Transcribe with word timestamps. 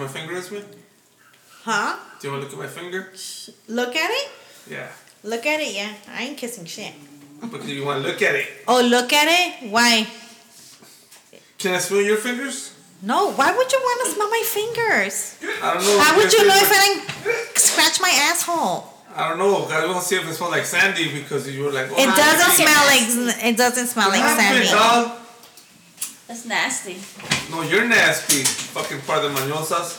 my 0.00 0.08
finger, 0.08 0.36
Esme? 0.36 0.56
Huh? 1.62 1.96
Do 2.20 2.26
you 2.28 2.32
want 2.32 2.44
to 2.50 2.56
look 2.56 2.64
at 2.66 2.70
my 2.70 2.80
finger? 2.80 3.12
Look 3.68 3.94
at 3.96 4.10
it? 4.10 4.28
Yeah. 4.68 4.88
Look 5.22 5.44
at 5.46 5.60
it, 5.60 5.74
yeah. 5.74 5.92
I 6.10 6.22
ain't 6.24 6.38
kissing 6.38 6.64
shit. 6.64 6.92
Because 7.40 7.68
you 7.70 7.84
want 7.84 8.02
to 8.02 8.08
look 8.08 8.20
at 8.22 8.34
it. 8.34 8.46
Oh, 8.66 8.80
look 8.82 9.12
at 9.12 9.28
it? 9.28 9.70
Why? 9.70 10.06
Can 11.58 11.74
I 11.74 11.78
smell 11.78 12.00
your 12.00 12.16
fingers? 12.16 12.74
No, 13.02 13.32
why 13.32 13.54
would 13.56 13.72
you 13.72 13.78
want 13.78 13.98
to 14.06 14.12
smell 14.12 14.28
my 14.30 14.42
fingers? 14.44 15.36
I 15.62 15.74
don't 15.74 15.84
know. 15.84 16.00
How 16.00 16.16
would 16.16 16.32
you 16.32 16.46
know 16.46 16.54
if? 16.56 16.70
I 16.70 17.00
didn't 17.24 17.58
scratch 17.58 18.00
my 18.00 18.10
asshole? 18.28 18.84
I 19.16 19.28
don't 19.28 19.38
know. 19.38 19.64
I 19.68 19.86
want 19.86 20.00
to 20.00 20.04
see 20.04 20.16
if 20.16 20.28
it 20.28 20.34
smells 20.34 20.52
like 20.52 20.64
Sandy 20.66 21.10
because 21.12 21.48
you 21.54 21.64
were 21.64 21.72
like. 21.72 21.88
Oh, 21.90 21.96
It 22.02 22.08
hi, 22.08 22.16
doesn't 22.16 22.52
smell 22.60 22.84
like 22.92 23.44
it 23.44 23.56
doesn't 23.56 23.86
smell 23.86 24.08
like 24.10 24.20
sandy. 24.22 24.68
dog? 24.68 25.18
That's 26.28 26.44
nasty. 26.44 26.96
No, 27.50 27.62
you're 27.62 27.86
nasty. 27.88 28.44
Fucking 28.44 29.00
par 29.02 29.22
de 29.22 29.28
mañosas. 29.28 29.98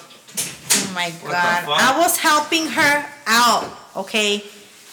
Oh 0.74 0.92
my 0.96 1.10
What 1.22 1.32
god. 1.32 1.66
I 1.68 2.00
was 2.00 2.18
helping 2.18 2.68
her 2.68 3.06
out, 3.28 3.70
okay? 3.96 4.44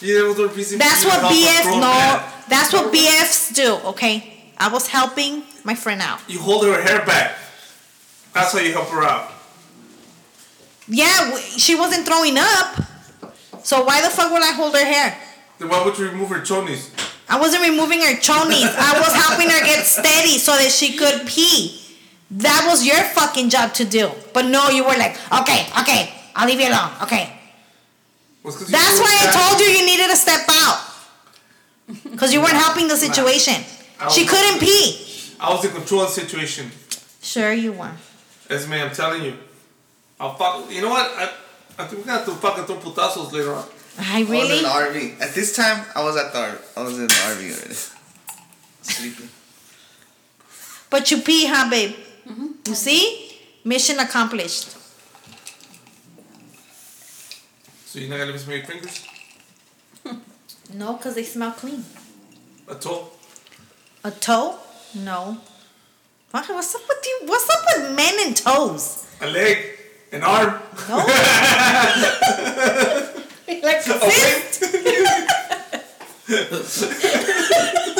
Yeah, 0.01 0.19
that 0.19 0.35
was 0.37 0.51
PC 0.51 0.77
That's 0.77 1.05
what 1.05 1.19
BFs 1.31 1.65
no, 1.65 1.79
man. 1.79 2.23
that's 2.49 2.73
what 2.73 2.93
BFs 2.93 3.53
do, 3.53 3.75
okay? 3.89 4.51
I 4.57 4.67
was 4.69 4.87
helping 4.87 5.43
my 5.63 5.75
friend 5.75 6.01
out. 6.01 6.19
You 6.27 6.39
hold 6.39 6.65
her 6.65 6.81
hair 6.81 7.05
back. 7.05 7.35
That's 8.33 8.51
how 8.53 8.59
you 8.59 8.73
help 8.73 8.89
her 8.89 9.03
out. 9.03 9.31
Yeah, 10.87 11.37
she 11.37 11.75
wasn't 11.75 12.05
throwing 12.05 12.37
up. 12.37 12.81
So 13.63 13.83
why 13.83 14.01
the 14.01 14.09
fuck 14.09 14.31
would 14.31 14.41
I 14.43 14.51
hold 14.53 14.73
her 14.75 14.83
hair? 14.85 15.17
Then 15.59 15.69
why 15.69 15.83
would 15.85 15.97
you 15.97 16.09
remove 16.09 16.29
her 16.29 16.41
chonies? 16.41 16.89
I 17.29 17.39
wasn't 17.39 17.63
removing 17.63 17.99
her 18.01 18.15
chonies. 18.15 18.67
I 18.75 18.99
was 18.99 19.13
helping 19.13 19.49
her 19.49 19.59
get 19.65 19.85
steady 19.85 20.37
so 20.39 20.53
that 20.53 20.71
she 20.71 20.97
could 20.97 21.27
pee. 21.27 21.79
That 22.31 22.65
was 22.69 22.85
your 22.85 23.01
fucking 23.17 23.49
job 23.49 23.73
to 23.75 23.85
do. 23.85 24.11
But 24.33 24.45
no, 24.45 24.69
you 24.69 24.83
were 24.83 24.95
like, 24.97 25.17
okay, 25.41 25.67
okay, 25.81 26.13
I'll 26.35 26.47
leave 26.47 26.59
you 26.59 26.69
alone. 26.69 26.91
Okay. 27.03 27.33
Was 28.43 28.55
'cause 28.55 28.69
you 28.69 28.77
That's 28.77 28.97
were 28.99 29.03
why 29.03 29.17
I 29.21 29.49
told 29.49 29.59
you 29.59 29.67
you 29.67 29.85
needed 29.85 30.09
to 30.09 30.15
step 30.15 30.45
out. 30.49 30.79
Because 32.11 32.31
you 32.33 32.39
weren't 32.39 32.53
helping 32.53 32.87
the 32.87 32.95
situation. 32.97 33.55
She 34.11 34.25
couldn't 34.25 34.59
pee. 34.59 35.05
I 35.39 35.49
was 35.53 35.65
in 35.65 35.71
control 35.71 36.01
of 36.03 36.13
the 36.13 36.21
situation. 36.21 36.71
Sure, 37.21 37.51
you 37.51 37.71
were. 37.73 37.91
Esme, 38.49 38.73
I'm 38.73 38.91
telling 38.91 39.23
you. 39.23 39.33
I'll 40.19 40.35
fuck. 40.35 40.71
You 40.71 40.81
know 40.81 40.89
what? 40.89 41.05
I, 41.17 41.31
I 41.79 41.85
think 41.85 41.99
we're 42.01 42.05
gonna 42.07 42.19
have 42.19 42.25
to 42.27 42.35
fucking 42.35 42.65
throw 42.65 42.77
putazos 42.77 43.31
later 43.31 43.53
on. 43.53 43.65
I 43.97 44.19
I 44.19 44.21
was 44.21 44.29
really. 44.29 44.57
in 44.57 44.63
the 44.63 44.69
RV. 44.69 45.21
At 45.21 45.33
this 45.33 45.55
time, 45.55 45.83
I 45.95 46.03
was 46.03 46.15
at 46.15 46.31
the 46.31 46.39
RV. 46.39 46.57
I 46.77 46.83
was 46.83 46.97
in 46.99 47.07
the 47.07 47.13
RV 47.13 47.57
already. 47.57 47.75
Sleeping. 48.81 49.29
But 50.89 51.11
you 51.11 51.17
pee, 51.21 51.45
huh, 51.47 51.69
babe? 51.69 51.95
You 52.29 52.75
see? 52.75 53.39
Mission 53.63 53.99
accomplished. 53.99 54.77
So 57.85 57.99
you're 57.99 58.09
not 58.09 58.19
gonna 58.19 58.33
miss 58.33 58.45
my 58.47 58.61
fingers? 58.61 59.07
No, 60.73 60.93
because 60.93 61.15
they 61.15 61.23
smell 61.23 61.51
clean. 61.51 61.83
A 62.67 62.75
toe? 62.75 63.07
A 64.03 64.11
toe? 64.11 64.59
No. 64.93 65.39
What's 66.29 66.75
up 66.75 66.81
with 66.87 67.05
you? 67.07 67.21
What's 67.25 67.49
up 67.49 67.65
with 67.75 67.95
men 67.95 68.13
and 68.27 68.37
toes? 68.37 69.07
A 69.21 69.27
leg? 69.27 69.65
An 70.11 70.21
arm? 70.21 70.61
No. 70.87 70.97
like 73.47 73.87
a 73.87 73.99
fist? 73.99 74.63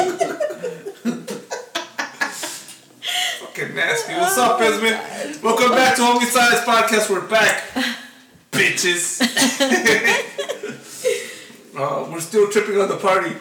Fucking 3.59 3.75
nasty. 3.75 4.13
What's 4.13 4.37
up, 4.37 4.61
Esme? 4.61 5.43
Welcome 5.43 5.71
back 5.71 5.97
to 5.97 6.01
Homie 6.01 6.23
Science 6.23 6.61
Podcast. 6.61 7.09
We're 7.09 7.27
back. 7.27 7.61
Bitches. 8.53 9.19
uh, 11.77 12.07
we're 12.09 12.21
still 12.21 12.49
tripping 12.49 12.79
on 12.79 12.87
the 12.87 12.95
party. 12.95 13.35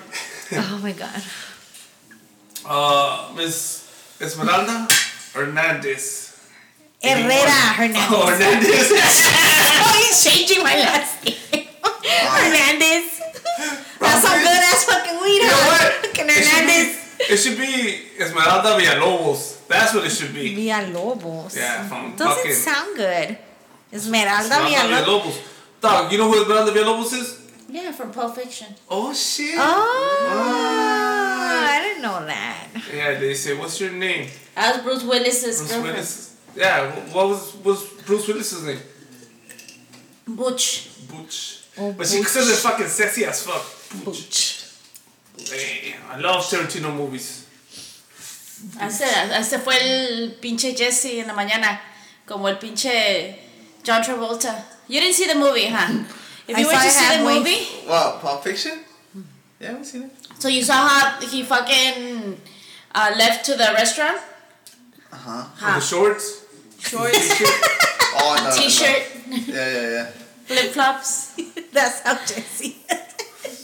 Oh 0.53 0.81
my 0.83 0.91
god. 0.93 1.23
Uh, 2.71 3.33
Miss 3.34 3.89
Esmeralda 4.21 4.87
Hernandez. 5.33 6.37
Herrera 7.03 7.49
Hernandez. 7.49 8.09
Oh, 8.11 8.27
Hernandez. 8.28 8.91
oh, 8.93 9.95
he's 9.97 10.23
changing 10.23 10.62
my 10.62 10.75
last 10.75 11.25
name. 11.25 11.34
Hernandez. 12.05 13.21
That's 14.01 14.23
some 14.23 14.39
good 14.39 14.49
ass 14.49 14.84
fucking 14.84 15.19
weed, 15.23 15.37
You 15.37 15.43
know 15.47 15.49
what? 15.49 15.93
Fucking 16.05 16.27
It 16.28 16.45
should, 16.45 16.67
be, 16.67 16.93
it 17.33 17.37
should 17.39 17.57
be 17.57 18.03
Esmeralda 18.23 18.77
Villalobos. 18.77 19.58
That's 19.69 19.95
what 19.95 20.05
it 20.05 20.11
should 20.11 20.34
be. 20.34 20.55
Villalobos. 20.56 21.56
Yeah, 21.56 21.87
from 21.89 22.17
Doesn't 22.17 22.37
fucking- 22.37 22.55
sound 22.55 22.97
good. 22.97 23.39
Esmeralda 23.93 24.45
Esmeralda 24.45 24.75
Villalobos. 24.75 25.23
Villalobos. 25.23 25.81
Dog, 25.81 26.12
you 26.12 26.19
know 26.19 26.31
who 26.33 26.43
Esmeralda 26.43 26.73
Villalobos 26.73 27.12
is? 27.12 27.39
Yeah, 27.71 27.93
from 27.93 28.12
Pulp 28.12 28.34
Fiction. 28.34 28.75
Oh, 28.89 29.12
shit. 29.12 29.55
Oh, 29.59 31.69
I 31.71 31.81
didn't 31.83 32.03
know 32.03 32.25
that. 32.25 32.69
Yeah, 32.95 33.19
they 33.19 33.34
say, 33.34 33.57
what's 33.59 33.78
your 33.81 33.93
name? 33.93 34.28
That 34.55 34.77
was 34.77 34.84
Bruce 34.84 35.05
Willis's 35.05 35.59
Bruce 35.59 35.71
girlfriend. 35.71 35.84
Willis. 35.97 36.37
Yeah, 36.57 36.91
what 37.12 37.28
was, 37.28 37.55
was 37.57 37.84
Bruce 38.07 38.27
Willis's 38.27 38.65
name? 38.65 38.81
Butch. 40.27 40.89
Butch. 41.09 41.61
Oh, 41.78 41.93
but 41.93 42.07
she 42.07 42.19
Butch. 42.19 42.28
says 42.28 42.49
it 42.51 42.57
fucking 42.57 42.87
sexy 42.89 43.25
as 43.25 43.47
fuck. 43.47 44.05
Butch. 44.05 44.65
Damn, 45.37 46.03
I 46.11 46.19
love 46.19 46.45
Tarantino 46.45 46.95
movies. 46.95 47.47
Ese, 48.81 49.05
ese 49.39 49.59
fue 49.61 49.77
el 49.81 50.33
pinche 50.41 50.75
Jesse 50.77 51.21
en 51.21 51.27
la 51.29 51.35
mañana. 51.35 51.81
Como 52.27 52.49
el 52.49 52.57
pinche 52.59 53.39
John 53.87 54.03
Travolta. 54.03 54.65
You 54.89 55.01
didn't 55.01 55.15
see 55.15 55.27
the 55.27 55.35
movie, 55.35 55.67
huh? 55.67 56.05
If 56.47 56.57
I 56.57 56.61
you 56.61 56.67
were 56.67 56.73
saw 56.75 56.83
to 56.83 56.91
see 56.91 56.99
the 57.07 57.15
halfway. 57.19 57.39
movie, 57.39 57.65
What? 57.87 58.21
Pulp 58.21 58.43
Fiction? 58.45 58.79
Yeah, 59.61 59.75
we've 59.75 59.85
seen 59.87 60.03
it. 60.05 60.11
so 60.39 60.49
you 60.49 60.63
saw 60.63 60.87
how 60.89 61.21
he 61.27 61.43
fucking 61.43 62.41
uh, 62.95 63.11
left 63.19 63.45
to 63.47 63.53
the 63.53 63.71
restaurant? 63.75 64.17
Uh 65.13 65.17
huh. 65.17 65.45
With 65.51 65.61
Huh. 65.61 65.75
the 65.75 65.81
shorts. 65.85 66.45
Shorts, 66.79 67.43
Oh, 68.21 68.37
no. 68.39 68.49
no. 68.51 68.57
t-shirt, 68.57 69.03
Yeah, 69.49 69.55
yeah, 69.73 69.91
yeah. 69.91 70.07
flip 70.47 70.73
flops. 70.73 71.35
That's 71.73 72.01
how 72.01 72.15
Jesse. 72.25 72.77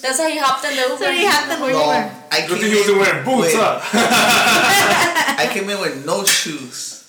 That's 0.04 0.20
how 0.20 0.28
he 0.28 0.36
hopped 0.36 0.62
in 0.68 0.76
the 0.76 0.82
Uber. 0.82 0.96
So 1.00 1.10
he 1.10 1.24
had 1.24 1.48
the 1.48 1.56
No, 1.58 1.66
Uber. 1.66 2.12
I 2.30 2.44
Good 2.46 2.48
came 2.48 2.58
thing 2.60 2.70
he 2.70 2.76
wasn't 2.76 2.96
in 2.96 3.00
wearing 3.00 3.24
boots, 3.24 3.54
with, 3.54 3.56
huh? 3.56 3.80
I 5.40 5.48
came 5.50 5.70
in 5.70 5.80
with 5.80 6.04
no 6.04 6.24
shoes, 6.24 7.08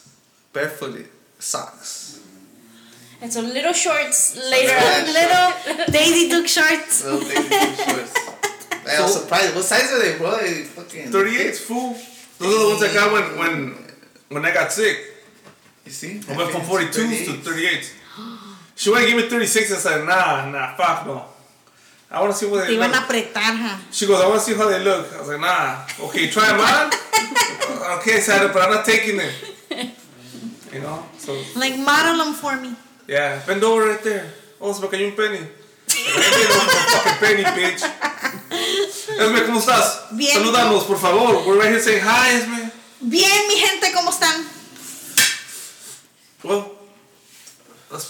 barefooted, 0.53 1.09
socks. 1.38 2.22
And 3.19 3.34
so 3.34 3.41
little 3.41 3.73
shorts 3.73 4.38
later 4.50 4.75
on. 4.79 5.05
Little 5.19 5.91
Daisy 5.91 6.29
Duke 6.29 6.47
shorts. 6.47 7.03
Little 7.03 7.19
baby 7.19 7.50
blue 7.50 7.75
shorts. 7.75 8.13
I 8.88 9.01
was 9.01 9.13
So- 9.13 9.19
surprised. 9.22 9.55
What 9.55 9.66
size 9.66 9.91
are 9.91 10.00
they, 10.01 10.17
bro? 10.17 10.38
They 10.38 10.63
fucking 10.63 11.11
38's 11.11 11.59
fool. 11.59 11.97
Those 12.39 12.55
are 12.55 12.59
the 12.63 12.67
ones 12.69 12.84
I 12.84 12.94
got 12.94 13.11
when, 13.11 13.38
when, 13.39 13.75
when 14.29 14.45
I 14.45 14.53
got 14.53 14.72
sick. 14.72 14.97
You 15.85 15.91
see? 15.91 16.22
I 16.29 16.38
went 16.38 16.51
from 16.51 16.61
42s 16.61 17.25
to 17.25 17.31
38s. 17.51 17.91
She 18.78 18.89
wanted 18.89 19.05
to 19.05 19.11
give 19.11 19.23
me 19.23 19.29
36 19.29 19.72
I 19.72 19.75
said, 19.78 20.05
nah, 20.05 20.50
nah, 20.50 20.75
fuck 20.75 21.05
no. 21.07 21.25
I 22.11 22.21
want 22.21 22.31
to 22.33 22.38
see 22.38 22.45
what 22.45 22.67
Te 22.67 22.75
they 22.75 22.79
iban 22.79 22.89
a 22.89 22.91
look. 22.93 23.03
apretar, 23.09 23.57
huh? 23.57 23.77
She 23.91 24.05
goes, 24.07 24.21
I 24.21 24.27
want 24.27 24.39
to 24.39 24.45
see 24.45 24.55
how 24.55 24.69
they 24.69 24.79
look. 24.83 25.11
I 25.13 25.19
was 25.19 25.27
like, 25.27 25.39
nah. 25.41 25.85
Okay, 26.07 26.29
try 26.29 26.47
them 26.53 26.61
on. 26.61 26.91
okay, 27.99 28.22
Sarah, 28.22 28.53
but 28.53 28.61
I'm 28.61 28.72
not 28.72 28.85
taking 28.85 29.17
them. 29.17 29.34
You 30.72 30.81
know? 30.81 31.03
So, 31.17 31.34
Like, 31.55 31.78
model 31.79 32.17
them 32.23 32.34
for 32.34 32.55
me. 32.57 32.75
yeah, 33.07 33.41
bend 33.47 33.63
over 33.63 33.90
right 33.90 34.03
there. 34.03 34.31
Oh, 34.61 34.72
se 34.73 34.81
me 34.81 34.87
cayó 34.87 35.07
un 35.09 35.16
penny. 35.16 35.40
fucking 35.87 37.19
penny, 37.19 37.43
bitch. 37.43 37.84
Esme, 39.19 39.46
¿cómo 39.46 39.59
estás? 39.59 40.07
Bien. 40.16 40.34
Salúdanos, 40.37 40.84
por 40.85 40.97
favor. 40.97 41.46
We're 41.47 41.57
right 41.59 41.69
here 41.69 41.79
saying 41.79 42.02
hi, 42.03 42.37
Esme. 42.37 42.72
Bien, 43.02 43.47
mi 43.47 43.55
gente, 43.55 43.91
¿cómo 43.93 44.09
están? 44.11 44.46
Well, 46.43 46.72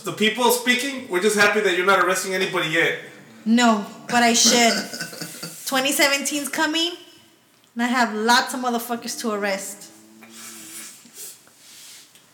the 0.04 0.12
people 0.14 0.52
speaking, 0.52 1.08
we're 1.10 1.22
just 1.22 1.38
happy 1.38 1.62
that 1.62 1.76
you're 1.78 1.86
not 1.86 2.00
arresting 2.04 2.34
anybody 2.34 2.70
yet. 2.70 3.00
No, 3.46 3.86
but 4.08 4.24
I 4.24 4.34
should. 4.34 4.74
2017's 4.74 6.50
coming, 6.50 6.94
and 7.74 7.84
I 7.84 7.88
have 7.88 8.14
lots 8.14 8.54
of 8.54 8.60
motherfuckers 8.62 9.20
to 9.22 9.32
arrest. 9.32 9.92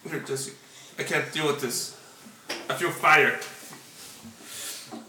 Here, 0.09 0.19
Jesse. 0.19 0.53
I 0.97 1.03
can't 1.03 1.31
deal 1.31 1.47
with 1.47 1.61
this. 1.61 1.97
I 2.69 2.73
feel 2.75 2.91
fire. 2.91 3.39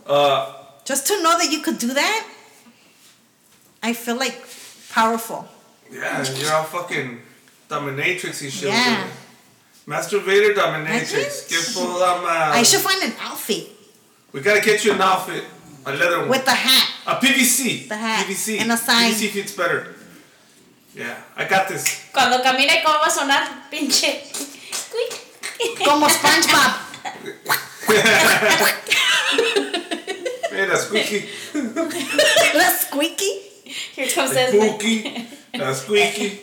Uh, 0.06 0.52
Just 0.84 1.06
to 1.08 1.22
know 1.22 1.38
that 1.38 1.50
you 1.50 1.60
could 1.60 1.78
do 1.78 1.92
that, 1.94 2.26
I 3.82 3.92
feel 3.92 4.16
like 4.16 4.44
powerful. 4.90 5.46
yeah, 5.90 6.24
you're 6.34 6.52
all 6.52 6.64
fucking 6.64 7.20
dominatrix 7.68 8.42
and 8.42 8.52
shit. 8.52 8.68
Yeah. 8.68 9.06
Masturbator 9.86 10.54
dominatrix. 10.54 11.12
Imagine. 11.14 11.48
Que 11.48 11.58
puta 11.74 12.20
madre. 12.22 12.58
I 12.58 12.62
should 12.62 12.80
find 12.80 13.02
an 13.02 13.12
outfit 13.20 13.68
We 14.32 14.40
gotta 14.40 14.60
get 14.60 14.84
you 14.84 14.92
an 14.92 15.00
outfit. 15.00 15.44
A 15.84 15.92
leather 15.92 16.20
one. 16.20 16.28
with 16.28 16.44
the 16.44 16.52
hat. 16.54 16.88
a 17.06 17.14
PVC. 17.16 17.88
The 17.88 17.96
hat 17.96 18.26
PVC. 18.26 18.60
and 18.60 18.70
a 18.72 18.76
sign. 18.76 19.12
PVC 19.12 19.28
fits 19.30 19.52
better. 19.56 19.94
Yeah, 20.94 21.16
I 21.36 21.44
got 21.44 21.68
this. 21.68 22.08
Cuando 22.12 22.42
camine, 22.42 22.82
¿cómo 22.84 23.00
va 23.00 23.06
a 23.06 23.10
sonar? 23.10 23.48
Pinche. 23.70 24.22
Quick. 24.90 25.84
Como 25.84 26.06
SpongeBob. 26.08 26.72
Hey, 30.50 30.66
that's 30.66 30.82
squeaky. 30.86 31.28
That's 31.54 32.86
squeaky. 32.86 33.30
Here 33.94 34.08
comes 34.08 34.30
The 34.30 34.34
that. 34.36 34.52
Pookie. 34.52 35.26
That's 35.54 35.80
squeaky. 35.82 36.40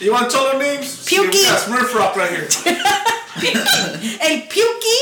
You 0.00 0.12
want 0.12 0.30
to 0.30 0.36
tell 0.36 0.50
them 0.50 0.58
names? 0.60 1.06
Pukey. 1.06 1.30
We 1.30 1.42
got 1.44 1.60
Smurf 1.60 1.94
Rock 1.94 2.16
right 2.16 2.30
here. 2.30 2.48
El 4.20 4.40
pukey. 4.48 5.00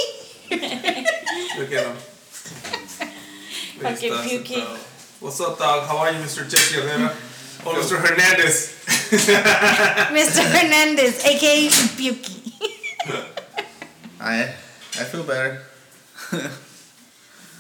Look 1.59 1.73
at 1.73 1.87
him. 1.87 1.97
Fucking 3.83 4.13
Pukey. 4.13 4.63
What's 5.21 5.41
up, 5.41 5.59
dog? 5.59 5.89
How 5.89 5.99
are 5.99 6.13
you, 6.13 6.19
Mr. 6.19 6.49
Jesse 6.49 6.81
Herrera? 6.81 7.15
Oh, 7.65 7.75
Mr. 7.75 7.97
Hernandez. 7.97 8.75
Mr. 10.11 10.43
Hernandez, 10.43 11.25
aka 11.25 11.69
Pukey. 11.69 12.53
I 14.21 14.43
I 14.99 15.05
feel 15.07 15.23
better. 15.23 15.63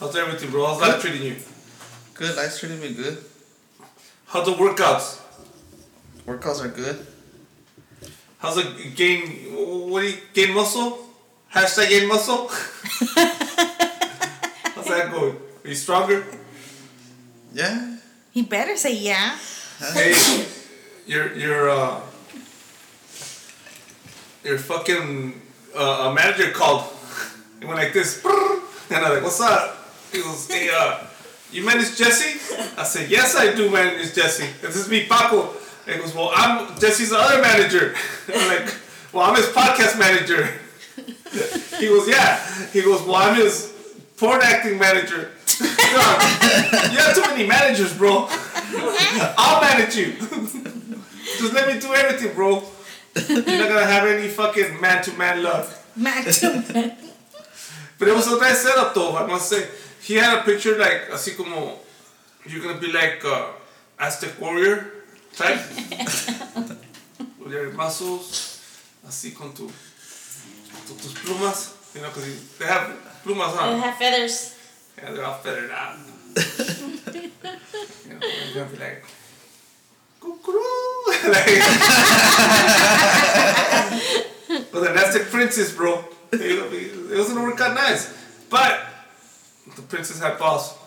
How's 0.01 0.17
everything, 0.17 0.51
bro? 0.51 0.67
How's 0.67 0.81
life 0.81 1.01
treating 1.01 1.23
you? 1.23 1.37
Good. 2.15 2.37
Life's 2.37 2.59
treating 2.59 2.81
me 2.81 2.95
good. 2.95 3.19
How's 4.27 4.47
the 4.47 4.55
workouts? 4.55 5.21
Workouts 6.27 6.65
are 6.65 6.69
good. 6.69 7.07
How's 8.39 8.57
the 8.57 8.65
gain? 8.97 9.55
What 9.89 10.01
do 10.01 10.09
you 10.09 10.17
gain 10.35 10.53
muscle? 10.53 10.99
Hashtag 11.55 11.91
gain 11.91 12.09
muscle. 12.09 12.49
How's 14.75 14.87
that 14.89 15.13
going? 15.13 15.37
Are 15.65 15.69
you 15.69 15.75
stronger? 15.75 16.25
Yeah. 17.55 17.97
He 18.33 18.43
better 18.43 18.77
say 18.77 18.97
yeah. 18.97 19.39
Hey, 19.93 20.15
your 21.07 21.33
your 21.35 21.71
uh, 21.71 22.01
your 24.43 24.59
fucking 24.59 25.41
uh, 25.77 26.11
a 26.11 26.15
manager 26.15 26.51
called. 26.51 26.85
It 27.61 27.67
went 27.67 27.79
like 27.79 27.93
this, 27.93 28.25
and 28.25 29.05
I'm 29.05 29.15
like, 29.15 29.23
"What's 29.23 29.41
up?" 29.41 29.77
He 30.11 30.19
goes, 30.19 30.49
"Hey, 30.51 30.69
uh, 30.73 31.05
you 31.53 31.65
manage 31.65 31.97
Jesse?" 31.97 32.41
I 32.77 32.83
said, 32.83 33.09
"Yes, 33.09 33.37
I 33.37 33.55
do 33.55 33.71
manage 33.71 34.15
Jesse. 34.15 34.49
This 34.63 34.75
is 34.75 34.89
me, 34.89 35.07
Paco." 35.07 35.55
And 35.87 35.97
he 35.97 36.01
goes, 36.01 36.15
"Well, 36.15 36.33
I'm 36.35 36.77
Jesse's 36.81 37.13
other 37.13 37.41
manager." 37.41 37.95
I'm 38.35 38.49
like, 38.49 38.75
"Well, 39.13 39.25
I'm 39.31 39.37
his 39.37 39.47
podcast 39.47 39.99
manager." 39.99 40.49
He 41.79 41.89
goes, 41.89 42.09
"Yeah." 42.09 42.39
He 42.73 42.83
goes, 42.83 43.03
"Well, 43.03 43.17
I'm 43.17 43.37
his 43.37 43.73
porn 44.17 44.41
acting 44.43 44.79
manager." 44.79 45.31
You 45.93 46.99
have 46.99 47.15
too 47.15 47.23
many 47.23 47.47
managers, 47.47 47.97
bro. 47.97 48.27
I'll 49.39 49.61
manage 49.61 49.97
you. 49.97 50.13
Just 51.39 51.53
let 51.53 51.73
me 51.73 51.81
do 51.81 51.93
everything, 51.95 52.35
bro. 52.35 52.63
You're 53.29 53.59
not 53.59 53.69
gonna 53.69 53.87
have 53.87 54.07
any 54.07 54.29
fucking 54.29 54.81
man 54.81 55.03
to 55.05 55.13
man 55.15 55.43
love. 55.43 55.69
Man 55.97 56.25
to 56.25 56.65
man. 56.73 56.97
But 57.99 58.09
it 58.09 58.15
was 58.15 58.27
a 58.27 58.39
nice 58.41 58.63
setup, 58.63 58.95
though. 58.95 59.17
I 59.17 59.27
must 59.27 59.49
say, 59.49 59.69
he 60.03 60.15
had 60.15 60.39
a 60.39 60.43
picture 60.43 60.77
like 60.79 61.11
así 61.13 61.37
como 61.37 61.79
you're 62.47 62.63
gonna 62.63 62.81
be 62.81 62.91
like 62.91 63.25
uh, 63.25 63.49
Aztec 63.99 64.41
warrior 64.41 64.91
type 65.37 65.61
with 67.39 67.53
your 67.53 67.71
muscles, 67.73 68.61
así 69.07 69.35
con 69.35 69.53
tu, 69.53 69.71
tu 70.87 70.95
tus 70.95 71.15
plumas. 71.15 71.77
You 71.95 72.01
know, 72.01 72.09
because 72.09 72.59
they 72.59 72.67
have 72.67 72.91
plumas, 73.23 73.55
I 73.55 73.73
huh? 73.73 73.77
have 73.79 73.97
feathers. 73.97 74.57
Yeah, 75.03 75.11
they're 75.13 75.25
all 75.25 75.35
feathered 75.35 75.71
out. 75.71 75.97
you 76.37 78.15
know, 78.15 78.21
I'm 78.23 78.55
gonna 78.55 78.71
be 78.71 78.77
like, 78.79 79.05
"Cuckoo." 80.21 80.53
like, 81.29 81.63
well, 84.73 84.83
then 84.83 84.95
that's 84.95 85.15
the 85.19 85.27
princess, 85.29 85.73
bro. 85.73 86.05
It, 86.33 86.41
it 86.41 87.19
was 87.19 87.29
gonna 87.29 87.43
work 87.43 87.61
out 87.61 87.75
nice, 87.75 88.15
but 88.49 88.81
the 89.75 89.83
princess 89.83 90.21
had 90.21 90.39
balls. 90.39 90.79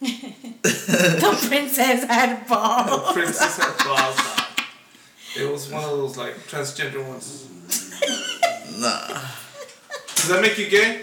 The 0.00 1.46
princess 1.48 2.04
had 2.04 2.46
balls. 2.46 2.90
The 2.90 3.12
princess 3.12 3.56
had 3.58 3.76
balls. 3.84 4.18
It 5.36 5.50
was 5.50 5.68
one 5.70 5.84
of 5.84 5.90
those 5.90 6.16
like 6.16 6.34
transgender 6.46 7.06
ones. 7.06 7.48
Nah. 8.78 9.20
Does 10.14 10.28
that 10.28 10.40
make 10.40 10.56
you 10.56 10.68
gay? 10.70 11.02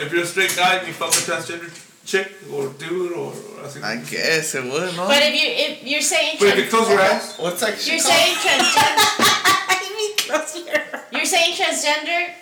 If 0.00 0.12
you're 0.12 0.22
a 0.22 0.26
straight 0.26 0.54
guy 0.56 0.76
and 0.76 0.86
you 0.88 0.92
fuck 0.94 1.10
a 1.10 1.20
transgender 1.28 1.68
chick 2.04 2.32
or 2.52 2.68
dude 2.80 3.12
or, 3.12 3.28
or 3.28 3.64
así. 3.68 3.82
I 3.84 3.96
guess 3.96 4.54
it 4.54 4.64
would, 4.64 4.96
no? 4.96 5.06
But 5.06 5.22
if 5.28 5.34
you 5.40 5.46
if 5.66 5.72
you're 5.84 6.00
saying 6.00 6.36
But 6.40 6.48
if 6.48 6.64
you 6.64 6.70
close 6.70 6.88
your 6.88 7.00
eyes, 7.00 7.36
What's 7.36 7.60
that 7.60 7.76
you're 7.86 8.00
called? 8.00 8.12
saying 8.12 8.34
transgender 8.44 9.06
I 9.76 9.78
mean, 9.96 10.12
close 10.24 10.56
your 10.56 10.80
you're 11.12 11.26
saying 11.28 11.52
transgender, 11.60 12.32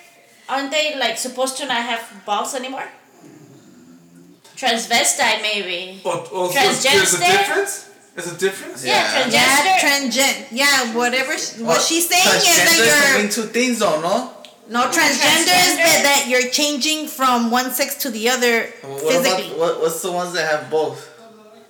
aren't 0.48 0.70
they 0.70 0.96
like 0.98 1.18
supposed 1.18 1.56
to 1.58 1.66
not 1.66 1.82
have 1.82 2.02
balls 2.24 2.54
anymore? 2.54 2.86
Transvestite 4.56 5.42
maybe. 5.42 6.00
But 6.02 6.28
oh, 6.32 6.50
so 6.50 6.54
there's 6.54 6.84
a 6.84 6.88
Transgender? 6.88 7.38
difference. 7.38 7.84
There's 8.14 8.32
a 8.32 8.38
difference. 8.38 8.84
Yeah, 8.84 8.94
Yeah. 8.94 9.22
transgender. 9.22 9.32
Yeah, 9.32 9.78
transgen. 9.84 10.46
Yeah, 10.50 10.94
whatever. 10.96 11.38
sh- 11.38 11.58
What 11.58 11.80
she's 11.80 12.08
saying 12.08 12.26
is 12.26 12.42
Transgender 12.42 12.66
can 12.66 12.66
that 12.66 13.12
mean 13.18 13.22
you're 13.24 13.30
two 13.32 13.42
things, 13.54 13.78
though, 13.78 14.00
no? 14.00 14.32
No 14.68 14.84
transgender 14.88 15.56
is 15.68 15.76
that, 15.80 16.00
that 16.04 16.26
you're 16.28 16.48
changing 16.50 17.06
from 17.08 17.50
one 17.50 17.70
sex 17.70 17.94
to 18.02 18.10
the 18.10 18.28
other 18.28 18.64
What 18.82 19.00
physically. 19.02 19.46
about 19.48 19.58
what, 19.58 19.80
what's 19.80 20.02
the 20.02 20.12
ones 20.12 20.32
that 20.34 20.50
have 20.50 20.70
both? 20.70 21.06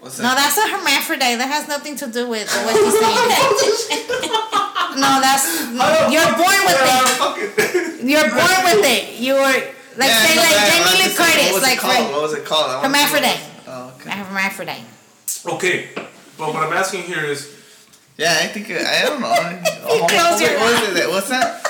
What's 0.00 0.16
that? 0.18 0.22
No, 0.24 0.34
that's 0.34 0.56
a 0.58 0.66
hermaphrodite. 0.68 1.38
That 1.38 1.48
has 1.50 1.66
nothing 1.68 1.96
to 1.96 2.06
do 2.06 2.28
with 2.28 2.46
what 2.64 2.74
she's 2.74 2.98
saying. 2.98 4.08
no, 5.02 5.10
that's 5.22 5.46
you're 6.10 6.32
born 6.38 6.60
with 6.66 6.78
it. 6.78 7.58
it. 7.58 8.04
You're 8.04 8.30
born 8.30 8.58
with 8.66 8.82
it. 8.86 9.18
You 9.18 9.34
were 9.34 9.58
like 9.98 10.10
Yeah, 10.10 10.22
say 10.26 10.34
no, 10.36 10.42
like 10.42 10.54
I- 10.54 10.62
I 10.62 10.70
Jamie 10.70 10.90
Lee 10.98 11.04
just- 11.04 11.18
What 11.18 11.54
was 11.54 11.62
like 11.62 11.78
it 11.78 11.80
called? 11.80 12.06
for 12.06 12.12
What 12.12 12.22
was 12.22 12.34
it 12.34 12.44
called? 12.44 12.70
I 12.70 12.74
wanna- 12.76 12.88
hermaphrodite. 12.88 13.40
Oh, 13.66 13.94
okay. 14.00 14.10
A 14.10 14.14
hermaphrodite. 14.14 14.84
Okay, 15.54 15.88
but 16.38 16.54
what 16.54 16.62
I'm 16.62 16.72
asking 16.72 17.02
here 17.02 17.24
is, 17.24 17.54
Yeah, 18.16 18.38
I 18.42 18.46
think 18.48 18.70
I 18.70 19.02
don't 19.06 19.20
know. 19.20 19.34
Oh, 19.86 20.06
Close 20.08 20.40
your 20.40 20.58
what 20.58 20.82
is 20.88 20.96
it? 20.96 21.08
What's 21.08 21.28
that? 21.28 21.62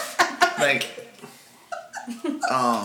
Like, 0.59 0.87
um, 2.51 2.85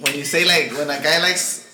when 0.00 0.14
you 0.14 0.24
say 0.24 0.44
like 0.44 0.72
when 0.76 0.90
a 0.90 1.00
guy 1.02 1.18
likes 1.22 1.64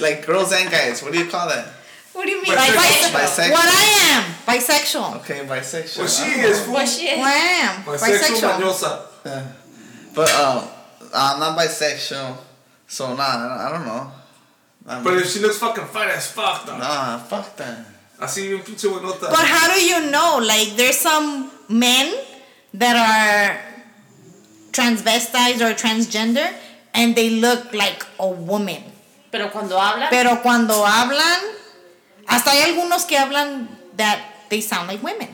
like 0.00 0.26
girls 0.26 0.52
and 0.52 0.70
guys, 0.70 1.02
what 1.02 1.12
do 1.12 1.18
you 1.18 1.26
call 1.26 1.48
that? 1.48 1.66
What 2.12 2.26
do 2.26 2.32
you 2.32 2.42
mean? 2.42 2.52
Bisexual. 2.52 3.14
Bisexual. 3.14 3.50
What 3.52 3.68
I 3.68 3.86
am, 4.10 4.24
bisexual. 4.46 5.16
Okay, 5.22 5.40
bisexual. 5.46 5.98
well, 5.98 6.08
she 6.08 6.30
is 6.40 6.66
What 6.68 6.88
she 6.88 7.06
is. 7.06 7.18
What 7.18 7.28
I 7.28 7.38
am, 7.62 7.82
bisexual, 7.84 8.18
bisexual. 8.18 8.58
mañosa. 8.58 8.92
But 10.14 10.30
um, 10.34 10.64
I'm 11.14 11.38
not 11.38 11.58
bisexual, 11.58 12.36
so 12.86 13.14
nah, 13.14 13.22
I 13.22 13.68
don't, 13.72 13.86
know. 13.86 14.10
I'm, 14.86 15.04
But 15.04 15.18
if 15.18 15.30
she 15.30 15.38
looks 15.38 15.58
fucking 15.58 15.84
fine 15.86 16.08
as 16.10 16.30
fuck, 16.32 16.66
though. 16.66 16.76
nah, 16.76 17.18
fuck 17.18 17.54
that. 17.56 17.86
Así 18.20 18.48
bien 18.48 18.62
pinche 18.62 18.88
buenota. 18.88 19.30
But 19.30 19.46
how 19.46 19.72
do 19.72 19.80
you 19.80 20.10
know? 20.10 20.40
Like, 20.42 20.74
there's 20.74 20.98
some 20.98 21.52
men 21.68 22.12
that 22.74 22.96
are 22.98 23.67
transvestites 24.72 25.60
or 25.60 25.74
transgender, 25.74 26.52
and 26.94 27.14
they 27.14 27.30
look 27.30 27.72
like 27.74 28.04
a 28.18 28.28
woman. 28.28 28.82
Pero 29.30 29.50
cuando 29.50 29.76
habla, 29.78 30.08
Pero 30.10 30.36
cuando 30.42 30.84
hablan, 30.86 31.40
hasta 32.26 32.50
hay 32.50 32.72
algunos 32.72 33.06
que 33.06 33.16
hablan 33.18 33.68
that 33.96 34.20
they 34.48 34.60
sound 34.60 34.88
like 34.88 35.02
women, 35.02 35.28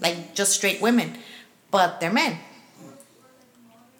like 0.00 0.34
just 0.34 0.52
straight 0.52 0.80
women, 0.80 1.16
but 1.70 2.00
they're 2.00 2.12
men. 2.12 2.38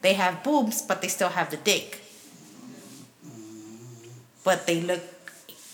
They 0.01 0.15
have 0.15 0.45
boobs, 0.45 0.83
but 0.83 1.03
they 1.03 1.09
still 1.09 1.31
have 1.31 1.51
the 1.51 1.57
dick. 1.57 2.01
But 4.45 4.67
they 4.67 4.81
look 4.81 5.03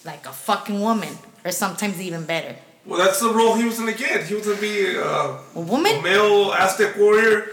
like 0.05 0.27
a 0.27 0.33
fucking 0.33 0.81
woman, 0.81 1.19
or 1.45 1.51
sometimes 1.53 2.01
even 2.01 2.25
better. 2.25 2.57
Well, 2.87 2.99
that's 2.99 3.21
the 3.21 3.29
role 3.33 3.55
he 3.55 3.65
was 3.65 3.79
gonna 3.79 3.93
get. 3.93 4.25
He 4.25 4.35
was 4.35 4.47
gonna 4.47 4.61
be 4.61 4.97
uh, 4.97 5.39
A 5.55 5.61
woman? 5.61 5.97
a 5.97 6.03
male 6.03 6.53
Aztec 6.53 6.97
warrior, 6.97 7.49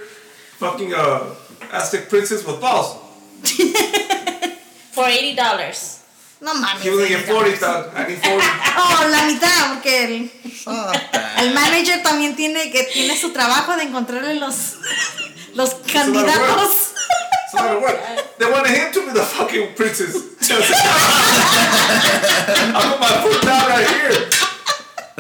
fucking 0.62 0.94
uh, 0.94 1.34
Aztec 1.74 2.08
princess 2.08 2.46
with 2.46 2.62
balls. 2.62 2.94
for 4.94 5.10
eighty 5.10 5.34
dollars. 5.34 6.06
No 6.42 6.54
mames. 6.54 6.82
He 6.86 6.90
was 6.90 7.00
gonna 7.02 7.10
get 7.10 7.26
señorita. 7.26 7.58
40, 7.58 7.58
dog. 7.58 7.82
I 7.98 8.06
need 8.08 8.22
40. 8.22 8.42
Oh, 8.82 9.10
la 9.10 9.22
mitad, 9.26 9.74
porque 9.74 9.94
el, 10.06 10.30
el 11.42 11.54
manager 11.54 12.02
también 12.04 12.36
tiene 12.36 12.72
que 12.72 12.84
tiene 12.86 13.16
su 13.18 13.32
trabajo 13.32 13.76
de 13.76 13.84
encontrarle 13.84 14.36
los 14.36 14.78
los 15.54 15.70
a 15.70 15.74
lot 15.74 15.82
of 15.82 15.88
candidatos. 15.92 16.94
It's 16.94 17.54
not 17.54 17.64
gonna 17.64 17.80
work. 17.82 17.98
They 18.38 18.50
wanted 18.50 18.72
him 18.72 18.92
to 18.94 19.06
be 19.06 19.14
the 19.14 19.26
fucking 19.26 19.76
princess. 19.76 20.16
I 22.74 22.82
put 22.90 23.00
my 23.00 23.14
foot 23.22 23.42
down 23.42 23.68
right 23.70 23.88
here. 23.88 24.41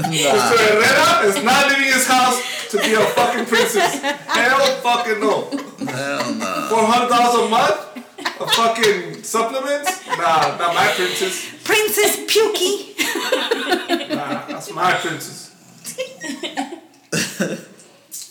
Mr. 0.10 0.58
Herrera 0.58 1.26
is 1.28 1.44
not 1.44 1.70
leaving 1.70 1.92
his 1.94 2.08
house 2.08 2.70
to 2.72 2.78
be 2.78 2.94
a 2.94 3.06
fucking 3.18 3.46
princess. 3.46 4.00
Hell 4.02 4.66
fucking 4.82 5.20
no. 5.20 5.50
Hell 5.86 6.34
no. 6.36 6.68
Four 6.70 6.86
hundred 6.86 7.10
dollars 7.10 7.46
a 7.46 7.50
month 7.50 7.92
A 8.42 8.48
fucking 8.48 9.24
supplements? 9.24 10.08
Nah, 10.08 10.58
not 10.58 10.74
my 10.74 10.92
princess. 10.96 11.52
Princess 11.64 12.18
Pukey. 12.26 12.96
Nah, 14.16 14.48
that's 14.48 14.74
my 14.74 14.94
princess. 14.94 15.52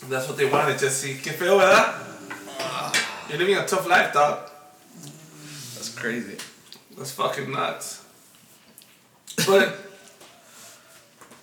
That's 0.09 0.27
what 0.27 0.37
they 0.37 0.45
wanted, 0.49 0.79
Jesse. 0.79 1.15
Qué 1.15 1.31
feo, 1.31 1.57
¿verdad? 1.57 1.95
You're 3.29 3.37
living 3.39 3.55
a 3.55 3.65
tough 3.65 3.87
life, 3.87 4.13
dog. 4.13 4.49
That's 5.75 5.89
crazy. 5.95 6.37
That's 6.97 7.11
fucking 7.11 7.49
nuts. 7.51 8.03
But 9.47 9.90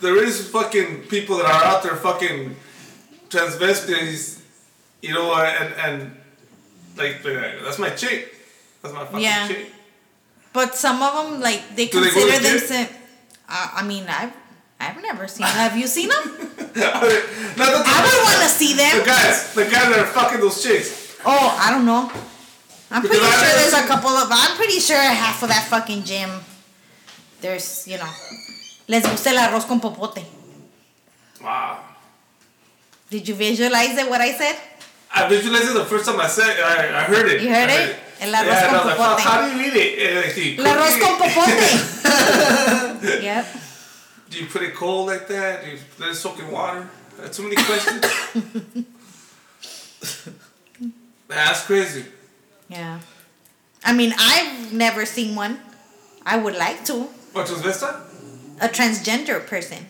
there 0.00 0.22
is 0.22 0.48
fucking 0.50 1.02
people 1.08 1.36
that 1.38 1.46
are 1.46 1.64
out 1.64 1.82
there 1.82 1.96
fucking 1.96 2.54
transvestites, 3.28 4.40
you 5.02 5.12
know, 5.14 5.34
and 5.34 5.74
and 5.84 6.16
like 6.96 7.24
uh, 7.24 7.62
that's 7.64 7.78
my 7.78 7.90
chick. 7.90 8.34
That's 8.82 8.94
my 8.94 9.04
fucking 9.04 9.20
Yeah. 9.20 9.48
chick. 9.48 9.72
But 10.52 10.74
some 10.74 11.02
of 11.02 11.12
them, 11.30 11.40
like, 11.40 11.62
they 11.76 11.86
Do 11.86 12.00
they 12.00 12.10
consider 12.10 12.32
gym? 12.42 12.42
themselves. 12.58 12.90
Uh, 13.48 13.68
I 13.74 13.82
mean, 13.86 14.06
I've, 14.08 14.32
I've 14.80 15.00
never 15.02 15.28
seen 15.28 15.44
Them. 15.46 15.54
Have 15.54 15.76
you 15.76 15.86
seen 15.86 16.08
them? 16.08 16.18
I 16.76 16.98
would 17.04 18.22
want 18.24 18.42
to 18.42 18.48
see 18.48 18.74
them. 18.74 18.98
the 18.98 19.04
guys, 19.04 19.54
the 19.54 19.64
guys 19.64 19.88
that 19.92 19.98
are 19.98 20.06
fucking 20.06 20.40
those 20.40 20.62
chicks. 20.62 21.16
Oh, 21.24 21.56
I 21.60 21.70
don't 21.70 21.84
know. 21.84 22.10
I'm 22.90 23.02
pretty 23.02 23.18
I- 23.22 23.30
sure 23.30 23.52
there's 23.60 23.84
a 23.84 23.86
couple 23.86 24.10
of. 24.10 24.28
I'm 24.32 24.56
pretty 24.56 24.80
sure 24.80 24.96
half 24.98 25.42
of 25.42 25.48
that 25.50 25.66
fucking 25.68 26.04
gym. 26.04 26.30
There's, 27.40 27.86
you 27.86 27.98
know, 27.98 28.10
les 28.88 29.02
gusta 29.08 29.30
el 29.30 29.38
arroz 29.38 29.64
con 29.66 29.80
popote. 29.80 30.24
Wow. 31.40 31.78
Did 33.10 33.28
you 33.28 33.34
visualize 33.34 33.96
it? 33.96 34.08
What 34.10 34.20
I 34.20 34.32
said? 34.32 34.56
I 35.14 35.28
visualized 35.28 35.70
it 35.70 35.74
the 35.74 35.84
first 35.84 36.04
time 36.06 36.18
I 36.20 36.26
said 36.26 36.58
I, 36.60 37.00
I 37.00 37.04
heard 37.04 37.28
it. 37.30 37.40
You 37.42 37.48
heard 37.48 37.70
I 37.70 37.82
it? 37.84 37.96
El 38.20 38.34
arroz 38.34 38.46
yeah, 38.46 38.68
con 38.68 38.86
like, 38.86 38.96
popote. 38.96 39.20
How 39.20 39.40
do 39.46 39.52
you 39.56 39.64
eat 39.66 39.76
it? 39.76 39.98
And 40.08 40.16
like, 40.26 40.36
you 40.36 40.56
El 40.58 40.64
arroz 40.74 40.96
it? 40.96 41.02
con 41.02 41.16
popote. 41.18 41.60
yep. 43.28 43.46
Do 44.30 44.38
you 44.38 44.46
put 44.46 44.62
it 44.62 44.74
cold 44.74 45.06
like 45.06 45.26
that? 45.28 45.64
Do 45.64 45.70
you 45.70 45.78
let 45.98 46.10
it 46.10 46.16
soak 46.16 46.38
in 46.38 46.50
water? 46.50 46.88
That's 47.18 47.36
too 47.36 47.44
many 47.44 47.56
questions. 47.56 48.00
That's 51.28 51.64
crazy. 51.64 52.04
Yeah. 52.68 53.00
I 53.84 53.92
mean, 53.92 54.12
I've 54.18 54.72
never 54.72 55.06
seen 55.06 55.34
one. 55.34 55.60
I 56.24 56.36
would 56.36 56.56
like 56.56 56.84
to. 56.86 57.08
What 57.32 57.46
transvestite? 57.46 58.07
A 58.60 58.68
transgender 58.68 59.44
person. 59.46 59.86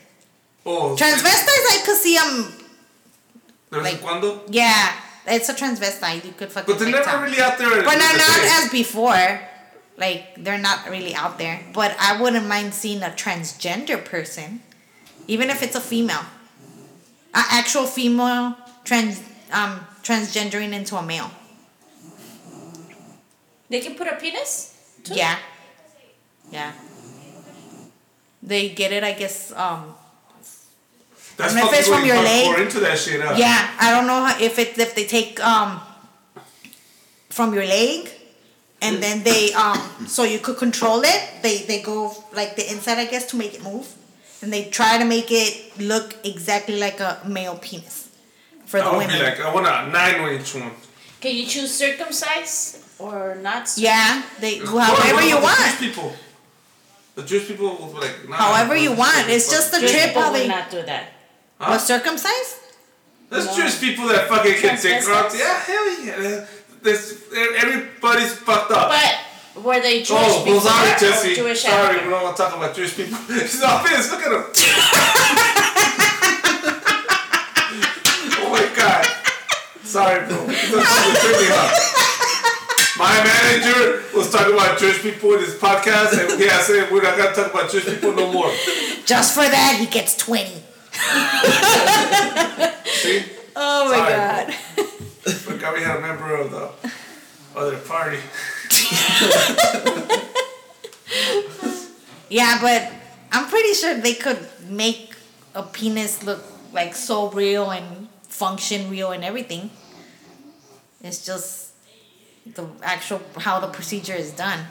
Oh, 0.65 0.95
Transvestites, 0.97 1.65
I 1.75 1.81
could 1.85 1.97
see 1.97 2.15
them. 2.17 2.53
De 3.71 3.81
like- 3.81 4.01
cuando. 4.01 4.41
Yeah, 4.49 4.93
it's 5.27 5.49
a 5.49 5.53
transvestite. 5.53 6.25
You 6.25 6.33
could 6.33 6.51
fucking. 6.51 6.73
But 6.73 6.79
they're 6.79 6.91
never 6.91 7.23
really 7.23 7.41
out 7.41 7.57
there. 7.57 7.69
But 7.83 7.97
they're 7.97 8.17
not 8.17 8.39
face. 8.39 8.65
as 8.65 8.71
before. 8.71 9.41
Like 9.97 10.35
they're 10.37 10.57
not 10.57 10.89
really 10.89 11.13
out 11.13 11.37
there. 11.37 11.61
But 11.73 11.95
I 11.99 12.21
wouldn't 12.21 12.47
mind 12.47 12.73
seeing 12.73 13.03
a 13.03 13.09
transgender 13.09 14.03
person, 14.03 14.61
even 15.27 15.49
if 15.49 15.61
it's 15.61 15.75
a 15.75 15.81
female, 15.81 16.23
an 17.33 17.45
actual 17.51 17.85
female 17.85 18.55
trans 18.85 19.21
um 19.51 19.85
transgendering 20.03 20.71
into 20.73 20.95
a 20.95 21.01
male. 21.03 21.31
They 23.69 23.81
can 23.81 23.95
put 23.95 24.07
a 24.07 24.15
penis? 24.15 24.75
too? 25.03 25.13
Yeah, 25.13 25.37
yeah. 26.51 26.71
They 28.41 28.69
get 28.69 28.91
it, 28.91 29.03
I 29.03 29.13
guess. 29.13 29.51
Um, 29.51 29.95
That's 31.37 31.53
And 31.55 31.63
if 31.67 31.73
it's 31.73 31.87
from 31.87 32.05
your 32.05 32.15
hardcore 32.17 32.53
leg- 32.57 32.59
into 32.67 32.79
that 32.81 32.97
shit. 32.97 33.21
Huh? 33.21 33.35
yeah, 33.37 33.71
I 33.79 33.91
don't 33.91 34.07
know 34.07 34.25
how, 34.25 34.39
if 34.39 34.59
it 34.59 34.77
if 34.77 34.95
they 34.95 35.05
take 35.05 35.39
um 35.39 35.79
from 37.29 37.53
your 37.53 37.65
leg 37.65 38.09
and 38.81 39.03
then 39.03 39.23
they 39.23 39.53
um 39.53 39.79
so 40.07 40.23
you 40.23 40.39
could 40.39 40.57
control 40.57 41.01
it. 41.03 41.21
They 41.43 41.59
they 41.69 41.81
go 41.81 42.11
like 42.33 42.55
the 42.55 42.65
inside, 42.71 42.97
I 42.97 43.05
guess, 43.05 43.25
to 43.31 43.35
make 43.37 43.53
it 43.53 43.63
move, 43.63 43.87
and 44.41 44.51
they 44.51 44.69
try 44.69 44.97
to 44.97 45.05
make 45.05 45.31
it 45.31 45.77
look 45.79 46.15
exactly 46.23 46.77
like 46.79 46.99
a 46.99 47.19
male 47.27 47.57
penis 47.57 48.09
for 48.65 48.79
the 48.79 48.85
I 48.85 48.91
would 48.91 48.97
women. 49.07 49.15
be 49.17 49.23
like, 49.23 49.39
I 49.39 49.53
want 49.53 49.67
a 49.67 49.87
nine 49.91 50.19
inch 50.33 50.55
one. 50.55 50.71
Can 51.21 51.35
you 51.35 51.45
choose 51.45 51.71
circumcise 51.75 52.79
or 52.99 53.35
not? 53.41 53.67
circum- 53.67 53.83
yeah, 53.83 54.23
they 54.39 54.59
What 54.59 54.87
however 54.87 55.23
you 55.27 55.39
want, 55.39 55.79
people. 55.79 56.11
The 57.19 57.25
Jewish 57.25 57.49
people 57.49 57.75
will 57.75 57.91
be 57.91 57.99
like, 57.99 58.29
nah, 58.29 58.37
however 58.37 58.77
you 58.77 58.93
want. 58.93 59.27
just 59.27 59.29
It's 59.29 59.49
just 59.51 59.71
the 59.73 59.79
Jewish 59.81 59.91
trip 59.91 60.07
people 60.15 60.21
how 60.21 60.31
not 60.47 60.71
do 60.71 60.81
that. 60.83 61.09
Huh? 61.59 61.73
was 61.73 61.85
circumcised. 61.85 62.55
There's 63.29 63.45
No. 63.45 63.55
Jewish 63.57 63.77
people 63.81 64.07
that 64.07 64.29
fucking 64.29 64.53
get 64.61 64.81
dick 64.81 65.03
Transvestites? 65.03 65.07
rubbed. 65.09 65.35
Yeah, 65.37 65.59
hell 65.59 66.05
yeah. 66.05 66.45
There's, 66.81 67.21
everybody's 67.35 68.31
fucked 68.37 68.71
up. 68.71 68.91
But 68.95 69.17
were 69.61 69.81
they 69.81 69.97
Jewish 69.97 70.11
oh, 70.11 70.15
well, 70.15 70.45
before 70.45 70.61
sorry, 70.71 70.95
Jesse. 70.97 71.35
Jewish 71.35 71.61
sorry, 71.61 71.95
after? 71.97 72.07
we 72.07 72.09
don't 72.09 72.23
want 72.23 72.37
to 72.37 72.41
talk 72.41 72.55
about 72.55 72.73
Jewish 72.73 72.95
people. 72.95 73.17
He's 73.27 73.59
not 73.59 73.85
finished. 73.85 74.11
Look 74.11 74.21
at 74.23 74.31
him. 74.31 74.43
oh 78.39 78.49
my 78.49 78.63
god. 78.77 79.05
Sorry, 79.83 80.25
bro. 80.25 80.45
This 80.47 80.63
is 80.63 80.71
really 80.71 81.49
hot. 81.51 82.05
My 82.99 83.23
manager 83.23 84.03
was 84.13 84.29
talking 84.29 84.53
about 84.53 84.77
Jewish 84.77 85.01
people 85.01 85.33
in 85.33 85.39
his 85.39 85.55
podcast, 85.55 86.11
and 86.19 86.37
yeah, 86.39 86.57
I 86.57 86.61
said 86.61 86.91
we're 86.91 87.01
not 87.01 87.17
gonna 87.17 87.33
talk 87.33 87.51
about 87.53 87.71
Jewish 87.71 87.85
people 87.85 88.13
no 88.13 88.29
more. 88.31 88.51
Just 89.05 89.33
for 89.33 89.47
that, 89.47 89.77
he 89.79 89.85
gets 89.85 90.17
twenty. 90.17 90.51
See? 92.85 93.23
Oh 93.55 93.89
my 93.89 93.97
Sorry, 93.97 94.13
god. 94.13 94.53
Forgot 95.33 95.73
we 95.73 95.81
had 95.81 95.97
a 95.97 96.01
member 96.01 96.35
of 96.35 96.51
the 96.51 96.69
other 97.55 97.77
party. 97.77 98.19
Yeah, 102.29 102.59
but 102.61 102.91
I'm 103.31 103.47
pretty 103.49 103.73
sure 103.73 103.95
they 103.95 104.13
could 104.13 104.39
make 104.69 105.15
a 105.55 105.63
penis 105.63 106.23
look 106.23 106.43
like 106.71 106.95
so 106.95 107.29
real 107.31 107.71
and 107.71 108.07
function 108.27 108.89
real 108.89 109.11
and 109.11 109.23
everything. 109.23 109.71
It's 111.01 111.25
just 111.25 111.68
the 112.45 112.67
actual 112.81 113.21
how 113.37 113.59
the 113.59 113.67
procedure 113.67 114.15
is 114.15 114.31
done. 114.31 114.65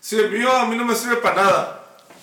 Si 0.00 0.18
el 0.18 0.30
mío 0.30 0.50
a 0.50 0.66
mí 0.66 0.76
no 0.76 0.84
me 0.84 0.94
sirve 0.94 1.20
para 1.20 1.34
nada. 1.34 1.76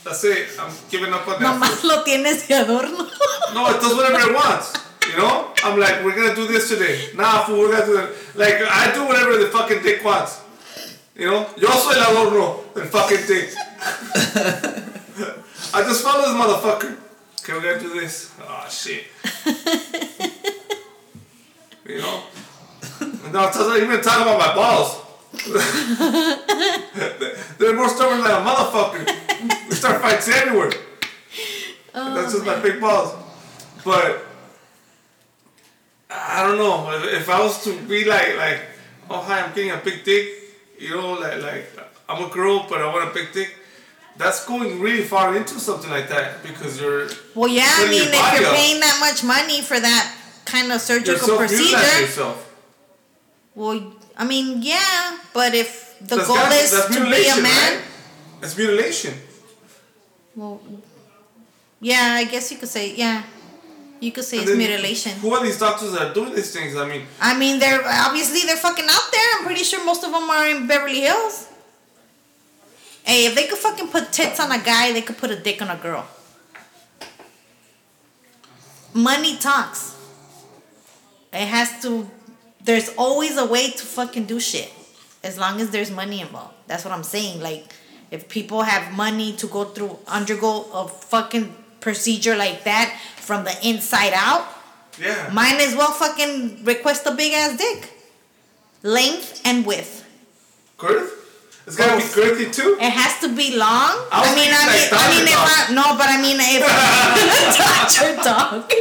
That's 0.04 0.24
it. 0.26 0.50
I'm 0.60 0.72
giving 0.90 1.14
up 1.14 1.26
on 1.28 1.42
that. 1.42 1.60
Nomás 1.60 1.84
lo 1.84 2.04
tienes 2.04 2.48
de 2.48 2.56
adorno. 2.56 3.08
No, 3.54 3.70
it 3.70 3.80
does 3.80 3.96
whatever 3.96 4.30
it 4.30 4.36
wants. 4.36 4.74
You 5.08 5.16
know? 5.18 5.54
I'm 5.64 5.80
like, 5.80 6.04
we're 6.04 6.16
gonna 6.16 6.36
do 6.36 6.46
this 6.48 6.68
today. 6.70 7.10
Nah, 7.16 7.44
fool, 7.44 7.60
we're 7.60 7.72
gonna 7.72 7.86
do 7.86 7.94
that. 7.94 8.10
Like, 8.36 8.56
I 8.70 8.92
do 8.94 9.06
whatever 9.06 9.38
the 9.38 9.48
fucking 9.48 9.82
dick 9.82 10.04
wants. 10.04 10.42
You 11.16 11.28
know? 11.28 11.48
Yo 11.58 11.70
soy 11.70 11.96
el 11.96 12.04
adorno 12.04 12.64
del 12.74 12.88
fucking 12.88 13.26
dick. 13.28 13.54
I 15.74 15.84
just 15.84 16.04
follow 16.04 16.26
this 16.26 16.34
motherfucker. 16.34 16.98
Okay, 17.42 17.54
we're 17.54 17.62
gonna 17.62 17.80
do 17.80 17.94
this. 18.00 18.32
Oh, 18.42 18.68
shit. 18.70 19.06
you 21.86 21.98
know? 22.00 22.24
No, 23.32 23.48
it 23.48 23.54
doesn't 23.54 23.84
even 23.84 24.02
talking 24.02 24.24
about 24.24 24.40
my 24.40 24.56
balls. 24.56 25.00
They're 27.58 27.76
more 27.76 27.90
stubborn 27.90 28.22
than 28.22 28.32
a 28.32 28.44
motherfucker. 28.46 29.70
We 29.70 29.76
start 29.76 30.02
fights 30.02 30.28
everywhere. 30.30 30.72
Oh, 31.96 32.14
that's 32.14 32.34
just 32.34 32.46
my 32.46 32.60
big 32.60 32.80
balls. 32.80 33.14
But 33.84 34.26
I 36.10 36.44
don't 36.46 36.58
know. 36.58 36.92
If, 37.08 37.30
I 37.30 37.40
was 37.42 37.64
to 37.64 37.80
be 37.82 38.06
like 38.06 38.36
like, 38.38 38.62
oh 39.10 39.22
hi, 39.22 39.42
I'm 39.42 39.54
getting 39.56 39.72
a 39.72 39.78
big 39.78 40.04
dick, 40.04 40.28
you 40.80 40.92
know, 40.92 41.14
like 41.14 41.42
like 41.42 41.66
I'm 42.08 42.24
a 42.24 42.30
girl 42.30 42.66
but 42.70 42.82
I 42.82 42.94
want 42.94 43.10
a 43.10 43.14
big 43.14 43.34
dick. 43.34 43.56
That's 44.16 44.46
going 44.46 44.80
really 44.80 45.04
far 45.04 45.36
into 45.36 45.60
something 45.60 45.90
like 45.90 46.08
that 46.10 46.44
because 46.44 46.80
you're 46.80 47.08
Well, 47.34 47.50
yeah, 47.50 47.66
I 47.68 47.90
mean, 47.90 48.04
if 48.04 48.40
you're 48.40 48.50
up. 48.50 48.56
paying 48.56 48.80
that 48.80 48.98
much 49.00 49.24
money 49.24 49.62
for 49.62 49.80
that 49.80 50.16
kind 50.46 50.66
of 50.66 50.70
you're 50.70 50.80
surgical 50.80 51.38
procedure, 51.38 52.02
yourself. 52.02 52.53
Well, 53.56 53.94
I 54.18 54.26
mean, 54.26 54.62
yeah, 54.62 55.18
but 55.34 55.54
if 55.54 55.98
the 56.00 56.18
That's 56.18 56.28
goal 56.28 56.38
is 56.38 56.72
to 56.72 57.04
be 57.10 57.28
a 57.28 57.42
man, 57.42 57.44
right? 57.44 57.82
That's 58.42 58.58
mutilation. 58.58 59.14
well, 60.36 60.62
yeah, 61.80 62.16
I 62.20 62.24
guess 62.26 62.52
you 62.52 62.58
could 62.58 62.70
say, 62.70 62.96
yeah, 62.96 63.24
you 64.00 64.12
could 64.12 64.24
say 64.24 64.40
And 64.40 64.50
it's 64.50 64.58
mutilation. 64.58 65.14
Who 65.20 65.34
are 65.34 65.44
these 65.44 65.60
doctors 65.60 65.92
that 65.94 66.02
are 66.02 66.14
doing 66.14 66.34
these 66.36 66.52
things? 66.54 66.76
I 66.76 66.88
mean, 66.88 67.06
I 67.22 67.38
mean, 67.38 67.60
they're 67.60 67.82
obviously 67.86 68.42
they're 68.46 68.58
fucking 68.58 68.86
out 68.90 69.08
there. 69.12 69.28
I'm 69.38 69.46
pretty 69.46 69.64
sure 69.64 69.84
most 69.86 70.04
of 70.04 70.12
them 70.12 70.30
are 70.30 70.48
in 70.50 70.68
Beverly 70.68 71.02
Hills. 71.02 71.48
Hey, 73.04 73.26
if 73.26 73.36
they 73.36 73.48
could 73.48 73.58
fucking 73.58 73.90
put 73.90 74.12
tits 74.14 74.40
on 74.40 74.52
a 74.52 74.60
guy, 74.64 74.94
they 74.94 75.02
could 75.02 75.18
put 75.18 75.30
a 75.30 75.36
dick 75.40 75.62
on 75.62 75.70
a 75.70 75.76
girl. 75.76 76.06
Money 78.94 79.38
talks. 79.38 79.98
It 81.32 81.48
has 81.48 81.82
to. 81.82 82.10
There's 82.64 82.90
always 82.98 83.38
a 83.38 83.46
way 83.46 83.72
to 83.72 83.86
fucking 83.86 84.26
do 84.26 84.40
shit, 84.40 84.72
as 85.24 85.38
long 85.38 85.60
as 85.60 85.70
there's 85.72 85.92
money 85.92 86.22
involved. 86.22 86.54
That's 86.68 86.86
what 86.86 86.94
I'm 86.94 87.04
saying. 87.04 87.42
Like, 87.42 87.66
if 88.12 88.30
people 88.30 88.62
have 88.62 88.94
money 88.96 89.34
to 89.34 89.48
go 89.48 89.66
through, 89.66 89.98
undergo 90.08 90.66
a 90.74 90.88
fucking 90.88 91.56
procedure 91.82 92.36
like 92.36 92.64
that 92.64 92.98
from 93.18 93.44
the 93.44 93.56
inside 93.68 94.14
out, 94.16 94.48
yeah. 95.00 95.30
might 95.34 95.60
as 95.60 95.76
well 95.76 95.92
fucking 95.92 96.64
request 96.64 97.06
a 97.06 97.12
big 97.12 97.34
ass 97.34 97.58
dick. 97.58 97.90
Length 98.84 99.42
and 99.46 99.66
width. 99.66 100.06
Girth? 100.78 101.23
It's 101.66 101.78
gotta 101.78 101.96
be 101.96 102.04
girthy 102.04 102.54
too? 102.54 102.76
It 102.80 102.92
has 102.92 103.20
to 103.22 103.30
be 103.34 103.56
long. 103.56 103.96
I 104.12 104.20
I 104.28 104.36
mean, 104.36 104.52
I 104.52 104.64
mean, 104.68 104.88
I 104.92 105.06
mean, 105.16 105.26
if 105.32 105.40
I 105.40 105.74
no, 105.74 105.96
but 105.96 106.08
I 106.12 106.18
mean, 106.22 106.38
if 106.40 106.64
Dr. 107.58 108.16
Dog. 108.28 108.72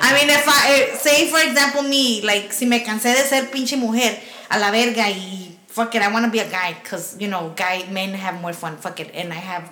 I 0.00 0.14
mean, 0.16 0.30
if 0.30 0.48
I 0.48 0.60
eh, 0.72 0.96
say 0.96 1.28
for 1.28 1.38
example 1.40 1.82
me, 1.82 2.22
like 2.22 2.52
si 2.52 2.64
me 2.66 2.80
cansé 2.82 3.12
de 3.14 3.22
ser 3.28 3.46
pinche 3.52 3.76
mujer 3.78 4.18
a 4.50 4.58
la 4.58 4.70
verga 4.70 5.04
y 5.08 5.52
fuck 5.68 5.94
it, 5.94 6.02
I 6.02 6.10
want 6.10 6.24
to 6.24 6.30
be 6.30 6.38
a 6.38 6.48
guy 6.50 6.74
because 6.82 7.16
you 7.20 7.28
know, 7.28 7.52
guy 7.54 7.84
men 7.90 8.14
have 8.14 8.40
more 8.40 8.54
fun. 8.54 8.76
Fuck 8.78 9.00
it, 9.00 9.10
and 9.14 9.32
I 9.32 9.36
have 9.36 9.70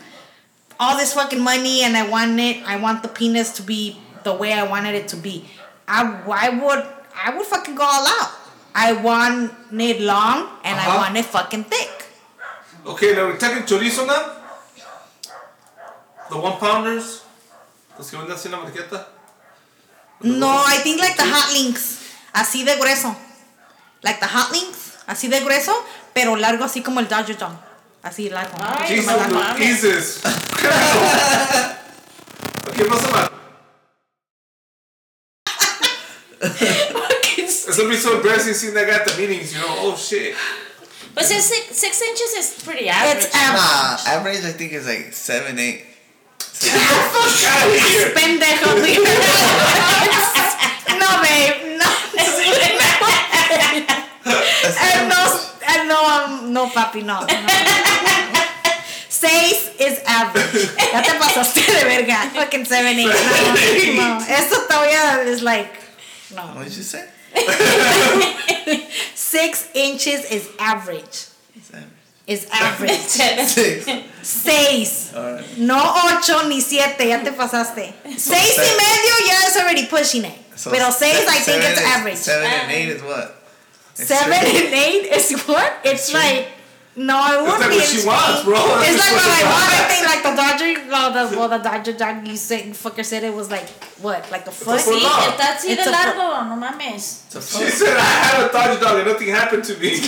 all 0.79 0.97
this 0.99 1.15
fucking 1.15 1.41
money, 1.41 1.83
and 1.83 1.97
I 1.97 2.07
want 2.09 2.39
it. 2.39 2.63
I 2.67 2.77
want 2.77 3.03
the 3.03 3.09
penis 3.09 3.53
to 3.53 3.63
be 3.63 3.97
the 4.25 4.35
way 4.35 4.53
I 4.53 4.65
wanted 4.69 4.95
it 4.95 5.09
to 5.09 5.17
be. 5.17 5.49
I, 5.89 6.05
I 6.29 6.51
would, 6.51 6.85
I 7.17 7.35
would 7.37 7.47
fucking 7.47 7.75
go 7.77 7.83
all 7.83 8.07
out. 8.07 8.31
I 8.75 8.93
want 8.93 9.53
it 9.73 10.01
long, 10.03 10.49
and 10.63 10.79
I 10.79 10.87
Uh-huh. 10.87 10.99
want 10.99 11.17
it 11.17 11.25
fucking 11.25 11.65
thick. 11.65 12.05
Okay, 12.89 13.13
now 13.15 13.27
we're 13.27 13.37
talking 13.37 13.65
chorizo 13.65 14.07
now. 14.07 14.33
The 16.31 16.37
one 16.37 16.59
pounders. 16.59 17.23
Los 17.99 18.11
que 18.11 18.17
venden 18.17 18.35
así 18.35 18.47
en 18.47 18.53
la 18.53 18.59
marqueta. 18.61 19.09
No, 20.23 20.49
I 20.49 20.79
think 20.83 20.99
like 20.99 21.17
the 21.17 21.25
hot 21.25 21.53
links, 21.53 21.99
así 22.33 22.65
de 22.65 22.77
grueso, 22.77 23.15
like 24.03 24.19
the 24.21 24.27
hot 24.27 24.51
links, 24.53 24.97
así 25.07 25.29
de 25.29 25.41
grueso, 25.41 25.73
pero 26.15 26.35
largo 26.37 26.65
así 26.65 26.83
como 26.83 27.01
el 27.01 27.09
Dodger 27.09 27.37
John, 27.39 27.59
así 28.03 28.31
largo. 28.31 28.57
Ay, 28.59 28.97
Jesus, 28.97 29.13
no 29.13 29.39
mames. 29.39 29.59
Jesus. 29.59 30.23
¿Qué 32.75 32.85
pasa, 32.85 33.11
man? 33.11 33.29
It's 37.37 37.77
gonna 37.77 37.91
be 37.91 37.97
so 37.97 38.17
embarrassing 38.17 38.55
seeing 38.55 38.75
that 38.75 38.87
guy 38.87 38.95
at 38.95 39.07
the 39.07 39.15
meetings, 39.19 39.53
you 39.53 39.61
know? 39.61 39.69
Oh 39.69 39.97
shit. 39.97 40.35
But 41.19 41.27
six, 41.27 41.51
six, 41.51 41.77
six 41.77 42.01
inches 42.01 42.31
is 42.39 42.63
pretty 42.63 42.89
average. 42.89 43.25
It's 43.25 43.35
average. 43.35 44.07
Nah, 44.07 44.13
average 44.15 44.45
I 44.47 44.55
think 44.55 44.71
is 44.71 44.87
like 44.87 45.13
seven, 45.13 45.59
eight. 45.59 45.83
Get 46.63 46.79
out 46.79 47.67
of 47.67 47.75
here. 47.75 48.15
Pendejo, 48.15 48.79
dude. 48.87 49.03
no, 50.95 51.11
babe, 51.19 51.75
no. 51.75 51.91
Eh, 54.79 55.11
no, 55.11 55.19
eh, 55.67 55.83
no, 55.91 55.99
um, 56.07 56.53
no, 56.53 56.71
papi, 56.71 57.03
no. 57.03 57.27
no. 57.27 57.27
Seis 59.09 59.75
is 59.81 59.99
average. 60.07 60.71
Ya 60.79 61.03
te 61.03 61.19
pasaste 61.19 61.67
de 61.67 61.83
verga. 61.83 62.31
Fucking 62.31 62.65
seven, 62.65 62.97
eight. 62.97 63.11
No, 63.97 64.19
no. 64.21 64.25
Esto 64.25 64.69
todavía 64.69 65.27
is 65.27 65.43
like, 65.43 65.83
no. 66.33 66.43
What 66.55 66.63
did 66.63 66.77
you 66.77 66.85
say? 66.85 67.09
Six 69.29 69.69
inches 69.75 70.25
is 70.31 70.49
average. 70.59 71.27
It's 71.55 71.71
average. 71.73 71.93
Is 72.27 72.47
average. 72.51 73.01
Six. 73.01 73.87
Seis. 74.23 75.13
No 75.59 75.77
ocho 75.79 76.49
ni 76.49 76.61
siete, 76.61 77.09
ya 77.09 77.23
te 77.23 77.33
pasaste. 77.33 77.93
Seis 78.17 78.57
y 78.57 78.71
medio, 78.77 79.15
yeah, 79.27 79.47
it's 79.47 79.57
already 79.57 79.87
pushing 79.87 80.25
it. 80.25 80.39
So 80.57 80.71
Pero 80.71 80.91
seis, 80.91 81.17
se- 81.19 81.27
I 81.29 81.39
think 81.41 81.63
it's 81.63 81.81
average. 81.81 82.17
Seven 82.17 82.51
and 82.51 82.73
eight 82.73 82.89
is 82.89 83.03
what? 83.03 83.35
It's 83.97 84.07
Seven 84.09 84.39
true. 84.41 84.59
and 84.67 84.75
eight 84.75 85.13
is 85.13 85.33
what? 85.47 85.73
It's 85.85 86.11
true. 86.11 86.21
like 86.21 86.49
no, 86.99 87.15
it 87.15 87.31
That's 87.31 87.47
won't 87.47 87.61
like 87.63 87.71
be. 87.71 87.77
what 87.79 87.87
she 87.87 88.03
wants, 88.07 88.43
bro. 88.43 88.59
That's 88.59 88.89
It's 88.91 88.99
just 88.99 89.15
like 89.15 89.23
what 89.23 89.31
what 89.31 89.39
I 89.39 89.51
want. 89.55 89.71
I 89.71 89.87
think 89.87 90.03
like 90.11 90.23
the 90.27 90.35
Dodger, 90.35 90.71
well, 90.91 91.11
the 91.15 91.37
well, 91.39 91.49
the 91.49 91.59
Dodger 91.59 91.93
dog 91.95 92.27
you 92.27 92.37
said, 92.37 92.65
fucker 92.75 93.05
said 93.05 93.23
it 93.23 93.33
was 93.33 93.51
like 93.51 93.69
what, 94.03 94.29
like 94.33 94.47
a 94.47 94.51
foot. 94.51 94.81
foot 94.81 94.95
Sí, 94.95 95.01
long. 95.03 95.23
está 95.31 95.55
así 95.55 95.71
It's 95.71 95.85
de 95.85 95.91
a 95.91 95.93
largo, 95.93 96.27
no 96.51 96.57
mames. 96.59 97.23
It's 97.35 97.57
She 97.57 97.71
said 97.71 97.97
I 97.97 98.01
had 98.03 98.51
a 98.51 98.53
Dodger 98.53 98.81
dog 98.81 98.99
and 98.99 99.07
nothing 99.07 99.29
happened 99.29 99.65
to 99.65 99.75
me. 99.79 99.95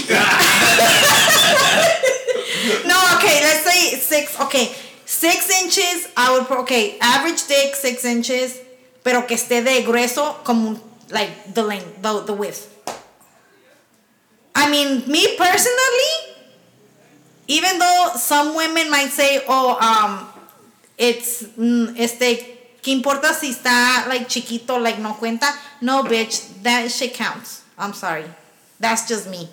No, 2.86 2.96
okay, 3.16 3.40
let's 3.42 3.64
say 3.64 3.96
six. 3.96 4.38
Okay, 4.40 4.74
six 5.06 5.48
inches. 5.62 6.08
I 6.16 6.32
would 6.36 6.46
put 6.46 6.58
okay, 6.60 6.98
average 7.00 7.46
dick 7.46 7.74
six 7.74 8.04
inches, 8.04 8.58
pero 9.02 9.22
que 9.26 9.36
esté 9.36 9.62
de 9.64 9.82
grueso 9.82 10.42
como 10.44 10.78
like 11.10 11.54
the 11.54 11.62
length, 11.62 12.02
the 12.02 12.20
the 12.26 12.32
width. 12.34 12.66
I 14.54 14.70
mean, 14.70 15.04
me 15.06 15.36
personally, 15.36 16.29
even 17.50 17.78
though 17.80 18.12
some 18.14 18.54
women 18.54 18.88
might 18.90 19.10
say, 19.10 19.42
"Oh, 19.48 19.74
um, 19.82 20.28
it's 20.96 21.42
mm, 21.58 21.98
este." 21.98 22.46
¿Qué 22.80 22.92
importa 22.92 23.34
si 23.34 23.50
está 23.50 24.06
like 24.08 24.26
chiquito, 24.26 24.78
like 24.78 24.98
no 25.00 25.12
cuenta? 25.14 25.52
No, 25.82 26.02
bitch, 26.02 26.40
that 26.62 26.90
shit 26.90 27.12
counts. 27.12 27.62
I'm 27.76 27.92
sorry. 27.92 28.24
That's 28.78 29.06
just 29.06 29.28
me. 29.28 29.50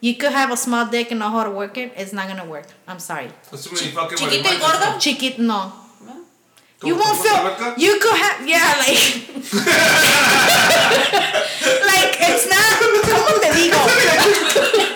You 0.00 0.16
could 0.16 0.32
have 0.32 0.50
a 0.50 0.56
small 0.56 0.86
dick 0.86 1.12
and 1.12 1.20
know 1.20 1.30
how 1.30 1.44
to 1.44 1.50
work 1.50 1.76
it. 1.76 1.92
It's 1.96 2.12
not 2.12 2.26
gonna 2.26 2.44
work. 2.46 2.66
I'm 2.88 2.98
sorry. 2.98 3.30
That's 3.50 3.62
too 3.64 3.74
many 3.76 3.92
fucking 3.92 4.18
Chiquito 4.18 4.48
y 4.48 4.56
marihuana. 4.58 4.80
gordo. 4.80 4.98
Chiquit, 4.98 5.38
no. 5.38 5.72
You 6.82 6.96
won't 6.96 7.16
feel. 7.18 7.74
You 7.76 7.98
could 8.00 8.16
have, 8.16 8.48
yeah, 8.48 8.74
like. 8.78 8.98
like 11.90 12.16
it's 12.26 12.46
not. 12.48 12.78
¿Cómo 13.06 13.38
te 13.40 13.50
digo? 13.54 13.78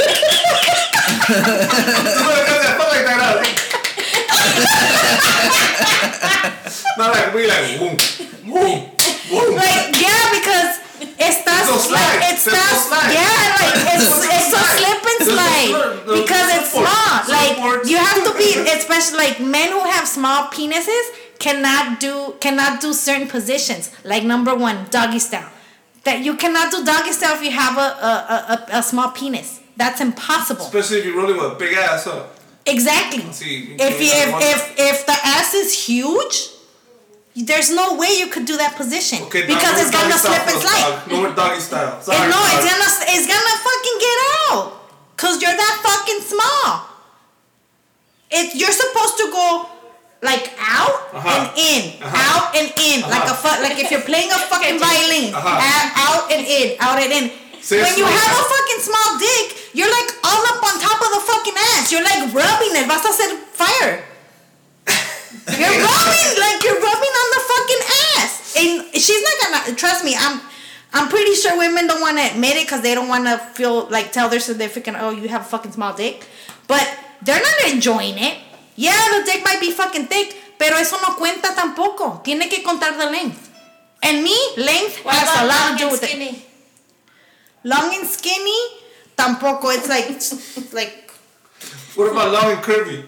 Dejas 1.32 2.76
fuck 2.76 2.88
like 2.92 3.04
that 3.08 3.20
out. 3.24 3.40
Not 6.98 7.10
like 7.14 7.34
we 7.34 7.46
like 7.48 7.78
boom, 7.78 7.96
boom, 8.44 8.90
boom. 9.30 9.56
Like 9.56 9.96
yeah, 9.96 10.22
because 10.36 10.78
It's 11.18 11.40
slide. 11.40 11.96
like 11.96 12.20
it's 12.32 12.46
not 12.46 12.74
slide. 12.84 13.12
yeah 13.16 13.56
like 13.56 13.76
it's 13.96 14.12
It's 14.12 14.50
slide. 14.52 14.76
slip 14.76 15.02
and 15.08 15.20
slide 15.32 15.72
because 16.20 16.48
it's 16.56 16.70
small 16.72 17.12
like 17.32 17.56
you 17.88 17.96
have 17.96 18.20
to 18.28 18.32
be 18.36 18.48
especially 18.76 19.16
like 19.18 19.40
men 19.40 19.72
who 19.72 19.80
have 19.90 20.06
small 20.06 20.48
penises 20.52 21.06
cannot 21.38 21.98
do 21.98 22.34
cannot 22.40 22.80
do 22.80 22.92
certain 22.92 23.26
positions 23.28 23.90
like 24.04 24.22
number 24.24 24.54
one 24.54 24.86
doggy 24.90 25.18
style 25.18 25.48
that 26.04 26.20
you 26.22 26.36
cannot 26.36 26.70
do 26.70 26.84
doggy 26.84 27.12
style 27.12 27.34
if 27.36 27.42
you 27.42 27.50
have 27.52 27.78
a, 27.78 27.80
a, 27.80 28.12
a, 28.74 28.78
a 28.78 28.82
small 28.82 29.10
penis 29.10 29.60
that's 29.76 30.00
impossible 30.00 30.64
Especially 30.66 30.98
if 30.98 31.04
you're 31.06 31.16
rolling 31.16 31.36
with 31.36 31.52
a 31.52 31.54
big 31.56 31.74
ass, 31.76 32.04
huh? 32.04 32.24
exactly 32.66 33.24
See, 33.32 33.74
if 33.78 33.94
you, 34.00 34.06
you 34.06 34.12
if, 34.12 34.30
if 34.54 34.60
if 34.78 35.06
the 35.06 35.16
ass 35.24 35.54
is 35.54 35.72
huge 35.86 36.48
there's 37.34 37.70
no 37.74 37.96
way 37.96 38.08
you 38.20 38.28
could 38.28 38.44
do 38.44 38.56
that 38.58 38.76
position 38.76 39.22
Okay, 39.26 39.46
because 39.46 39.80
it's 39.80 39.90
gonna 39.90 40.12
doggy 40.12 40.28
slip 40.28 40.44
and 40.52 40.58
slide. 40.60 41.02
No 41.08 41.16
more 41.24 41.32
doggy 41.34 41.60
style. 41.64 41.96
Sorry, 42.04 42.18
and 42.20 42.28
no, 42.30 42.36
dog. 42.36 42.52
it's 42.52 42.66
gonna 42.68 42.90
it's 43.16 43.26
gonna 43.26 43.56
fucking 43.66 43.98
get 44.06 44.18
out. 44.52 44.64
Cause 45.16 45.40
you're 45.40 45.56
that 45.56 45.74
fucking 45.80 46.20
small. 46.28 46.92
It 48.30 48.54
you're 48.54 48.72
supposed 48.72 49.16
to 49.16 49.26
go 49.32 49.68
like 50.22 50.52
out 50.60 50.96
Uh-huh. 51.16 51.24
and 51.28 51.44
in, 51.56 51.82
Uh-huh. 52.04 52.28
out 52.30 52.46
and 52.56 52.68
in, 52.76 53.00
like 53.08 53.24
a 53.24 53.32
Uh-huh. 53.32 53.56
fu- 53.56 53.62
like 53.64 53.76
if 53.80 53.90
you're 53.90 54.04
playing 54.06 54.30
a 54.30 54.36
fucking 54.52 54.76
violin, 54.78 55.32
Uh-huh. 55.34 55.56
out, 55.72 55.88
out 56.04 56.24
and 56.32 56.42
in, 56.46 56.76
out 56.80 56.98
and 57.00 57.10
in. 57.12 57.24
Say 57.62 57.78
when 57.78 57.94
you 57.96 58.04
have 58.04 58.32
a 58.34 58.44
fucking 58.44 58.82
small 58.82 59.18
dick, 59.22 59.70
you're 59.72 59.90
like 59.90 60.10
all 60.26 60.42
up 60.50 60.58
on 60.66 60.74
top 60.82 60.98
of 60.98 61.10
the 61.14 61.22
fucking 61.22 61.54
ass. 61.78 61.92
You're 61.94 62.02
like 62.02 62.34
rubbing 62.34 62.74
it. 62.74 62.90
Vas 62.90 63.06
a 63.06 63.14
hacer 63.14 63.38
fire. 63.54 64.02
You're 65.58 65.78
rubbing 65.78 66.28
like 66.38 66.62
you're 66.62 66.78
rubbing 66.78 67.14
on 67.22 67.28
the 67.34 67.42
fucking 67.50 67.82
ass, 68.18 68.54
and 68.58 68.94
she's 68.94 69.22
not 69.22 69.64
gonna 69.64 69.76
trust 69.76 70.04
me. 70.04 70.14
I'm, 70.16 70.40
I'm 70.92 71.08
pretty 71.08 71.34
sure 71.34 71.56
women 71.56 71.86
don't 71.86 72.00
want 72.00 72.18
to 72.18 72.24
admit 72.30 72.56
it 72.56 72.66
because 72.66 72.82
they 72.82 72.94
don't 72.94 73.08
want 73.08 73.26
to 73.26 73.38
feel 73.38 73.88
like 73.88 74.12
tell 74.12 74.28
their 74.28 74.40
significant, 74.40 74.98
oh, 75.00 75.10
you 75.10 75.28
have 75.28 75.40
a 75.40 75.44
fucking 75.44 75.72
small 75.72 75.94
dick, 75.94 76.26
but 76.68 76.86
they're 77.22 77.42
not 77.42 77.72
enjoying 77.72 78.18
it. 78.18 78.38
Yeah, 78.76 79.18
the 79.18 79.24
dick 79.24 79.42
might 79.44 79.60
be 79.60 79.70
fucking 79.72 80.06
thick, 80.06 80.36
pero 80.58 80.76
eso 80.76 80.96
no 81.00 81.16
cuenta 81.16 81.54
tampoco. 81.54 82.22
Tiene 82.22 82.48
que 82.48 82.62
contar 82.62 82.96
the 82.96 83.10
length. 83.10 83.50
And 84.02 84.22
me, 84.22 84.36
length 84.56 85.04
What 85.04 85.14
has 85.14 85.42
a 85.42 85.46
lot 85.46 85.72
to 85.72 85.78
do 85.78 85.84
and 85.84 85.92
with 85.92 86.02
it. 86.02 86.51
Long 87.64 87.94
and 87.94 88.06
skinny, 88.06 88.58
tampoco. 89.16 89.74
It's 89.74 89.88
like, 89.88 90.10
it's 90.10 90.72
like 90.72 91.10
What 91.94 92.10
about 92.10 92.32
long 92.32 92.52
and 92.52 92.62
curvy? 92.62 93.04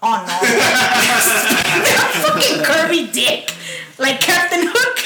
Oh 0.00 0.24
no. 0.26 0.38
fucking 2.28 2.62
curvy 2.62 3.12
dick. 3.12 3.52
Like 3.98 4.20
Captain 4.20 4.60
Hook. 4.62 4.98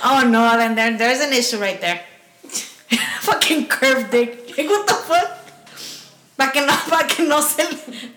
oh 0.04 0.28
no, 0.28 0.56
then 0.58 0.74
there, 0.74 0.96
there's 0.98 1.20
an 1.20 1.32
issue 1.32 1.58
right 1.58 1.80
there. 1.80 2.02
fucking 3.20 3.66
curved 3.68 4.10
dick. 4.10 4.52
Like 4.58 4.68
what 4.68 4.86
the 4.86 4.94
fuck? 4.94 5.30
Para 6.36 6.52
que 6.52 6.60
no, 6.66 6.76
para 6.90 7.08
que 7.08 7.24
no 7.26 7.40
se, 7.40 7.64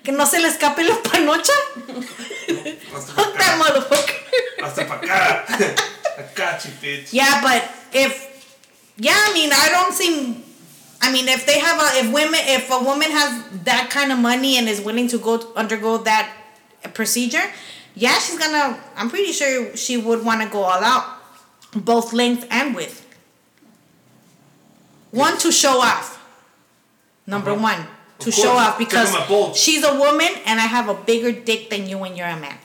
que 0.04 0.12
no 0.12 0.26
se 0.26 0.40
le 0.42 0.50
escape 0.50 0.84
la 0.84 0.96
panocha. 1.02 1.54
Hasta 2.94 3.14
pa' 3.14 3.24
Fuck 3.24 3.38
that 3.38 3.56
acá. 3.56 3.64
motherfucker. 3.64 4.18
Hasta 4.62 4.84
pa' 4.86 5.00
acá. 5.00 5.46
I 6.20 6.24
got 6.36 6.66
you, 6.66 6.72
bitch. 6.82 7.14
Yeah, 7.14 7.40
but 7.42 7.64
if 7.94 8.29
yeah, 9.00 9.16
I 9.16 9.34
mean, 9.34 9.50
I 9.54 9.70
don't 9.70 9.94
see. 9.94 10.44
I 11.02 11.12
mean, 11.12 11.28
if 11.30 11.46
they 11.46 11.60
have 11.60 11.80
a 11.82 12.00
if 12.06 12.14
women 12.14 12.40
if 12.44 12.70
a 12.70 12.80
woman 12.84 13.10
has 13.12 13.32
that 13.64 13.90
kind 13.90 14.12
of 14.12 14.20
money 14.20 14.58
and 14.58 14.68
is 14.68 14.82
willing 14.82 15.08
to 15.10 15.18
go 15.18 15.40
undergo 15.56 15.98
that 16.00 16.30
procedure, 16.94 17.44
yeah, 17.96 18.20
she's 18.20 18.38
gonna. 18.38 18.78
I'm 18.98 19.10
pretty 19.10 19.32
sure 19.32 19.76
she 19.78 19.98
would 19.98 20.24
want 20.26 20.42
to 20.42 20.50
go 20.50 20.64
all 20.64 20.84
out, 20.84 21.06
both 21.74 22.12
length 22.14 22.46
and 22.52 22.76
width. 22.76 23.06
One 25.12 25.38
to 25.40 25.52
show 25.52 25.80
off. 25.82 26.18
Number 27.26 27.52
Uh-huh. 27.52 27.62
one 27.62 27.88
to 28.20 28.32
show 28.32 28.52
off 28.52 28.78
because 28.78 29.12
Check 29.12 29.22
out 29.22 29.30
my 29.30 29.36
bulge. 29.36 29.56
she's 29.56 29.84
a 29.84 29.96
woman 29.96 30.30
and 30.46 30.60
I 30.60 30.66
have 30.68 30.90
a 30.90 30.94
bigger 30.94 31.32
dick 31.32 31.70
than 31.70 31.88
you 31.88 31.98
when 31.98 32.16
you're 32.18 32.28
a 32.28 32.36
man. 32.38 32.58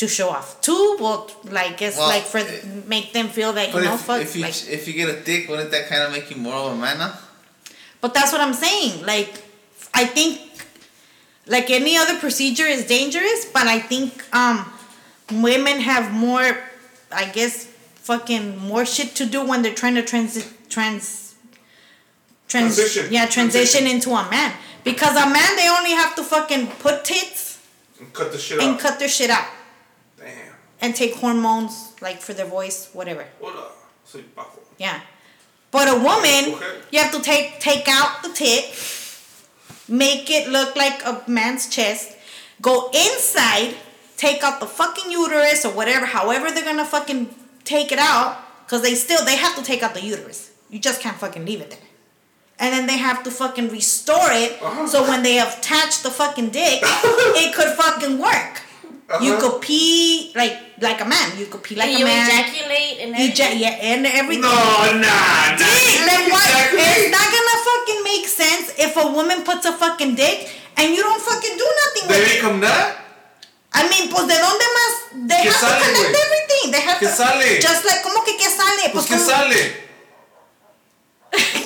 To 0.00 0.08
show 0.08 0.28
off. 0.30 0.60
Two, 0.62 0.96
well, 0.98 1.30
like 1.44 1.80
it's 1.82 1.96
Well, 1.98 2.08
like 2.08 2.24
for 2.24 2.38
eh, 2.38 2.60
make 2.86 3.12
them 3.12 3.28
feel 3.28 3.52
that 3.52 3.68
you 3.74 3.80
know, 3.82 3.94
if, 3.94 4.00
fuck. 4.00 4.20
if 4.22 4.34
you 4.36 4.42
like, 4.42 4.68
if 4.68 4.88
you 4.88 4.94
get 4.94 5.08
a 5.14 5.20
dick, 5.20 5.48
wouldn't 5.48 5.70
that 5.72 5.88
kind 5.88 6.02
of 6.02 6.10
make 6.12 6.30
you 6.30 6.36
more 6.36 6.54
of 6.54 6.72
a 6.72 6.76
man 6.76 6.98
now? 6.98 7.12
but 8.00 8.14
that's 8.14 8.32
what 8.32 8.40
I'm 8.40 8.54
saying. 8.54 9.04
Like, 9.04 9.30
I 9.92 10.06
think, 10.06 10.40
like 11.46 11.68
any 11.70 11.98
other 11.98 12.16
procedure 12.18 12.64
is 12.76 12.86
dangerous, 12.86 13.44
but 13.52 13.66
I 13.66 13.78
think 13.78 14.24
um, 14.34 14.58
women 15.32 15.80
have 15.80 16.10
more, 16.12 16.46
I 17.12 17.26
guess, 17.30 17.66
fucking 17.96 18.56
more 18.58 18.86
shit 18.86 19.14
to 19.16 19.26
do 19.26 19.44
when 19.46 19.60
they're 19.62 19.74
trying 19.74 19.96
to 19.96 20.02
trans 20.02 20.34
trans. 20.70 21.18
Trans, 22.48 22.74
Transition. 22.74 23.12
Yeah, 23.12 23.26
transition 23.26 23.82
Transition. 23.82 23.86
into 23.86 24.10
a 24.10 24.28
man. 24.30 24.52
Because 24.82 25.14
a 25.14 25.26
man, 25.30 25.50
they 25.56 25.68
only 25.68 25.92
have 25.92 26.16
to 26.16 26.24
fucking 26.24 26.66
put 26.84 27.04
tits 27.04 27.60
And 28.00 28.12
cut 28.12 28.32
the 28.32 28.38
shit 28.38 28.58
and 28.60 28.70
out. 28.74 28.80
cut 28.80 28.98
their 28.98 29.08
shit 29.08 29.30
out. 29.30 29.46
And 30.80 30.96
take 30.96 31.14
hormones 31.16 31.92
like 32.00 32.20
for 32.20 32.32
their 32.32 32.46
voice, 32.46 32.88
whatever. 32.92 33.26
Hola. 33.40 33.68
Soy 34.04 34.22
Paco. 34.34 34.60
Yeah. 34.78 35.00
But 35.70 35.88
a 35.88 35.94
woman, 35.94 36.58
you 36.90 36.98
have 36.98 37.12
to 37.12 37.20
take 37.20 37.60
take 37.60 37.86
out 37.88 38.22
the 38.22 38.30
tit, 38.30 38.64
make 39.88 40.30
it 40.30 40.48
look 40.48 40.74
like 40.76 41.02
a 41.04 41.22
man's 41.28 41.68
chest, 41.68 42.16
go 42.60 42.90
inside, 42.92 43.74
take 44.16 44.42
out 44.42 44.58
the 44.60 44.66
fucking 44.66 45.10
uterus 45.12 45.64
or 45.64 45.72
whatever, 45.72 46.06
however 46.06 46.50
they're 46.50 46.64
gonna 46.64 46.84
fucking 46.84 47.32
take 47.64 47.92
it 47.92 47.98
out, 48.00 48.38
because 48.64 48.82
they 48.82 48.94
still 48.94 49.24
they 49.24 49.36
have 49.36 49.54
to 49.56 49.62
take 49.62 49.82
out 49.82 49.94
the 49.94 50.02
uterus. 50.02 50.50
You 50.70 50.78
just 50.80 51.00
can't 51.00 51.16
fucking 51.18 51.44
leave 51.44 51.60
it 51.60 51.70
there. 51.70 51.78
And 52.58 52.72
then 52.74 52.86
they 52.86 52.98
have 52.98 53.22
to 53.24 53.30
fucking 53.30 53.68
restore 53.70 54.30
it 54.30 54.60
Uh-huh. 54.62 54.86
so 54.86 55.02
when 55.08 55.22
they 55.22 55.38
attach 55.40 56.02
the 56.02 56.10
fucking 56.10 56.50
dick, 56.50 56.80
it 56.82 57.54
could 57.54 57.76
fucking 57.76 58.18
work. 58.18 58.62
You 59.18 59.34
Uh-huh. 59.34 59.40
could 59.42 59.56
pee 59.60 60.30
like 60.38 60.78
like 60.78 61.00
a 61.02 61.04
man. 61.04 61.34
You 61.36 61.46
could 61.50 61.62
pee 61.66 61.74
like 61.74 61.88
and 61.90 61.96
a 61.96 61.98
you 61.98 62.06
man. 62.06 62.30
ejaculate 62.30 62.96
and 63.02 63.10
everything. 63.10 63.34
Eja- 63.34 63.58
yeah, 63.58 63.90
and 63.90 64.06
everything. 64.06 64.46
No, 64.46 64.54
nah, 64.54 65.02
nah. 65.02 65.58
Dick, 65.58 65.98
then 66.06 66.30
what? 66.30 66.46
Exactly. 66.46 66.78
It's 66.78 67.10
not 67.10 67.26
gonna 67.34 67.58
fucking 67.66 68.00
make 68.06 68.26
sense 68.30 68.66
if 68.78 68.94
a 68.94 69.06
woman 69.10 69.42
puts 69.42 69.66
a 69.66 69.72
fucking 69.74 70.14
dick 70.14 70.46
and 70.78 70.94
you 70.94 71.02
don't 71.02 71.18
fucking 71.20 71.56
do 71.58 71.66
nothing 71.82 72.04
They 72.06 72.20
with 72.22 72.38
it. 72.38 72.42
them 72.42 72.60
nut? 72.62 72.86
I 73.74 73.82
mean, 73.90 74.10
pues 74.14 74.26
de 74.30 74.38
dónde 74.38 74.66
más? 74.78 74.92
They 75.26 75.42
¿Qué 75.42 75.50
have 75.50 75.58
sale, 75.58 75.74
to 75.74 75.90
connect 75.90 76.14
güey? 76.14 76.22
everything. 76.26 76.64
They 76.70 76.82
have 76.86 76.98
¿Qué 77.02 77.08
to. 77.10 77.16
sale? 77.18 77.48
Just 77.60 77.82
like, 77.84 78.02
¿cómo 78.06 78.22
que 78.24 78.36
qué 78.38 78.46
sale? 78.48 78.90
Pues, 78.94 79.06
¿qué 79.10 79.14
¿cómo- 79.18 79.26
sale? 79.26 79.60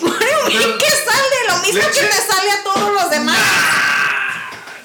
What 0.01 0.17
do 0.21 0.27
you 0.49 0.59
mean, 0.61 0.79
¿Qué 0.81 0.91
sale? 0.91 1.39
Lo 1.49 1.57
mismo 1.61 1.81
que 1.93 2.01
Leche. 2.03 2.09
te 2.09 2.21
sale 2.33 2.51
a 2.57 2.63
todos 2.65 2.89
los 2.93 3.11
demás. 3.11 3.39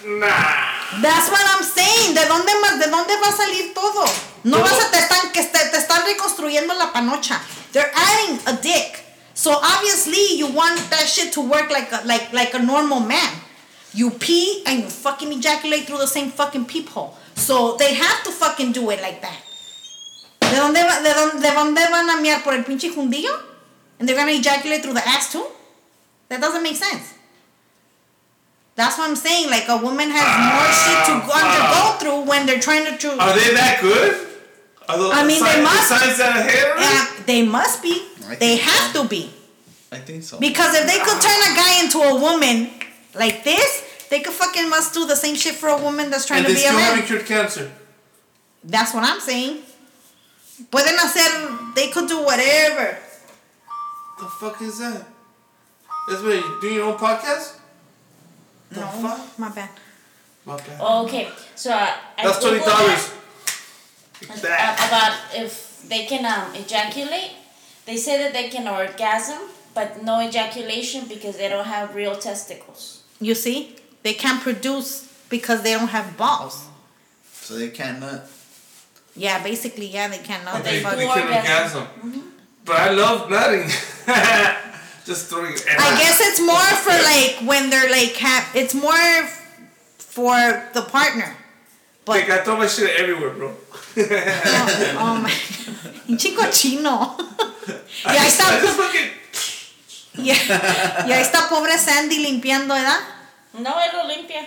Nah. 0.05 0.68
That's 1.01 1.29
what 1.29 1.41
I'm 1.45 1.63
saying. 1.63 2.15
¿De 2.15 2.25
dónde 2.25 2.51
más? 2.61 2.79
¿De 2.79 2.87
dónde 2.89 3.15
va 3.21 3.27
a 3.27 3.31
salir 3.31 3.73
todo? 3.73 4.05
No 4.43 4.59
vas 4.59 4.73
a 4.73 4.91
te 4.91 4.97
están 4.97 5.31
que 5.31 5.43
te, 5.43 5.59
te 5.69 5.77
están 5.77 6.03
reconstruyendo 6.05 6.73
la 6.73 6.91
panocha. 6.91 7.39
They're 7.71 7.91
adding 7.93 8.39
a 8.47 8.53
dick. 8.53 9.03
So 9.35 9.51
obviously 9.51 10.37
you 10.37 10.47
want 10.47 10.77
that 10.89 11.07
shit 11.07 11.31
to 11.33 11.41
work 11.41 11.69
like 11.69 11.91
a, 11.91 12.01
like 12.05 12.33
like 12.33 12.53
a 12.55 12.59
normal 12.59 12.99
man. 13.01 13.29
You 13.93 14.09
pee 14.11 14.63
and 14.65 14.79
you 14.83 14.89
fucking 14.89 15.31
ejaculate 15.31 15.85
through 15.85 15.99
the 15.99 16.07
same 16.07 16.31
fucking 16.31 16.65
peephole. 16.65 17.15
So 17.35 17.75
they 17.77 17.93
have 17.93 18.23
to 18.23 18.31
fucking 18.31 18.71
do 18.73 18.89
it 18.91 19.01
like 19.01 19.21
that. 19.21 19.37
¿De 20.41 20.55
dónde, 20.57 20.83
va- 20.83 21.01
de 21.03 21.13
dónde, 21.13 21.41
de 21.41 21.51
dónde 21.51 21.89
van 21.91 22.09
a 22.09 22.19
mear 22.21 22.41
por 22.43 22.53
el 22.55 22.63
pinche 22.63 22.89
jundillo? 22.93 23.31
And 23.99 24.07
they're 24.09 24.17
gonna 24.17 24.31
ejaculate 24.31 24.81
through 24.81 24.93
the 24.95 25.07
ass 25.07 25.31
too? 25.31 25.45
That 26.29 26.41
doesn't 26.41 26.63
make 26.63 26.75
sense. 26.75 27.13
That's 28.79 28.97
what 28.97 29.09
I'm 29.09 29.15
saying. 29.19 29.49
Like 29.51 29.67
a 29.67 29.75
woman 29.75 30.07
has 30.07 30.23
more 30.23 30.71
shit 30.71 30.99
to 31.11 31.13
go, 31.27 31.35
undergo 31.35 31.83
ah. 31.83 31.97
through 31.99 32.21
when 32.23 32.45
they're 32.47 32.63
trying 32.63 32.85
to. 32.87 32.95
Tr- 32.95 33.19
Are 33.19 33.35
they 33.35 33.51
that 33.59 33.79
good? 33.81 34.27
Are 34.87 34.97
those 34.97 35.11
I 35.11 35.27
mean, 35.27 35.43
they 35.43 35.59
signs, 35.59 35.67
must- 35.67 35.89
The 35.89 35.99
signs 35.99 36.17
that 36.23 36.33
ahead 36.39 36.67
of 36.71 36.79
Yeah, 36.79 37.25
they 37.27 37.43
must 37.45 37.83
be. 37.83 38.07
They 38.39 38.55
have 38.55 38.95
so. 38.95 39.03
to 39.03 39.09
be. 39.09 39.29
I 39.91 39.97
think 39.97 40.23
so. 40.23 40.39
Because 40.39 40.71
if 40.79 40.87
they 40.87 40.97
could 40.99 41.19
turn 41.19 41.39
a 41.51 41.53
guy 41.59 41.83
into 41.83 41.99
a 41.99 42.15
woman 42.23 42.69
like 43.15 43.43
this, 43.43 43.83
they 44.09 44.21
could 44.21 44.33
fucking 44.33 44.69
must 44.69 44.93
do 44.93 45.05
the 45.05 45.15
same 45.15 45.35
shit 45.35 45.55
for 45.55 45.67
a 45.67 45.77
woman 45.77 46.09
that's 46.09 46.25
trying 46.25 46.45
And 46.45 46.47
to 46.47 46.53
be 46.55 46.63
a 46.63 46.71
still 46.71 46.79
man. 46.79 46.95
haven't 46.95 47.05
cured 47.07 47.25
cancer. 47.25 47.69
That's 48.63 48.93
what 48.93 49.03
I'm 49.03 49.19
saying. 49.19 49.59
Pueden 50.71 50.95
hacer, 50.97 51.75
they 51.75 51.89
could 51.89 52.07
do 52.07 52.23
whatever. 52.23 52.97
The 54.19 54.27
fuck 54.39 54.61
is 54.61 54.79
that? 54.79 55.03
That's 56.07 56.21
what 56.23 56.35
you 56.35 56.57
doing 56.61 56.75
your 56.75 56.85
own 56.93 56.97
podcast? 56.97 57.58
The 58.71 58.79
No, 58.81 58.87
fuck? 58.87 59.39
my 59.39 59.49
bad. 59.49 59.69
My 60.45 60.57
bad. 60.57 60.81
Okay, 61.05 61.27
so 61.55 61.71
uh, 61.71 61.89
I 62.17 62.23
That's 62.23 62.39
twenty 62.39 62.59
Googled 62.59 62.65
dollars. 62.65 63.11
that, 64.27 64.41
That. 64.41 64.79
uh, 64.79 64.87
about 64.87 65.43
if 65.45 65.83
they 65.87 66.05
can 66.05 66.25
um, 66.25 66.53
ejaculate. 66.55 67.31
They 67.85 67.97
say 67.97 68.17
that 68.21 68.33
they 68.33 68.49
can 68.49 68.67
orgasm, 68.67 69.39
but 69.73 70.03
no 70.03 70.21
ejaculation 70.21 71.07
because 71.07 71.37
they 71.37 71.49
don't 71.49 71.65
have 71.65 71.95
real 71.95 72.15
testicles. 72.15 73.01
You 73.19 73.33
see, 73.33 73.75
they 74.03 74.13
can't 74.13 74.41
produce 74.41 75.07
because 75.29 75.63
they 75.63 75.73
don't 75.73 75.87
have 75.89 76.15
balls. 76.15 76.67
So 77.33 77.55
they 77.55 77.69
can't. 77.69 78.03
Yeah, 79.15 79.41
basically, 79.41 79.87
yeah, 79.87 80.07
they 80.07 80.19
cannot. 80.19 80.53
But 80.53 80.63
They 80.65 80.79
they, 80.83 80.95
they 80.95 81.07
can 81.07 81.27
orgasm. 81.27 81.87
orgasm. 82.03 82.33
But 82.63 82.75
I 82.75 82.89
love 82.91 83.29
nutting. 83.31 83.69
Just 85.09 85.25
throwing 85.29 85.53
it. 85.57 85.65
I 85.65 85.97
guess 85.97 86.21
it's 86.21 86.39
more 86.39 86.69
for 86.85 86.93
like 86.93 87.41
when 87.49 87.71
they're 87.71 87.89
like 87.89 88.13
have. 88.21 88.45
It's 88.53 88.75
more 88.75 89.25
for 89.97 90.69
the 90.77 90.83
partner. 90.83 91.35
But 92.05 92.17
Like, 92.17 92.29
I 92.29 92.37
throw 92.45 92.57
my 92.57 92.67
shit 92.67 92.93
everywhere, 92.99 93.31
bro. 93.33 93.49
oh, 93.49 94.97
oh 95.01 95.15
my, 95.17 95.29
pinche 96.05 96.35
cochino. 96.37 97.17
y 98.05 98.17
ahí 98.17 98.17
I 98.21 98.27
está, 98.29 98.61
just 98.61 98.77
fucking. 98.77 99.09
y, 100.21 100.29
y 100.29 101.11
ahí 101.11 101.21
está 101.21 101.49
pobre 101.49 101.75
Sandy 101.79 102.19
limpiando, 102.19 102.75
¿verdad? 102.75 102.99
No, 103.53 103.71
it 103.81 103.93
lo 103.93 104.05
limpia. 104.07 104.45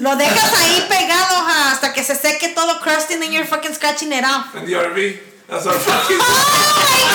Lo 0.00 0.16
dejas 0.16 0.52
ahí 0.52 0.84
pegado 0.86 1.36
ajá, 1.36 1.72
hasta 1.72 1.94
que 1.94 2.04
se 2.04 2.14
seque 2.14 2.48
todo 2.54 2.78
crusty 2.80 3.14
and 3.14 3.22
then 3.22 3.32
you're 3.32 3.46
fucking 3.46 3.72
scratching 3.74 4.12
it 4.12 4.24
off. 4.24 4.54
In 4.54 4.66
the 4.66 4.74
RV. 4.74 5.18
That's 5.48 5.66
I'm 5.66 5.78
fucking. 5.80 6.18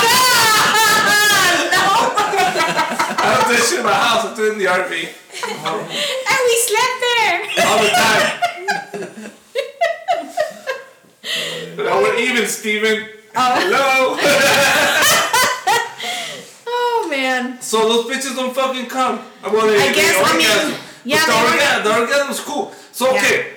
Oh 0.08 0.25
I 3.26 3.28
don't 3.42 3.50
do 3.50 3.56
shit 3.62 3.80
in 3.80 3.86
my 3.86 3.94
house. 3.94 4.26
I 4.26 4.28
do 4.36 4.44
it 4.48 4.54
in 4.54 4.60
the 4.60 4.66
RV. 4.66 4.94
No! 5.64 5.80
And 6.32 6.40
we 6.48 6.56
slept 6.70 6.98
there! 7.06 7.38
All 7.66 7.80
the 7.82 7.90
time. 7.90 8.26
but 11.76 11.86
I 11.88 11.90
we're 12.02 12.18
even, 12.20 12.48
Steven. 12.48 13.10
Oh. 13.36 13.56
Hello. 13.60 14.18
Oh 16.68 17.08
man. 17.10 17.62
so 17.62 17.78
those 17.88 18.06
bitches 18.10 18.36
don't 18.36 18.54
fucking 18.54 18.88
come. 18.88 19.20
Well, 19.44 19.68
they, 19.68 19.80
I 19.90 19.94
guess, 19.94 20.16
I 20.18 20.38
mean, 20.38 20.48
orgasm. 20.48 20.74
yeah, 21.06 21.24
But 21.26 21.28
the, 21.28 21.34
they 21.34 21.64
orga- 21.64 21.84
the 21.84 21.92
orgasm's 22.02 22.40
cool. 22.42 22.74
So, 22.92 23.06
Yeah. 23.14 23.22
okay. 23.22 23.48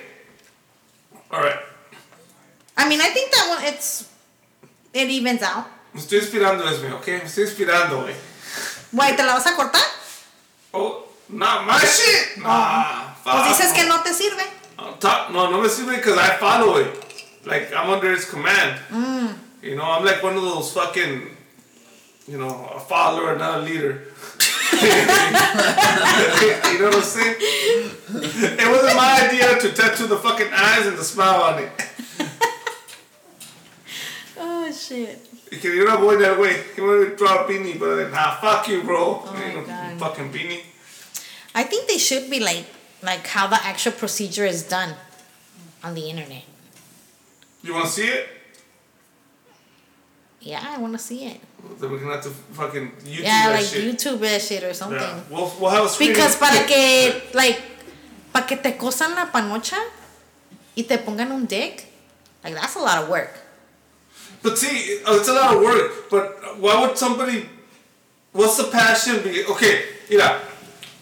All 1.31 1.41
right. 1.41 1.59
I 2.77 2.89
mean, 2.89 3.01
I 3.01 3.09
think 3.09 3.31
that 3.33 3.49
one, 3.49 3.65
it's, 3.73 4.05
it 4.93 5.09
evens 5.11 5.43
out. 5.43 5.67
Me 5.95 6.01
estoy 6.01 6.19
inspirando, 6.21 6.65
Esme, 6.69 6.93
¿ok? 6.93 7.07
Me 7.07 7.25
estoy 7.25 7.45
inspirando, 7.45 8.03
güey. 8.03 8.15
Güey, 8.93 9.17
¿te 9.17 9.23
la 9.23 9.35
vas 9.35 9.47
a 9.47 9.55
cortar? 9.55 9.83
Oh, 10.73 11.05
not 11.29 11.67
my 11.67 11.79
shit. 11.79 12.39
Nah, 12.39 13.15
Pues 13.23 13.49
dices 13.49 13.73
que 13.73 13.85
no 13.85 14.03
te 14.03 14.13
sirve. 14.15 14.43
Top, 15.01 15.31
no, 15.31 15.51
no 15.51 15.61
me 15.61 15.69
sirve 15.69 15.97
because 15.97 16.17
I 16.19 16.37
follow 16.39 16.77
it. 16.77 16.89
Like, 17.45 17.73
I'm 17.75 17.91
under 17.91 18.11
his 18.11 18.25
command. 18.25 18.81
Mm. 18.91 19.35
You 19.63 19.77
know, 19.77 19.85
I'm 19.85 20.05
like 20.05 20.23
one 20.23 20.37
of 20.37 20.43
those 20.43 20.73
fucking, 20.73 21.23
you 22.27 22.39
know, 22.39 22.71
a 22.75 22.81
follower, 22.81 23.37
not 23.37 23.61
a 23.61 23.63
leader. 23.63 24.05
you 24.73 24.89
know 26.79 26.87
what 26.87 26.97
I'm 26.97 27.03
saying? 27.03 27.37
It 27.39 28.69
wasn't 28.71 28.97
my 28.97 29.29
idea 29.29 29.59
to 29.61 29.73
tattoo 29.73 30.07
the 30.07 30.17
fucking 30.17 30.49
eyes 30.53 30.87
and 30.87 30.97
the 30.97 31.05
smile 31.05 31.43
on 31.43 31.63
it. 31.63 31.71
Oh 34.41 34.71
shit. 34.89 35.51
Because 35.51 35.75
you're 35.75 35.87
not 35.87 36.01
going 36.01 36.19
that 36.21 36.39
way. 36.39 36.63
You 36.77 36.85
want 36.85 37.11
to 37.11 37.17
draw 37.17 37.45
a 37.45 37.49
beanie, 37.49 37.79
but 37.79 37.97
then, 37.97 38.11
nah, 38.11 38.37
fuck 38.37 38.69
you, 38.69 38.83
bro. 38.83 39.23
Oh 39.25 39.33
my 39.33 39.55
know, 39.55 39.65
God. 39.67 39.99
Fucking 39.99 40.33
beanie. 40.33 40.63
I 41.55 41.65
think 41.65 41.89
they 41.89 41.99
should 41.99 42.31
be 42.31 42.41
like, 42.41 42.67
like 43.03 43.27
how 43.27 43.47
the 43.47 43.59
actual 43.65 43.93
procedure 43.93 44.45
is 44.45 44.63
done 44.63 44.95
on 45.83 45.95
the 45.95 46.09
internet. 46.09 46.45
You 47.63 47.75
want 47.75 47.87
to 47.87 47.93
see 47.93 48.09
it? 48.09 48.29
Yeah, 50.41 50.63
I 50.65 50.79
want 50.79 50.93
to 50.93 50.99
see 50.99 51.27
it. 51.27 51.41
Then 51.81 51.91
we're 51.91 51.99
gonna 51.99 52.15
have 52.15 52.23
to 52.23 52.31
fucking 52.31 52.93
YouTube 53.03 53.27
yeah, 53.27 53.51
that 53.51 53.57
like 53.59 53.67
shit. 53.67 53.85
YouTube 53.85 54.21
that 54.21 54.41
shit 54.41 54.63
or 54.63 54.73
something. 54.73 55.01
Yeah, 55.01 55.21
we'll, 55.29 55.53
we'll 55.61 55.71
have 55.71 55.87
a 55.87 55.89
screen. 55.89 56.13
Because 56.13 56.37
para 56.37 56.65
que, 56.65 57.23
like, 57.35 57.61
para 58.33 58.47
que 58.47 58.57
te 58.57 58.79
cosan 58.79 59.17
la 59.17 59.27
panocha 59.27 59.83
y 60.77 60.85
te 60.85 60.97
pongan 60.99 61.33
un 61.33 61.47
dick, 61.47 61.87
like 62.45 62.55
that's 62.55 62.77
a 62.77 62.79
lot 62.79 63.03
of 63.03 63.09
work. 63.09 63.48
But 64.43 64.59
see, 64.59 65.01
it's 65.07 65.29
a 65.29 65.33
lot 65.33 65.57
of 65.57 65.63
work. 65.63 66.11
But 66.11 66.59
why 66.59 66.81
would 66.81 66.97
somebody? 66.97 67.49
What's 68.33 68.57
the 68.57 68.71
passion? 68.71 69.23
Be 69.23 69.45
okay, 69.47 69.85
yeah. 70.09 70.41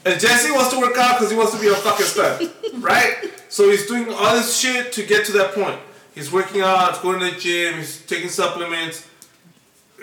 And 0.04 0.20
Jesse 0.20 0.52
wants 0.52 0.72
to 0.72 0.78
work 0.78 0.96
out 0.96 1.16
because 1.16 1.32
he 1.32 1.36
wants 1.36 1.52
to 1.52 1.60
be 1.60 1.66
a 1.66 1.74
fucking 1.74 2.06
stud, 2.06 2.50
right? 2.74 3.16
So 3.48 3.68
he's 3.68 3.86
doing 3.86 4.08
all 4.12 4.34
this 4.34 4.56
shit 4.56 4.92
to 4.92 5.02
get 5.04 5.26
to 5.26 5.32
that 5.32 5.52
point. 5.52 5.80
He's 6.14 6.30
working 6.30 6.60
out, 6.60 6.92
he's 6.92 7.02
going 7.02 7.18
to 7.18 7.26
the 7.34 7.40
gym, 7.40 7.74
he's 7.78 8.06
taking 8.06 8.28
supplements. 8.28 9.06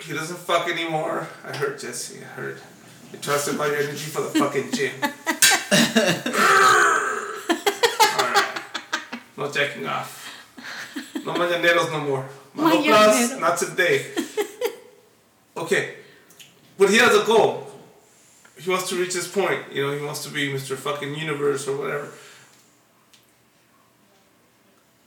He 0.02 0.12
doesn't 0.12 0.38
fuck 0.38 0.68
anymore. 0.68 1.26
I 1.44 1.56
heard 1.56 1.78
Jesse, 1.78 2.20
I 2.20 2.26
heard. 2.26 2.58
He 3.10 3.16
tries 3.18 3.44
to 3.46 3.54
buy 3.54 3.68
your 3.68 3.76
energy 3.76 4.10
for 4.10 4.20
the 4.22 4.38
fucking 4.38 4.72
gym. 4.72 4.92
Alright. 8.18 8.60
No 9.36 9.50
checking 9.50 9.86
off. 9.86 10.20
No 11.24 11.32
mañaneros 11.32 11.90
no 11.90 12.00
more. 12.00 12.28
Mañanero. 12.56 13.40
not 13.40 13.58
today. 13.58 14.06
Okay. 15.56 15.94
But 16.76 16.90
he 16.90 16.98
has 16.98 17.14
a 17.14 17.24
goal. 17.24 17.66
He 18.58 18.70
wants 18.70 18.88
to 18.88 18.96
reach 18.96 19.14
this 19.14 19.28
point. 19.28 19.72
You 19.72 19.86
know, 19.86 19.96
he 19.96 20.04
wants 20.04 20.24
to 20.24 20.30
be 20.30 20.52
Mr. 20.52 20.76
fucking 20.76 21.14
universe 21.14 21.68
or 21.68 21.76
whatever. 21.76 22.10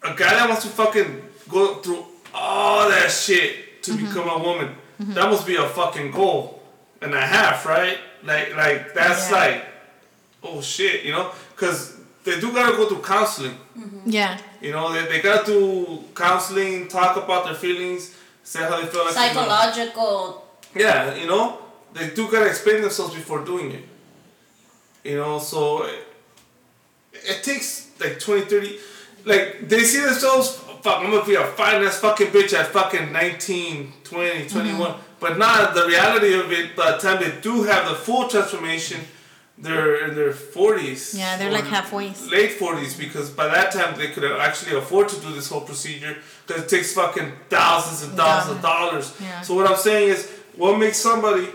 A 0.03 0.15
guy 0.15 0.29
that 0.35 0.47
wants 0.47 0.63
to 0.63 0.69
fucking 0.69 1.21
go 1.49 1.75
through 1.75 2.05
all 2.33 2.89
that 2.89 3.11
shit 3.11 3.83
to 3.83 3.91
mm-hmm. 3.91 4.07
become 4.07 4.29
a 4.29 4.41
woman. 4.41 4.75
Mm-hmm. 5.01 5.13
That 5.13 5.29
must 5.29 5.45
be 5.45 5.55
a 5.55 5.67
fucking 5.67 6.11
goal 6.11 6.61
and 7.01 7.13
a 7.13 7.21
half, 7.21 7.65
right? 7.65 7.97
Like, 8.23 8.55
like 8.55 8.93
that's 8.93 9.29
Yeah. 9.29 9.37
like, 9.37 9.65
oh 10.43 10.61
shit, 10.61 11.03
you 11.03 11.11
know? 11.11 11.31
Because 11.55 11.96
they 12.27 12.39
do 12.41 12.51
gotta 12.51 12.75
go 12.75 12.89
to 12.89 13.01
counseling. 13.01 13.55
Mm-hmm. 13.77 14.09
Yeah. 14.09 14.37
You 14.59 14.71
know, 14.71 14.91
they, 14.91 15.07
they 15.07 15.21
gotta 15.21 15.45
do 15.45 16.03
counseling, 16.13 16.89
talk 16.89 17.15
about 17.15 17.45
their 17.45 17.55
feelings, 17.55 18.15
say 18.43 18.59
how 18.59 18.81
they 18.81 18.87
feel 18.87 19.05
like. 19.05 19.13
Psychological. 19.13 20.45
Yeah, 20.75 21.15
you 21.15 21.25
know, 21.25 21.59
they 21.93 22.09
do 22.09 22.29
gotta 22.29 22.47
explain 22.47 22.81
themselves 22.81 23.15
before 23.15 23.45
doing 23.45 23.71
it. 23.71 23.83
You 25.05 25.15
know, 25.15 25.39
so 25.39 25.83
it, 25.83 26.05
it 27.13 27.43
takes 27.43 27.91
like 27.99 28.19
20, 28.19 28.41
30. 28.41 28.79
Like, 29.23 29.69
they 29.69 29.79
see 29.83 30.01
themselves, 30.01 30.55
fuck, 30.81 30.99
I'm 30.99 31.09
gonna 31.11 31.25
be 31.25 31.35
a 31.35 31.45
fine 31.45 31.81
ass 31.83 31.99
fucking 31.99 32.27
bitch 32.27 32.53
at 32.53 32.67
fucking 32.67 33.13
19, 33.13 33.93
20, 34.03 34.49
21. 34.49 34.79
Mm-hmm. 34.79 35.01
But 35.19 35.37
not 35.37 35.73
the 35.73 35.87
reality 35.87 36.33
of 36.37 36.51
it, 36.51 36.75
by 36.75 36.91
the 36.91 36.97
time 36.97 37.21
they 37.21 37.39
do 37.41 37.63
have 37.63 37.87
the 37.89 37.95
full 37.95 38.27
transformation, 38.27 38.99
they're 39.57 40.07
in 40.07 40.15
their 40.15 40.31
40s. 40.31 41.17
Yeah, 41.17 41.37
they're 41.37 41.51
like 41.51 41.65
halfway. 41.65 42.09
Late 42.29 42.59
40s, 42.59 42.97
because 42.97 43.29
by 43.31 43.47
that 43.47 43.71
time 43.71 43.97
they 43.97 44.09
could 44.09 44.23
actually 44.39 44.77
afford 44.77 45.09
to 45.09 45.19
do 45.19 45.33
this 45.33 45.49
whole 45.49 45.61
procedure 45.61 46.17
because 46.45 46.63
it 46.63 46.69
takes 46.69 46.93
fucking 46.93 47.31
thousands 47.49 48.03
and 48.07 48.15
thousands 48.17 48.57
of 48.57 48.61
dollars. 48.61 49.15
Yeah. 49.19 49.41
So 49.41 49.55
what 49.55 49.69
I'm 49.69 49.77
saying 49.77 50.09
is, 50.09 50.31
what 50.55 50.77
makes 50.77 50.97
somebody 50.97 51.47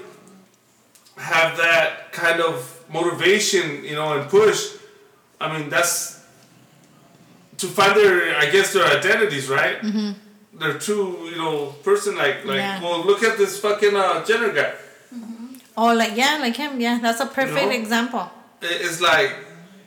have 1.17 1.57
that 1.59 2.13
kind 2.13 2.41
of 2.41 2.85
motivation, 2.93 3.85
you 3.85 3.95
know, 3.95 4.19
and 4.19 4.29
push? 4.29 4.75
I 5.41 5.57
mean, 5.57 5.69
that's 5.71 6.25
to 7.59 7.67
find 7.69 7.97
their, 7.97 8.37
I 8.37 8.51
guess, 8.51 8.73
their 8.73 8.85
identities, 8.87 9.49
right? 9.49 9.81
Mm-hmm. 9.81 10.59
Their 10.59 10.79
true, 10.79 11.29
you 11.29 11.37
know, 11.37 11.67
person. 11.85 12.17
Like, 12.17 12.45
like, 12.45 12.57
Yeah. 12.57 12.83
well, 12.83 13.05
look 13.05 13.23
at 13.23 13.39
this 13.39 13.59
fucking 13.61 13.95
uh, 13.95 14.25
Jenner 14.25 14.53
guy. 14.53 14.73
Oh, 15.77 15.95
like 15.95 16.17
yeah, 16.17 16.39
like 16.41 16.57
him. 16.57 16.81
Yeah, 16.81 16.99
that's 17.01 17.21
a 17.21 17.27
perfect 17.27 17.67
know? 17.67 17.71
example. 17.71 18.31
It's 18.61 19.01
like, 19.01 19.35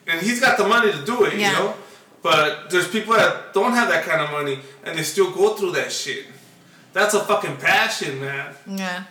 and 0.07 0.19
he's 0.21 0.39
got 0.39 0.57
the 0.57 0.67
money 0.67 0.91
to 0.91 1.05
do 1.05 1.23
it, 1.25 1.35
Yeah. 1.35 1.51
you 1.51 1.57
know. 1.59 1.73
But 2.21 2.71
there's 2.71 2.87
people 2.87 3.13
that 3.13 3.53
don't 3.53 3.73
have 3.73 3.87
that 3.89 4.03
kind 4.03 4.19
of 4.21 4.31
money, 4.31 4.59
and 4.83 4.97
they 4.97 5.03
still 5.03 5.31
go 5.31 5.53
through 5.55 5.71
that 5.73 5.91
shit. 5.91 6.25
That's 6.91 7.13
a 7.13 7.19
fucking 7.23 7.57
passion, 7.57 8.19
man. 8.19 8.55
Yeah. 8.67 9.03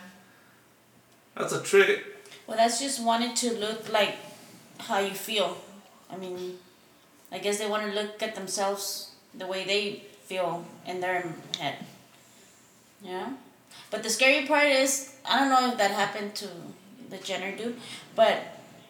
That's 1.37 1.53
a 1.53 1.61
trick. 1.63 2.03
Well, 2.47 2.57
that's 2.57 2.79
just 2.79 3.01
wanting 3.01 3.33
to 3.35 3.53
look 3.57 3.89
like 3.91 4.15
how 4.79 4.99
you 4.99 5.13
feel. 5.13 5.57
I 6.11 6.17
mean, 6.17 6.57
I 7.31 7.39
guess 7.39 7.57
they 7.57 7.67
want 7.67 7.83
to 7.87 7.91
look 7.93 8.21
at 8.21 8.35
themselves 8.35 9.11
the 9.33 9.47
way 9.47 9.63
they 9.63 10.03
feel 10.25 10.65
in 10.85 10.99
their 10.99 11.25
head. 11.59 11.77
Yeah. 13.01 13.29
But 13.91 14.03
the 14.03 14.09
scary 14.09 14.45
part 14.45 14.65
is, 14.67 15.13
I 15.25 15.39
don't 15.39 15.49
know 15.49 15.71
if 15.71 15.77
that 15.77 15.91
happened 15.91 16.35
to 16.35 16.47
the 17.09 17.17
Jenner 17.17 17.55
dude, 17.55 17.77
but 18.15 18.39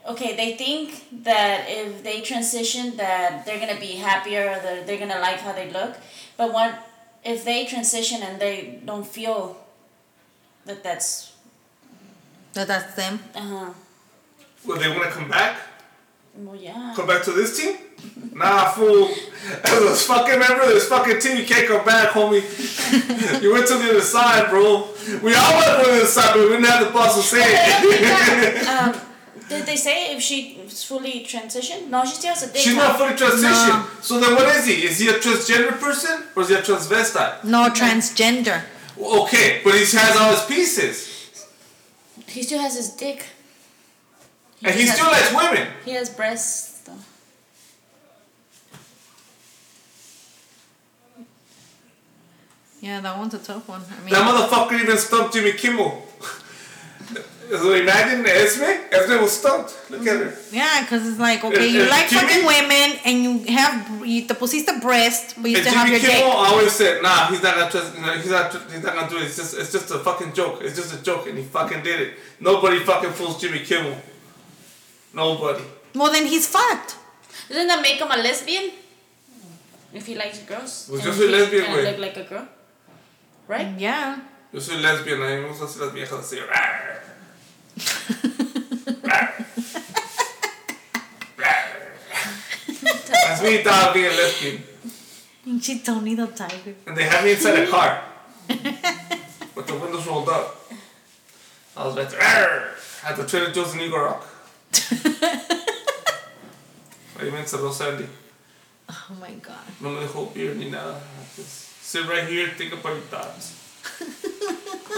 okay, 0.08 0.36
they 0.36 0.56
think 0.56 1.24
that 1.24 1.66
if 1.68 2.04
they 2.04 2.22
transition, 2.22 2.96
that 2.98 3.46
they're 3.46 3.60
gonna 3.60 3.80
be 3.80 3.94
happier, 3.98 4.52
or 4.52 4.60
that 4.60 4.88
they're 4.88 5.00
gonna 5.00 5.20
like 5.20 5.40
how 5.40 5.52
they 5.54 5.70
look. 5.72 5.96
But 6.38 6.54
what 6.54 6.88
if 7.24 7.44
they 7.44 7.66
transition 7.66 8.22
and 8.24 8.40
they 8.40 8.80
don't 8.86 9.06
feel 9.06 9.58
that 10.66 10.84
that's 10.84 11.34
That 12.54 12.68
that's 12.68 12.96
them. 12.96 13.20
uh 13.36 13.42
huh. 13.42 13.74
Well, 14.66 14.80
they 14.80 14.90
want 14.90 15.04
to 15.04 15.10
come 15.12 15.30
back? 15.30 15.58
Well, 16.38 16.56
yeah. 16.56 16.94
Come 16.96 17.08
back 17.08 17.24
to 17.24 17.32
this 17.32 17.58
team? 17.58 17.78
Nah, 18.34 18.70
fool. 18.72 19.10
As 19.64 19.72
a 19.72 19.96
fucking 19.96 20.40
member 20.40 20.64
of 20.64 20.70
this 20.70 20.88
fucking 20.90 21.20
team, 21.20 21.38
you 21.38 21.46
can't 21.46 21.68
come 21.68 21.86
back, 21.86 22.10
homie. 22.10 22.44
you 23.42 23.54
went 23.54 23.68
to 23.68 23.76
the 23.76 23.92
other 23.92 24.02
side, 24.02 24.50
bro. 24.50 24.90
We 25.24 25.34
all 25.34 25.54
went 25.54 25.80
to 25.80 25.86
the 25.86 25.96
other 25.98 26.06
side, 26.06 26.34
but 26.34 26.42
we 26.42 26.50
didn't 26.50 26.66
have 26.66 26.86
the 26.86 26.92
boss 26.92 27.16
to 27.16 27.22
say 27.22 27.42
it. 27.42 28.68
um, 28.68 29.02
did 29.48 29.66
they 29.66 29.76
say 29.78 30.14
if 30.16 30.22
she 30.22 30.60
was 30.62 30.84
fully 30.84 31.24
transitioned? 31.24 31.88
No, 31.88 32.04
she 32.04 32.16
still 32.16 32.34
has 32.34 32.44
a 32.44 32.52
dick. 32.52 32.62
She's 32.62 32.76
huh? 32.76 32.88
not 32.88 32.98
fully 32.98 33.14
transitioned. 33.14 33.86
No. 33.86 34.02
So 34.02 34.20
then 34.20 34.36
what 34.36 34.54
is 34.56 34.66
he? 34.66 34.86
Is 34.86 35.00
he 35.00 35.08
a 35.08 35.14
transgender 35.14 35.80
person 35.80 36.24
or 36.36 36.44
is 36.44 36.50
he 36.50 36.56
a 36.56 36.62
transvestite? 36.62 37.44
No 37.46 37.70
transgender. 37.70 38.62
Okay, 39.00 39.62
but 39.64 39.74
he 39.74 39.80
has 39.80 40.18
all 40.18 40.32
his 40.32 40.44
pieces. 40.46 41.48
He 42.28 42.44
still 42.44 42.60
has 42.60 42.76
his 42.76 42.90
dick. 42.90 43.26
And 44.66 44.76
he 44.76 44.86
just 44.86 44.98
still 44.98 45.12
has, 45.14 45.34
likes 45.34 45.52
women. 45.54 45.68
He 45.86 45.92
has 45.92 46.10
breasts. 46.10 46.82
Though. 46.82 46.94
Yeah, 52.82 53.02
that 53.02 53.18
one's 53.18 53.34
a 53.34 53.40
tough 53.40 53.68
one. 53.68 53.82
I 53.82 54.04
mean, 54.04 54.14
That 54.14 54.22
motherfucker 54.28 54.80
even 54.82 54.98
stumped 54.98 55.34
Jimmy 55.34 55.54
Kimmel. 55.54 56.06
so 57.50 57.74
imagine 57.74 58.26
Esme. 58.26 58.64
Esme 58.92 59.22
was 59.22 59.32
stumped. 59.40 59.76
Look 59.90 60.02
at 60.06 60.18
her. 60.18 60.34
yeah, 60.52 60.82
because 60.82 61.08
it's 61.08 61.20
like 61.20 61.44
okay, 61.44 61.68
you 61.68 61.82
Uh, 61.82 61.86
uh, 61.86 61.90
like 61.90 62.10
Jimmy- 62.10 62.22
fucking 62.28 62.46
women 62.46 63.00
and 63.06 63.24
you 63.24 63.56
have 63.56 64.06
you 64.06 64.28
te 64.28 64.34
pusiste 64.34 64.82
breast, 64.82 65.36
but 65.42 65.50
you 65.50 65.58
still 65.58 65.74
have 65.74 65.90
your 65.90 66.00
head. 66.00 66.10
Jimmy 66.10 66.22
Kimmel 66.22 66.42
dick. 66.44 66.52
always 66.52 66.72
said, 66.74 67.02
"Nah, 67.02 67.28
he's 67.28 67.42
not 67.42 67.56
gonna 67.56 67.72
trust. 67.72 67.98
No, 67.98 68.12
he's 68.14 68.30
not. 68.32 68.52
He's 68.72 68.84
not 68.84 68.94
gonna 68.96 69.10
do 69.10 69.18
it. 69.18 69.24
It's 69.24 69.38
just. 69.38 69.58
It's 69.58 69.72
just 69.72 69.90
a 69.92 70.00
fucking 70.00 70.34
joke. 70.34 70.60
It's 70.62 70.76
just 70.76 70.94
a 70.94 71.02
joke." 71.02 71.28
And 71.28 71.38
he 71.38 71.44
fucking 71.44 71.82
did 71.82 72.00
it. 72.02 72.14
Nobody 72.40 72.80
fucking 72.80 73.12
fools 73.14 73.40
Jimmy 73.42 73.60
Kimmel. 73.60 73.96
Nobody. 75.16 75.64
Well, 75.96 76.12
then 76.12 76.26
he's 76.26 76.46
fucked. 76.48 76.98
Doesn't 77.48 77.68
that 77.68 77.82
make 77.82 78.00
him 78.02 78.12
a 78.12 78.18
lesbian? 78.18 78.72
If 79.94 80.06
he 80.08 80.16
likes 80.16 80.40
girls. 80.40 80.88
Pues 80.90 81.00
and 81.06 81.08
yo 81.08 81.14
soy 81.14 81.32
lesbian, 81.32 81.64
kinda 81.66 81.78
güey. 81.80 81.86
look 81.92 82.00
like 82.00 82.18
a 82.18 82.24
girl. 82.24 82.48
Right? 83.48 83.68
Mm, 83.68 83.80
yeah. 83.80 84.20
Yo 84.52 84.60
soy 84.60 84.76
lesbian. 84.82 85.22
A 85.22 85.26
mí 85.26 85.42
me 85.42 85.48
gusta 85.48 85.66
hacer 85.66 85.82
las 85.82 85.94
viejas 85.94 86.20
así. 86.20 86.38
That's 93.12 93.42
me, 93.42 93.64
dog, 93.64 93.94
being 93.94 94.06
a 94.06 94.10
lesbian. 94.10 94.64
She 95.62 95.80
Tony 95.80 96.16
the 96.16 96.28
Tiger. 96.28 96.76
And 96.88 96.98
they 96.98 97.04
had 97.04 97.24
me 97.24 97.32
inside 97.32 97.60
a 97.60 97.68
car. 97.72 98.04
with 98.48 99.68
the 99.68 99.76
windows 99.76 100.06
rolled 100.08 100.30
up. 100.30 100.72
I 101.78 101.86
was 101.88 101.96
right 101.96 102.10
there. 102.10 102.22
"Arr!" 102.22 102.70
At 103.06 103.18
the 103.18 103.26
Trader 103.26 103.52
Joe's 103.52 103.74
in 103.76 103.82
Eagle 103.82 104.00
Rock. 104.00 104.26
Ahí 107.20 107.32
me 107.32 107.40
encerró 107.40 107.72
Sandy. 107.74 108.06
Oh 108.90 109.14
my 109.20 109.34
god. 109.36 109.56
No 109.80 109.90
me 109.92 110.02
dejó 110.02 110.34
beer 110.34 110.56
ni 110.56 110.70
nada. 110.70 111.00
Just 111.36 111.82
sit 111.84 112.06
right 112.08 112.28
here, 112.28 112.50
think 112.58 112.74
about 112.74 112.94
your 112.94 113.02
thoughts. 113.10 113.54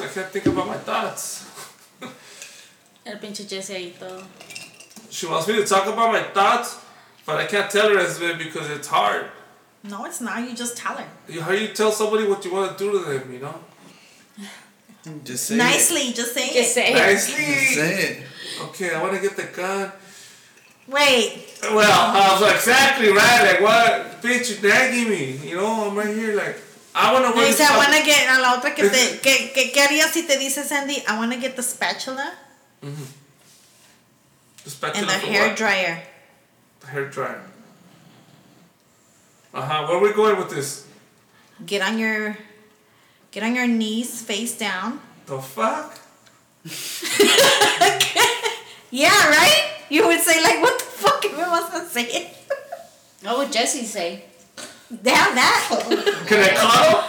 I 0.02 0.08
can't 0.13 0.30
think 0.32 0.46
about 0.48 0.68
my 0.68 0.78
thoughts. 0.78 1.46
El 3.06 3.18
pinche 3.20 3.48
Jesse 3.48 3.74
ahí 3.74 3.94
todo. 3.98 4.24
She 5.10 5.26
wants 5.28 5.48
me 5.48 5.56
to 5.56 5.66
talk 5.66 5.86
about 5.88 6.12
my 6.12 6.24
thoughts, 6.34 6.78
but 7.26 7.38
I 7.38 7.46
can't 7.46 7.70
tell 7.72 7.90
her 7.90 8.00
as 8.00 8.20
well 8.20 8.36
because 8.38 8.70
it's 8.70 8.88
hard. 8.88 9.28
No, 9.84 10.04
it's 10.06 10.20
not. 10.20 10.42
You 10.42 10.54
just 10.56 10.76
tell 10.76 10.96
her. 10.98 11.08
You- 11.30 11.42
How 11.42 11.52
you 11.54 11.70
tell 11.70 11.92
somebody 11.92 12.28
what 12.28 12.44
you 12.44 12.52
want 12.52 12.78
to 12.78 12.84
do 12.84 12.92
to 12.92 13.00
them, 13.06 13.32
you 13.32 13.40
know? 13.40 13.56
Just 15.24 15.46
say 15.46 15.56
Nicely, 15.56 16.12
just 16.12 16.34
say 16.34 16.48
Just 16.54 16.58
it. 16.58 16.74
say 16.74 16.92
it. 16.92 16.96
it. 16.98 17.00
Nicely. 17.00 17.44
Say 17.76 18.04
it. 18.04 18.24
Okay, 18.62 18.93
I 18.93 19.02
want 19.02 19.13
to 19.13 19.22
get 19.22 19.36
the 19.36 19.43
gun. 19.43 19.91
Wait. 20.88 21.43
Well, 21.63 22.15
I 22.15 22.34
was 22.34 22.41
like, 22.41 22.56
exactly 22.56 23.10
right. 23.10 23.52
Like, 23.52 23.62
what? 23.62 24.22
Bitch, 24.22 24.50
you 24.62 24.67
nagging 24.67 25.10
me. 25.10 25.38
You 25.48 25.58
know, 25.58 25.89
I'm 25.89 25.98
right 25.98 26.15
here. 26.15 26.36
Like, 26.36 26.58
I 26.96 27.13
want 27.13 27.26
to 27.26 27.32
win. 27.38 27.46
dice, 27.46 27.62
I 27.62 27.78
wanna 27.78 28.04
get 28.06 28.28
a 28.28 28.41
la 28.41 28.56
otra 28.58 28.74
que 28.74 28.89
te, 28.89 29.17
que, 29.22 29.52
que, 29.54 29.72
¿qué 29.72 29.82
harías 29.82 30.12
si 30.12 30.26
te 30.26 30.38
dice 30.38 30.63
Sandy, 30.63 31.04
I 31.08 31.17
wanna 31.17 31.38
get 31.38 31.56
the 31.56 31.62
spatula 31.62 32.34
The 32.82 34.70
spatula 34.70 35.02
and 35.02 35.08
the 35.10 35.13
hair 35.28 35.50
what? 35.50 35.58
dryer. 35.58 36.02
The 36.80 36.88
hair 36.88 37.10
dryer. 37.10 37.43
Uh 39.54 39.62
huh. 39.62 39.86
Where 39.88 39.98
are 39.98 40.02
we 40.02 40.13
going 40.13 40.38
with 40.38 40.50
this? 40.50 40.88
Get 41.65 41.82
on 41.82 41.98
your, 42.00 42.38
get 43.32 43.43
on 43.43 43.56
your 43.56 43.67
knees, 43.67 44.22
face 44.22 44.58
down. 44.58 45.00
The 45.26 45.39
fuck? 45.39 46.00
Yeah, 48.89 49.30
right? 49.30 49.84
You 49.89 50.08
would 50.08 50.21
say 50.21 50.41
like, 50.41 50.62
what 50.62 50.80
the 50.80 50.86
fuck? 50.86 51.23
Me 51.23 51.43
vas 51.43 51.73
a 51.73 51.86
say 51.89 52.04
it. 52.04 52.28
What 53.21 53.38
would 53.38 53.52
Jesse 53.52 53.86
say? 53.86 54.23
Damn 54.89 55.36
that. 55.36 55.67
Can 56.28 56.39
I 56.39 56.56
call 56.56 57.04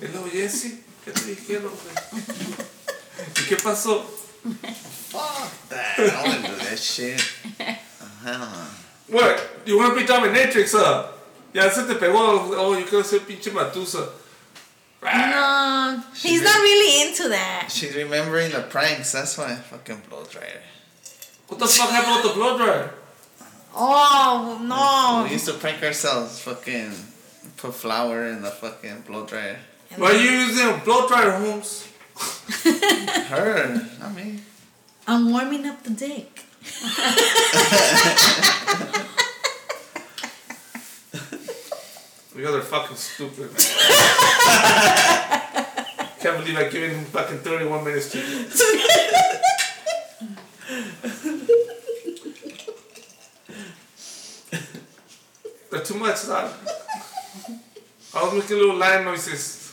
Hello, 0.00 0.28
Jesse. 0.28 0.84
¿Qué 1.04 1.12
te 1.12 1.20
dijeron, 1.20 1.72
güey? 1.72 1.94
¿Y 3.36 3.42
qué 3.48 3.56
pasó? 3.56 4.04
Fuck 4.04 5.68
that. 5.70 5.98
I 5.98 6.00
don't 6.24 6.42
do 6.44 6.56
that 6.64 6.78
shit. 6.78 7.20
Hell 7.58 8.38
no. 8.38 8.66
What? 9.08 9.62
You 9.64 9.78
want 9.78 9.94
to 9.94 10.00
be 10.00 10.06
dominatrix, 10.06 10.72
huh? 10.72 11.12
Ya 11.54 11.70
se 11.70 11.86
te 11.86 11.94
pegó. 11.94 12.52
Oh, 12.56 12.74
yo 12.78 12.84
quiero 12.84 13.02
ser 13.02 13.20
pinche 13.20 13.50
matusa. 13.50 14.08
No, 15.02 16.02
he's 16.14 16.42
not 16.42 16.60
really 16.60 17.08
into 17.08 17.28
that. 17.30 17.68
She's 17.70 17.94
remembering 17.94 18.52
the 18.52 18.62
pranks. 18.62 19.12
That's 19.12 19.36
why 19.38 19.54
fucking 19.54 20.02
blow 20.08 20.24
dryer. 20.24 20.60
What 21.48 21.58
the 21.58 21.66
fuck 21.66 21.90
happened 21.90 22.22
with 22.22 22.34
the 22.34 22.38
blow 22.38 22.58
dryer? 22.58 22.94
Oh 23.74 24.60
no. 24.62 25.24
We 25.24 25.32
used 25.32 25.46
to 25.46 25.54
prank 25.54 25.82
ourselves. 25.82 26.40
Fucking 26.40 26.92
put 27.56 27.74
flour 27.74 28.26
in 28.26 28.42
the 28.42 28.50
fucking 28.50 29.02
blow 29.06 29.26
dryer. 29.26 29.58
Why 29.96 30.12
are 30.12 30.16
you 30.16 30.30
using 30.30 30.78
blow 30.84 31.08
dryer, 31.08 31.32
Holmes? 31.32 31.88
Her, 33.28 33.88
not 33.98 34.14
me. 34.14 34.40
I'm 35.06 35.30
warming 35.30 35.66
up 35.66 35.82
the 35.82 35.90
dick. 35.90 36.44
You 42.34 42.44
guys 42.44 42.54
are 42.54 42.62
fucking 42.62 42.96
stupid, 42.96 43.52
man. 43.52 43.56
Can't 46.20 46.38
believe 46.38 46.56
I 46.56 46.68
gave 46.68 46.92
him 46.92 47.04
fucking 47.06 47.38
31 47.38 47.82
minutes 47.84 48.12
to 48.12 48.18
They're 55.70 55.80
too 55.80 55.94
much, 55.94 56.18
son. 56.18 56.52
I 58.14 58.22
was 58.24 58.34
making 58.34 58.58
little 58.58 58.76
lion 58.76 59.04
noises 59.04 59.72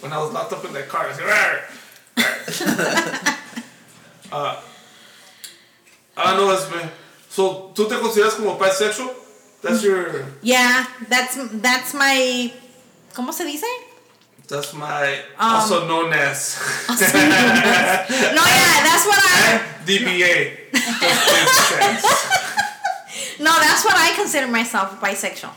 when 0.00 0.12
I 0.12 0.18
was 0.18 0.32
locked 0.32 0.52
up 0.52 0.64
in 0.64 0.72
that 0.72 0.88
car. 0.88 1.04
I 1.04 1.08
was 1.08 1.20
like, 1.20 1.28
"Rawr, 1.28 1.60
rawr." 2.16 3.36
uh, 4.32 4.60
I 6.16 6.24
don't 6.26 6.36
know, 6.36 6.48
husband. 6.48 6.90
So, 7.28 7.70
¿tú 7.74 7.88
te 7.88 7.96
consideras 7.96 8.34
como 8.34 8.58
bisexual? 8.58 9.21
That's 9.62 9.82
your... 9.84 10.26
Yeah, 10.42 10.86
that's 11.08 11.36
that's 11.60 11.94
my. 11.94 12.52
¿Cómo 13.14 13.32
se 13.32 13.44
dice? 13.44 13.64
That's 14.48 14.74
my 14.74 15.22
Um, 15.38 15.54
also 15.54 15.86
known 15.86 16.12
as 16.12 16.58
No, 16.88 16.94
yeah, 16.98 18.82
that's 18.84 19.06
what 19.06 19.18
I. 19.18 19.62
DBA. 19.86 20.72
Just. 20.72 22.38
No, 23.40 23.50
that's 23.58 23.84
what 23.84 23.96
I 23.96 24.12
consider 24.14 24.46
myself 24.46 25.00
bisexual, 25.00 25.50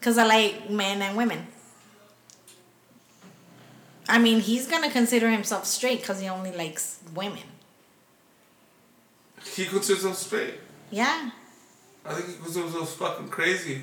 cause 0.00 0.18
I 0.18 0.24
like 0.26 0.70
men 0.70 1.00
and 1.02 1.16
women. 1.16 1.46
I 4.08 4.18
mean, 4.18 4.40
he's 4.40 4.66
gonna 4.66 4.90
consider 4.90 5.30
himself 5.30 5.66
straight, 5.66 6.02
cause 6.04 6.20
he 6.20 6.28
only 6.28 6.50
likes 6.52 6.98
women. 7.14 7.44
he 9.54 9.66
considers 9.66 10.02
himself 10.02 10.16
straight. 10.16 10.54
Yeah. 10.90 11.30
I 12.04 12.14
think 12.14 12.36
he 12.36 12.42
was 12.42 12.54
himself 12.54 12.96
fucking 12.96 13.28
crazy. 13.28 13.82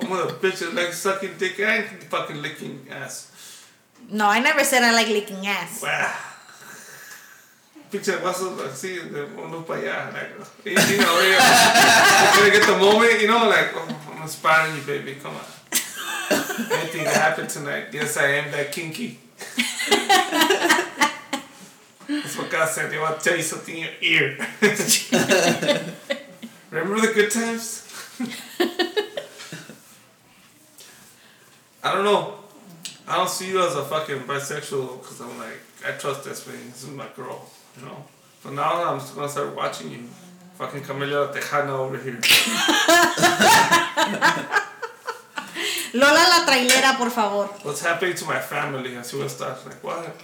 I'm 0.00 0.12
a 0.12 0.26
bitch 0.32 0.58
that 0.58 0.74
likes 0.74 0.98
sucking 0.98 1.38
dick 1.38 1.60
and 1.60 1.86
fucking 2.04 2.42
licking 2.42 2.86
ass. 2.90 3.30
No, 4.10 4.26
I 4.26 4.40
never 4.40 4.64
said 4.64 4.82
I 4.82 4.92
like 4.92 5.06
licking 5.08 5.46
ass. 5.46 5.82
Wow. 5.82 6.12
Pinche 7.90 8.16
vaso 8.20 8.56
así 8.66 8.98
de 9.12 9.26
uno 9.36 9.62
para 9.62 9.80
allá. 9.80 10.12
Like, 10.12 10.30
you 10.64 10.98
know, 10.98 11.20
you're 11.20 11.38
gonna 12.36 12.50
get 12.50 12.66
the 12.66 12.78
moment, 12.78 13.20
you 13.20 13.28
know, 13.28 13.48
like, 13.48 13.70
oh, 13.74 13.86
I'm 14.10 14.22
inspiring 14.22 14.76
you, 14.76 14.82
baby. 14.82 15.14
Come 15.22 15.36
on. 15.36 15.44
Anything 16.72 17.04
that 17.04 17.14
happened 17.14 17.50
tonight. 17.50 17.86
Yes, 17.92 18.16
I 18.16 18.26
am 18.26 18.50
that 18.52 18.72
kinky. 18.72 19.20
That's 22.08 22.36
what 22.36 22.50
God 22.50 22.68
said. 22.68 22.90
They 22.90 22.98
want 22.98 23.20
to 23.20 23.28
tell 23.28 23.36
you 23.36 23.42
something 23.42 23.74
in 23.76 23.82
your 23.82 23.90
ear. 24.00 24.36
Remember 26.70 27.06
the 27.06 27.12
good 27.14 27.30
times? 27.30 27.88
I 31.84 31.92
don't 31.94 32.04
know. 32.04 32.34
I 33.08 33.16
don't 33.16 33.28
see 33.28 33.48
you 33.48 33.60
as 33.62 33.74
a 33.74 33.84
fucking 33.84 34.20
bisexual 34.20 35.00
because 35.00 35.20
I'm 35.20 35.36
like, 35.38 35.60
I 35.86 35.92
trust 35.92 36.24
this 36.24 36.46
man. 36.46 36.56
This 36.70 36.84
is 36.84 36.90
my 36.90 37.06
girl, 37.16 37.48
you 37.78 37.84
know? 37.86 38.04
But 38.42 38.54
now 38.54 38.84
I'm 38.84 38.98
just 39.00 39.14
gonna 39.14 39.28
start 39.28 39.54
watching 39.54 39.90
you. 39.90 40.08
Fucking 40.54 40.82
Camila 40.82 41.32
Tejana 41.32 41.70
over 41.70 41.98
here. 41.98 42.20
Lola 45.94 46.24
la 46.28 46.46
trailera, 46.46 46.96
por 46.96 47.10
favor. 47.10 47.46
What's 47.64 47.82
happening 47.82 48.14
to 48.14 48.24
my 48.24 48.38
family? 48.40 48.96
I 48.96 49.02
see 49.02 49.18
what 49.18 49.30
stuff. 49.30 49.66
Like, 49.66 49.82
what? 49.82 50.16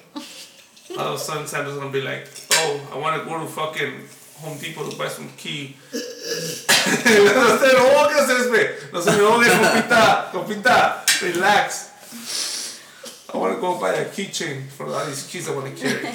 All 0.97 1.09
of 1.09 1.15
a 1.15 1.19
sudden, 1.19 1.47
Santa's 1.47 1.77
gonna 1.77 1.91
be 1.91 2.01
like, 2.01 2.29
oh, 2.53 2.81
I 2.93 2.99
wanna 2.99 3.25
go 3.25 3.39
to 3.41 3.47
fucking 3.47 4.09
Home 4.41 4.57
Depot 4.59 4.89
to 4.89 4.97
buy 4.97 5.09
some 5.09 5.29
key. 5.37 5.77
no 5.93 6.01
se 6.01 7.67
me 7.67 7.79
ahogue, 7.79 8.27
Cespe. 8.27 8.93
No 8.93 9.01
se 9.01 9.11
me 9.17 9.25
ahogue, 9.25 9.45
compita. 9.45 10.31
Compita, 10.33 11.23
relax. 11.23 12.81
I 13.33 13.37
wanna 13.37 13.57
go 13.61 13.79
buy 13.79 13.93
a 13.95 14.05
keychain 14.07 14.69
for 14.69 14.87
all 14.87 15.05
these 15.07 15.27
keys 15.27 15.49
I 15.49 15.55
wanna 15.55 15.73
carry. 15.73 16.07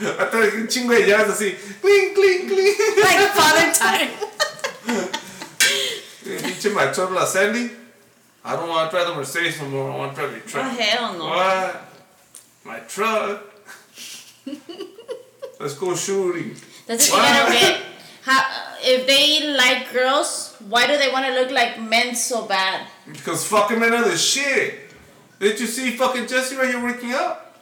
I 0.00 0.26
thought 0.30 0.34
un 0.54 0.66
chingo 0.68 0.90
de 0.94 1.06
llaves 1.06 1.30
así. 1.30 1.56
Cling, 1.80 2.14
cling, 2.14 2.46
cling. 2.48 2.74
Like 3.02 3.30
father 3.30 3.72
time. 3.72 4.10
Pinche 6.24 6.74
my 6.74 6.92
trouble, 6.92 7.20
Sandy. 7.26 7.70
I 8.44 8.54
don't 8.56 8.68
want 8.68 8.90
to 8.90 8.96
drive 8.96 9.08
the 9.08 9.14
Mercedes 9.14 9.60
no 9.60 9.68
more. 9.68 9.90
I 9.90 9.96
want 9.96 10.14
to 10.14 10.20
drive 10.20 10.32
your 10.54 10.60
Oh, 10.62 10.68
hell 10.68 11.12
no. 11.18 11.24
What? 11.26 11.87
My 12.68 12.80
truck. 12.80 13.44
Let's 15.58 15.72
go 15.72 15.96
shooting. 15.96 16.54
That's 16.86 17.08
the 17.08 17.16
thing 17.16 17.22
I. 17.24 17.82
How, 18.24 18.74
if 18.82 19.06
they 19.06 19.56
like 19.56 19.90
girls, 19.90 20.54
why 20.68 20.86
do 20.86 20.98
they 20.98 21.10
want 21.10 21.24
to 21.24 21.32
look 21.32 21.50
like 21.50 21.80
men 21.80 22.14
so 22.14 22.44
bad? 22.44 22.86
Because 23.10 23.46
fucking 23.46 23.80
men 23.80 23.94
are 23.94 24.04
the 24.04 24.18
shit. 24.18 24.92
Did 25.40 25.58
you 25.58 25.66
see 25.66 25.96
fucking 25.96 26.26
Jesse 26.26 26.56
right 26.56 26.68
here 26.68 26.84
waking 26.84 27.14
up? 27.14 27.56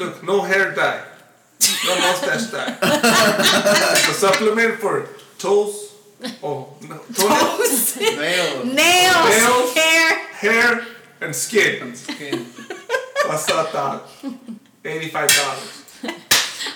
Look, 0.00 0.24
no 0.24 0.42
hair 0.42 0.74
dye. 0.74 1.04
No 1.86 1.94
mustache 2.00 2.50
dye. 2.50 2.78
a 2.82 4.12
supplement 4.12 4.74
for 4.80 5.08
toes. 5.38 5.94
Oh, 6.42 6.74
no. 6.82 6.98
Toenails, 7.14 7.96
Nails. 7.96 8.64
Nails, 8.64 8.74
Nails. 8.74 9.74
hair. 9.74 10.18
hair, 10.32 10.86
and 11.20 11.34
skin. 11.34 11.94
Skin. 11.94 12.46
What's 13.26 13.48
up, 13.50 13.72
dog? 13.72 14.02
$85. 14.84 16.14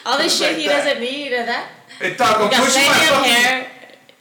All 0.07 0.19
this 0.19 0.41
Like 0.41 0.51
shit 0.51 0.59
he 0.61 0.67
that. 0.69 0.85
doesn't 0.85 1.01
need 1.01 1.33
or 1.33 1.47
that. 1.47 1.71
Hey, 1.99 2.15
dog, 2.15 2.53
I'm 2.53 2.65
pushing 2.65 2.83
my 2.87 2.93
plenty 2.95 3.07
fucking... 3.09 3.33
hair. 3.33 3.71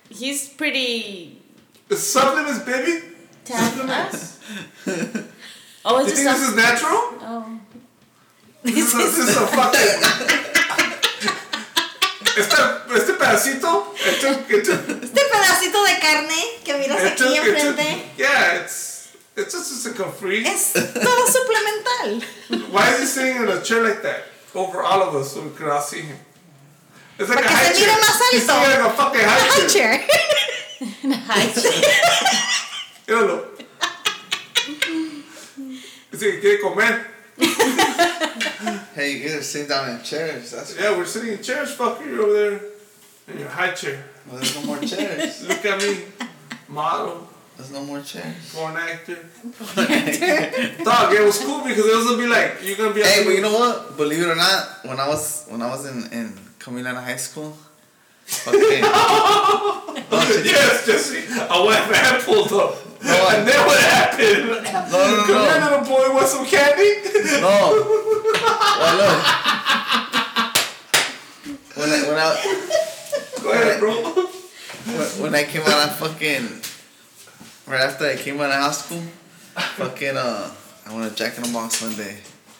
He's 0.09 0.49
pretty 0.49 1.41
The 1.88 1.95
supplements, 1.97 2.59
baby. 2.63 3.05
tan. 3.43 3.89
Us? 3.89 4.39
Oh, 5.86 5.99
You 5.99 6.05
it's 6.05 6.13
think 6.13 6.27
just 6.29 6.39
this 6.39 6.49
is 6.49 6.55
natural? 6.55 6.99
Oh. 7.19 7.59
This 8.63 8.78
is 8.78 8.93
a, 8.93 8.97
this 8.97 9.17
is 9.17 9.36
a 9.36 9.47
fucking. 9.47 9.99
Este, 12.36 12.55
este 12.95 13.13
pedacito, 13.13 13.93
it 13.95 14.21
took, 14.21 14.49
it 14.49 14.63
took, 14.65 14.89
Este 15.03 15.21
pedacito 15.30 15.84
de 15.84 15.99
carne 15.99 16.41
que 16.63 16.74
miras 16.80 17.03
it 17.03 17.11
aquí 17.13 17.36
it 17.36 17.43
took, 17.43 17.78
enfrente 17.78 18.05
yeah, 18.17 18.61
it's, 18.63 18.92
it's 19.36 19.53
just, 19.53 19.71
it's 19.71 19.86
a 19.86 19.93
capri. 20.03 20.45
es 20.45 20.73
todo 20.73 21.25
suplemental. 21.27 22.21
Why 22.71 22.89
is 22.93 22.99
he 22.99 23.05
sitting 23.05 23.41
in 23.43 23.47
a 23.49 23.61
chair 23.61 23.84
like 23.84 24.01
that 24.03 24.23
over 24.55 24.81
all 24.81 25.01
of 25.01 25.15
us 25.15 25.34
so 25.34 25.41
we 25.41 25.49
could 25.51 25.67
all 25.69 25.81
see 25.81 26.01
him? 26.01 26.17
It's 27.19 27.29
like 27.29 27.39
Para 27.43 27.47
a 27.47 27.49
que 27.49 27.55
high 27.57 27.73
se 27.73 27.79
mire 27.79 27.89
chair. 27.89 28.01
más 28.01 28.19
He's 28.31 28.49
alto. 28.49 28.63
sitting 28.65 28.84
like 28.84 28.93
a 28.93 28.95
fucking 28.97 29.21
high, 29.23 29.67
chair. 29.67 30.07
A 30.84 31.15
High 31.15 31.47
chair. 31.53 31.71
chair. 31.71 31.91
Míralo. 33.07 33.36
Dice 36.11 36.19
que 36.21 36.39
quiere 36.41 36.59
comer. 36.61 37.05
Hey, 38.95 39.17
you 39.17 39.29
guys 39.29 39.49
sit 39.49 39.67
down 39.69 39.89
in 39.89 40.03
chairs. 40.03 40.51
That's 40.51 40.75
Yeah, 40.77 40.95
we're 40.97 41.05
sitting 41.05 41.34
in 41.34 41.41
chairs, 41.43 41.75
fucker. 41.75 42.05
You're 42.05 42.21
over 42.23 42.34
there 42.34 42.61
in 43.29 43.39
your 43.39 43.49
high 43.49 43.71
chair. 43.71 44.03
well, 44.27 44.38
there's 44.38 44.55
no 44.55 44.63
more 44.65 44.79
chairs. 44.79 45.47
Look 45.47 45.65
at 45.65 45.81
me, 45.81 45.99
model. 46.67 47.27
There's 47.58 47.72
no 47.72 47.84
more 47.84 48.01
chairs. 48.01 48.36
Porn 48.54 48.76
actor. 48.76 49.16
Dog, 50.84 51.14
it 51.14 51.24
was 51.24 51.39
cool 51.39 51.62
because 51.64 51.86
it 51.86 51.95
was 51.95 52.06
gonna 52.06 52.18
be 52.18 52.28
like 52.28 52.58
you're 52.64 52.78
gonna 52.78 52.93
be. 52.93 53.01
Hey, 53.04 53.24
but 53.24 53.32
you 53.36 53.41
know 53.41 53.54
what? 53.54 53.95
Believe 53.95 54.22
it 54.24 54.28
or 54.30 54.36
not, 54.36 54.80
when 54.84 54.99
I 54.99 55.08
was 55.08 55.45
when 55.47 55.62
I 55.62 55.68
was 55.70 55.86
in 55.86 56.12
in 56.12 56.34
Camilana 56.60 57.04
High 57.04 57.18
School, 57.18 57.56
okay, 58.47 58.80
yes, 60.43 60.86
Jesse. 60.86 61.24
I 61.30 61.64
went 61.66 61.86
van 61.91 62.22
pulled 62.22 62.51
up. 62.54 62.76
No, 63.04 63.12
I- 63.14 63.36
and 63.36 63.47
then 63.47 63.66
what 63.68 63.80
happened? 63.82 64.47
no, 64.47 64.54
no, 64.56 65.24
Come 65.28 65.43
here, 65.43 65.60
no, 65.60 65.70
little 65.70 65.86
boy. 65.86 66.14
Want 66.16 66.28
some 66.28 66.45
candy? 66.45 66.91
no. 67.41 67.99
Well, 68.74 68.97
look. 68.97 69.20
when 71.76 71.89
I 71.89 72.01
when 72.08 72.18
I 72.18 72.28
Go 73.41 73.51
ahead, 73.51 73.80
bro. 73.80 73.93
when, 73.93 75.08
when 75.22 75.36
I 75.36 75.43
came 75.43 75.62
out 75.62 75.89
of 75.89 75.95
fucking 75.97 76.62
right 77.68 77.82
after 77.82 78.05
I 78.05 78.16
came 78.16 78.39
out 78.39 78.49
of 78.49 78.55
high 78.55 78.72
school, 78.72 79.01
fucking 79.55 80.18
uh, 80.18 80.51
I 80.86 80.95
went 80.95 81.09
to 81.09 81.16
Jack 81.16 81.38
in 81.38 81.43
the 81.43 81.51
Box 81.51 81.82
one 81.82 81.95
day. 81.95 82.18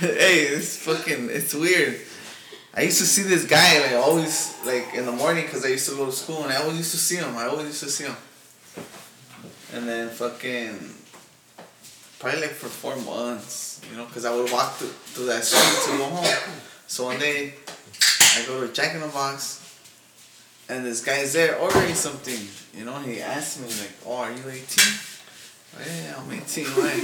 hey, 0.00 0.40
it's 0.56 0.76
fucking 0.78 1.28
it's 1.30 1.54
weird. 1.54 2.00
I 2.72 2.82
used 2.82 2.98
to 2.98 3.06
see 3.06 3.22
this 3.22 3.46
guy 3.46 3.80
like 3.80 3.96
always 3.96 4.56
like 4.64 4.94
in 4.94 5.04
the 5.06 5.12
morning 5.12 5.44
because 5.44 5.64
I 5.64 5.68
used 5.68 5.88
to 5.90 5.96
go 5.96 6.06
to 6.06 6.12
school 6.12 6.44
and 6.44 6.52
I 6.52 6.56
always 6.56 6.78
used 6.78 6.92
to 6.92 6.98
see 6.98 7.16
him. 7.16 7.36
I 7.36 7.46
always 7.46 7.66
used 7.66 7.80
to 7.80 7.90
see 7.90 8.04
him. 8.04 8.16
And 9.74 9.88
then 9.88 10.08
fucking 10.08 10.94
probably 12.18 12.42
like 12.42 12.50
for 12.50 12.68
four 12.68 12.96
months, 12.96 13.80
you 13.90 13.96
know, 13.96 14.06
because 14.06 14.24
I 14.24 14.34
would 14.34 14.50
walk 14.52 14.74
through, 14.74 14.88
through 14.88 15.26
that 15.26 15.42
street 15.44 15.92
to 15.92 15.98
go 15.98 16.04
home. 16.04 16.54
So 16.86 17.04
one 17.06 17.18
day 17.18 17.54
I 18.00 18.44
go 18.46 18.64
to 18.64 18.72
Jack 18.72 18.94
in 18.94 19.00
the 19.00 19.08
Box 19.08 19.59
and 20.70 20.86
this 20.86 21.04
guy's 21.04 21.32
there 21.32 21.58
ordering 21.58 21.94
something. 21.94 22.38
You 22.78 22.84
know, 22.86 22.96
he 22.98 23.20
asked 23.20 23.60
me 23.60 23.66
like, 23.66 23.92
"Oh, 24.06 24.16
are 24.16 24.30
you 24.30 24.42
18?" 24.48 24.84
Oh, 25.72 25.82
yeah, 25.86 26.14
I'm 26.16 26.32
18. 26.32 26.64
Why? 26.66 26.94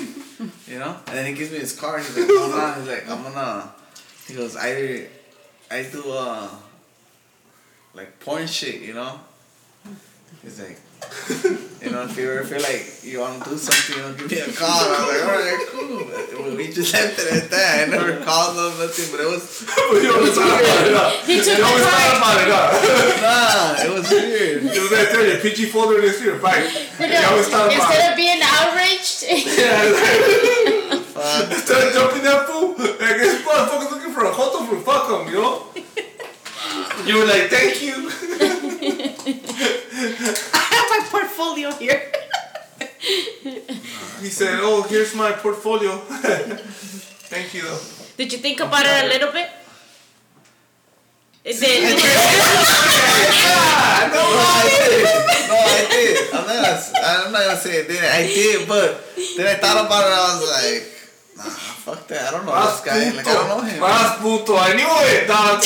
you 0.72 0.78
know, 0.78 0.96
and 1.06 1.16
then 1.16 1.26
he 1.26 1.32
gives 1.32 1.50
me 1.50 1.58
his 1.58 1.78
card. 1.78 2.02
He's 2.02 2.16
like, 2.16 2.28
"Hold 2.28 2.54
on." 2.54 2.80
He's 2.80 2.88
like, 2.88 3.08
"I'm 3.10 3.22
gonna." 3.22 3.72
He 4.26 4.34
goes, 4.34 4.56
"I, 4.56 5.08
I 5.70 5.82
do 5.82 6.02
uh, 6.10 6.48
like 7.94 8.18
porn 8.20 8.46
shit." 8.46 8.82
You 8.82 8.94
know. 8.94 9.20
He's 10.42 10.60
like, 10.60 10.78
you 11.82 11.90
know, 11.90 12.02
if 12.06 12.16
you 12.16 12.30
ever 12.30 12.44
feel 12.44 12.62
like 12.62 13.02
you 13.04 13.20
want 13.20 13.42
to 13.44 13.50
do 13.50 13.56
something, 13.58 13.96
you 13.96 14.02
know, 14.02 14.14
give 14.14 14.30
me 14.30 14.38
a 14.40 14.52
call. 14.52 14.68
I 14.70 14.90
was 14.90 15.06
like, 15.06 15.22
all 15.26 15.38
right, 15.38 15.62
cool. 15.70 16.02
But 16.42 16.56
we 16.56 16.72
just 16.72 16.92
left 16.94 17.18
it 17.18 17.28
at 17.44 17.50
that. 17.50 17.88
I 17.88 17.90
never 17.90 18.16
called 18.26 18.56
them, 18.56 18.72
nothing, 18.78 19.06
but 19.10 19.20
it 19.22 19.28
was, 19.30 19.42
you 20.02 20.10
always 20.14 20.34
thought 20.34 20.56
about 20.60 20.86
it, 20.86 20.94
huh? 20.94 21.10
He 21.26 21.38
took 21.42 21.58
You 21.58 21.64
always 21.64 21.84
the 21.84 21.90
thought 21.90 22.10
card. 22.10 22.18
about 22.18 22.36
it, 22.42 22.48
huh? 22.50 23.26
nah, 23.26 23.84
it 23.86 23.90
was 23.94 24.06
weird. 24.10 24.64
It 24.66 24.80
was 24.82 24.90
right 24.90 25.08
there, 25.14 25.26
your 25.30 25.40
PG 25.42 25.66
folder 25.70 25.98
in 25.98 26.02
this 26.06 26.20
your 26.22 26.38
bike. 26.38 26.66
You 26.98 27.06
always 27.26 27.48
thought 27.48 27.70
about 27.70 27.76
Instead 27.76 28.02
of 28.10 28.16
being 28.16 28.40
outraged, 28.42 29.20
Yeah, 29.26 29.82
like, 29.94 31.02
Fuck. 31.16 31.50
instead 31.52 31.80
of 31.86 31.92
jumping 31.94 32.22
that 32.24 32.46
fool, 32.46 32.70
like 32.78 33.16
this 33.20 33.42
motherfucker's 33.42 33.90
looking 33.92 34.12
for 34.12 34.24
a 34.26 34.32
photo 34.34 34.64
for 34.66 34.76
fuck 34.82 35.06
him, 35.10 35.32
you 35.32 35.40
know? 35.40 35.66
You 37.06 37.18
were 37.18 37.26
like, 37.26 37.48
thank 37.48 37.82
you. 37.82 38.10
I 40.96 41.00
have 41.00 41.12
my 41.12 41.18
portfolio 41.20 41.70
here. 41.72 42.00
He 44.20 44.30
said, 44.32 44.58
oh, 44.60 44.82
here's 44.88 45.14
my 45.14 45.30
portfolio. 45.32 45.98
thank 47.30 47.54
you, 47.54 47.62
though. 47.62 47.78
did 48.16 48.32
you 48.32 48.38
think 48.38 48.60
about 48.60 48.84
it 48.84 49.04
a 49.04 49.08
little 49.08 49.30
bit? 49.30 49.48
Is 51.44 51.62
it 51.62 51.68
did. 51.68 52.00
Ah, 53.46 54.10
No, 54.10 54.24
I 54.24 54.66
did. 54.66 55.04
No, 55.46 55.54
I 55.54 55.82
did. 55.86 56.34
I'm 56.34 56.46
not. 56.48 56.58
Gonna, 56.58 56.80
I'm 57.06 57.32
not 57.32 57.42
gonna 57.46 57.60
say 57.60 57.76
it 57.84 57.88
didn't. 57.88 58.10
I 58.10 58.26
did, 58.26 58.66
but 58.66 59.04
then 59.36 59.46
I 59.46 59.54
thought 59.60 59.86
about 59.86 60.02
it. 60.08 60.16
I 60.16 60.26
was 60.34 60.42
like, 60.50 60.82
nah, 61.36 61.52
fuck 61.86 62.08
that. 62.08 62.26
I 62.26 62.30
don't 62.32 62.46
know 62.46 62.52
Más 62.52 62.66
this 62.72 62.80
guy. 62.82 63.14
Like 63.14 63.28
I 63.28 63.34
don't 63.34 63.48
know 63.52 63.60
him. 63.62 63.78
Más 63.78 64.18
puto. 64.18 64.56
I 64.58 64.72
knew 64.74 64.90
it, 65.12 65.28
dog. 65.28 65.62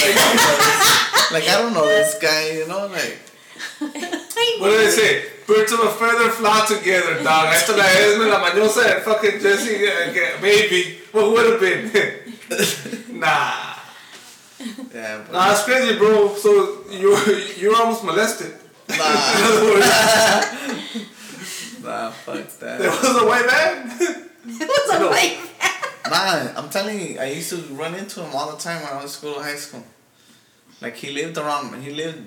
Like 1.32 1.48
I 1.48 1.62
don't 1.62 1.72
know 1.72 1.86
this 1.86 2.18
guy. 2.20 2.50
You 2.60 2.66
know, 2.68 2.86
like 2.88 3.29
What 4.60 4.70
did 4.70 4.86
I 4.86 4.90
say? 4.90 5.24
Birds 5.46 5.72
of 5.72 5.80
a 5.80 5.90
feather 5.90 6.30
flock 6.30 6.68
together, 6.68 7.22
dog. 7.24 7.52
Esto 7.54 7.76
la 7.76 7.84
es 7.84 8.18
la 8.18 8.38
mañosa 8.38 8.82
de 8.84 9.00
fucking 9.00 9.40
Jesse, 9.40 9.88
uh, 9.88 10.40
maybe. 10.42 10.98
What 11.12 11.32
would 11.32 11.46
have 11.50 11.60
been? 11.60 11.90
nah. 13.20 13.74
yeah. 14.94 15.18
But, 15.24 15.32
Nah, 15.32 15.48
that's 15.48 15.64
crazy, 15.64 15.96
bro. 15.98 16.34
So 16.36 16.84
you 16.90 17.16
you 17.58 17.70
were 17.70 17.76
almost 17.76 18.04
molested. 18.04 18.52
Nah, 18.90 18.96
nah, 21.82 22.10
fuck 22.10 22.46
there 22.58 22.78
that. 22.78 22.90
was 23.02 23.22
a 23.22 23.26
white 23.26 23.46
man. 23.46 23.90
It 24.00 24.68
was 24.68 24.90
a 24.94 24.98
No. 25.00 25.08
white 25.10 25.38
man. 25.38 25.50
Nah, 26.10 26.58
I'm 26.60 26.68
telling 26.70 26.98
you, 27.00 27.18
I 27.20 27.26
used 27.32 27.50
to 27.50 27.56
run 27.74 27.94
into 27.94 28.20
him 28.22 28.34
all 28.34 28.50
the 28.52 28.58
time 28.58 28.82
when 28.82 28.92
I 28.92 29.02
was 29.02 29.12
school, 29.12 29.40
high 29.42 29.56
school. 29.56 29.84
Like 30.80 30.96
he 30.96 31.10
lived 31.12 31.38
around. 31.38 31.74
He 31.82 31.90
lived 31.92 32.18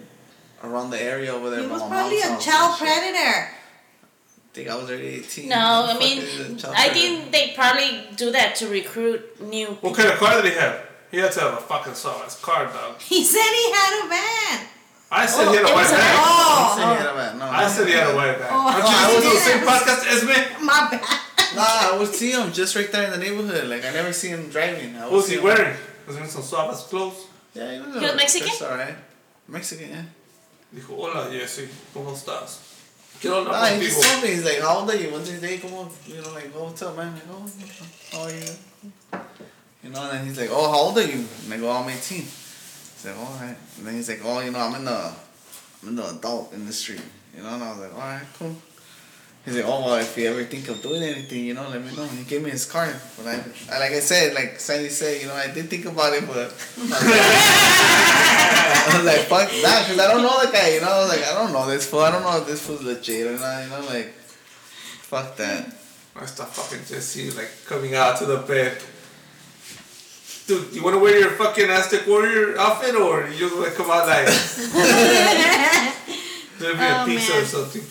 around 0.64 0.90
the 0.92 1.02
area 1.02 1.32
over 1.34 1.50
there. 1.50 1.62
He 1.62 1.68
was 1.68 1.82
probably 1.84 2.20
a 2.22 2.38
child 2.40 2.78
predator. 2.80 3.50
I 3.50 4.56
think 4.56 4.70
I 4.70 4.76
was 4.76 4.90
already 4.90 5.08
18. 5.08 5.50
No, 5.50 5.58
I 5.90 5.98
mean, 5.98 6.22
fuck 6.22 6.30
is 6.30 6.40
a 6.40 6.56
child 6.56 6.76
I 6.78 6.90
think 6.90 7.32
they 7.32 7.54
probably 7.56 8.06
do 8.16 8.32
that 8.32 8.56
to 8.58 8.68
recruit 8.70 9.42
new. 9.42 9.68
what 9.82 9.96
kind 9.98 10.10
of 10.10 10.18
car 10.20 10.42
did 10.42 10.54
he 10.54 10.60
have? 10.60 10.80
He 11.12 11.18
had 11.18 11.32
to 11.34 11.40
have 11.42 11.54
a 11.54 11.58
fucking 11.62 11.94
solid 11.96 12.30
car, 12.42 12.66
dog. 12.66 13.00
He 13.02 13.24
said 13.24 13.42
he 13.42 13.72
had 13.72 14.06
a 14.06 14.10
van. 14.10 14.68
I 15.12 15.26
said 15.28 15.48
Oh, 15.48 15.52
he 15.52 15.58
had 15.58 15.66
a 15.66 15.70
oh, 15.70 15.74
white 15.76 15.82
was 15.84 15.92
a- 15.92 15.96
van. 15.96 16.16
Oh, 16.18 16.74
Said 16.76 16.90
he 16.90 16.96
had 17.04 17.06
a 17.06 17.14
van. 17.14 17.38
No, 17.40 17.46
I 17.46 17.68
said 17.68 17.88
he 17.88 17.94
had 17.94 18.10
a 18.10 18.16
white 18.16 18.38
van. 18.40 18.48
Oh, 18.50 18.68
Aren't 18.68 18.78
you 18.78 18.94
I 18.94 19.08
listening 19.08 19.22
to 19.22 19.28
the 19.30 19.34
was- 19.36 19.44
same 19.44 19.62
podcast 19.62 20.02
as 20.14 20.24
me? 20.26 20.66
my 20.66 20.88
bad. 20.90 21.20
Nah, 21.56 21.94
I 21.94 21.98
would 22.00 22.14
see 22.16 22.32
him 22.32 22.52
just 22.52 22.76
right 22.76 22.92
there 22.92 23.04
in 23.06 23.12
the 23.12 23.18
neighborhood. 23.20 23.68
Like 23.70 23.86
I 23.86 23.92
never 23.92 24.12
see 24.12 24.30
him 24.30 24.50
driving. 24.50 24.96
I 24.96 25.02
What 25.02 25.12
would 25.12 25.18
was 25.18 25.26
see 25.28 25.32
he 25.34 25.38
him- 25.38 25.44
wearing? 25.44 25.76
Was 26.08 26.16
he 26.16 26.20
wearing 26.22 26.30
some 26.32 26.42
suave 26.42 26.76
clothes? 26.90 27.28
Yeah, 27.54 27.74
he 27.74 27.80
was, 27.80 27.94
He 28.00 28.06
was 28.08 28.16
Mexican? 28.16 28.48
That's 28.50 28.62
alright. 28.64 28.96
Mexican, 29.48 29.90
yeah. 29.92 30.02
Dijo, 30.74 30.96
hola 30.98 31.30
Jesse, 31.32 31.70
¿cómo 31.94 32.14
estás? 32.14 32.60
Quiero 33.22 33.38
hablar 33.38 33.54
ah, 33.56 33.70
he 33.70 33.80
just 33.80 33.98
contigo. 34.02 34.12
told 34.12 34.24
me, 34.24 34.30
he's 34.30 34.44
like, 34.44 34.60
how 34.60 34.80
old 34.80 34.90
are 34.90 34.96
you? 34.96 35.12
One 35.12 35.24
day, 35.24 35.58
come 35.60 35.74
on, 35.76 35.90
you 36.08 36.16
know, 36.20 36.34
like, 36.34 36.50
oh, 36.56 36.64
what's 36.64 36.82
up, 36.82 36.98
man? 36.98 37.14
Like, 37.14 37.24
oh, 37.30 37.46
how 38.12 38.24
are 38.24 38.32
you? 38.32 38.42
You 39.84 39.90
know, 39.92 40.02
and 40.02 40.12
then 40.18 40.26
he's 40.26 40.40
like, 40.40 40.50
oh, 40.52 40.72
how 40.72 40.80
old 40.80 40.98
are 40.98 41.06
you? 41.06 41.24
And 41.46 41.54
I 41.54 41.58
go, 41.58 41.72
I'm 41.72 41.88
18. 41.88 42.18
He's 42.18 43.06
like, 43.06 43.18
all 43.18 43.38
right. 43.40 43.56
And 43.78 43.86
then 43.86 43.94
he's 43.94 44.10
like, 44.10 44.22
oh, 44.26 44.40
you 44.40 44.50
know, 44.50 44.60
I'm 44.60 44.76
in 44.76 44.86
the, 44.86 45.14
I'm 45.84 45.90
in 45.90 45.96
the 45.96 46.10
adult 46.10 46.54
industry. 46.54 47.00
You 47.38 47.44
know, 47.44 47.54
and 47.54 47.64
I 47.64 47.70
was 47.70 47.80
like, 47.80 47.94
all 47.94 48.00
right, 48.00 48.26
cool. 48.40 48.56
He's 49.46 49.56
like, 49.58 49.66
oh, 49.68 49.82
well, 49.84 49.96
if 49.96 50.18
you 50.18 50.30
ever 50.30 50.42
think 50.46 50.70
of 50.70 50.82
doing 50.82 51.04
anything, 51.04 51.44
you 51.44 51.54
know, 51.54 51.68
let 51.68 51.84
me 51.84 51.94
know. 51.94 52.04
And 52.04 52.18
he 52.18 52.24
gave 52.24 52.42
me 52.42 52.50
his 52.50 52.66
card. 52.66 52.96
But 53.18 53.28
I, 53.28 53.44
I 53.74 53.78
like 53.80 53.92
I 53.92 54.00
said, 54.00 54.34
like 54.34 54.58
Sandy 54.58 54.88
said, 54.88 55.20
you 55.22 55.28
know, 55.28 55.34
I 55.36 55.52
did 55.52 55.70
think 55.70 55.84
about 55.86 56.14
it, 56.14 56.26
but 56.26 56.38
I 56.38 56.44
was 58.96 59.04
like, 59.06 59.20
fuck 59.28 59.50
that, 59.62 59.84
because 59.86 60.00
I 60.00 60.08
don't 60.14 60.24
know 60.24 60.40
the 60.46 60.50
guy, 60.52 60.70
you 60.76 60.80
know. 60.82 60.88
I 60.88 61.00
was 61.02 61.10
like, 61.10 61.24
I 61.28 61.34
don't 61.34 61.52
know 61.52 61.68
this 61.68 61.86
fool. 61.90 62.00
I 62.00 62.12
don't 62.12 62.24
know 62.24 62.38
if 62.38 62.48
this 62.48 62.66
fool's 62.66 62.84
legit 62.84 63.28
or 63.28 63.38
not, 63.38 63.64
you 63.64 63.70
know, 63.70 63.82
like, 63.82 64.14
fuck 65.12 65.36
that. 65.36 65.76
I 66.16 66.26
start 66.26 66.50
fucking 66.52 66.86
Jesse 66.88 67.32
like 67.32 67.50
coming 67.66 67.96
out 67.96 68.18
to 68.20 68.26
the 68.26 68.38
bed. 68.38 68.78
Dude, 70.48 70.74
you 70.74 70.84
wanna 70.84 71.00
wear 71.00 71.18
your 71.20 71.32
fucking 71.32 71.70
Aztec 71.70 72.06
Warrior 72.08 72.58
outfit 72.60 72.96
or 72.96 73.28
you 73.28 73.40
just 73.40 73.56
wanna 73.56 73.72
come 73.72 73.90
out 73.90 74.08
like 74.08 74.28
deliver 76.60 76.84
a 76.84 77.02
Oh, 77.02 77.06
pizza 77.08 77.32
man. 77.34 77.42
or 77.42 77.46
something? 77.46 77.84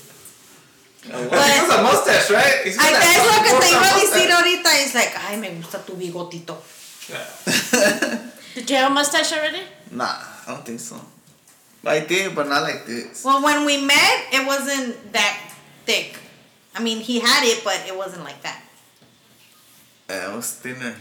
Uh, 1.02 1.18
He 1.18 1.34
has 1.34 1.68
a 1.68 1.82
mustache, 1.82 2.30
right? 2.30 2.62
He's 2.64 2.76
got 2.76 2.86
Ay, 2.86 2.92
that 2.92 3.02
es 3.02 3.26
lo 3.26 3.32
fucking 3.32 3.58
que 3.58 3.60
te 3.60 3.68
iba 3.74 3.80
a 3.82 3.92
mustache. 3.92 4.06
decir 4.06 4.30
ahorita. 4.30 4.70
Es 4.86 4.94
like, 4.94 5.14
ay, 5.18 5.36
me 5.36 5.48
gusta 5.58 5.78
tu 5.84 5.94
bigotito. 5.96 6.56
Yeah. 7.10 7.26
Did 8.54 8.70
you 8.70 8.76
have 8.76 8.90
a 8.90 8.94
mustache 8.94 9.32
already? 9.32 9.62
Nah, 9.90 10.14
I 10.46 10.54
don't 10.54 10.64
think 10.64 10.78
so. 10.80 11.00
I 11.84 12.00
did, 12.06 12.34
but 12.36 12.46
not 12.48 12.62
like 12.62 12.86
this. 12.86 13.24
Well, 13.24 13.42
when 13.42 13.64
we 13.66 13.82
met, 13.84 14.26
it 14.32 14.46
wasn't 14.46 15.12
that 15.12 15.36
thick. 15.84 16.16
I 16.76 16.80
mean, 16.80 16.98
he 17.00 17.18
had 17.18 17.42
it, 17.44 17.64
but 17.64 17.82
it 17.88 17.96
wasn't 17.96 18.22
like 18.22 18.40
that. 18.42 18.62
Yeah, 20.08 20.30
it 20.32 20.36
was 20.36 20.52
thinner. 20.62 20.94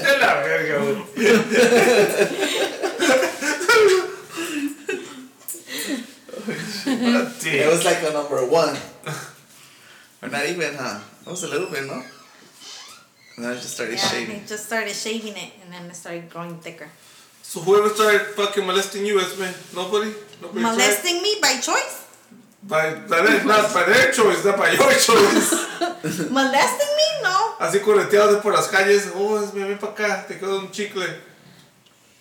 De 0.00 0.12
la 0.18 0.42
verga, 0.42 1.04
dick. 7.40 7.54
It 7.54 7.68
was 7.68 7.84
like 7.84 8.02
a 8.02 8.12
number 8.12 8.44
one. 8.46 8.76
or 10.22 10.28
not 10.28 10.46
even, 10.46 10.74
huh? 10.74 11.00
It 11.26 11.30
was 11.30 11.44
a 11.44 11.48
little 11.48 11.68
bit, 11.68 11.84
no? 11.86 12.02
And 13.36 13.44
then 13.44 13.52
I 13.52 13.54
just 13.54 13.74
started 13.74 13.96
Yeah, 13.96 14.08
shaving. 14.08 14.40
he 14.40 14.46
just 14.46 14.66
started 14.66 14.94
shaving 14.94 15.36
it, 15.36 15.52
and 15.62 15.72
then 15.72 15.84
it 15.90 15.96
started 15.96 16.28
growing 16.28 16.58
thicker. 16.58 16.88
So 17.42 17.60
whoever 17.60 17.88
started 17.94 18.20
fucking 18.36 18.64
molesting 18.66 19.04
you, 19.06 19.18
Esme? 19.20 19.48
Nobody? 19.74 20.12
Nobody 20.42 20.60
tried? 20.60 20.70
Molesting 20.72 21.22
me 21.22 21.36
by 21.40 21.58
choice? 21.58 22.06
By, 22.62 22.94
by 23.08 23.22
their, 23.24 23.44
not 23.44 23.72
by 23.72 23.84
their 23.84 24.12
choice, 24.12 24.44
not 24.44 24.58
by 24.58 24.70
your 24.72 24.92
choice. 24.92 25.50
Molesting 26.30 26.92
me? 27.00 27.08
No. 27.22 27.54
Así 27.58 27.80
correteados 27.80 28.42
por 28.42 28.52
las 28.52 28.68
calles. 28.68 29.10
Oh, 29.14 29.42
Esme, 29.42 29.64
ven 29.66 29.78
para 29.78 29.92
acá, 29.92 30.26
te 30.28 30.38
quedo 30.38 30.58
un 30.60 30.70
chicle. 30.70 31.06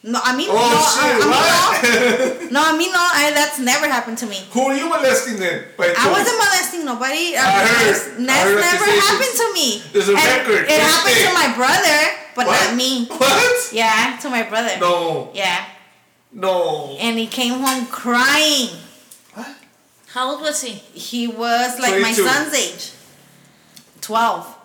No, 0.01 0.19
I 0.23 0.31
mean, 0.35 0.47
Oh, 0.49 0.55
no. 0.55 0.79
shit, 0.79 1.11
I. 1.11 1.19
I 1.19 2.39
mean, 2.39 2.49
no. 2.49 2.49
No, 2.55 2.59
I 2.63 2.77
mean, 2.77 2.91
no. 2.91 2.97
I, 2.99 3.31
that's 3.35 3.59
never 3.59 3.85
happened 3.87 4.17
to 4.19 4.25
me. 4.27 4.39
Who 4.51 4.61
are 4.61 4.73
you 4.75 4.87
molesting 4.87 5.37
then? 5.37 5.65
By 5.77 5.93
I 5.97 6.07
wasn't 6.09 6.37
molesting 6.39 6.85
nobody. 6.85 7.35
I 7.35 7.43
heard. 7.43 7.91
That's, 7.91 8.07
I 8.07 8.39
heard 8.47 8.61
never 8.63 8.85
happened 8.85 9.35
to 9.43 9.47
me. 9.53 9.83
There's 9.91 10.07
a 10.07 10.15
And 10.15 10.47
record. 10.47 10.65
It 10.71 10.79
happened 10.79 11.19
to 11.27 11.33
my 11.35 11.53
brother, 11.53 11.99
but 12.35 12.47
What? 12.47 12.67
not 12.67 12.75
me. 12.77 13.05
What? 13.11 13.73
Yeah, 13.73 14.17
to 14.21 14.29
my 14.29 14.43
brother. 14.43 14.79
No, 14.79 15.31
Yeah, 15.33 15.65
no. 16.31 16.95
and 16.99 17.19
he 17.19 17.27
came 17.27 17.59
home 17.59 17.85
crying. 17.87 18.69
What? 19.35 19.51
How 20.15 20.31
old 20.31 20.41
was 20.41 20.61
he? 20.61 20.71
He 20.97 21.27
was 21.27 21.77
like 21.79 22.01
my 22.01 22.13
son's 22.13 22.53
age. 22.55 22.91
12. 24.01 24.55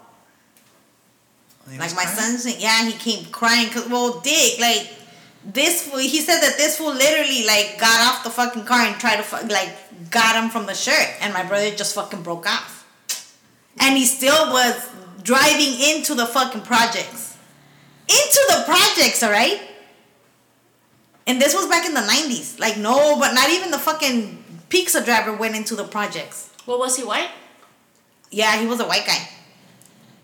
Like 1.66 1.78
my 1.80 1.87
crying? 2.05 2.09
son's 2.39 2.62
yeah, 2.62 2.85
he 2.87 2.93
came 2.93 3.24
crying 3.32 3.68
cause 3.70 3.89
well, 3.89 4.20
Dick 4.20 4.61
like 4.61 4.89
this 5.45 5.86
fool. 5.88 5.99
He 5.99 6.20
said 6.20 6.40
that 6.40 6.57
this 6.57 6.78
fool 6.78 6.92
literally 6.92 7.47
like 7.47 7.76
got 7.78 8.01
off 8.01 8.24
the 8.24 8.30
fucking 8.30 8.64
car 8.64 8.80
and 8.80 8.99
tried 9.01 9.16
to 9.16 9.22
fu- 9.22 9.47
like 9.49 10.11
got 10.11 10.42
him 10.42 10.51
from 10.51 10.66
the 10.66 10.74
shirt, 10.74 11.09
and 11.20 11.32
my 11.32 11.45
brother 11.45 11.70
just 11.70 11.95
fucking 11.95 12.22
broke 12.22 12.47
off, 12.47 12.86
and 13.78 13.97
he 13.97 14.05
still 14.05 14.51
was 14.51 14.88
driving 15.22 15.80
into 15.80 16.14
the 16.14 16.26
fucking 16.26 16.62
projects, 16.62 17.36
into 18.09 18.40
the 18.49 18.62
projects, 18.64 19.22
all 19.22 19.30
right. 19.30 19.61
And 21.26 21.40
this 21.40 21.55
was 21.55 21.66
back 21.66 21.86
in 21.86 21.95
the 21.95 22.05
nineties. 22.05 22.59
Like 22.59 22.76
no, 22.76 23.18
but 23.18 23.32
not 23.32 23.51
even 23.51 23.70
the 23.70 23.78
fucking 23.78 24.45
pizza 24.68 25.05
driver 25.05 25.34
went 25.34 25.57
into 25.57 25.74
the 25.74 25.84
projects. 25.84 26.51
What 26.64 26.78
was 26.78 26.97
he 26.97 27.05
white? 27.05 27.30
Yeah, 28.30 28.59
he 28.59 28.66
was 28.66 28.80
a 28.80 28.86
white 28.86 29.07
guy. 29.07 29.28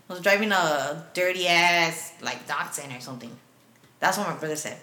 Was 0.07 0.19
driving 0.19 0.51
a 0.51 1.05
dirty 1.13 1.47
ass 1.47 2.11
like 2.21 2.45
Datsun 2.45 2.95
or 2.97 2.99
something. 2.99 3.31
That's 3.99 4.17
what 4.17 4.27
my 4.27 4.35
brother 4.35 4.57
said. 4.57 4.77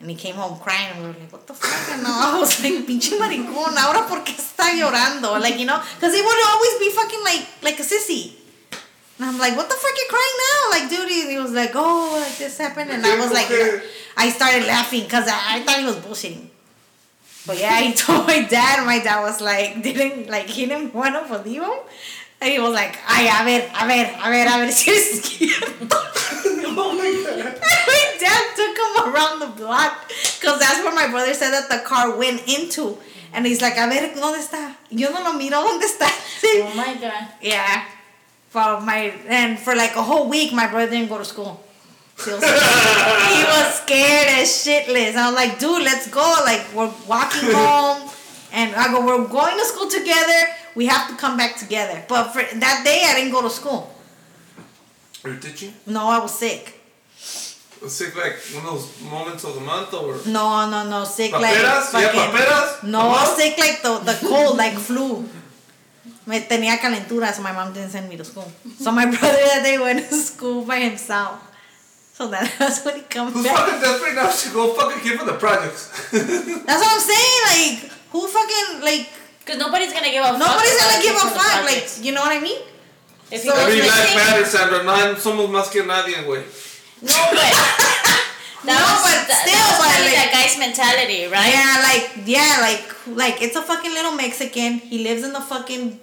And 0.00 0.10
he 0.10 0.16
came 0.16 0.34
home 0.34 0.58
crying 0.58 0.92
and 0.92 1.00
we 1.00 1.06
were 1.08 1.18
like, 1.18 1.32
what 1.32 1.46
the 1.46 1.54
fuck? 1.54 1.96
And 1.96 2.06
I 2.06 2.38
was 2.38 2.62
like, 2.62 2.86
pinche 2.86 3.16
maricón, 3.18 3.76
ahora 3.76 4.06
por 4.06 4.22
qué 4.24 4.34
está 4.36 4.70
llorando? 4.72 5.40
Like, 5.40 5.58
you 5.58 5.66
know, 5.66 5.80
because 5.94 6.14
he 6.14 6.20
would 6.20 6.46
always 6.48 6.78
be 6.78 6.90
fucking 6.90 7.22
like 7.24 7.46
like 7.62 7.80
a 7.80 7.82
sissy. 7.82 8.32
And 9.18 9.24
I'm 9.24 9.38
like, 9.38 9.56
what 9.56 9.68
the 9.68 9.74
fuck 9.74 9.96
you 9.96 10.06
crying 10.10 10.36
now? 10.46 10.70
Like, 10.70 10.90
dude, 10.90 11.08
he 11.08 11.30
he 11.30 11.38
was 11.38 11.52
like, 11.52 11.72
oh, 11.74 12.18
like 12.20 12.36
this 12.36 12.58
happened. 12.58 12.90
And 12.90 13.04
I 13.06 13.18
was 13.18 13.32
like, 13.32 13.48
I 14.16 14.30
started 14.30 14.66
laughing 14.66 15.04
because 15.04 15.26
I, 15.26 15.56
I 15.56 15.62
thought 15.62 15.78
he 15.78 15.86
was 15.86 15.96
bullshitting. 15.96 16.48
But 17.46 17.58
yeah, 17.60 17.80
he 17.80 17.92
told 18.04 18.26
my 18.26 18.42
dad, 18.42 18.84
my 18.84 18.98
dad 18.98 19.22
was 19.22 19.40
like, 19.40 19.82
didn't, 19.82 20.28
like, 20.28 20.46
he 20.46 20.66
didn't 20.66 20.92
want 20.92 21.14
to 21.14 21.38
believe 21.38 21.62
him. 21.62 21.78
And 22.40 22.50
he 22.52 22.58
was 22.58 22.72
like, 22.72 22.98
ay, 23.08 23.28
a 23.32 23.44
ver, 23.44 23.64
a 23.74 23.86
ver, 23.86 24.06
a 24.22 24.30
ver, 24.30 24.46
a 24.46 24.58
ver 24.58 24.70
si 24.70 24.90
es 24.90 25.22
cierto. 25.22 25.96
Oh 26.78 26.90
and 26.90 26.98
my 27.88 28.16
dad 28.20 28.44
took 28.54 28.76
him 28.76 29.14
around 29.14 29.40
the 29.40 29.46
block 29.46 30.08
because 30.08 30.60
that's 30.60 30.84
where 30.84 30.94
my 30.94 31.08
brother 31.08 31.32
said 31.32 31.50
that 31.52 31.70
the 31.70 31.78
car 31.88 32.18
went 32.18 32.46
into. 32.46 32.98
And 33.32 33.46
he's 33.46 33.62
like, 33.62 33.78
a 33.78 33.86
ver, 33.88 34.12
¿dónde 34.14 34.40
está? 34.40 34.74
Yo 34.90 35.10
no 35.10 35.22
lo 35.22 35.32
miro, 35.32 35.62
¿dónde 35.62 35.84
está? 35.84 36.08
Oh 36.44 36.74
my 36.76 36.94
god. 36.94 37.28
Yeah. 37.40 37.84
For 38.50 38.80
my 38.80 39.12
and 39.28 39.58
for 39.58 39.74
like 39.74 39.96
a 39.96 40.02
whole 40.02 40.28
week, 40.28 40.52
my 40.52 40.66
brother 40.66 40.90
didn't 40.90 41.08
go 41.08 41.18
to 41.18 41.24
school. 41.24 41.60
He 42.24 42.30
was, 42.30 42.42
he 42.42 43.44
was 43.44 43.74
scared 43.82 44.28
as 44.40 44.48
shitless. 44.48 45.16
I 45.16 45.26
was 45.28 45.34
like, 45.34 45.58
dude, 45.58 45.82
let's 45.82 46.08
go. 46.08 46.24
Like 46.44 46.64
we're 46.74 46.92
walking 47.06 47.50
home, 47.52 48.08
and 48.52 48.74
I 48.74 48.90
go, 48.92 49.04
we're 49.04 49.26
going 49.28 49.58
to 49.58 49.64
school 49.64 49.88
together. 49.88 50.48
We 50.76 50.86
have 50.86 51.08
to 51.10 51.16
come 51.16 51.36
back 51.36 51.56
together. 51.56 52.04
But 52.06 52.32
for 52.32 52.42
that 52.42 52.82
day, 52.84 53.02
I 53.04 53.14
didn't 53.14 53.32
go 53.32 53.42
to 53.42 53.50
school. 53.50 53.90
Or 55.24 55.32
did 55.32 55.60
you? 55.60 55.72
No, 55.86 56.06
I 56.06 56.18
was 56.20 56.38
sick. 56.38 56.78
Was 57.82 57.94
sick 57.96 58.14
like 58.16 58.36
one 58.54 58.64
of 58.66 58.72
those 58.72 58.88
moments 59.10 59.44
of 59.44 59.54
the 59.54 59.60
month 59.60 59.92
or 59.92 60.16
No, 60.26 60.68
no, 60.70 60.88
no, 60.88 61.04
sick 61.04 61.32
like 61.32 61.54
paperas? 61.56 61.92
Yeah, 61.92 62.12
paperas. 62.12 62.82
No, 62.84 63.00
Huh? 63.10 63.34
sick 63.36 63.58
like 63.58 63.82
the, 63.82 63.98
the 63.98 64.16
cold, 64.28 64.56
like 64.56 64.74
flu. 64.74 65.28
Me 66.26 66.40
tenía 66.40 66.78
calentura, 66.78 67.32
so 67.32 67.42
my 67.42 67.52
mom 67.52 67.72
didn't 67.72 67.90
send 67.90 68.08
me 68.08 68.16
to 68.16 68.24
school. 68.24 68.50
So 68.78 68.90
my 68.92 69.04
brother 69.12 69.42
that 69.50 69.62
day 69.62 69.78
went 69.78 70.08
to 70.08 70.16
school 70.16 70.64
by 70.64 70.80
himself. 70.80 71.38
So 72.14 72.28
that, 72.28 72.50
that's 72.58 72.84
when 72.84 72.96
he 72.96 73.02
comes 73.02 73.32
Who's 73.34 73.44
back. 73.44 73.56
fucking 73.56 73.80
desperate 73.80 74.50
to 74.50 74.54
go 74.54 74.72
fucking 74.74 75.00
kid 75.02 75.18
for 75.18 75.26
the 75.26 75.34
projects? 75.34 75.88
That's 76.12 76.82
what 76.82 76.92
I'm 76.96 77.00
saying. 77.00 77.40
Like, 77.52 77.92
who 78.10 78.26
fucking 78.26 78.80
like? 78.82 79.08
Because 79.46 79.60
nobody's 79.62 79.92
gonna 79.94 80.10
give 80.10 80.24
a 80.26 80.34
fuck. 80.34 80.42
Nobody's 80.42 80.74
gonna 80.74 80.98
give 81.02 81.14
a 81.14 81.22
kids 81.22 81.30
in 81.30 81.30
the 81.30 81.38
fuck. 81.38 81.62
Like, 81.62 81.86
you 82.02 82.10
know 82.12 82.20
what 82.26 82.34
I 82.34 82.40
mean? 82.42 82.58
if 83.30 83.42
he 83.42 83.48
so- 83.48 83.54
goes 83.54 83.62
Every 83.70 83.78
life 83.86 83.94
missing, 83.94 84.18
matters, 84.18 84.50
Sandra. 84.50 84.82
No 84.82 85.14
somos 85.14 85.48
más 85.48 85.70
que 85.70 85.82
nadie, 85.86 86.18
güey. 86.26 86.42
no, 87.06 87.14
but 87.30 87.38
that 88.66 88.66
No, 88.66 88.74
was, 88.74 89.02
but 89.06 89.18
that, 89.30 89.46
still, 89.46 89.54
that 89.54 89.78
was 89.78 89.86
but 89.86 90.02
like- 90.02 90.18
that 90.18 90.30
guy's 90.34 90.58
mentality, 90.58 91.26
right? 91.30 91.46
Yeah, 91.54 91.78
like 91.86 92.26
yeah, 92.26 92.58
like 92.60 92.82
like 93.06 93.36
it's 93.42 93.54
a 93.54 93.62
fucking 93.62 93.94
little 93.94 94.12
Mexican. 94.18 94.78
He 94.82 95.04
lives 95.06 95.22
in 95.22 95.32
the 95.32 95.40
fucking 95.40 96.00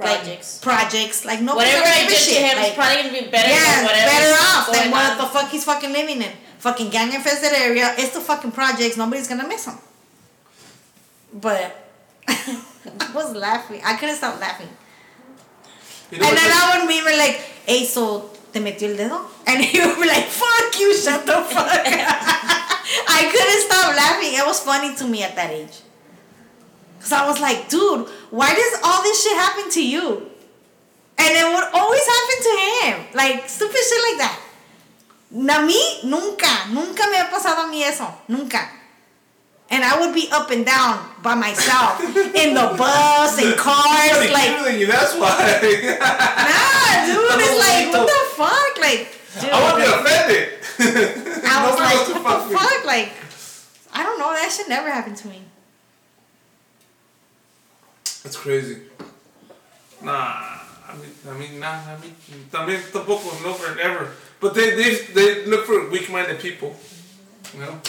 like, 0.00 0.20
Projects. 0.24 0.58
projects. 0.64 1.24
Like 1.24 1.40
no 1.42 1.54
Whatever 1.56 1.84
I 1.84 2.08
give 2.08 2.12
a 2.12 2.16
did 2.16 2.24
to 2.32 2.34
him 2.48 2.56
like, 2.56 2.68
is 2.68 2.74
probably 2.80 2.96
gonna 2.96 3.12
be 3.12 3.28
better 3.28 3.48
yeah, 3.52 3.76
than 3.76 3.84
whatever. 3.84 4.08
better 4.08 4.32
off 4.40 4.72
than 4.72 4.90
what 4.90 5.12
on. 5.12 5.18
the 5.18 5.26
fuck 5.26 5.48
he's 5.50 5.64
fucking 5.64 5.92
living 5.92 6.20
in. 6.22 6.32
Fucking 6.60 6.88
gang 6.88 7.12
infested 7.12 7.52
area. 7.52 7.92
It's 7.98 8.12
the 8.16 8.20
fucking 8.20 8.52
projects. 8.52 8.96
Nobody's 8.96 9.28
gonna 9.28 9.46
miss 9.48 9.66
him. 9.66 9.76
But 11.32 11.88
I 12.28 12.34
was 13.14 13.34
laughing. 13.34 13.80
I 13.84 13.96
couldn't 13.96 14.16
stop 14.16 14.40
laughing. 14.40 14.68
You 16.10 16.18
know 16.18 16.28
and 16.28 16.36
then 16.36 16.48
the- 16.50 16.56
I 16.56 16.78
would 16.78 16.88
be 16.88 17.02
like, 17.02 17.36
hey, 17.66 17.84
so 17.84 18.30
te 18.52 18.60
metió 18.60 18.88
el 18.90 18.96
dedo? 18.96 19.20
And 19.46 19.64
he 19.64 19.80
would 19.80 19.96
be 20.00 20.06
like, 20.06 20.24
fuck 20.26 20.78
you, 20.78 20.94
shut 20.96 21.26
the 21.26 21.32
fuck 21.42 21.66
up. 21.66 21.82
I 23.08 23.28
couldn't 23.30 23.62
stop 23.66 23.96
laughing. 23.96 24.34
It 24.34 24.46
was 24.46 24.60
funny 24.60 24.94
to 24.96 25.04
me 25.06 25.22
at 25.22 25.34
that 25.36 25.50
age. 25.50 25.80
Because 26.98 27.12
I 27.12 27.26
was 27.26 27.40
like, 27.40 27.68
dude, 27.68 28.08
why 28.30 28.54
does 28.54 28.80
all 28.82 29.02
this 29.02 29.22
shit 29.22 29.36
happen 29.36 29.70
to 29.70 29.86
you? 29.86 30.30
And 31.18 31.30
it 31.32 31.46
would 31.46 31.64
always 31.72 32.06
happen 32.06 32.38
to 32.42 32.52
him. 32.86 33.06
Like, 33.14 33.48
stupid 33.48 33.76
shit 33.78 34.02
like 34.10 34.18
that. 34.18 34.40
A 35.32 35.60
mí, 35.66 36.04
nunca, 36.04 36.68
nunca 36.70 37.06
me 37.10 37.16
ha 37.18 37.28
pasado 37.30 37.62
a 37.62 37.66
mí 37.66 37.82
eso. 37.82 38.06
Nunca. 38.28 38.70
And 39.68 39.82
I 39.82 39.98
would 40.00 40.14
be 40.14 40.28
up 40.30 40.50
and 40.50 40.64
down 40.64 41.10
by 41.22 41.34
myself 41.34 42.00
in 42.16 42.54
the 42.54 42.74
bus 42.78 43.42
and 43.42 43.56
cars. 43.56 44.30
Like, 44.30 44.78
you, 44.78 44.86
that's 44.86 45.14
why. 45.16 45.34
Nah, 46.06 47.06
dude, 47.06 47.40
it's 47.40 47.58
like, 47.58 47.92
what 47.92 48.06
the 48.06 48.22
fuck? 48.36 48.78
Like, 48.80 49.10
dude, 49.40 49.50
I 49.50 49.70
to 49.70 49.76
be 49.76 49.82
offended. 49.82 50.56
I 51.44 51.66
was 51.70 51.78
like, 51.80 52.08
what 52.08 52.22
fuck 52.22 52.48
the 52.48 52.56
fuck? 52.56 52.84
Like, 52.84 53.12
I 53.92 54.02
don't 54.02 54.18
know, 54.18 54.32
that 54.32 54.52
shit 54.52 54.68
never 54.68 54.90
happened 54.90 55.16
to 55.18 55.28
me. 55.28 55.42
That's 58.22 58.36
crazy. 58.36 58.82
Nah, 60.02 60.12
I 60.12 60.94
mean, 61.00 61.12
I 61.28 61.38
mean, 61.38 61.60
nah, 61.60 61.80
I 61.86 61.98
mean, 62.00 62.14
también 62.50 62.80
tampoco, 62.92 63.32
no, 63.42 63.50
never, 63.50 63.80
ever. 63.80 64.12
But 64.40 64.54
they, 64.54 64.74
they, 64.74 64.94
they 65.14 65.46
look 65.46 65.64
for 65.66 65.88
weak-minded 65.88 66.38
people, 66.40 66.76
you 67.54 67.60
know. 67.60 67.80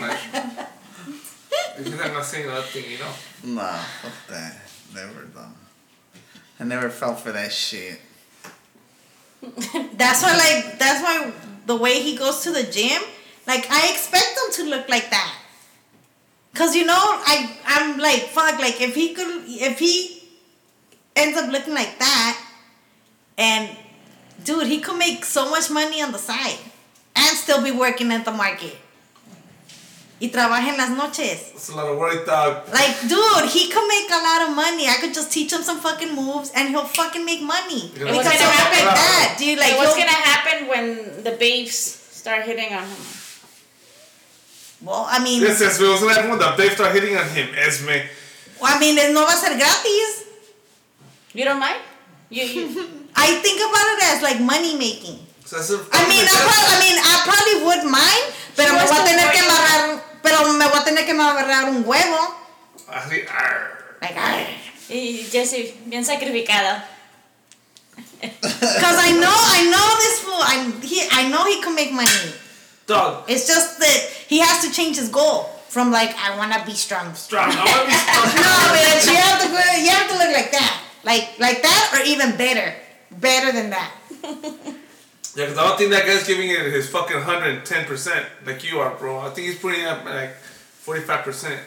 Like, 0.00 0.20
because 1.76 2.00
I'm 2.00 2.12
not 2.12 2.24
saying 2.24 2.46
nothing, 2.46 2.84
you 2.90 2.98
know. 2.98 3.12
Nah, 3.54 3.78
fuck 3.78 4.12
that. 4.28 4.56
Never 4.94 5.24
done. 5.24 5.54
I 6.60 6.64
never 6.64 6.90
fell 6.90 7.14
for 7.14 7.32
that 7.32 7.52
shit. 7.52 8.00
That's 9.94 10.22
why, 10.22 10.36
like, 10.36 10.78
that's 10.78 11.02
why 11.02 11.32
the 11.66 11.76
way 11.76 12.00
he 12.00 12.16
goes 12.16 12.42
to 12.42 12.52
the 12.52 12.62
gym, 12.62 13.02
like, 13.46 13.66
I 13.70 13.90
expect 13.92 14.36
him 14.36 14.52
to 14.52 14.70
look 14.70 14.88
like 14.88 15.10
that. 15.10 15.40
Cause 16.54 16.76
you 16.76 16.86
know, 16.86 16.94
I 16.96 17.50
I'm 17.66 17.98
like 17.98 18.28
fuck. 18.30 18.60
Like 18.60 18.80
if 18.80 18.94
he 18.94 19.12
could, 19.12 19.42
if 19.48 19.80
he 19.80 20.22
ends 21.16 21.36
up 21.36 21.50
looking 21.50 21.74
like 21.74 21.98
that, 21.98 22.40
and 23.36 23.76
dude, 24.44 24.68
he 24.68 24.78
could 24.78 24.96
make 24.96 25.24
so 25.24 25.50
much 25.50 25.68
money 25.68 26.00
on 26.00 26.12
the 26.12 26.18
side, 26.18 26.56
and 26.60 26.72
still 27.44 27.60
be 27.62 27.70
working 27.70 28.10
at 28.12 28.24
the 28.24 28.32
market. 28.32 28.76
Y 30.20 30.28
trabaja 30.30 30.68
en 30.72 30.78
las 30.78 30.90
noches. 30.90 31.52
It's 31.54 31.68
a 31.68 31.76
lot 31.76 31.86
of 31.90 31.98
work, 31.98 32.24
dog. 32.24 32.64
Like, 32.72 32.96
dude, 33.08 33.44
he 33.50 33.68
could 33.68 33.86
make 33.86 34.08
a 34.08 34.22
lot 34.22 34.48
of 34.48 34.56
money. 34.56 34.88
I 34.88 34.96
could 35.00 35.12
just 35.12 35.30
teach 35.30 35.52
him 35.52 35.60
some 35.62 35.80
fucking 35.80 36.14
moves, 36.14 36.50
and 36.54 36.70
he'll 36.70 36.86
fucking 36.88 37.24
make 37.26 37.42
money. 37.42 37.92
Yeah. 37.92 38.08
Because 38.08 38.24
What's 38.24 38.40
gonna 38.40 38.48
look 38.48 38.72
like 38.72 38.88
happen? 38.88 39.04
that, 39.04 39.36
dude. 39.38 39.58
Like, 39.58 39.72
Like, 39.72 39.78
what's 39.80 39.96
gonna 40.00 40.22
happen 40.32 40.56
when 40.68 40.86
the 41.24 41.32
babes 41.36 41.74
start 41.76 42.44
hitting 42.46 42.72
on 42.72 42.84
him? 42.88 43.02
well, 44.80 45.04
I 45.10 45.18
mean, 45.22 45.42
This 45.42 45.60
is 45.60 45.80
what's 45.80 46.00
gonna 46.00 46.14
happen 46.14 46.30
when 46.30 46.38
the 46.38 46.54
babe 46.56 46.72
start 46.72 46.92
hitting 46.94 47.16
on 47.16 47.28
him, 47.28 47.48
Esme. 47.56 48.08
I 48.62 48.78
mean, 48.80 48.96
no 49.12 49.26
va 49.26 49.32
a 49.32 49.36
ser 49.36 49.58
gratis. 49.58 50.24
You 51.34 51.44
don't 51.44 51.58
mind? 51.60 51.82
You, 52.30 52.44
you 52.44 52.64
I 53.16 53.34
think 53.44 53.60
about 53.60 53.86
it 53.92 54.00
as 54.14 54.22
like 54.22 54.40
money 54.40 54.76
making. 54.78 55.18
So 55.44 55.56
that's 55.56 55.70
a 55.70 55.78
I 55.92 56.08
mean, 56.08 56.24
I, 56.24 56.34
prob- 56.40 56.70
I 56.72 56.78
mean, 56.80 56.96
I 56.96 57.14
probably 57.28 57.56
would 57.68 57.84
mind, 57.90 58.24
pero 58.56 58.72
me 58.72 58.76
wants 58.80 58.90
voy 58.90 58.96
a 58.96 59.04
to 59.04 59.08
tener 59.12 59.28
que 59.32 59.42
work 59.42 59.52
amarrar, 59.52 60.00
pero 60.22 60.36
me 60.52 60.64
voy 60.66 60.78
a 60.80 60.84
tener 60.84 61.04
que 61.04 61.12
amarrar 61.12 61.64
un 61.68 61.84
huevo. 61.84 62.34
Así, 62.88 63.24
arr. 63.28 63.96
Like, 64.00 64.16
ay. 64.16 64.56
y 64.88 65.26
Jesse, 65.30 65.76
bien 65.86 66.04
sacrificada. 66.04 66.88
Cause 68.24 68.98
I 68.98 69.12
know, 69.20 69.32
I 69.32 69.68
know 69.68 69.86
this 70.00 70.20
fool. 70.20 70.40
I 70.40 70.72
he, 70.82 71.06
I 71.12 71.28
know 71.28 71.44
he 71.44 71.60
can 71.60 71.74
make 71.74 71.92
money. 71.92 72.32
Dog, 72.86 73.24
It's 73.28 73.46
just 73.46 73.78
that 73.80 73.98
he 74.28 74.40
has 74.40 74.64
to 74.64 74.72
change 74.72 74.96
his 74.96 75.08
goal 75.10 75.44
from 75.68 75.90
like 75.90 76.14
I 76.16 76.36
wanna 76.36 76.62
be 76.64 76.72
strong. 76.72 77.14
strong. 77.14 77.48
I 77.52 77.64
wanna 77.64 77.84
be 77.84 77.92
strong. 78.04 78.28
No, 78.32 78.52
bitch, 78.72 79.06
you 79.08 79.16
have 79.16 79.40
to 79.40 79.48
you 79.80 79.90
have 79.90 80.08
to 80.08 80.14
look 80.16 80.32
like 80.32 80.50
that, 80.52 80.80
like 81.04 81.38
like 81.38 81.62
that, 81.62 81.84
or 81.94 82.00
even 82.04 82.36
better, 82.36 82.74
better 83.10 83.52
than 83.52 83.70
that. 83.70 83.92
Yeah, 85.36 85.46
because 85.46 85.58
I 85.58 85.66
don't 85.68 85.78
think 85.78 85.90
that 85.90 86.06
guy's 86.06 86.26
giving 86.26 86.48
it 86.50 86.60
his 86.72 86.88
fucking 86.88 87.16
110% 87.16 88.24
like 88.46 88.62
you 88.62 88.78
are, 88.78 88.94
bro. 88.94 89.18
I 89.18 89.30
think 89.30 89.48
he's 89.48 89.58
putting 89.58 89.84
up 89.84 90.04
like 90.04 90.36
45%. 90.86 91.58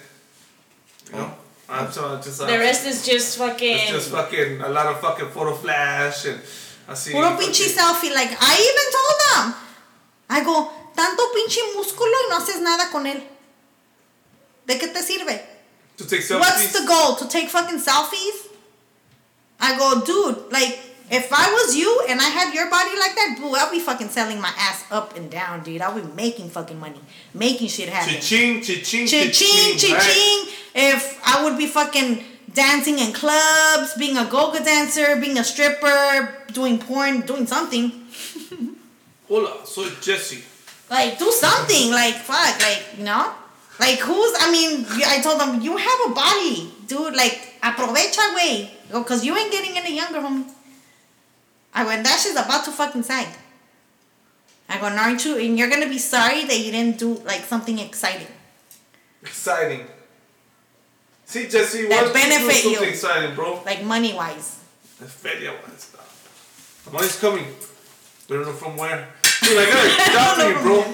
You 1.12 1.16
know? 1.18 1.34
I'm 1.70 1.92
so 1.92 2.16
just, 2.24 2.40
uh, 2.42 2.46
The 2.46 2.58
rest 2.60 2.86
is 2.86 3.06
just 3.06 3.38
fucking. 3.38 3.78
it's 3.78 3.92
just 3.92 4.10
fucking 4.12 4.62
a 4.62 4.70
lot 4.70 4.86
of 4.88 5.02
fucking 5.02 5.30
photo 5.30 5.54
flash 5.54 6.26
and 6.26 6.40
Así. 6.88 7.12
Puro 7.12 7.36
pinche 7.36 7.68
fucking- 7.68 7.76
selfie. 7.76 8.14
Like, 8.16 8.32
I 8.40 8.54
even 8.56 8.88
told 8.98 9.18
them. 9.28 9.56
I 10.30 10.44
go, 10.44 10.72
tanto 10.96 11.24
pinche 11.36 11.60
músculo 11.76 12.14
y 12.24 12.30
no 12.30 12.38
haces 12.38 12.62
nada 12.62 12.90
con 12.90 13.06
él. 13.06 13.22
¿De 14.66 14.78
qué 14.78 14.88
te 14.94 15.02
sirve? 15.02 15.42
To 15.98 16.06
take 16.06 16.22
selfies. 16.22 16.40
What's 16.40 16.72
the 16.72 16.86
goal? 16.88 17.16
To 17.18 17.28
take 17.28 17.50
fucking 17.50 17.80
selfies? 17.80 18.48
I 19.60 19.78
go, 19.78 20.02
dude, 20.06 20.52
like, 20.52 20.80
if 21.10 21.32
I 21.32 21.50
was 21.52 21.76
you 21.76 22.06
and 22.10 22.20
I 22.20 22.26
had 22.26 22.54
your 22.54 22.70
body 22.70 22.92
like 23.00 23.16
that, 23.16 23.38
boo, 23.40 23.54
I'll 23.56 23.72
be 23.72 23.80
fucking 23.80 24.10
selling 24.10 24.42
my 24.42 24.52
ass 24.58 24.84
up 24.92 25.16
and 25.16 25.32
down, 25.32 25.64
dude. 25.64 25.82
I'll 25.82 25.96
be 25.96 26.02
making 26.14 26.50
fucking 26.50 26.80
money. 26.80 27.00
Making 27.34 27.70
shit 27.70 27.90
happen. 27.90 28.16
Cha-ching, 28.16 28.62
cha-ching, 28.62 29.08
Cha-ching, 29.08 29.32
cha-ching, 29.32 29.78
cha-ching. 29.78 30.54
If 30.76 31.20
I 31.26 31.44
would 31.46 31.58
be 31.58 31.68
fucking 31.68 32.24
dancing 32.54 33.00
in 33.00 33.14
clubs, 33.14 33.94
being 33.98 34.18
a 34.18 34.26
go-go 34.26 34.62
dancer, 34.64 35.16
being 35.16 35.38
a 35.38 35.44
stripper, 35.44 36.36
doing 36.52 36.78
porn, 36.78 37.22
doing 37.22 37.48
something. 37.48 37.92
Hola, 39.30 39.66
soy 39.66 39.90
Jesse. 40.02 40.44
Like, 40.90 41.20
do 41.20 41.32
something. 41.32 41.92
Like, 41.92 42.16
fuck. 42.16 42.60
Like, 42.60 42.86
you 42.98 43.06
know? 43.06 43.34
Like, 43.80 44.00
who's, 44.00 44.34
I 44.40 44.52
mean, 44.52 44.86
I 45.06 45.22
told 45.22 45.40
them, 45.40 45.62
you 45.62 45.78
have 45.78 46.00
a 46.08 46.14
body, 46.14 46.72
dude. 46.88 47.16
Like, 47.16 47.60
aprovecha, 47.62 48.36
way. 48.36 48.72
Because 48.92 49.24
you 49.24 49.38
ain't 49.38 49.52
getting 49.52 49.78
any 49.78 49.96
younger, 49.96 50.20
homie. 50.20 50.50
I 51.74 51.86
went, 51.86 52.04
that 52.04 52.20
shit's 52.20 52.36
about 52.40 52.66
to 52.66 52.72
fucking 52.72 53.04
sag. 53.04 53.28
I 54.70 54.80
go, 54.80 54.88
aren't 54.88 55.24
you? 55.24 55.38
And 55.38 55.58
you're 55.58 55.70
to 55.70 55.90
be 55.90 55.98
sorry 55.98 56.44
that 56.46 56.60
you 56.60 56.72
didn't 56.72 56.98
do, 56.98 57.16
like, 57.26 57.42
something 57.42 57.80
exciting. 57.80 58.28
Exciting. 59.22 59.88
See, 61.26 61.48
Jesse, 61.48 61.88
That 61.88 62.04
what's 62.04 62.14
benefit 62.14 62.56
something 62.56 62.72
you. 62.84 62.90
exciting, 62.90 63.36
bro? 63.36 63.62
Like, 63.66 63.84
money-wise. 63.84 64.60
The 65.00 65.06
feria. 65.06 65.54
The 66.86 66.92
money's 66.92 67.20
coming. 67.20 67.46
We 68.30 68.36
don't 68.36 68.46
know 68.46 68.54
from 68.54 68.76
where. 68.78 69.08
Dude, 69.42 69.58
a 69.58 70.12
job 70.12 70.38
for 70.38 70.48
you, 70.50 70.60
bro. 70.60 70.94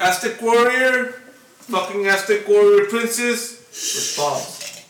Aztec 0.00 0.40
Warrior, 0.42 1.12
fucking 1.60 2.06
Aztec 2.06 2.46
Warrior 2.48 2.86
Princess 2.86 3.60
with 3.70 4.16
balls. 4.16 4.82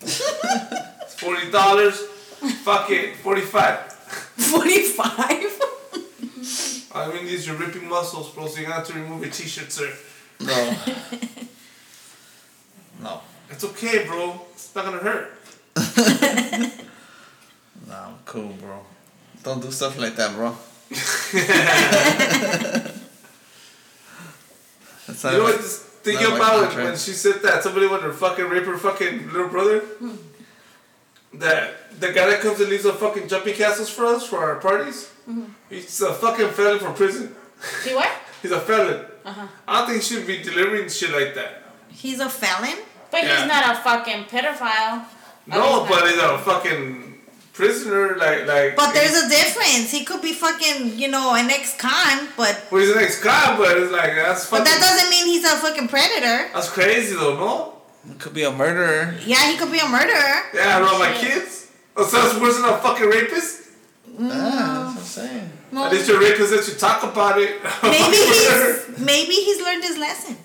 it's 0.02 1.14
forty 1.20 1.50
dollars. 1.50 2.00
Fuck 2.64 2.90
it, 2.90 3.16
forty-five. 3.16 3.95
45? 4.36 5.62
I 6.94 7.12
mean, 7.12 7.24
these 7.26 7.48
are 7.48 7.54
ripping 7.54 7.88
muscles, 7.88 8.30
bro. 8.32 8.46
So 8.46 8.60
you 8.60 8.66
have 8.66 8.86
to 8.86 8.92
remove 8.94 9.22
your 9.22 9.30
t-shirt, 9.30 9.70
sir. 9.72 9.92
No. 10.40 10.74
no. 13.02 13.20
It's 13.50 13.64
okay, 13.64 14.04
bro. 14.06 14.40
It's 14.52 14.74
not 14.74 14.84
gonna 14.86 14.98
hurt. 14.98 15.32
Nah, 17.88 18.06
I'm 18.08 18.14
cool, 18.24 18.48
bro. 18.60 18.84
Don't 19.44 19.62
do 19.62 19.70
stuff 19.70 19.96
like 19.96 20.16
that, 20.16 20.34
bro. 20.34 20.56
That's 25.06 25.22
not 25.24 25.32
You 25.32 25.38
know 25.38 25.44
my- 25.44 25.50
what? 25.50 25.60
Just 25.60 25.82
thinking 26.02 26.26
about 26.26 26.72
it 26.72 26.76
when 26.82 26.96
she 26.96 27.12
said 27.12 27.42
that 27.42 27.62
somebody 27.62 27.86
wanted 27.86 28.08
to 28.08 28.12
fucking 28.12 28.48
rape 28.48 28.64
her 28.64 28.76
fucking 28.78 29.30
little 29.32 29.48
brother. 29.48 29.80
Hmm. 29.80 30.16
That 31.38 32.00
the 32.00 32.12
guy 32.12 32.26
that 32.30 32.40
comes 32.40 32.60
and 32.60 32.68
leaves 32.70 32.84
the 32.84 32.92
fucking 32.92 33.28
jumping 33.28 33.54
castles 33.54 33.90
for 33.90 34.06
us 34.06 34.26
for 34.26 34.38
our 34.38 34.56
parties. 34.56 35.10
He's 35.68 36.00
a 36.02 36.12
fucking 36.14 36.50
felon 36.50 36.78
from 36.78 36.94
prison. 36.94 37.34
See 37.82 37.94
what? 37.94 38.08
He's 38.42 38.52
a 38.52 38.60
felon. 38.60 39.04
Uh-huh. 39.24 39.46
I 39.66 39.78
don't 39.78 39.88
think 39.88 40.02
he 40.02 40.14
should 40.14 40.26
be 40.26 40.40
delivering 40.42 40.88
shit 40.88 41.10
like 41.10 41.34
that. 41.34 41.64
He's 41.88 42.20
a 42.20 42.28
felon? 42.28 42.78
But 43.10 43.24
Yeah. 43.24 43.38
he's 43.38 43.48
not 43.48 43.76
a 43.76 43.80
fucking 43.80 44.24
pedophile. 44.26 45.04
No, 45.46 45.56
Oh, 45.56 45.84
he's 45.84 45.90
but 45.96 46.08
he's 46.08 46.18
a 46.18 46.38
fucking 46.38 47.18
prisoner. 47.52 48.16
Like 48.16 48.46
like. 48.46 48.76
But 48.76 48.92
there's 48.92 49.16
a 49.24 49.28
difference. 49.28 49.90
He 49.90 50.04
could 50.04 50.22
be 50.22 50.32
fucking, 50.32 50.96
you 50.98 51.08
know, 51.08 51.34
an 51.34 51.50
ex-con, 51.50 52.28
but 52.36 52.66
Well, 52.70 52.82
he's 52.82 52.90
an 52.94 53.02
ex-cop, 53.02 53.58
but 53.58 53.76
it's 53.78 53.90
like 53.90 54.14
that's 54.14 54.46
fucking. 54.46 54.64
but 54.64 54.70
that 54.70 54.78
doesn't 54.80 55.10
mean 55.10 55.26
he's 55.26 55.44
a 55.44 55.56
fucking 55.56 55.88
predator. 55.88 56.50
That's 56.54 56.68
crazy 56.70 57.16
though, 57.16 57.36
no? 57.36 57.75
It 58.10 58.18
could 58.18 58.34
be 58.34 58.44
a 58.44 58.50
murderer. 58.50 59.14
Yeah, 59.24 59.50
he 59.50 59.56
could 59.56 59.72
be 59.72 59.78
a 59.78 59.88
murderer. 59.88 60.42
Yeah, 60.54 60.76
I 60.76 60.80
know 60.80 60.98
my 60.98 61.12
kids. 61.12 61.70
Oh, 61.96 62.04
so 62.04 62.16
that's 62.22 62.40
worse 62.40 62.56
than 62.56 62.64
a 62.68 62.78
fucking 62.78 63.06
rapist. 63.06 63.70
Mm. 64.10 64.30
Ah, 64.32 64.92
that's 64.94 65.16
what 65.16 65.24
I'm 65.24 65.28
saying. 65.30 65.52
Well, 65.72 65.84
At 65.86 65.92
least 65.92 66.08
your 66.08 66.20
rapist 66.20 66.52
lets 66.52 66.68
you 66.68 66.74
talk 66.74 67.02
about 67.02 67.38
it. 67.38 67.60
maybe 67.82 68.16
he's 68.16 68.98
maybe 68.98 69.32
he's 69.32 69.60
learned 69.60 69.82
his 69.82 69.98
lesson. 69.98 70.36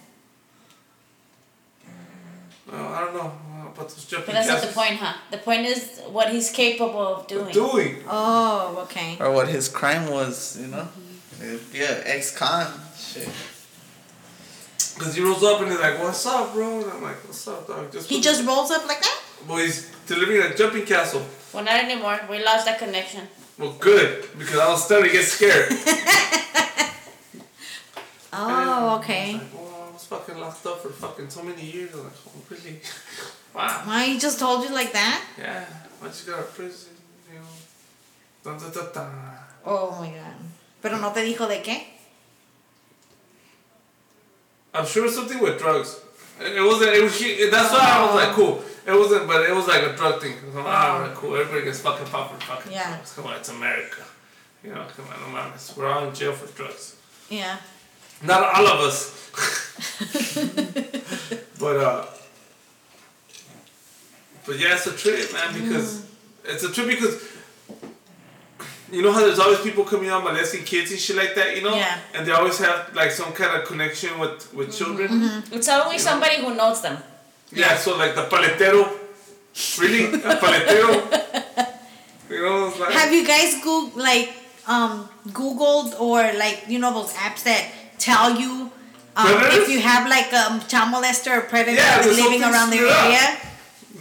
Oh, 2.73 2.87
I 2.87 2.99
don't 3.01 3.13
know 3.13 3.33
about 3.65 3.89
those 3.89 4.05
jumping 4.05 4.27
But 4.27 4.33
that's 4.33 4.47
not 4.47 4.61
the 4.61 4.73
point, 4.73 4.95
huh? 4.95 5.13
The 5.29 5.37
point 5.37 5.65
is 5.65 5.99
what 6.09 6.31
he's 6.31 6.49
capable 6.51 6.99
of 7.15 7.27
doing. 7.27 7.53
Doing. 7.53 7.97
Oh, 8.07 8.79
okay. 8.83 9.17
Or 9.19 9.31
what 9.31 9.49
his 9.49 9.67
crime 9.67 10.09
was, 10.09 10.57
you 10.59 10.67
know? 10.67 10.87
Yeah, 11.73 12.01
ex-con. 12.05 12.71
Shit. 12.97 13.27
Because 14.95 15.15
he 15.15 15.21
rolls 15.23 15.43
up 15.43 15.61
and 15.61 15.71
he's 15.71 15.79
like, 15.79 15.99
what's 15.99 16.25
up, 16.25 16.53
bro? 16.53 16.81
And 16.81 16.91
I'm 16.91 17.01
like, 17.03 17.15
what's 17.25 17.47
up, 17.47 17.67
dog? 17.67 17.91
Just 17.91 18.09
He 18.09 18.21
just 18.21 18.45
rolls 18.45 18.71
up 18.71 18.85
like 18.87 19.01
that? 19.01 19.21
Well, 19.47 19.57
he's 19.57 19.89
delivering 20.07 20.41
a 20.51 20.55
jumping 20.55 20.85
castle. 20.85 21.25
Well, 21.53 21.63
not 21.63 21.83
anymore. 21.83 22.19
We 22.29 22.43
lost 22.43 22.65
that 22.65 22.77
connection. 22.79 23.27
Well, 23.57 23.75
good, 23.79 24.27
because 24.37 24.57
I 24.59 24.69
was 24.69 24.83
starting 24.85 25.09
to 25.11 25.13
get 25.17 25.25
scared. 25.25 25.71
Oh, 28.33 28.95
And 28.95 29.03
okay. 29.03 29.31
I 29.31 29.33
was 29.33 29.41
like, 29.43 29.53
well, 29.53 29.87
I 29.89 29.93
was 29.93 30.05
fucking 30.05 30.37
locked 30.39 30.65
up 30.65 30.79
for 30.81 30.89
fucking 30.89 31.29
so 31.29 31.43
many 31.43 31.63
years. 31.63 31.93
I'm 31.93 32.03
like, 32.05 32.13
oh, 32.27 32.31
really? 32.49 32.79
wow. 33.53 33.81
Why 33.83 34.05
he 34.05 34.17
just 34.19 34.39
told 34.39 34.63
you 34.63 34.73
like 34.73 34.93
that? 34.93 35.21
Yeah, 35.37 35.65
why 35.99 36.07
don't 36.07 36.23
you 36.25 36.31
go 36.31 36.37
to 36.37 36.43
prison, 36.43 36.93
you 37.29 37.39
know? 37.39 37.45
Dun, 38.43 38.57
dun, 38.57 38.71
dun, 38.71 38.87
dun. 38.93 39.11
Oh 39.65 39.97
my 39.99 40.07
god. 40.07 40.35
Pero 40.81 40.97
no 40.97 41.11
te 41.11 41.21
dijo 41.23 41.45
de 41.47 41.61
qué? 41.61 41.83
I'm 44.73 44.85
sure 44.85 45.05
it's 45.05 45.15
something 45.15 45.39
with 45.39 45.59
drugs. 45.59 45.99
It 46.39 46.61
wasn't. 46.65 46.93
It 46.95 47.03
was. 47.03 47.19
That's 47.51 47.73
why 47.73 47.79
I 47.81 48.05
was 48.05 48.15
like, 48.15 48.33
cool. 48.33 48.63
It 48.85 48.97
wasn't, 48.97 49.27
but 49.27 49.47
it 49.47 49.53
was 49.53 49.67
like 49.67 49.83
a 49.83 49.95
drug 49.95 50.21
thing. 50.21 50.33
So, 50.53 50.63
ah, 50.65 50.95
alright, 50.95 51.13
cool. 51.15 51.35
Everybody 51.35 51.65
gets 51.65 51.81
fucking 51.81 52.07
popped 52.07 52.41
for 52.41 52.55
fucking 52.55 52.71
Yeah. 52.71 52.95
drugs. 52.95 53.13
Come 53.13 53.27
on, 53.27 53.35
it's 53.35 53.49
America. 53.49 54.03
You 54.63 54.73
know, 54.73 54.85
come 54.95 55.05
on, 55.07 55.33
no 55.33 55.39
mames. 55.39 55.77
We're 55.77 55.87
all 55.87 56.07
in 56.07 56.15
jail 56.15 56.33
for 56.33 56.47
drugs. 56.57 56.95
Yeah. 57.29 57.57
Not 58.23 58.43
all 58.55 58.67
of 58.67 58.79
us. 58.81 59.29
but 61.59 61.77
uh. 61.77 62.05
But 64.45 64.59
yeah, 64.59 64.73
it's 64.73 64.87
a 64.87 64.93
trip, 64.97 65.31
man, 65.33 65.53
because 65.53 66.05
it's 66.45 66.63
a 66.63 66.71
trip 66.71 66.87
because. 66.87 67.27
You 68.91 69.01
know 69.01 69.11
how 69.13 69.19
there's 69.21 69.39
always 69.39 69.61
people 69.61 69.83
coming 69.85 70.09
out 70.09 70.23
molesting 70.23 70.63
kids 70.63 70.91
and 70.91 70.99
shit 70.99 71.15
like 71.15 71.33
that, 71.35 71.55
you 71.55 71.63
know? 71.63 71.73
Yeah. 71.75 71.99
And 72.13 72.25
they 72.27 72.31
always 72.31 72.57
have 72.59 72.93
like 72.93 73.11
some 73.11 73.31
kind 73.33 73.55
of 73.59 73.67
connection 73.67 74.19
with 74.19 74.53
with 74.53 74.75
children. 74.77 75.43
It's 75.51 75.69
always 75.69 76.01
somebody 76.03 76.37
who 76.43 76.53
knows 76.55 76.81
them. 76.81 76.97
Yeah, 77.51 77.75
so 77.77 77.97
like 77.97 78.15
the 78.15 78.25
paletero. 78.25 78.87
Really? 79.79 80.05
A 80.05 80.35
paletero? 80.43 80.93
You 82.29 82.41
know, 82.45 82.73
like. 82.79 82.91
Have 82.93 83.11
you 83.13 83.25
guys 83.27 83.61
go 83.63 83.91
like 83.95 84.33
um 84.67 85.09
Googled 85.29 85.99
or 85.99 86.19
like 86.37 86.65
you 86.67 86.79
know 86.79 86.93
those 86.93 87.13
apps 87.13 87.43
that 87.43 87.71
tell 87.97 88.35
you 88.39 88.71
um, 89.15 89.27
if 89.59 89.67
you 89.69 89.79
have 89.81 90.07
like 90.09 90.31
a 90.31 90.51
um, 90.51 90.59
child 90.67 90.93
molester 90.93 91.37
or 91.37 91.41
predator 91.41 91.75
Yeah, 91.75 92.01
living 92.05 92.41
around 92.43 92.69
the 92.71 92.77
screwed 92.77 92.91
up. 92.91 93.05
area? 93.05 93.37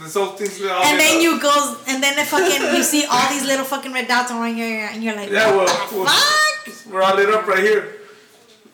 This 0.00 0.14
whole 0.14 0.28
thing's 0.28 0.60
all 0.62 0.82
And 0.82 0.98
then 0.98 1.16
up. 1.16 1.22
you 1.22 1.40
go 1.40 1.76
and 1.88 2.02
then 2.02 2.16
the 2.16 2.24
fucking 2.24 2.74
you 2.74 2.82
see 2.82 3.04
all 3.04 3.28
these 3.30 3.44
little 3.44 3.64
fucking 3.66 3.92
red 3.92 4.08
dots 4.08 4.30
around 4.30 4.56
your 4.56 4.66
ear 4.66 4.88
and 4.92 5.04
you're 5.04 5.14
like, 5.14 5.30
Yeah, 5.30 5.54
what 5.54 5.66
well, 5.92 6.04
well- 6.04 6.06
fuck? 6.06 6.92
We're 6.92 7.02
all 7.02 7.16
lit 7.16 7.28
up 7.30 7.46
right 7.46 7.58
here. 7.62 7.96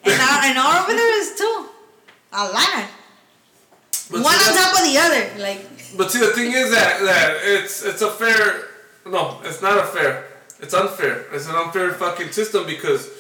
And 0.05 0.21
our, 0.21 0.39
and 0.45 0.59
our 0.59 0.83
over 0.85 0.93
there 0.93 1.21
is 1.21 1.37
too. 1.37 1.67
A 2.33 2.45
lot. 2.45 2.85
But 4.11 4.23
One 4.23 4.35
on 4.35 4.55
top 4.55 4.79
of 4.79 4.85
the 4.87 4.97
other. 4.99 5.43
Like 5.43 5.67
But 5.97 6.11
see, 6.13 6.21
the 6.21 6.29
thing 6.33 6.53
is 6.53 6.71
that, 6.71 7.01
that 7.03 7.37
it's 7.43 7.83
it's 7.85 8.03
a 8.03 8.11
fair. 8.11 8.69
No, 9.05 9.41
it's 9.45 9.61
not 9.63 9.79
a 9.79 9.87
fair. 9.87 10.27
It's 10.61 10.75
unfair. 10.75 11.27
It's 11.33 11.49
an 11.49 11.55
unfair 11.57 11.93
fucking 11.93 12.31
system 12.33 12.67
because 12.67 13.11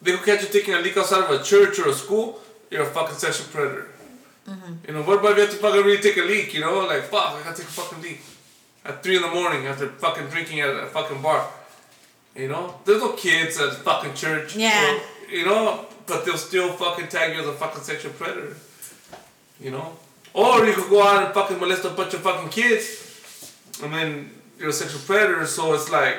they 0.00 0.12
could 0.12 0.24
catch 0.24 0.42
you 0.42 0.48
taking 0.48 0.74
a 0.74 0.78
leak 0.78 0.96
outside 0.96 1.24
of 1.24 1.30
a 1.30 1.42
church 1.42 1.78
or 1.78 1.88
a 1.88 1.92
school. 1.92 2.40
You're 2.70 2.82
a 2.82 2.86
fucking 2.86 3.16
sexual 3.16 3.46
predator. 3.52 3.88
You 4.46 4.94
know, 4.94 5.02
what 5.02 5.18
about 5.20 5.32
if 5.32 5.36
you 5.36 5.42
have 5.44 5.50
to 5.52 5.56
fucking 5.58 5.84
really 5.84 6.02
take 6.02 6.16
a 6.16 6.22
leak? 6.22 6.54
You 6.54 6.60
know, 6.60 6.80
like 6.86 7.02
fuck, 7.04 7.32
I 7.34 7.42
gotta 7.44 7.56
take 7.56 7.66
a 7.68 7.70
fucking 7.70 8.02
leak 8.02 8.20
at 8.84 9.02
three 9.02 9.16
in 9.16 9.22
the 9.22 9.28
morning 9.28 9.66
after 9.66 9.88
fucking 9.88 10.26
drinking 10.28 10.60
at 10.60 10.70
a 10.70 10.86
fucking 10.86 11.22
bar. 11.22 11.48
You 12.34 12.48
know, 12.48 12.74
there's 12.84 13.00
no 13.02 13.12
kids 13.12 13.60
at 13.60 13.74
fucking 13.74 14.14
church. 14.14 14.56
Yeah. 14.56 14.96
or- 14.96 15.00
you 15.32 15.44
know, 15.44 15.86
but 16.06 16.24
they'll 16.24 16.36
still 16.36 16.72
fucking 16.72 17.06
tag 17.06 17.34
you 17.34 17.40
as 17.40 17.46
a 17.46 17.52
fucking 17.52 17.82
sexual 17.82 18.12
predator. 18.12 18.56
You 19.60 19.70
know, 19.70 19.92
or 20.34 20.66
you 20.66 20.72
could 20.72 20.90
go 20.90 21.02
out 21.02 21.24
and 21.24 21.32
fucking 21.34 21.58
molest 21.60 21.84
a 21.84 21.90
bunch 21.90 22.14
of 22.14 22.20
fucking 22.22 22.48
kids, 22.48 23.54
and 23.82 23.92
then 23.94 24.30
you're 24.58 24.70
a 24.70 24.72
sexual 24.72 25.00
predator. 25.02 25.46
So 25.46 25.72
it's 25.74 25.88
like, 25.90 26.16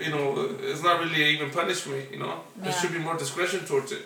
you 0.00 0.10
know, 0.10 0.56
it's 0.62 0.82
not 0.82 0.98
really 0.98 1.24
even 1.26 1.50
punishment. 1.50 2.10
You 2.10 2.18
know, 2.18 2.40
there 2.56 2.72
should 2.72 2.92
be 2.92 2.98
more 2.98 3.16
discretion 3.16 3.60
towards 3.66 3.92
it. 3.92 4.04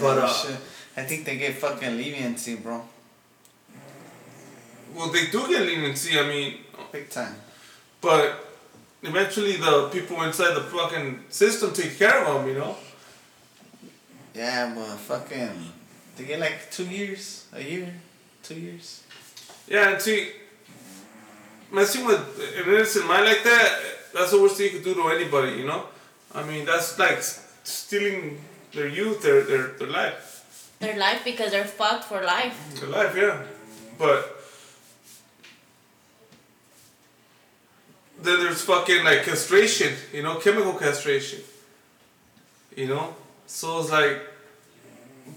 But 0.00 0.16
Yeah, 0.16 0.24
uh, 0.24 0.32
shit. 0.32 0.56
I 1.00 1.04
think 1.04 1.24
they 1.24 1.38
get 1.38 1.54
fucking 1.54 1.96
leniency, 1.96 2.56
bro. 2.56 2.82
well, 4.94 5.08
they 5.08 5.26
do 5.28 5.48
get 5.48 5.62
leniency. 5.62 6.18
I 6.18 6.28
mean, 6.28 6.58
Big 6.92 7.08
time. 7.08 7.34
but 8.02 8.22
eventually 9.02 9.56
the 9.56 9.88
people 9.90 10.20
inside 10.22 10.52
the 10.54 10.60
fucking 10.60 11.24
system 11.30 11.72
take 11.72 11.96
care 11.98 12.22
of 12.22 12.26
them, 12.34 12.48
you 12.48 12.58
know. 12.60 12.76
Yeah, 14.34 14.74
but 14.74 14.96
fucking, 14.98 15.72
they 16.16 16.24
get 16.24 16.38
like 16.38 16.70
two 16.70 16.84
years, 16.84 17.46
a 17.54 17.62
year, 17.62 17.94
two 18.42 18.56
years. 18.56 19.02
Yeah, 19.68 19.92
and 19.92 20.02
see, 20.02 20.32
messing 21.72 22.04
with 22.04 22.20
an 22.58 22.74
innocent 22.74 23.06
mind 23.06 23.24
like 23.24 23.42
that, 23.44 23.78
that's 24.12 24.32
the 24.32 24.42
worst 24.42 24.56
thing 24.58 24.66
you 24.66 24.72
could 24.72 24.84
do 24.84 24.94
to 24.94 25.08
anybody, 25.08 25.52
you 25.52 25.66
know? 25.66 25.84
I 26.34 26.44
mean, 26.44 26.66
that's 26.66 26.98
like 26.98 27.22
stealing 27.22 28.38
their 28.74 28.88
youth, 28.88 29.22
their, 29.22 29.42
their, 29.44 29.68
their 29.78 29.88
life. 29.88 30.29
Their 30.80 30.96
life 30.98 31.22
because 31.24 31.50
they're 31.50 31.64
fucked 31.64 32.04
for 32.04 32.22
life. 32.22 32.80
Their 32.80 32.88
life, 32.88 33.14
yeah. 33.14 33.42
But 33.98 34.42
then 38.22 38.40
there's 38.40 38.62
fucking 38.62 39.04
like 39.04 39.24
castration, 39.24 39.94
you 40.12 40.22
know, 40.22 40.36
chemical 40.36 40.72
castration. 40.72 41.40
You 42.74 42.88
know? 42.88 43.14
So 43.46 43.80
it's 43.80 43.90
like, 43.90 44.22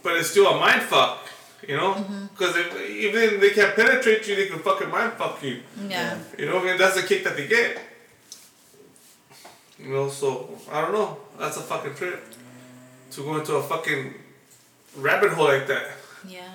but 0.01 0.15
it's 0.15 0.29
still 0.29 0.47
a 0.47 0.57
mind 0.57 0.83
fuck, 0.83 1.27
you 1.67 1.75
know? 1.75 1.93
Mm-hmm. 1.95 2.25
Because 2.27 2.55
if 2.55 2.89
even 2.89 3.41
they 3.41 3.49
can't 3.49 3.75
penetrate 3.75 4.25
you, 4.27 4.37
they 4.37 4.47
can 4.47 4.59
fucking 4.59 4.89
mind 4.89 5.13
fuck 5.13 5.43
you. 5.43 5.61
Yeah. 5.89 6.17
You 6.37 6.45
know, 6.45 6.65
and 6.65 6.79
that's 6.79 6.95
the 6.95 7.05
kick 7.05 7.25
that 7.25 7.35
they 7.35 7.47
get. 7.47 7.79
You 9.77 9.89
know, 9.89 10.09
so 10.09 10.57
I 10.71 10.79
don't 10.81 10.93
know. 10.93 11.17
That's 11.37 11.57
a 11.57 11.61
fucking 11.61 11.95
trip. 11.95 12.23
To 13.11 13.23
go 13.23 13.35
into 13.37 13.55
a 13.55 13.63
fucking 13.63 14.13
rabbit 14.95 15.31
hole 15.31 15.45
like 15.45 15.67
that. 15.67 15.87
Yeah. 16.27 16.47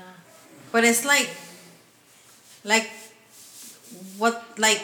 But 0.72 0.84
it's 0.84 1.05
like, 1.05 1.30
like, 2.64 2.91
what, 4.18 4.59
like, 4.59 4.82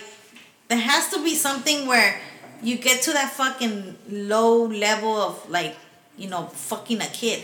there 0.69 0.79
has 0.79 1.11
to 1.11 1.23
be 1.23 1.35
something 1.35 1.87
where 1.87 2.21
you 2.63 2.77
get 2.79 3.03
to 3.03 3.13
that 3.13 3.33
fucking 3.33 3.97
low 4.09 4.65
level 4.67 5.15
of, 5.17 5.51
like, 5.51 5.77
you 6.17 6.29
know, 6.29 6.47
fucking 6.47 7.01
a 7.01 7.07
kid. 7.07 7.43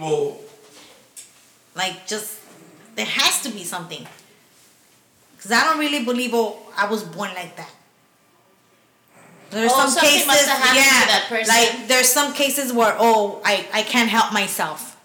Well, 0.00 0.38
Like, 1.74 2.06
just, 2.06 2.38
there 2.94 3.06
has 3.06 3.42
to 3.42 3.50
be 3.50 3.64
something. 3.64 4.06
Because 5.36 5.52
I 5.52 5.64
don't 5.64 5.78
really 5.78 6.04
believe, 6.04 6.30
oh, 6.32 6.56
I 6.76 6.88
was 6.88 7.02
born 7.02 7.30
like 7.34 7.56
that. 7.56 7.70
There's 9.54 9.72
Oh, 9.72 9.88
some 9.88 10.02
cases, 10.04 10.26
must 10.26 10.46
have 10.46 10.58
happened 10.58 10.78
to 10.78 10.84
yeah, 10.84 11.06
that 11.14 11.24
person. 11.28 11.48
like 11.54 11.88
there's 11.88 12.08
some 12.08 12.32
cases 12.34 12.72
where 12.72 12.94
oh, 12.98 13.40
I 13.44 13.54
I 13.72 13.82
can't 13.82 14.10
help 14.10 14.32
myself, 14.32 14.96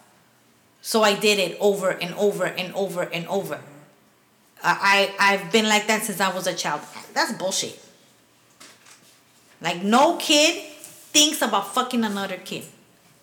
so 0.82 1.02
I 1.10 1.14
did 1.26 1.38
it 1.38 1.56
over 1.60 1.90
and 1.90 2.12
over 2.14 2.44
and 2.46 2.74
over 2.74 3.02
and 3.16 3.26
over. 3.28 3.60
I 4.62 4.74
I 5.18 5.32
I've 5.34 5.52
been 5.52 5.68
like 5.74 5.86
that 5.86 6.02
since 6.02 6.20
I 6.20 6.30
was 6.34 6.46
a 6.46 6.54
child. 6.54 6.80
That's 7.14 7.32
bullshit. 7.32 7.78
Like 9.60 9.82
no 9.82 10.16
kid 10.16 10.52
thinks 11.14 11.42
about 11.42 11.74
fucking 11.74 12.02
another 12.04 12.38
kid 12.38 12.64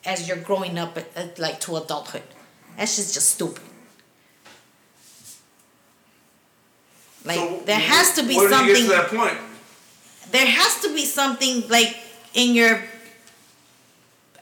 as 0.06 0.28
you're 0.28 0.38
growing 0.50 0.78
up, 0.78 0.98
at, 0.98 1.08
at, 1.18 1.40
like 1.40 1.60
to 1.62 1.76
adulthood. 1.78 2.24
That's 2.78 2.96
just 2.96 3.14
just 3.14 3.30
stupid. 3.36 3.64
Like 7.26 7.38
so 7.40 7.62
there 7.66 7.80
has 7.80 8.14
to 8.16 8.24
be 8.24 8.38
where 8.38 8.50
something 8.50 8.74
do 8.76 8.82
you 8.82 8.88
get 8.90 9.10
to 9.10 9.16
that 9.16 9.20
point? 9.20 9.38
There 10.32 10.46
has 10.46 10.82
to 10.82 10.94
be 10.94 11.06
something 11.06 11.68
like 11.70 11.96
in 12.34 12.54
your 12.56 12.82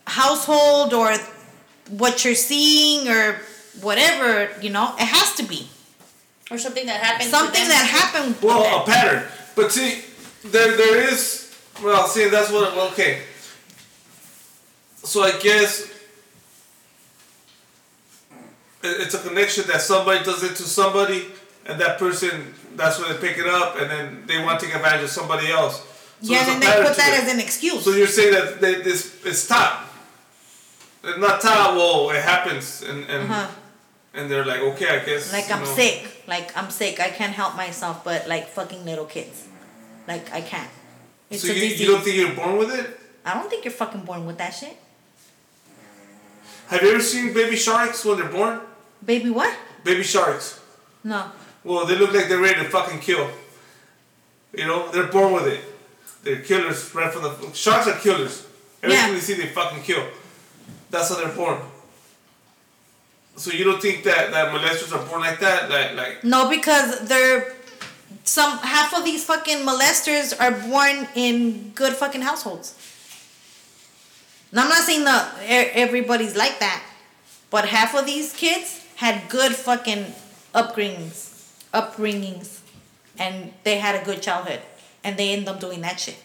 household 0.07 0.93
or 0.93 1.15
what 1.89 2.23
you're 2.25 2.35
seeing 2.35 3.07
or 3.07 3.37
whatever 3.81 4.49
you 4.61 4.69
know 4.69 4.93
it 4.97 5.05
has 5.07 5.35
to 5.35 5.43
be 5.43 5.67
Or 6.51 6.57
something 6.57 6.85
that 6.85 7.01
happened. 7.01 7.29
something 7.29 7.53
to 7.63 7.67
them. 7.67 7.69
that 7.69 7.85
happened 7.89 8.35
Well, 8.41 8.81
a 8.81 8.85
pattern. 8.85 9.23
But 9.55 9.71
see, 9.71 10.03
there 10.43 10.75
there 10.77 10.97
is. 11.11 11.49
Well, 11.83 12.07
see, 12.07 12.29
that's 12.29 12.51
what. 12.51 12.75
well, 12.75 12.91
Okay. 12.91 13.21
So 15.03 15.21
I 15.23 15.31
guess 15.39 15.87
it's 18.83 19.13
a 19.13 19.19
connection 19.19 19.65
that 19.67 19.81
somebody 19.81 20.23
does 20.23 20.43
it 20.43 20.55
to 20.57 20.63
somebody, 20.63 21.25
and 21.65 21.79
that 21.81 21.97
person 21.97 22.53
that's 22.75 22.99
when 22.99 23.11
they 23.11 23.17
pick 23.19 23.37
it 23.37 23.47
up, 23.47 23.79
and 23.79 23.89
then 23.89 24.23
they 24.27 24.43
want 24.43 24.59
to 24.59 24.65
take 24.65 24.75
advantage 24.75 25.03
of 25.03 25.09
somebody 25.09 25.47
else. 25.51 25.75
So 26.21 26.31
yeah 26.33 26.43
there's 26.43 26.57
a 26.57 26.59
then 26.59 26.59
they 26.81 26.87
put 26.87 26.97
that 26.97 27.13
it. 27.13 27.23
as 27.23 27.33
an 27.33 27.39
excuse 27.39 27.83
So 27.83 27.91
you're 27.91 28.07
saying 28.07 28.33
that 28.33 28.61
they, 28.61 28.75
this 28.81 29.25
it's 29.25 29.47
taught. 29.47 29.87
It's 31.03 31.19
not 31.19 31.41
taught. 31.41 31.75
Well, 31.75 32.09
it 32.11 32.21
happens, 32.23 32.81
and 32.81 33.03
and 33.09 33.23
Uh-huh. 33.31 33.47
and 34.15 34.31
they're 34.31 34.45
like, 34.45 34.61
okay, 34.71 34.89
I 34.97 34.99
guess. 35.05 35.31
like 35.33 35.49
i'm 35.51 35.63
know. 35.63 35.75
sick 35.81 36.23
like 36.27 36.47
i'm 36.57 36.69
sick 36.71 36.99
i 36.99 37.09
can't 37.09 37.33
help 37.41 37.53
myself 37.55 38.03
but 38.03 38.27
like 38.33 38.47
fucking 38.47 38.81
little 38.85 39.05
kids 39.05 39.43
like 40.07 40.25
i 40.33 40.41
can't 40.41 40.71
it's 41.29 41.41
So 41.41 41.47
you, 41.49 41.53
disease 41.53 41.81
you 41.81 41.87
don't 41.91 42.01
think 42.05 42.15
you're 42.21 42.33
born 42.41 42.57
with 42.57 42.71
it? 42.79 42.85
i 43.27 43.33
don't 43.35 43.49
think 43.51 43.61
you're 43.65 43.79
fucking 43.83 44.03
born 44.09 44.25
with 44.25 44.37
that 44.39 44.53
shit 44.59 44.77
Have 46.69 46.81
you 46.81 46.89
ever 46.91 47.01
seen 47.03 47.33
baby 47.33 47.55
sharks 47.55 48.03
when 48.05 48.17
they're 48.19 48.29
born? 48.39 48.61
baby 49.05 49.29
what 49.29 49.53
Baby 49.83 50.01
sharks. 50.03 50.59
no 51.03 51.29
Well, 51.65 51.85
they 51.85 51.95
look 51.97 52.13
like 52.13 52.29
they're 52.29 52.39
ready 52.39 52.63
to 52.63 52.69
fucking 52.69 52.99
kill. 52.99 53.29
You 54.53 54.67
know, 54.67 54.89
they're 54.91 55.07
born 55.07 55.33
with 55.33 55.47
it. 55.47 55.61
They're 56.23 56.41
killers 56.41 56.93
right 56.95 57.11
from 57.11 57.23
the 57.23 57.51
sharks 57.53 57.87
are 57.87 57.97
killers. 57.99 58.45
Everything 58.81 59.07
Yeah. 59.07 59.13
they 59.13 59.19
see, 59.19 59.33
they 59.33 59.47
fucking 59.47 59.81
kill. 59.83 60.05
That's 60.91 61.09
how 61.09 61.15
they're 61.15 61.35
born. 61.35 61.59
So 63.35 63.51
you 63.51 63.65
don't 63.65 63.81
think 63.81 64.03
that 64.05 64.31
that 64.31 64.51
molesters 64.53 64.95
are 64.95 65.03
born 65.09 65.21
like 65.21 65.39
that? 65.41 65.69
Like 65.69 65.95
like 65.95 66.23
No, 66.23 66.49
because 66.49 66.99
they're 67.09 67.53
some 68.23 68.57
half 68.59 68.93
of 68.95 69.03
these 69.03 69.25
fucking 69.25 69.65
molesters 69.65 70.33
are 70.39 70.51
born 70.51 71.07
in 71.15 71.71
good 71.75 71.93
fucking 71.93 72.21
households. 72.21 72.73
Now 74.51 74.63
I'm 74.63 74.69
not 74.69 74.83
saying 74.83 75.03
that 75.03 75.35
everybody's 75.75 76.35
like 76.37 76.59
that, 76.59 76.81
but 77.49 77.65
half 77.65 77.93
of 77.95 78.05
these 78.05 78.31
kids 78.33 78.81
had 78.95 79.27
good 79.27 79.53
fucking 79.53 80.13
upbringings, 80.53 81.34
upbringings, 81.75 82.59
and 83.19 83.53
they 83.63 83.77
had 83.79 84.01
a 84.01 84.05
good 84.05 84.21
childhood, 84.21 84.61
and 85.03 85.17
they 85.17 85.33
end 85.33 85.47
up 85.47 85.59
doing 85.59 85.81
that 85.81 85.99
shit. 85.99 86.17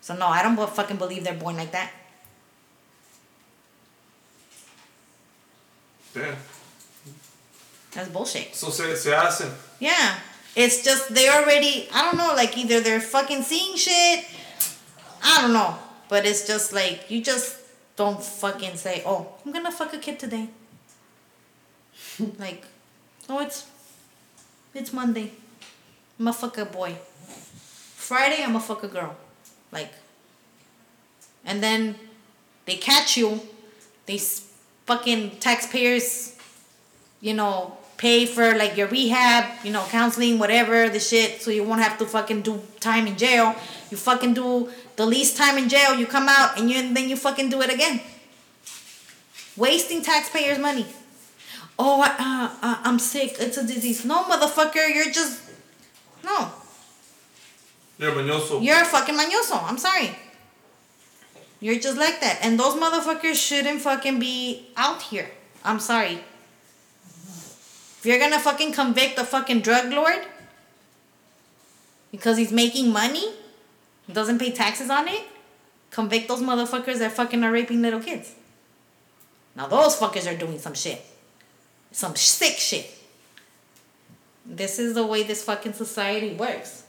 So 0.00 0.14
no, 0.16 0.26
I 0.26 0.42
don't 0.42 0.56
fucking 0.56 0.96
believe 0.96 1.24
they're 1.24 1.34
born 1.34 1.56
like 1.56 1.72
that. 1.72 1.90
yeah. 6.16 6.34
That's 7.92 8.08
bullshit. 8.08 8.54
So 8.54 8.70
se, 8.70 8.94
se 8.94 9.10
hacen. 9.10 9.52
Yeah. 9.80 10.16
It's 10.54 10.82
just 10.84 11.14
they 11.14 11.28
already 11.28 11.88
I 11.92 12.02
don't 12.02 12.16
know, 12.16 12.34
like 12.34 12.56
either 12.56 12.80
they're 12.80 13.00
fucking 13.00 13.42
seeing 13.42 13.76
shit. 13.76 14.24
I 15.22 15.42
don't 15.42 15.52
know. 15.52 15.76
But 16.08 16.24
it's 16.24 16.46
just 16.46 16.72
like 16.72 17.10
you 17.10 17.22
just 17.22 17.56
don't 17.96 18.22
fucking 18.22 18.76
say, 18.76 19.02
Oh, 19.06 19.28
I'm 19.44 19.52
gonna 19.52 19.72
fuck 19.72 19.92
a 19.94 19.98
kid 19.98 20.18
today. 20.18 20.48
like, 22.38 22.64
oh 23.28 23.40
it's 23.40 23.66
it's 24.76 24.92
Monday. 24.92 25.32
I'm 26.18 26.28
a 26.28 26.32
boy. 26.64 26.96
Friday 27.94 28.42
I'm 28.42 28.56
a 28.56 28.88
girl. 28.88 29.16
Like 29.72 29.92
and 31.44 31.62
then 31.62 31.96
they 32.64 32.76
catch 32.76 33.16
you, 33.16 33.40
they 34.06 34.18
fucking 34.86 35.38
taxpayers 35.38 36.36
you 37.20 37.34
know, 37.34 37.76
pay 37.96 38.26
for 38.26 38.54
like 38.54 38.76
your 38.76 38.88
rehab, 38.88 39.64
you 39.64 39.72
know, 39.72 39.84
counseling, 39.90 40.38
whatever 40.38 40.88
the 40.88 41.00
shit, 41.00 41.42
so 41.42 41.50
you 41.50 41.64
won't 41.64 41.80
have 41.80 41.98
to 41.98 42.06
fucking 42.06 42.42
do 42.42 42.60
time 42.78 43.06
in 43.06 43.16
jail. 43.16 43.54
You 43.90 43.96
fucking 43.96 44.34
do 44.34 44.70
the 44.96 45.06
least 45.06 45.36
time 45.36 45.58
in 45.58 45.68
jail, 45.68 45.94
you 45.94 46.06
come 46.06 46.28
out 46.28 46.58
and 46.58 46.70
you 46.70 46.78
and 46.78 46.96
then 46.96 47.08
you 47.08 47.16
fucking 47.16 47.48
do 47.48 47.62
it 47.62 47.72
again. 47.72 48.00
Wasting 49.56 50.02
taxpayers' 50.02 50.58
money. 50.58 50.86
Oh, 51.78 52.00
I, 52.00 52.08
uh, 52.08 52.66
uh, 52.66 52.80
I'm 52.84 52.98
sick. 52.98 53.36
It's 53.38 53.58
a 53.58 53.66
disease. 53.66 54.04
No, 54.04 54.24
motherfucker, 54.24 54.94
you're 54.94 55.12
just 55.12 55.40
no. 56.24 56.50
A 57.98 58.02
mañoso. 58.02 58.62
You're 58.62 58.82
a 58.82 58.84
fucking 58.84 59.14
mañoso. 59.14 59.62
I'm 59.62 59.78
sorry. 59.78 60.10
You're 61.60 61.78
just 61.78 61.96
like 61.96 62.20
that. 62.20 62.38
And 62.42 62.58
those 62.60 62.74
motherfuckers 62.74 63.36
shouldn't 63.36 63.80
fucking 63.80 64.18
be 64.18 64.66
out 64.76 65.02
here. 65.02 65.30
I'm 65.64 65.80
sorry. 65.80 66.20
If 67.98 68.02
you're 68.04 68.18
gonna 68.18 68.38
fucking 68.38 68.72
convict 68.72 69.18
a 69.18 69.24
fucking 69.24 69.60
drug 69.60 69.90
lord 69.92 70.26
because 72.10 72.36
he's 72.36 72.52
making 72.52 72.92
money, 72.92 73.34
doesn't 74.12 74.38
pay 74.38 74.52
taxes 74.52 74.90
on 74.90 75.08
it, 75.08 75.24
convict 75.90 76.28
those 76.28 76.40
motherfuckers 76.40 76.98
that 76.98 77.12
fucking 77.12 77.42
are 77.42 77.50
raping 77.50 77.82
little 77.82 78.00
kids. 78.00 78.34
Now 79.56 79.66
those 79.66 79.96
fuckers 79.96 80.30
are 80.30 80.36
doing 80.36 80.58
some 80.58 80.74
shit. 80.74 81.02
Some 81.96 82.14
sick 82.14 82.58
shit. 82.58 82.92
This 84.44 84.78
is 84.78 84.92
the 84.92 85.06
way 85.06 85.22
this 85.22 85.42
fucking 85.42 85.72
society 85.72 86.34
works. 86.34 86.84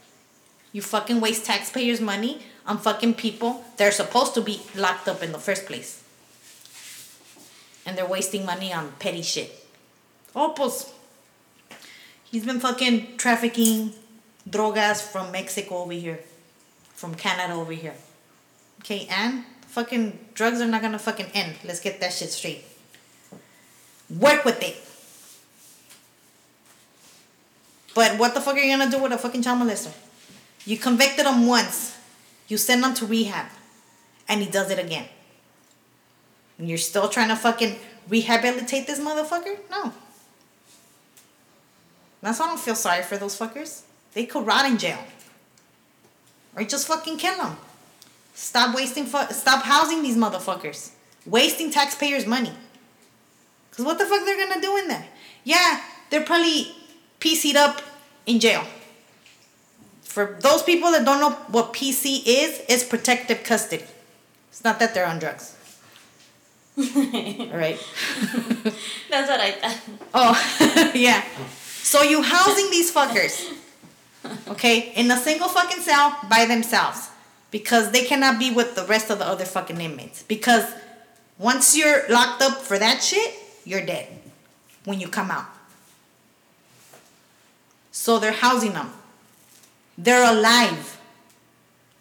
You 0.70 0.82
fucking 0.82 1.22
waste 1.22 1.46
taxpayers' 1.46 1.98
money 1.98 2.42
on 2.66 2.76
fucking 2.76 3.14
people 3.14 3.64
they're 3.78 3.90
supposed 3.90 4.34
to 4.34 4.42
be 4.42 4.60
locked 4.76 5.08
up 5.08 5.22
in 5.22 5.32
the 5.32 5.38
first 5.38 5.64
place. 5.64 6.04
And 7.86 7.96
they're 7.96 8.04
wasting 8.04 8.44
money 8.44 8.70
on 8.70 8.92
petty 8.98 9.22
shit. 9.22 9.66
Oh, 10.36 10.52
pues. 10.54 10.92
He's 12.24 12.44
been 12.44 12.60
fucking 12.60 13.16
trafficking 13.16 13.94
drogas 14.46 15.00
from 15.00 15.32
Mexico 15.32 15.78
over 15.84 15.94
here, 15.94 16.20
from 16.94 17.14
Canada 17.14 17.54
over 17.54 17.72
here. 17.72 17.94
Okay, 18.80 19.08
and 19.10 19.46
fucking 19.68 20.18
drugs 20.34 20.60
are 20.60 20.66
not 20.66 20.82
gonna 20.82 20.98
fucking 20.98 21.30
end. 21.32 21.54
Let's 21.64 21.80
get 21.80 21.98
that 22.00 22.12
shit 22.12 22.28
straight. 22.28 22.62
Work 24.10 24.44
with 24.44 24.62
it. 24.62 24.76
But 27.98 28.16
what 28.16 28.32
the 28.32 28.40
fuck 28.40 28.54
are 28.54 28.60
you 28.60 28.76
gonna 28.76 28.88
do 28.88 29.02
with 29.02 29.10
a 29.10 29.18
fucking 29.18 29.42
child 29.42 29.60
molester? 29.60 29.92
You 30.64 30.78
convicted 30.78 31.26
him 31.26 31.48
once, 31.48 31.98
you 32.46 32.56
send 32.56 32.84
him 32.84 32.94
to 32.94 33.04
rehab, 33.04 33.46
and 34.28 34.40
he 34.40 34.48
does 34.48 34.70
it 34.70 34.78
again. 34.78 35.08
And 36.58 36.68
you're 36.68 36.78
still 36.78 37.08
trying 37.08 37.26
to 37.30 37.34
fucking 37.34 37.74
rehabilitate 38.08 38.86
this 38.86 39.00
motherfucker? 39.00 39.58
No. 39.68 39.92
That's 42.22 42.38
why 42.38 42.44
I 42.44 42.48
don't 42.50 42.60
feel 42.60 42.76
sorry 42.76 43.02
for 43.02 43.16
those 43.16 43.36
fuckers. 43.36 43.82
They 44.12 44.26
could 44.26 44.46
rot 44.46 44.64
in 44.66 44.78
jail. 44.78 45.02
Or 46.54 46.62
just 46.62 46.86
fucking 46.86 47.18
kill 47.18 47.36
them. 47.36 47.56
Stop 48.32 48.76
wasting, 48.76 49.06
fu- 49.06 49.32
stop 49.32 49.64
housing 49.64 50.04
these 50.04 50.16
motherfuckers. 50.16 50.92
Wasting 51.26 51.72
taxpayers' 51.72 52.26
money. 52.26 52.52
Because 53.70 53.84
what 53.84 53.98
the 53.98 54.06
fuck 54.06 54.24
they're 54.24 54.46
gonna 54.46 54.60
do 54.60 54.76
in 54.76 54.86
there? 54.86 55.06
Yeah, 55.42 55.80
they're 56.10 56.24
probably 56.24 56.76
PC'd 57.18 57.56
up 57.56 57.82
in 58.28 58.38
jail. 58.38 58.64
For 60.02 60.38
those 60.40 60.62
people 60.62 60.90
that 60.92 61.04
don't 61.04 61.20
know 61.20 61.30
what 61.48 61.72
PC 61.72 62.22
is, 62.26 62.62
it's 62.68 62.84
protective 62.84 63.42
custody. 63.42 63.84
It's 64.50 64.62
not 64.62 64.78
that 64.78 64.94
they're 64.94 65.06
on 65.06 65.18
drugs. 65.18 65.56
All 66.76 66.84
right. 66.84 67.78
That's 69.10 69.28
what 69.28 69.40
I 69.40 69.52
thought. 69.52 69.80
Oh, 70.14 70.92
yeah. 70.94 71.24
So 71.82 72.02
you 72.02 72.22
housing 72.22 72.70
these 72.70 72.92
fuckers, 72.92 73.52
okay, 74.48 74.92
in 74.94 75.10
a 75.10 75.16
single 75.16 75.48
fucking 75.48 75.82
cell 75.82 76.16
by 76.28 76.44
themselves 76.44 77.08
because 77.50 77.92
they 77.92 78.04
cannot 78.04 78.38
be 78.38 78.50
with 78.50 78.74
the 78.74 78.84
rest 78.84 79.10
of 79.10 79.18
the 79.18 79.26
other 79.26 79.44
fucking 79.44 79.80
inmates. 79.80 80.22
Because 80.22 80.64
once 81.38 81.76
you're 81.76 82.06
locked 82.08 82.42
up 82.42 82.58
for 82.58 82.78
that 82.78 83.02
shit, 83.02 83.34
you're 83.64 83.84
dead 83.84 84.06
when 84.84 85.00
you 85.00 85.08
come 85.08 85.30
out. 85.30 85.46
So 88.08 88.18
they're 88.18 88.32
housing 88.32 88.72
them. 88.72 88.90
They're 89.98 90.32
alive. 90.32 90.98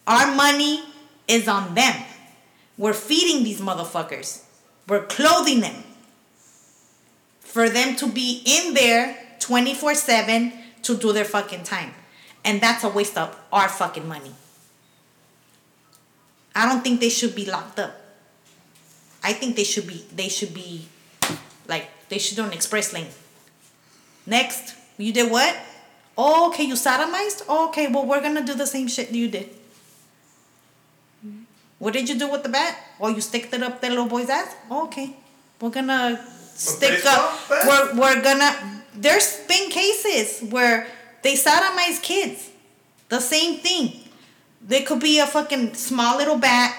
Our 0.08 0.34
money 0.36 0.82
is 1.28 1.50
on 1.50 1.76
them. 1.76 2.02
We're 2.78 2.94
feeding 2.94 3.44
these 3.44 3.60
motherfuckers. 3.60 4.46
We're 4.88 5.06
clothing 5.06 5.60
them 5.60 5.84
for 7.42 7.68
them 7.68 7.98
to 7.98 8.08
be 8.08 8.42
in 8.46 8.74
there 8.74 9.18
24 9.42 9.96
7 9.96 10.54
to 10.84 10.96
do 10.96 11.12
their 11.12 11.26
fucking 11.26 11.64
time. 11.64 11.92
And 12.46 12.62
that's 12.62 12.86
a 12.86 12.90
waste 12.90 13.18
of 13.18 13.38
our 13.52 13.68
fucking 13.68 14.08
money. 14.08 14.32
I 16.56 16.70
don't 16.70 16.86
think 16.86 17.02
they 17.02 17.10
should 17.10 17.36
be 17.36 17.44
locked 17.44 17.80
up. 17.80 18.00
I 19.22 19.34
think 19.34 19.58
they 19.58 19.66
should 19.66 19.86
be 19.86 20.06
they 20.16 20.30
should 20.30 20.54
be 20.54 20.88
like 21.68 21.90
they 22.08 22.18
should 22.18 22.38
do 22.38 22.46
an 22.46 22.54
express 22.54 22.94
lane. 22.94 23.12
Next, 24.26 24.74
you 24.98 25.12
did 25.12 25.30
what? 25.30 25.67
Oh, 26.18 26.50
okay, 26.50 26.64
you 26.64 26.74
sodomized? 26.74 27.44
Oh, 27.48 27.68
okay, 27.70 27.88
well 27.88 28.06
we're 28.06 28.22
gonna 28.22 28.44
do 28.44 28.56
the 28.56 28.66
same 28.66 28.88
shit 28.88 29.12
you 29.12 29.28
did. 29.30 29.50
What 31.80 31.94
did 31.94 32.10
you 32.10 32.18
do 32.18 32.30
with 32.30 32.44
the 32.44 32.50
bat? 32.50 32.76
Oh, 33.00 33.10
you 33.10 33.22
sticked 33.22 33.54
it 33.54 33.62
up 33.62 33.82
that 33.82 33.90
little 33.90 34.08
boy's 34.08 34.30
ass? 34.30 34.56
Oh, 34.70 34.86
okay. 34.86 35.16
We're 35.62 35.70
gonna 35.70 36.20
stick 36.56 37.06
up. 37.06 37.50
We're, 37.50 38.00
we're 38.00 38.22
gonna. 38.24 38.84
There's 38.96 39.38
been 39.48 39.70
cases 39.70 40.50
where 40.50 40.88
they 41.22 41.36
sodomize 41.36 42.02
kids. 42.02 42.50
The 43.10 43.20
same 43.20 43.60
thing. 43.60 44.02
There 44.62 44.82
could 44.82 45.00
be 45.00 45.20
a 45.20 45.28
fucking 45.28 45.76
small 45.76 46.18
little 46.18 46.38
bat, 46.38 46.76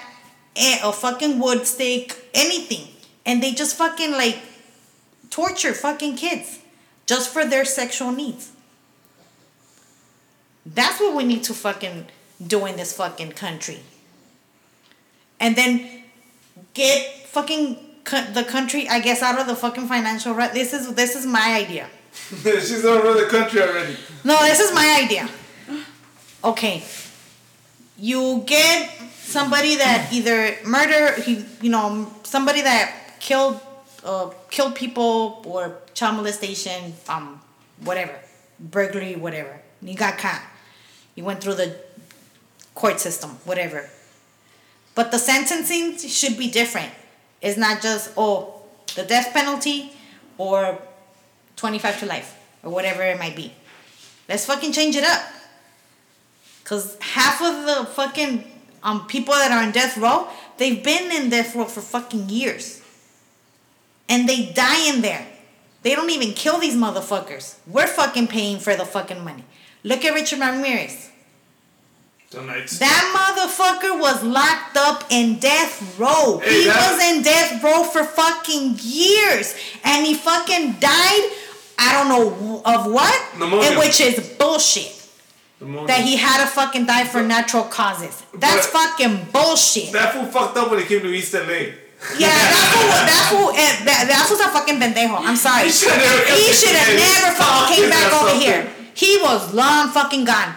a 0.57 0.91
fucking 0.91 1.39
wood 1.39 1.65
stick, 1.65 2.15
anything. 2.33 2.87
And 3.25 3.41
they 3.41 3.51
just 3.51 3.77
fucking 3.77 4.11
like 4.11 4.37
torture 5.29 5.73
fucking 5.73 6.17
kids 6.17 6.59
just 7.05 7.31
for 7.31 7.45
their 7.45 7.63
sexual 7.63 8.11
needs. 8.11 8.51
That's 10.73 10.99
what 10.99 11.15
we 11.15 11.23
need 11.23 11.43
to 11.45 11.53
fucking 11.53 12.07
do 12.45 12.65
in 12.65 12.75
this 12.77 12.93
fucking 12.93 13.31
country. 13.31 13.79
And 15.39 15.55
then 15.55 16.03
get 16.73 17.27
fucking 17.27 17.77
co- 18.03 18.31
the 18.33 18.43
country, 18.43 18.87
I 18.87 18.99
guess, 18.99 19.21
out 19.21 19.39
of 19.39 19.47
the 19.47 19.55
fucking 19.55 19.87
financial 19.87 20.33
rut. 20.33 20.53
This 20.53 20.73
is 20.73 20.93
this 20.93 21.15
is 21.15 21.25
my 21.25 21.53
idea. 21.53 21.87
She's 22.43 22.85
over 22.85 23.19
the 23.19 23.27
country 23.27 23.61
already. 23.61 23.95
No, 24.23 24.37
this 24.43 24.59
is 24.59 24.73
my 24.73 25.01
idea. 25.03 25.29
Okay. 26.43 26.83
You 27.97 28.43
get 28.45 28.89
somebody 29.21 29.75
that 29.75 30.09
either 30.11 30.55
murder, 30.65 31.21
he, 31.21 31.45
you 31.61 31.69
know, 31.69 32.11
somebody 32.23 32.61
that 32.61 33.19
killed, 33.19 33.59
uh, 34.03 34.29
killed 34.49 34.75
people 34.75 35.41
or 35.45 35.77
child 35.93 36.15
molestation, 36.15 36.93
um, 37.09 37.41
whatever, 37.83 38.15
burglary, 38.59 39.15
whatever. 39.15 39.59
You 39.81 39.95
got 39.95 40.17
caught. 40.17 40.41
You 41.19 41.25
went 41.25 41.43
through 41.43 41.55
the 41.55 41.75
court 42.75 43.01
system, 43.01 43.31
whatever. 43.43 43.89
But 44.95 45.11
the 45.11 45.19
sentencing 45.19 45.97
should 45.97 46.37
be 46.37 46.49
different. 46.49 46.93
It's 47.41 47.57
not 47.57 47.81
just 47.81 48.13
oh 48.15 48.61
the 48.95 49.03
death 49.03 49.33
penalty 49.33 49.91
or 50.37 50.79
twenty 51.57 51.77
five 51.77 51.99
to 51.99 52.05
life 52.05 52.39
or 52.63 52.71
whatever 52.71 53.03
it 53.03 53.19
might 53.19 53.35
be. 53.35 53.51
Let's 54.29 54.45
fucking 54.45 54.71
change 54.71 54.95
it 54.95 55.03
up. 55.03 55.21
Cause 56.63 56.97
half 57.01 57.41
of 57.41 57.65
the 57.65 57.91
fucking 57.91 58.49
um 58.81 59.05
people 59.07 59.33
that 59.33 59.51
are 59.51 59.61
in 59.61 59.71
death 59.71 59.97
row, 59.97 60.25
they've 60.55 60.81
been 60.81 61.11
in 61.11 61.29
death 61.29 61.53
row 61.53 61.65
for 61.65 61.81
fucking 61.81 62.29
years. 62.29 62.81
And 64.07 64.29
they 64.29 64.53
die 64.53 64.87
in 64.87 65.01
there. 65.01 65.27
They 65.81 65.95
don't 65.95 66.11
even 66.11 66.31
kill 66.31 66.59
these 66.59 66.77
motherfuckers. 66.77 67.55
We're 67.67 67.87
fucking 67.87 68.27
paying 68.27 68.59
for 68.59 68.73
the 68.77 68.85
fucking 68.85 69.21
money. 69.21 69.43
Look 69.83 70.05
at 70.05 70.13
Richard 70.13 70.39
Ramirez. 70.39 71.08
That 72.31 73.01
motherfucker 73.09 73.99
was 73.99 74.23
locked 74.23 74.77
up 74.77 75.03
in 75.09 75.39
death 75.39 75.97
row. 75.97 76.37
Hey, 76.43 76.61
he 76.63 76.67
was 76.67 77.01
in 77.03 77.23
death 77.23 77.63
row 77.63 77.83
for 77.83 78.03
fucking 78.03 78.77
years. 78.83 79.55
And 79.83 80.05
he 80.05 80.13
fucking 80.13 80.73
died, 80.79 81.31
I 81.79 81.89
don't 81.93 82.07
know 82.09 82.61
of 82.65 82.91
what, 82.91 83.19
Pneumonia. 83.39 83.69
and 83.71 83.79
which 83.79 83.99
is 83.99 84.19
bullshit. 84.37 84.95
Moment- 85.59 85.87
That 85.87 86.01
he 86.01 86.15
had 86.17 86.41
to 86.41 86.47
fucking 86.47 86.85
die 86.85 87.03
for 87.05 87.21
natural 87.23 87.63
causes. 87.63 88.21
That's 88.35 88.67
But- 88.67 88.79
fucking 88.93 89.29
bullshit. 89.33 89.91
That 89.91 90.13
fool 90.13 90.25
fucked 90.27 90.55
up 90.55 90.69
when 90.69 90.79
he 90.79 90.85
came 90.85 91.01
to 91.01 91.11
East 91.11 91.33
LA. 91.33 91.73
Yeah, 92.17 92.29
that 92.29 92.71
fool, 92.71 92.89
that 93.11 93.27
fool, 93.29 93.49
eh, 93.57 93.83
that, 93.85 94.07
that 94.07 94.25
fool's 94.27 94.39
a 94.39 94.47
fucking 94.49 94.79
pendejo. 94.79 95.19
I'm 95.19 95.35
sorry. 95.35 95.65
He 95.65 95.71
should 95.71 95.89
never 95.89 95.99
have 95.99 96.27
Canada. 96.63 96.95
never 96.95 97.35
fucking 97.35 97.75
came 97.75 97.89
back 97.89 98.13
over 98.13 98.29
up 98.29 98.37
here. 98.37 98.69
He 98.93 99.17
was 99.17 99.53
long 99.53 99.89
fucking 99.89 100.23
gone. 100.23 100.53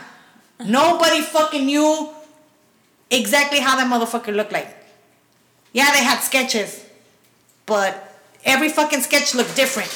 Nobody 0.67 1.21
fucking 1.21 1.67
knew 1.67 2.11
exactly 3.11 3.61
how 3.61 3.77
that 3.77 3.91
motherfucker 3.91 4.35
looked 4.35 4.53
like. 4.53 4.69
Yeah, 5.73 5.91
they 5.93 6.05
had 6.05 6.21
sketches, 6.21 6.85
but 7.67 8.17
every 8.45 8.69
fucking 8.69 9.01
sketch 9.01 9.35
looked 9.35 9.57
different. 9.57 9.91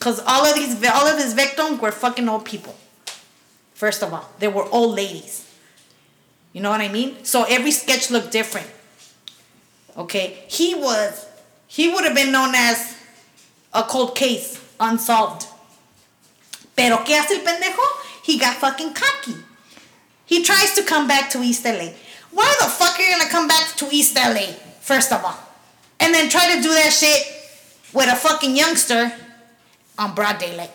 Cause 0.00 0.22
all 0.26 0.44
of 0.44 0.54
these, 0.54 0.74
all 0.86 1.06
of 1.06 1.18
his 1.18 1.32
victims 1.32 1.80
were 1.80 1.92
fucking 1.92 2.28
old 2.28 2.44
people. 2.44 2.74
First 3.74 4.02
of 4.02 4.12
all, 4.12 4.28
they 4.38 4.48
were 4.48 4.64
old 4.70 4.94
ladies. 4.94 5.50
You 6.52 6.60
know 6.60 6.70
what 6.70 6.80
I 6.80 6.88
mean? 6.88 7.24
So 7.24 7.44
every 7.44 7.70
sketch 7.70 8.10
looked 8.10 8.30
different. 8.30 8.68
Okay, 9.96 10.44
he 10.48 10.74
was, 10.74 11.26
he 11.66 11.92
would 11.92 12.04
have 12.04 12.14
been 12.14 12.32
known 12.32 12.54
as 12.54 12.96
a 13.72 13.82
cold 13.82 14.14
case, 14.14 14.60
unsolved. 14.78 15.46
Pero 16.76 16.98
¿qué 16.98 17.18
hace 17.18 17.34
el 17.34 17.40
pendejo? 17.40 17.82
He 18.24 18.38
got 18.38 18.56
fucking 18.56 18.94
cocky. 18.94 19.34
He 20.26 20.42
tries 20.42 20.74
to 20.74 20.82
come 20.82 21.06
back 21.06 21.30
to 21.30 21.42
East 21.42 21.64
LA. 21.64 21.90
Why 22.32 22.54
the 22.60 22.66
fuck 22.66 22.98
are 22.98 23.02
you 23.02 23.16
gonna 23.16 23.30
come 23.30 23.46
back 23.48 23.76
to 23.76 23.88
East 23.90 24.16
LA, 24.16 24.52
first 24.80 25.12
of 25.12 25.24
all? 25.24 25.38
And 26.00 26.14
then 26.14 26.28
try 26.28 26.54
to 26.56 26.62
do 26.62 26.70
that 26.74 26.90
shit 26.92 27.20
with 27.92 28.08
a 28.12 28.16
fucking 28.16 28.56
youngster 28.56 29.12
on 29.98 30.14
broad 30.14 30.38
daylight. 30.38 30.70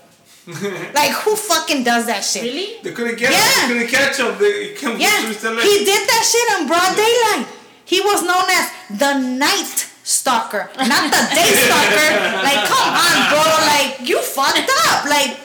like, 0.95 1.12
who 1.22 1.36
fucking 1.36 1.84
does 1.84 2.08
that 2.08 2.22
shit? 2.24 2.43
Really? 2.43 2.78
They 2.82 2.91
couldn't 2.93 3.18
get 3.20 3.32
Yeah. 3.32 3.68
him. 3.68 3.78
They 3.78 3.86
couldn't 3.86 3.91
catch 3.93 4.18
him. 4.18 4.38
They 4.39 4.74
came 4.74 4.97
Yeah, 4.97 5.22
to 5.22 5.30
East 5.30 5.43
LA. 5.43 5.62
he 5.62 5.84
did 5.86 6.02
that 6.10 6.24
shit 6.26 6.47
on 6.58 6.66
broad 6.68 6.95
daylight. 6.95 7.45
He 7.86 8.02
was 8.02 8.24
known 8.24 8.45
as 8.50 8.66
the 8.97 9.14
night 9.38 9.86
stalker, 10.04 10.70
not 10.78 11.04
the 11.12 11.22
day 11.36 11.50
stalker. 11.68 12.10
Like, 12.41 12.62
come 12.66 12.89
on, 12.97 13.16
bro. 13.30 13.43
Like, 13.68 14.08
you 14.08 14.22
fucked 14.22 14.70
up. 14.89 15.06
Like, 15.06 15.38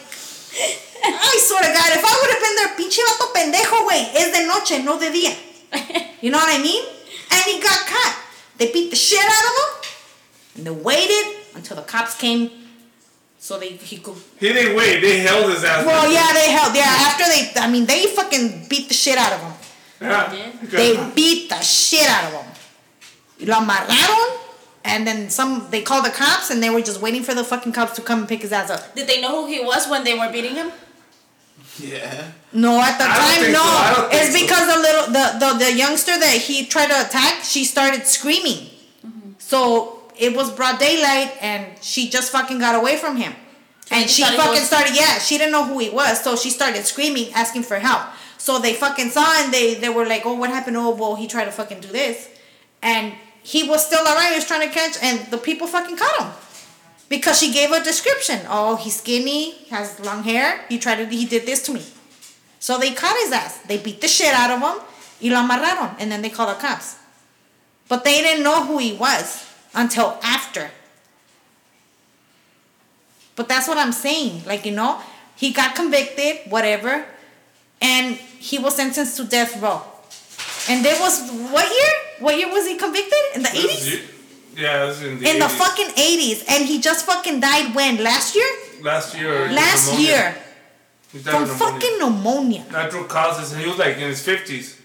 I 1.05 1.37
swear 1.41 1.63
to 1.63 1.73
God, 1.73 1.91
if 1.93 2.05
I 2.05 2.15
would 2.21 2.31
have 2.33 2.43
been 2.43 2.57
there, 2.57 2.73
pinche 2.77 3.03
vato 3.05 3.33
pendejo, 3.33 3.85
güey. 3.85 4.15
Es 4.15 4.33
de 4.33 4.47
noche, 4.47 4.83
no 4.85 4.99
de 4.99 5.11
día. 5.11 5.35
You 6.21 6.31
know 6.31 6.39
what 6.39 6.55
I 6.55 6.63
mean? 6.63 6.85
And 7.31 7.43
he 7.45 7.61
got 7.61 7.87
caught. 7.87 8.17
They 8.59 8.73
beat 8.73 8.91
the 8.91 8.97
shit 8.97 9.19
out 9.19 9.45
of 9.45 9.55
him. 9.59 9.91
And 10.57 10.67
they 10.67 10.71
waited 10.71 11.37
until 11.55 11.77
the 11.77 11.83
cops 11.83 12.17
came 12.17 12.51
so 13.39 13.59
they 13.59 13.71
he 13.71 13.99
could. 13.99 14.15
He 14.39 14.53
didn't 14.53 14.77
wait. 14.77 15.01
They 15.01 15.19
held 15.19 15.51
his 15.51 15.65
ass. 15.65 15.85
Well, 15.85 16.11
yeah, 16.11 16.33
they 16.33 16.51
held. 16.51 16.75
Yeah, 16.75 16.85
after 16.85 17.25
they, 17.25 17.61
I 17.61 17.71
mean, 17.71 17.85
they 17.87 18.07
fucking 18.07 18.69
beat 18.69 18.89
the 18.89 18.95
shit 18.95 19.19
out 19.19 19.33
of 19.33 19.41
him. 19.41 19.53
Yeah. 20.01 20.53
They 20.63 21.11
beat 21.15 21.51
the 21.51 21.61
shit 21.61 22.09
out 22.09 22.33
of 22.33 22.41
him. 22.41 23.49
Lo 23.49 23.57
amarraron, 23.57 24.39
and 24.85 25.07
then 25.07 25.29
some. 25.29 25.67
They 25.71 25.83
called 25.83 26.05
the 26.07 26.11
cops, 26.11 26.51
and 26.51 26.63
they 26.63 26.71
were 26.71 26.81
just 26.81 27.01
waiting 27.03 27.23
for 27.23 27.35
the 27.35 27.45
fucking 27.45 27.73
cops 27.73 27.95
to 27.97 28.03
come 28.03 28.21
and 28.21 28.29
pick 28.29 28.43
his 28.43 28.53
ass 28.53 28.71
up. 28.71 28.95
Did 28.95 29.09
they 29.09 29.21
know 29.21 29.43
who 29.43 29.53
he 29.53 29.61
was 29.61 29.89
when 29.89 30.05
they 30.05 30.15
were 30.17 30.31
beating 30.33 30.55
him? 30.55 30.71
Yeah. 31.79 32.31
No, 32.53 32.81
at 32.81 32.99
the 32.99 33.05
I 33.05 33.17
time, 33.43 33.53
no. 33.53 33.59
so. 33.59 33.65
I 33.65 33.95
don't 33.97 34.13
It's 34.15 34.33
so. 34.33 34.41
because 34.41 34.67
the 34.75 34.81
little 34.81 35.07
the, 35.07 35.27
the 35.43 35.65
the 35.65 35.73
youngster 35.77 36.17
that 36.19 36.37
he 36.47 36.67
tried 36.67 36.89
to 36.91 37.01
attack, 37.07 37.43
she 37.43 37.65
started 37.65 38.07
screaming. 38.07 38.69
Mhm. 39.05 39.35
So 39.39 40.03
it 40.17 40.37
was 40.37 40.51
broad 40.53 40.79
daylight, 40.79 41.33
and 41.41 41.67
she 41.83 42.09
just 42.09 42.31
fucking 42.31 42.59
got 42.61 42.75
away 42.77 42.97
from 42.97 43.17
him. 43.17 43.35
So 43.89 43.97
And 43.97 44.09
she 44.09 44.23
fucking 44.23 44.63
started, 44.63 44.95
yeah, 44.97 45.19
she 45.19 45.37
didn't 45.37 45.53
know 45.53 45.65
who 45.65 45.79
he 45.79 45.91
was, 45.91 46.23
so 46.25 46.37
she 46.37 46.49
started 46.51 46.87
screaming, 46.87 47.33
asking 47.35 47.65
for 47.65 47.79
help. 47.79 48.03
So 48.39 48.59
they 48.59 48.73
fucking 48.75 49.11
saw 49.11 49.27
and 49.43 49.53
they 49.53 49.75
they 49.75 49.89
were 49.89 50.07
like, 50.07 50.23
oh, 50.25 50.35
what 50.35 50.51
happened? 50.51 50.77
Oh, 50.77 50.95
well, 50.95 51.17
he 51.17 51.27
tried 51.27 51.47
to 51.47 51.53
fucking 51.53 51.81
do 51.81 51.89
this, 51.89 52.29
and 52.83 53.13
he 53.43 53.65
was 53.69 53.85
still 53.85 54.05
around. 54.05 54.29
He 54.31 54.37
was 54.37 54.47
trying 54.47 54.67
to 54.69 54.73
catch, 54.73 54.97
and 55.03 55.19
the 55.33 55.39
people 55.39 55.67
fucking 55.67 55.97
caught 55.97 56.21
him 56.23 56.31
because 57.09 57.39
she 57.39 57.53
gave 57.53 57.71
a 57.71 57.83
description. 57.83 58.41
Oh, 58.49 58.77
he's 58.77 58.97
skinny, 58.97 59.53
has 59.71 60.01
long 60.01 60.23
hair. 60.23 60.65
He 60.69 60.79
tried 60.79 60.97
to, 60.97 61.07
he 61.07 61.27
did 61.27 61.47
this 61.47 61.63
to 61.67 61.73
me. 61.73 61.83
So 62.59 62.79
they 62.79 62.93
caught 62.93 63.17
his 63.17 63.33
ass. 63.33 63.59
They 63.59 63.79
beat 63.79 64.01
the 64.01 64.09
shit 64.09 64.33
out 64.33 64.51
of 64.51 64.61
him, 64.61 64.83
y 65.23 65.29
lo 65.29 65.47
amarraron, 65.47 65.97
and 65.99 66.11
then 66.11 66.23
they 66.23 66.31
called 66.31 66.57
the 66.57 66.61
cops. 66.61 66.97
But 67.89 68.05
they 68.05 68.23
didn't 68.23 68.43
know 68.43 68.65
who 68.65 68.79
he 68.79 68.95
was 68.95 69.47
until 69.75 70.19
after. 70.23 70.71
But 73.37 73.49
that's 73.49 73.69
what 73.69 73.77
I'm 73.77 73.93
saying. 73.93 74.45
Like, 74.47 74.65
you 74.65 74.73
know, 74.73 75.01
he 75.37 75.53
got 75.53 75.75
convicted, 75.75 76.51
whatever, 76.51 77.05
and 77.83 78.17
he 78.17 78.59
was 78.59 78.77
sentenced 78.77 79.17
to 79.19 79.25
death 79.25 79.61
row. 79.61 79.83
And 80.69 80.85
there 80.85 80.99
was, 81.01 81.31
what 81.51 81.69
year? 81.69 81.93
What 82.21 82.39
year 82.39 82.49
was 82.49 82.67
he 82.67 82.77
convicted? 82.77 83.19
In 83.35 83.43
the 83.43 83.51
This 83.51 83.91
80s? 83.91 84.14
Is- 84.55 84.63
Yeah, 84.63 84.87
this 84.87 84.97
is 84.99 85.03
in 85.05 85.19
the 85.21 85.31
In 85.31 85.39
the 85.39 85.49
fucking 85.49 85.89
80s. 85.97 86.45
And 86.49 86.65
he 86.67 86.81
just 86.81 87.05
fucking 87.07 87.41
died 87.41 87.75
when? 87.75 88.03
Last 88.03 88.35
year? 88.35 88.47
last 88.83 89.15
year. 89.17 89.51
Last 89.53 89.87
pneumonia. 89.89 90.09
year. 90.09 90.37
He 91.13 91.19
died 91.21 91.33
From 91.33 91.43
pneumonia. 91.49 91.59
fucking 91.73 91.99
pneumonia. 91.99 92.65
natural 92.73 93.05
causes, 93.05 93.53
and 93.53 93.61
he 93.63 93.67
was 93.69 93.79
like 93.79 93.95
in 93.97 94.09
his 94.09 94.21
fifties. 94.23 94.77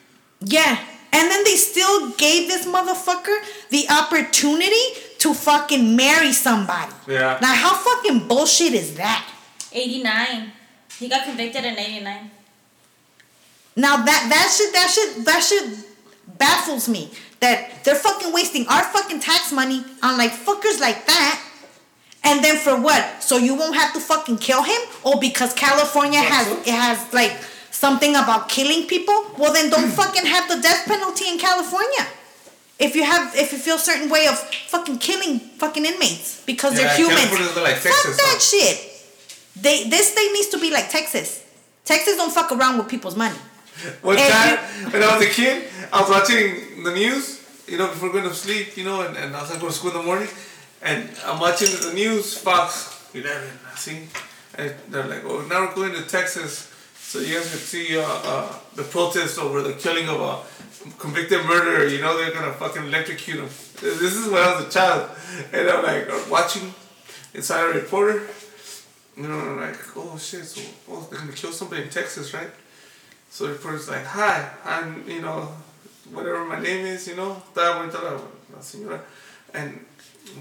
Yeah. 0.41 0.77
And 1.11 1.29
then 1.31 1.43
they 1.43 1.55
still 1.55 2.11
gave 2.11 2.47
this 2.47 2.65
motherfucker 2.67 3.37
the 3.71 3.89
opportunity 3.89 4.85
to 5.17 5.33
fucking 5.33 5.95
marry 5.95 6.31
somebody. 6.31 6.93
Yeah. 7.07 7.39
Now, 7.41 7.53
how 7.55 7.73
fucking 7.75 8.27
bullshit 8.27 8.73
is 8.73 8.93
that? 8.95 9.25
89. 9.73 10.51
He 10.99 11.09
got 11.09 11.23
convicted 11.25 11.65
in 11.65 11.77
89. 11.79 12.29
Now 13.75 13.97
that 13.97 14.21
that 14.29 14.47
shit 14.55 14.71
that 14.73 14.89
shit 14.89 15.25
that 15.25 15.41
shit 15.43 15.65
baffles 16.37 16.87
me 16.89 17.09
that 17.39 17.83
they're 17.83 17.95
fucking 17.95 18.33
wasting 18.33 18.67
our 18.67 18.83
fucking 18.83 19.19
tax 19.19 19.51
money 19.51 19.83
on 20.03 20.17
like 20.17 20.31
fuckers 20.31 20.79
like 20.79 21.05
that. 21.07 21.45
And 22.23 22.43
then 22.43 22.57
for 22.57 22.79
what? 22.79 23.23
So 23.23 23.37
you 23.37 23.55
won't 23.55 23.75
have 23.75 23.93
to 23.93 23.99
fucking 23.99 24.37
kill 24.39 24.63
him? 24.63 24.81
Or 25.03 25.19
because 25.19 25.53
California 25.53 26.19
has 26.19 26.47
it 26.67 26.73
has 26.73 27.13
like 27.13 27.31
something 27.71 28.11
about 28.15 28.49
killing 28.49 28.87
people? 28.87 29.25
Well 29.37 29.53
then 29.53 29.69
don't 29.69 29.89
fucking 30.01 30.25
have 30.25 30.49
the 30.49 30.59
death 30.61 30.85
penalty 30.85 31.29
in 31.29 31.39
California. 31.39 32.05
If 32.77 32.95
you 32.95 33.03
have 33.03 33.35
if 33.35 33.51
you 33.51 33.57
feel 33.57 33.75
a 33.75 33.79
certain 33.79 34.09
way 34.09 34.27
of 34.27 34.37
fucking 34.67 34.99
killing 34.99 35.39
fucking 35.39 35.85
inmates 35.85 36.43
because 36.45 36.73
Yeah, 36.75 36.87
they're 36.87 36.97
humans. 36.97 37.55
Like 37.55 37.75
Fuck 37.77 38.15
that 38.17 38.39
shit. 38.41 38.85
They 39.55 39.87
this 39.89 40.13
thing 40.13 40.31
needs 40.33 40.49
to 40.49 40.59
be 40.59 40.71
like 40.71 40.89
Texas. 40.89 41.45
Texas 41.85 42.17
don't 42.17 42.31
fuck 42.31 42.51
around 42.51 42.77
with 42.77 42.87
people's 42.87 43.15
money. 43.15 43.35
One 44.01 44.17
time, 44.17 44.59
you- 44.81 44.89
when 44.91 45.03
I 45.03 45.17
was 45.17 45.25
a 45.25 45.29
kid, 45.29 45.68
I 45.91 46.01
was 46.01 46.09
watching 46.09 46.83
the 46.83 46.93
news, 46.93 47.43
you 47.67 47.77
know, 47.77 47.87
before 47.87 48.11
going 48.11 48.25
to 48.25 48.33
sleep, 48.33 48.77
you 48.77 48.83
know, 48.83 49.01
and, 49.01 49.17
and 49.17 49.35
I 49.35 49.41
was 49.41 49.49
like, 49.49 49.59
go 49.59 49.67
to 49.67 49.73
school 49.73 49.91
in 49.91 49.97
the 49.97 50.03
morning, 50.03 50.27
and 50.83 51.09
I'm 51.25 51.39
watching 51.39 51.69
the 51.81 51.93
news, 51.93 52.37
Fox 52.37 53.09
11, 53.15 53.49
I 53.71 53.75
see, 53.75 54.07
and 54.55 54.73
they're 54.89 55.07
like, 55.07 55.23
oh, 55.25 55.41
now 55.49 55.61
we're 55.61 55.75
going 55.75 55.93
to 55.93 56.07
Texas, 56.07 56.71
so 56.95 57.19
you 57.19 57.35
guys 57.35 57.49
can 57.49 57.59
see 57.59 57.97
uh, 57.97 58.03
uh, 58.03 58.55
the 58.75 58.83
protest 58.83 59.39
over 59.39 59.63
the 59.63 59.73
killing 59.73 60.07
of 60.09 60.21
a 60.21 60.89
convicted 60.99 61.43
murderer, 61.45 61.87
you 61.87 62.01
know, 62.01 62.17
they're 62.17 62.33
gonna 62.33 62.53
fucking 62.53 62.83
electrocute 62.83 63.37
him. 63.37 63.49
This 63.81 64.15
is 64.15 64.27
when 64.29 64.41
I 64.43 64.55
was 64.55 64.67
a 64.67 64.69
child, 64.69 65.09
and 65.51 65.69
I'm 65.69 65.83
like, 65.83 66.29
watching 66.29 66.71
inside 67.33 67.63
a 67.63 67.79
reporter, 67.79 68.27
you 69.17 69.23
know, 69.23 69.39
and 69.39 69.49
I'm 69.49 69.59
like, 69.59 69.97
oh 69.97 70.17
shit, 70.19 70.45
so 70.45 70.61
oh, 70.89 71.07
they're 71.09 71.19
gonna 71.19 71.31
kill 71.33 71.51
somebody 71.51 71.81
in 71.81 71.89
Texas, 71.89 72.33
right? 72.33 72.51
So 73.31 73.47
the 73.47 73.53
reporter's 73.53 73.89
like, 73.89 74.05
hi, 74.05 74.49
I'm, 74.63 75.07
you 75.09 75.21
know, 75.21 75.49
whatever 76.11 76.45
my 76.45 76.59
name 76.59 76.85
is, 76.85 77.07
you 77.07 77.15
know, 77.15 77.41
estaba 77.53 77.79
bonita 77.79 78.01
la, 78.03 78.11
la 78.11 78.61
señora. 78.61 79.01
And 79.53 79.85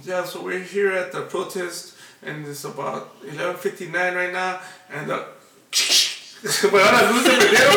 yeah, 0.04 0.24
so 0.24 0.42
we're 0.42 0.58
here 0.58 0.92
at 0.92 1.12
the 1.12 1.22
protest, 1.22 1.94
and 2.22 2.46
it's 2.46 2.64
about 2.64 3.20
11.59 3.22 3.92
right 4.14 4.32
now, 4.32 4.60
and 4.90 5.10
the... 5.10 5.24
Bueno, 6.70 6.92
las 6.92 7.10
luces 7.10 7.32
se 7.32 7.38
prendieron. 7.40 7.74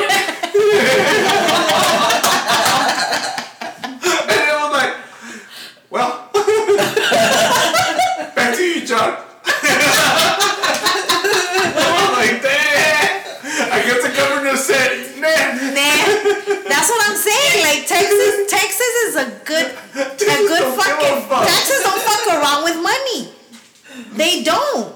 and 4.29 4.39
it 4.39 4.53
was 4.53 4.71
like, 4.71 4.93
well, 5.89 6.29
back 8.35 8.55
to 8.55 8.63
you, 8.63 8.85
John. 8.85 9.17
I 11.73 11.85
was 11.97 12.11
like, 12.19 12.41
damn. 12.43 13.11
I 13.71 13.81
guess 13.83 14.01
the 14.03 14.11
governor 14.15 14.55
said, 14.57 14.91
nah. 15.19 15.51
Nah, 15.73 16.70
that's 16.81 16.89
what 16.89 17.09
I'm 17.09 17.15
saying. 17.17 17.63
Like 17.63 17.85
Texas, 17.87 18.51
Texas 18.57 18.93
is 19.05 19.15
a 19.15 19.25
good, 19.45 19.65
a 19.69 20.17
good 20.17 20.65
fucking. 20.73 21.29
fuck. 21.29 21.45
Texas 21.47 21.83
don't 21.83 22.01
fuck 22.01 22.27
around 22.33 22.63
with 22.63 22.75
money. 22.81 23.29
They 24.17 24.43
don't. 24.43 24.93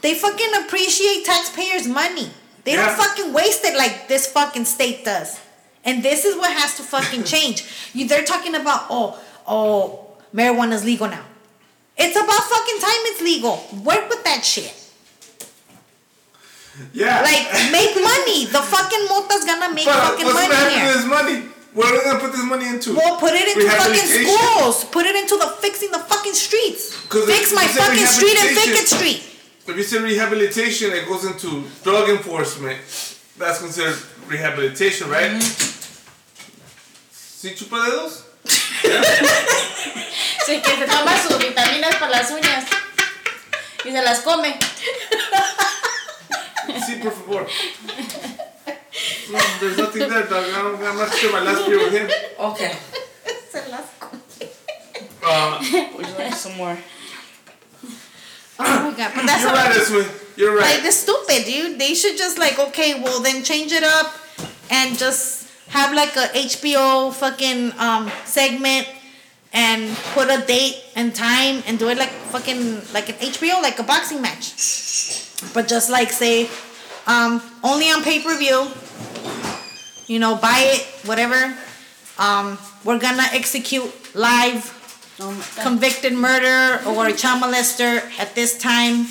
They 0.00 0.14
fucking 0.14 0.50
appreciate 0.64 1.24
taxpayers' 1.24 1.88
money. 1.88 2.30
They 2.64 2.72
Yeah. 2.74 2.86
don't 2.86 2.96
fucking 2.96 3.32
waste 3.32 3.64
it 3.64 3.76
like 3.76 4.06
this 4.06 4.26
fucking 4.30 4.64
state 4.64 5.04
does. 5.04 5.40
And 5.84 6.02
this 6.02 6.24
is 6.24 6.36
what 6.36 6.52
has 6.52 6.76
to 6.76 6.82
fucking 6.82 7.24
change. 7.34 7.64
You, 7.94 8.06
they're 8.06 8.24
talking 8.24 8.54
about 8.54 8.86
oh, 8.90 9.18
oh, 9.46 10.06
marijuana's 10.32 10.84
legal 10.84 11.08
now. 11.08 11.24
It's 11.96 12.14
about 12.16 12.42
fucking 12.44 12.78
time 12.78 13.00
it's 13.10 13.22
legal. 13.22 13.56
Work 13.82 14.08
with 14.08 14.22
that 14.24 14.44
shit. 14.44 14.72
Yeah. 16.92 17.22
Like, 17.22 17.46
make 17.72 17.94
money. 17.96 18.46
The 18.46 18.62
fucking 18.62 19.04
mota's 19.08 19.44
gonna 19.44 19.72
make 19.74 19.84
but 19.86 19.94
fucking 19.94 20.24
what's 20.26 20.34
money 20.38 20.48
gonna 20.48 20.58
happen 20.58 20.78
here. 20.80 20.92
to 20.92 20.98
this 20.98 21.06
money? 21.06 21.36
What 21.74 21.92
are 21.92 21.98
they 21.98 22.04
gonna 22.04 22.18
put 22.20 22.32
this 22.32 22.42
money 22.44 22.66
into? 22.66 22.94
Well, 22.94 23.16
put 23.18 23.32
it 23.34 23.46
into 23.56 23.68
fucking 23.70 24.08
schools. 24.26 24.84
Put 24.86 25.06
it 25.06 25.14
into 25.16 25.36
the 25.36 25.48
fixing 25.60 25.90
the 25.90 25.98
fucking 26.00 26.34
streets. 26.34 26.94
'Cause 27.08 27.26
Fix 27.26 27.52
my 27.52 27.66
fucking 27.66 28.06
street 28.06 28.38
and 28.38 28.48
Fickett 28.56 28.88
rehabilitation- 28.88 28.98
Street. 28.98 29.22
If 29.68 29.76
you 29.76 29.82
say 29.84 29.98
rehabilitation, 29.98 30.92
it 30.92 31.06
goes 31.06 31.24
into 31.24 31.64
drug 31.84 32.08
enforcement. 32.08 32.78
That's 33.36 33.58
considered 33.58 33.98
rehabilitation, 34.26 35.10
right? 35.10 35.30
Mm-hmm. 35.32 35.76
¿Sí 37.40 37.54
chupa 37.54 37.78
dedos? 37.86 38.22
Sí, 40.46 40.62
que 40.62 40.76
se 40.78 40.86
toma 40.86 41.14
sus 41.22 41.36
vitaminas 41.38 41.96
para 41.96 42.10
las 42.10 42.30
uñas. 42.30 42.64
Y 43.84 43.90
se 43.92 44.00
las 44.02 44.20
come. 44.20 44.58
Sí, 46.86 46.96
por 47.02 47.12
favor. 47.12 47.46
No, 49.30 49.38
there's 49.60 49.78
nothing 49.78 50.08
there, 50.08 50.26
dog. 50.26 50.44
I 50.44 50.62
don't, 50.62 50.82
I'm 50.82 50.96
not 50.96 51.12
sure 51.12 51.32
my 51.32 51.42
last 51.42 51.66
beer 51.66 51.78
with 51.78 51.92
him. 51.92 52.10
Okay. 52.40 52.76
Uh, 55.22 55.58
Would 55.96 56.06
you 56.06 56.14
like 56.14 56.32
some 56.32 56.56
more? 56.56 56.76
Oh 58.58 58.90
my 58.90 58.96
god, 58.96 59.12
but 59.14 59.26
that's 59.26 59.42
you're 59.42 59.52
what 59.52 59.66
right, 59.66 59.76
Esme. 59.76 60.40
You're 60.40 60.54
right. 60.56 60.62
like 60.62 60.76
right. 60.78 60.86
it's 60.86 60.96
stupid, 60.96 61.44
dude. 61.44 61.78
They 61.78 61.94
should 61.94 62.16
just 62.16 62.38
like 62.38 62.58
okay, 62.58 63.00
well 63.02 63.20
then 63.20 63.44
change 63.44 63.72
it 63.72 63.82
up 63.84 64.14
and 64.70 64.96
just 64.98 65.48
have 65.68 65.94
like 65.94 66.16
a 66.16 66.32
HBO 66.32 67.12
fucking 67.12 67.72
um 67.78 68.10
segment 68.24 68.88
and 69.52 69.94
put 70.14 70.28
a 70.30 70.44
date 70.46 70.82
and 70.96 71.14
time 71.14 71.62
and 71.66 71.78
do 71.78 71.88
it 71.88 71.98
like 71.98 72.10
fucking 72.32 72.80
like 72.92 73.08
an 73.10 73.16
HBO 73.16 73.62
like 73.62 73.78
a 73.78 73.84
boxing 73.84 74.22
match. 74.22 75.27
But 75.54 75.68
just 75.68 75.90
like 75.90 76.10
say 76.10 76.48
um 77.06 77.42
only 77.62 77.90
on 77.90 78.02
pay-per-view. 78.02 78.68
You 80.06 80.18
know, 80.18 80.36
buy 80.36 80.60
it, 80.74 80.82
whatever. 81.06 81.56
Um 82.18 82.58
we're 82.84 82.98
gonna 82.98 83.26
execute 83.32 83.90
live 84.14 84.74
Oh 85.20 85.34
convicted 85.62 86.12
murder 86.12 86.78
or 86.86 87.08
a 87.08 87.12
child 87.12 87.42
molester 87.42 88.06
at 88.20 88.36
this 88.36 88.56
time. 88.56 89.06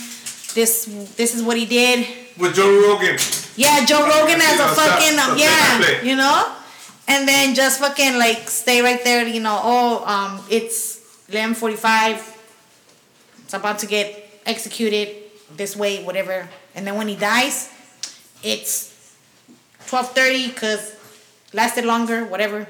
This 0.56 0.86
this 1.18 1.36
is 1.36 1.44
what 1.44 1.58
he 1.58 1.66
did. 1.66 2.08
With 2.40 2.56
Joe 2.56 2.72
Rogan. 2.72 3.20
Yeah, 3.58 3.84
Joe 3.84 4.08
Rogan 4.08 4.40
as 4.40 4.58
a 4.58 4.68
fucking 4.72 5.20
um, 5.20 5.38
yeah, 5.38 6.02
you 6.04 6.16
know, 6.16 6.56
and 7.10 7.28
then 7.28 7.56
just 7.56 7.82
fucking 7.82 8.18
like 8.18 8.48
stay 8.48 8.82
right 8.82 9.04
there. 9.04 9.28
You 9.28 9.42
know, 9.42 9.60
oh 9.62 10.06
um, 10.08 10.40
it's 10.50 11.28
eleven 11.28 11.56
forty 11.56 11.76
five. 11.76 12.24
It's 13.44 13.54
about 13.54 13.80
to 13.80 13.86
get 13.86 14.42
executed. 14.46 15.27
This 15.56 15.76
way, 15.76 16.04
whatever. 16.04 16.48
And 16.76 16.86
then 16.86 16.96
when 16.96 17.08
he 17.08 17.16
dies, 17.16 17.70
it's 18.44 19.16
twelve 19.88 20.12
thirty 20.12 20.48
because 20.48 20.96
lasted 21.54 21.86
longer, 21.86 22.26
whatever. 22.26 22.68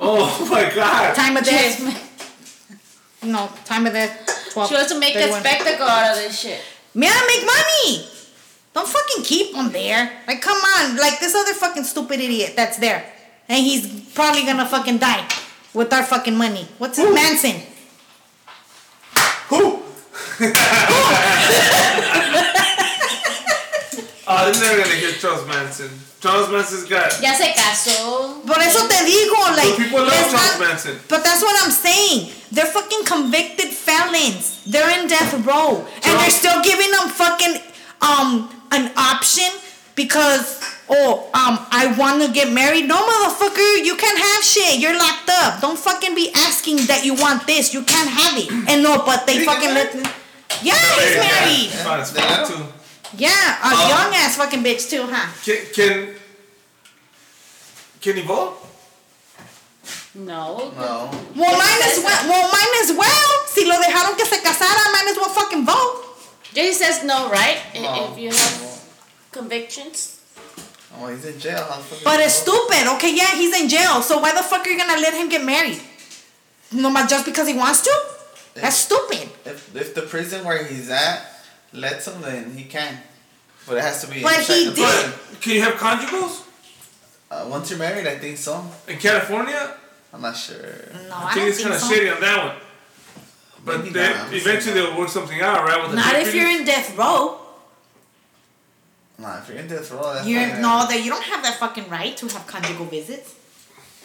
Oh 0.00 0.46
my 0.50 0.72
god. 0.74 1.14
Time 1.14 1.36
of 1.36 1.44
She, 1.44 1.50
death, 1.50 3.20
no, 3.22 3.50
time 3.64 3.86
of 3.86 3.92
death. 3.92 4.50
12, 4.52 4.68
she 4.68 4.74
wants 4.74 4.92
to 4.92 4.98
make 4.98 5.14
a 5.14 5.32
spectacle 5.32 5.86
out 5.86 6.16
of 6.16 6.22
this 6.22 6.40
shit. 6.40 6.60
Man, 6.94 7.12
make 7.26 7.44
money. 7.44 8.06
Don't 8.74 8.88
fucking 8.88 9.24
keep 9.24 9.54
him 9.54 9.70
there. 9.72 10.10
Like, 10.26 10.40
come 10.40 10.56
on. 10.56 10.96
Like 10.96 11.18
this 11.20 11.34
other 11.34 11.52
fucking 11.54 11.84
stupid 11.84 12.20
idiot 12.20 12.54
that's 12.56 12.78
there, 12.78 13.04
and 13.48 13.58
he's 13.64 14.12
probably 14.14 14.44
gonna 14.44 14.66
fucking 14.66 14.98
die 14.98 15.26
with 15.74 15.92
our 15.92 16.04
fucking 16.04 16.36
money. 16.36 16.66
What's 16.78 16.96
his 16.98 17.12
Manson? 17.12 17.60
Who? 19.48 19.82
oh, 24.28 24.52
they're 24.52 24.60
never 24.62 24.82
gonna 24.84 25.00
get 25.00 25.18
Charles 25.20 25.46
Manson. 25.46 25.90
Charles 26.20 26.50
Manson's 26.50 26.84
got. 26.84 27.20
Ya 27.22 27.32
se 27.34 27.52
casó. 27.54 28.42
Por 28.46 28.58
eso 28.60 28.86
te 28.88 28.96
digo, 29.06 29.38
like, 29.56 29.70
But 29.70 29.76
people 29.78 30.00
love 30.00 30.30
Charles 30.30 30.58
not- 30.58 30.60
Manson. 30.60 31.00
But 31.08 31.22
that's 31.24 31.42
what 31.42 31.54
I'm 31.64 31.70
saying. 31.70 32.30
They're 32.50 32.66
fucking 32.66 33.04
convicted 33.04 33.68
felons. 33.72 34.60
They're 34.66 34.90
in 34.98 35.06
death 35.08 35.32
row, 35.46 35.86
and 36.04 36.20
they're 36.20 36.30
still 36.30 36.60
giving 36.62 36.90
them 36.90 37.08
fucking 37.08 37.60
um 38.00 38.48
an 38.70 38.90
option 38.96 39.48
because 39.94 40.60
oh 40.88 41.28
um 41.34 41.58
I 41.70 41.94
want 41.98 42.22
to 42.22 42.32
get 42.32 42.52
married. 42.52 42.86
No, 42.88 42.96
motherfucker, 42.96 43.84
you 43.84 43.94
can't 43.96 44.18
have 44.18 44.42
shit. 44.44 44.78
You're 44.80 44.96
locked 44.98 45.28
up. 45.30 45.60
Don't 45.60 45.78
fucking 45.78 46.14
be 46.14 46.30
asking 46.34 46.86
that 46.86 47.04
you 47.04 47.14
want 47.14 47.46
this. 47.46 47.72
You 47.74 47.82
can't 47.82 48.08
have 48.08 48.36
it. 48.38 48.50
And 48.68 48.82
no, 48.82 49.02
but 49.04 49.26
they 49.26 49.44
fucking 49.44 49.74
get 49.74 49.94
let. 49.94 50.14
Yeah, 50.62 50.74
he's 50.74 51.14
Yeah, 51.14 51.20
married. 51.20 51.70
Fine 51.84 52.00
as 52.00 52.14
Yeah. 52.14 52.66
Fuck 53.10 53.18
too. 53.18 53.24
Yeah, 53.24 53.58
a 53.62 53.66
Uh, 53.74 53.88
young 53.88 54.14
ass 54.14 54.36
fucking 54.36 54.62
bitch 54.62 54.88
too, 54.90 55.04
huh? 55.08 55.26
Can 55.44 55.58
can 55.74 56.14
can 58.00 58.16
he 58.16 58.22
vote? 58.22 58.56
No. 60.14 60.72
No. 60.76 61.10
Well, 61.36 61.56
might 61.58 61.80
as 61.84 62.02
well. 62.02 62.28
Well, 62.28 62.48
might 62.50 62.74
as 62.82 62.92
well. 62.96 63.30
Si 63.46 63.64
lo 63.64 63.76
dejaron 63.80 64.16
que 64.16 64.24
se 64.26 64.38
casara, 64.40 64.92
might 64.92 65.06
as 65.10 65.16
well 65.16 65.30
fucking 65.30 65.64
vote. 65.64 66.04
Jay 66.54 66.72
says 66.72 67.04
no, 67.04 67.30
right? 67.30 67.58
I- 67.74 67.78
No. 67.78 68.12
If 68.12 68.18
you 68.18 68.30
have 68.30 68.80
convictions. 69.30 70.16
Oh, 70.98 71.06
he's 71.06 71.24
in 71.24 71.38
jail. 71.38 71.62
How 71.68 71.76
the 71.76 71.82
fuck 71.84 72.02
But 72.04 72.20
is 72.20 72.26
it's 72.26 72.38
he 72.40 72.50
vote? 72.50 72.66
stupid. 72.66 72.86
Okay, 72.96 73.14
yeah, 73.14 73.36
he's 73.36 73.54
in 73.54 73.68
jail. 73.68 74.02
So 74.02 74.18
why 74.18 74.32
the 74.32 74.42
fuck 74.42 74.66
are 74.66 74.70
you 74.70 74.78
gonna 74.78 74.98
let 75.00 75.14
him 75.14 75.28
get 75.28 75.44
married? 75.44 75.80
No, 76.72 76.90
but 76.92 77.08
just 77.08 77.24
because 77.24 77.46
he 77.46 77.54
wants 77.54 77.82
to? 77.82 77.94
That's 78.54 78.76
stupid. 78.76 79.30
If, 79.44 79.74
if 79.76 79.94
the 79.94 80.02
prison 80.02 80.44
where 80.44 80.64
he's 80.64 80.90
at 80.90 81.22
lets 81.72 82.06
him, 82.08 82.20
then 82.22 82.50
he 82.56 82.64
can. 82.64 82.98
But 83.66 83.78
it 83.78 83.82
has 83.82 84.00
to 84.04 84.10
be. 84.10 84.22
But 84.22 84.40
he 84.40 84.64
did. 84.66 84.76
But 84.76 85.40
can 85.40 85.52
you 85.54 85.62
have 85.62 85.74
conjugals 85.74 86.44
Uh, 87.30 87.46
once 87.50 87.68
you're 87.70 87.78
married, 87.78 88.06
I 88.06 88.16
think 88.18 88.38
so. 88.38 88.64
in 88.86 88.96
California? 88.98 89.74
I'm 90.12 90.22
not 90.22 90.36
sure. 90.36 90.56
No, 90.56 91.14
I 91.14 91.28
I, 91.28 91.34
think 91.34 91.36
don't 91.36 91.48
it's 91.48 91.62
kind 91.62 91.74
of 91.74 91.80
so. 91.80 91.92
shady 91.92 92.08
on 92.08 92.20
that 92.20 92.38
one. 92.46 92.56
But 93.64 93.78
Maybe 93.80 93.90
they, 93.90 94.08
not. 94.08 94.32
eventually 94.32 94.74
they'll 94.74 94.96
work 94.98 95.10
something 95.10 95.40
out, 95.42 95.66
right? 95.66 95.82
With 95.82 95.90
the 95.90 95.96
Not 95.96 96.14
if 96.16 96.34
you're 96.34 96.48
in 96.48 96.64
death 96.64 96.96
row. 96.96 97.38
Nah, 99.18 99.38
if 99.40 99.48
you're 99.48 99.58
in 99.58 99.66
death 99.68 99.90
row, 99.90 100.14
that's 100.14 100.26
You're 100.26 100.46
no, 100.60 100.86
that 100.88 101.02
you 101.04 101.10
don't 101.10 101.24
have 101.24 101.42
that 101.42 101.56
fucking 101.58 101.88
right 101.90 102.16
to 102.16 102.28
have 102.28 102.46
conjugal 102.46 102.86
visits, 102.86 103.34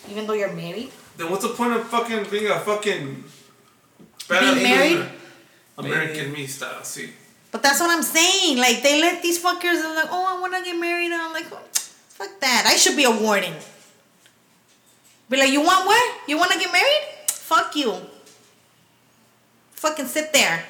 even 0.10 0.26
though 0.28 0.34
you're 0.34 0.52
married. 0.52 0.92
Then 1.16 1.30
what's 1.32 1.44
the 1.44 1.54
point 1.54 1.72
of 1.74 1.88
fucking 1.88 2.26
being 2.32 2.48
a 2.52 2.60
fucking 2.60 3.24
Being 4.28 4.64
married? 4.64 5.06
American 5.78 6.34
me 6.34 6.48
style, 6.48 6.84
see. 6.84 7.12
But 7.54 7.62
that's 7.62 7.80
what 7.80 7.92
I'm 7.92 8.02
saying. 8.04 8.58
Like 8.58 8.82
they 8.82 9.00
let 9.00 9.22
these 9.22 9.38
fuckers 9.42 9.78
they're 9.78 9.96
like, 9.96 10.10
oh, 10.10 10.36
I 10.36 10.42
want 10.42 10.58
to 10.58 10.64
get 10.64 10.76
married. 10.76 11.12
I'm 11.14 11.32
like, 11.32 11.46
oh, 11.54 11.62
fuck 12.10 12.40
that. 12.42 12.66
I 12.66 12.76
should 12.76 12.98
be 12.98 13.04
a 13.06 13.12
warden. 13.12 13.54
Be 15.30 15.38
like, 15.38 15.52
you 15.52 15.62
want 15.62 15.86
what? 15.86 16.18
You 16.28 16.38
want 16.38 16.52
to 16.52 16.60
get 16.60 16.74
married? 16.74 17.04
Fuck 17.28 17.76
you. 17.76 17.96
Fucking 19.74 20.08
sit 20.08 20.34
there. 20.34 20.66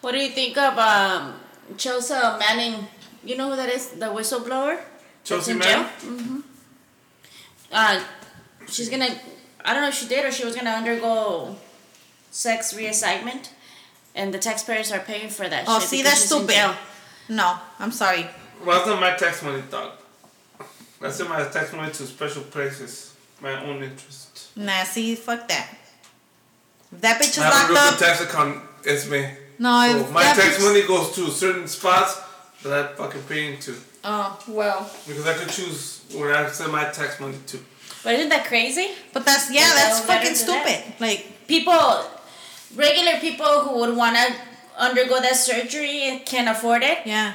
What 0.00 0.12
do 0.12 0.18
you 0.18 0.30
think 0.30 0.56
of 0.56 0.78
um, 0.78 1.34
Chelsea 1.76 2.14
Manning? 2.14 2.88
You 3.22 3.36
know 3.36 3.50
who 3.50 3.56
that 3.56 3.68
is? 3.68 3.90
The 3.90 4.06
whistleblower? 4.06 4.76
That's 4.76 4.88
Chelsea 5.24 5.52
Manning? 5.52 5.84
jail? 5.84 6.12
Mm-hmm. 6.12 6.40
Uh, 7.72 8.02
she's 8.68 8.88
gonna. 8.88 9.08
I 9.64 9.74
don't 9.74 9.82
know 9.82 9.88
if 9.88 9.94
she 9.94 10.08
did 10.08 10.24
or 10.24 10.30
she 10.30 10.44
was 10.44 10.56
gonna 10.56 10.70
undergo 10.70 11.56
sex 12.30 12.72
reassignment, 12.72 13.50
and 14.14 14.32
the 14.32 14.38
taxpayers 14.38 14.92
are 14.92 15.00
paying 15.00 15.28
for 15.28 15.48
that. 15.48 15.64
Oh, 15.66 15.80
shit 15.80 15.88
see, 15.88 15.96
because 15.98 16.12
that's 16.12 16.22
she's 16.22 16.32
in 16.32 16.46
stupid. 16.48 16.76
No, 17.28 17.56
I'm 17.78 17.90
sorry. 17.92 18.26
Well, 18.64 18.76
that's 18.76 18.86
not 18.88 19.00
my 19.00 19.14
tax 19.16 19.42
money, 19.42 19.62
dog. 19.70 19.92
I 21.02 21.10
send 21.10 21.28
my 21.28 21.44
tax 21.44 21.72
money 21.72 21.92
to 21.92 22.06
special 22.06 22.42
places, 22.44 23.14
my 23.40 23.62
own 23.64 23.82
interest. 23.82 24.56
Nah, 24.56 24.84
see, 24.84 25.14
fuck 25.14 25.46
that. 25.48 25.68
If 26.92 27.00
that 27.02 27.20
bitch 27.20 27.30
is 27.30 27.38
I 27.38 27.44
have 27.44 27.52
a 27.52 27.56
locked 27.58 27.68
real 27.70 27.78
up. 27.78 27.98
good 27.98 28.04
tax 28.06 28.20
account, 28.22 28.62
it's 28.84 29.10
me. 29.10 29.28
No, 29.58 29.88
So 29.92 29.98
if 29.98 30.12
my 30.12 30.22
tax 30.22 30.56
bitch- 30.56 30.64
money 30.64 30.86
goes 30.86 31.14
to 31.16 31.30
certain 31.30 31.68
spots 31.68 32.20
that 32.62 32.72
I 32.72 32.92
fucking 32.94 33.22
pay 33.24 33.54
into. 33.54 33.74
Oh 34.04 34.38
well. 34.48 34.90
Because 35.06 35.26
I 35.26 35.34
could 35.34 35.48
choose 35.48 36.02
where 36.14 36.34
I 36.34 36.48
send 36.50 36.72
my 36.72 36.84
tax 36.84 37.20
money 37.20 37.36
to. 37.48 37.58
But 38.02 38.14
isn't 38.14 38.28
that 38.30 38.46
crazy? 38.46 38.88
But 39.12 39.24
that's 39.24 39.50
yeah, 39.50 39.62
that's 39.74 40.00
they'll 40.00 40.08
let 40.08 40.18
her 40.24 40.32
fucking 40.32 40.46
do 40.46 40.52
that? 40.52 40.66
stupid. 40.84 41.00
Like 41.00 41.46
People, 41.46 42.04
regular 42.74 43.18
people 43.20 43.60
who 43.60 43.78
would 43.80 43.96
wanna 43.96 44.24
undergo 44.78 45.20
that 45.20 45.36
surgery 45.36 46.22
can't 46.26 46.48
afford 46.48 46.82
it, 46.82 46.98
yeah, 47.04 47.34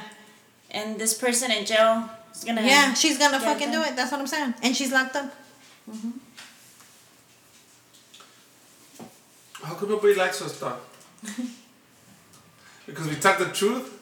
and 0.70 0.98
this 0.98 1.14
person 1.14 1.50
in 1.50 1.64
jail 1.64 2.08
is 2.34 2.44
gonna. 2.44 2.62
yeah, 2.62 2.94
she's 2.94 3.18
gonna 3.18 3.38
get 3.38 3.42
fucking 3.46 3.70
do 3.70 3.82
it. 3.82 3.96
That's 3.96 4.10
what 4.12 4.20
I'm 4.20 4.26
saying. 4.26 4.54
And 4.62 4.76
she's 4.76 4.92
locked 4.92 5.16
up. 5.16 5.32
Mm-hmm. 5.90 6.10
How 9.62 9.74
come 9.74 9.88
nobody 9.90 10.14
likes 10.14 10.40
us, 10.42 10.58
dog? 10.60 10.78
because 12.86 13.06
we 13.06 13.14
talk 13.16 13.38
the 13.38 13.46
truth? 13.46 13.98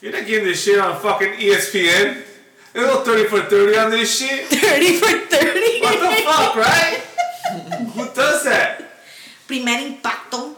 You're 0.00 0.12
not 0.12 0.26
getting 0.26 0.44
this 0.44 0.62
shit 0.64 0.78
on 0.80 0.98
fucking 1.00 1.34
ESPN. 1.34 2.22
There's 2.72 2.86
no 2.86 3.02
30 3.04 3.24
for 3.28 3.42
30 3.42 3.78
on 3.78 3.90
this 3.90 4.18
shit. 4.18 4.46
Thirty 4.48 4.96
for 4.96 5.06
thirty. 5.06 5.80
What 5.80 6.00
the 6.00 6.22
fuck, 6.24 6.56
right? 6.56 6.98
Who 7.94 8.04
does 8.14 8.44
that? 8.44 8.71
Primer 9.52 9.84
impacto. 9.84 10.56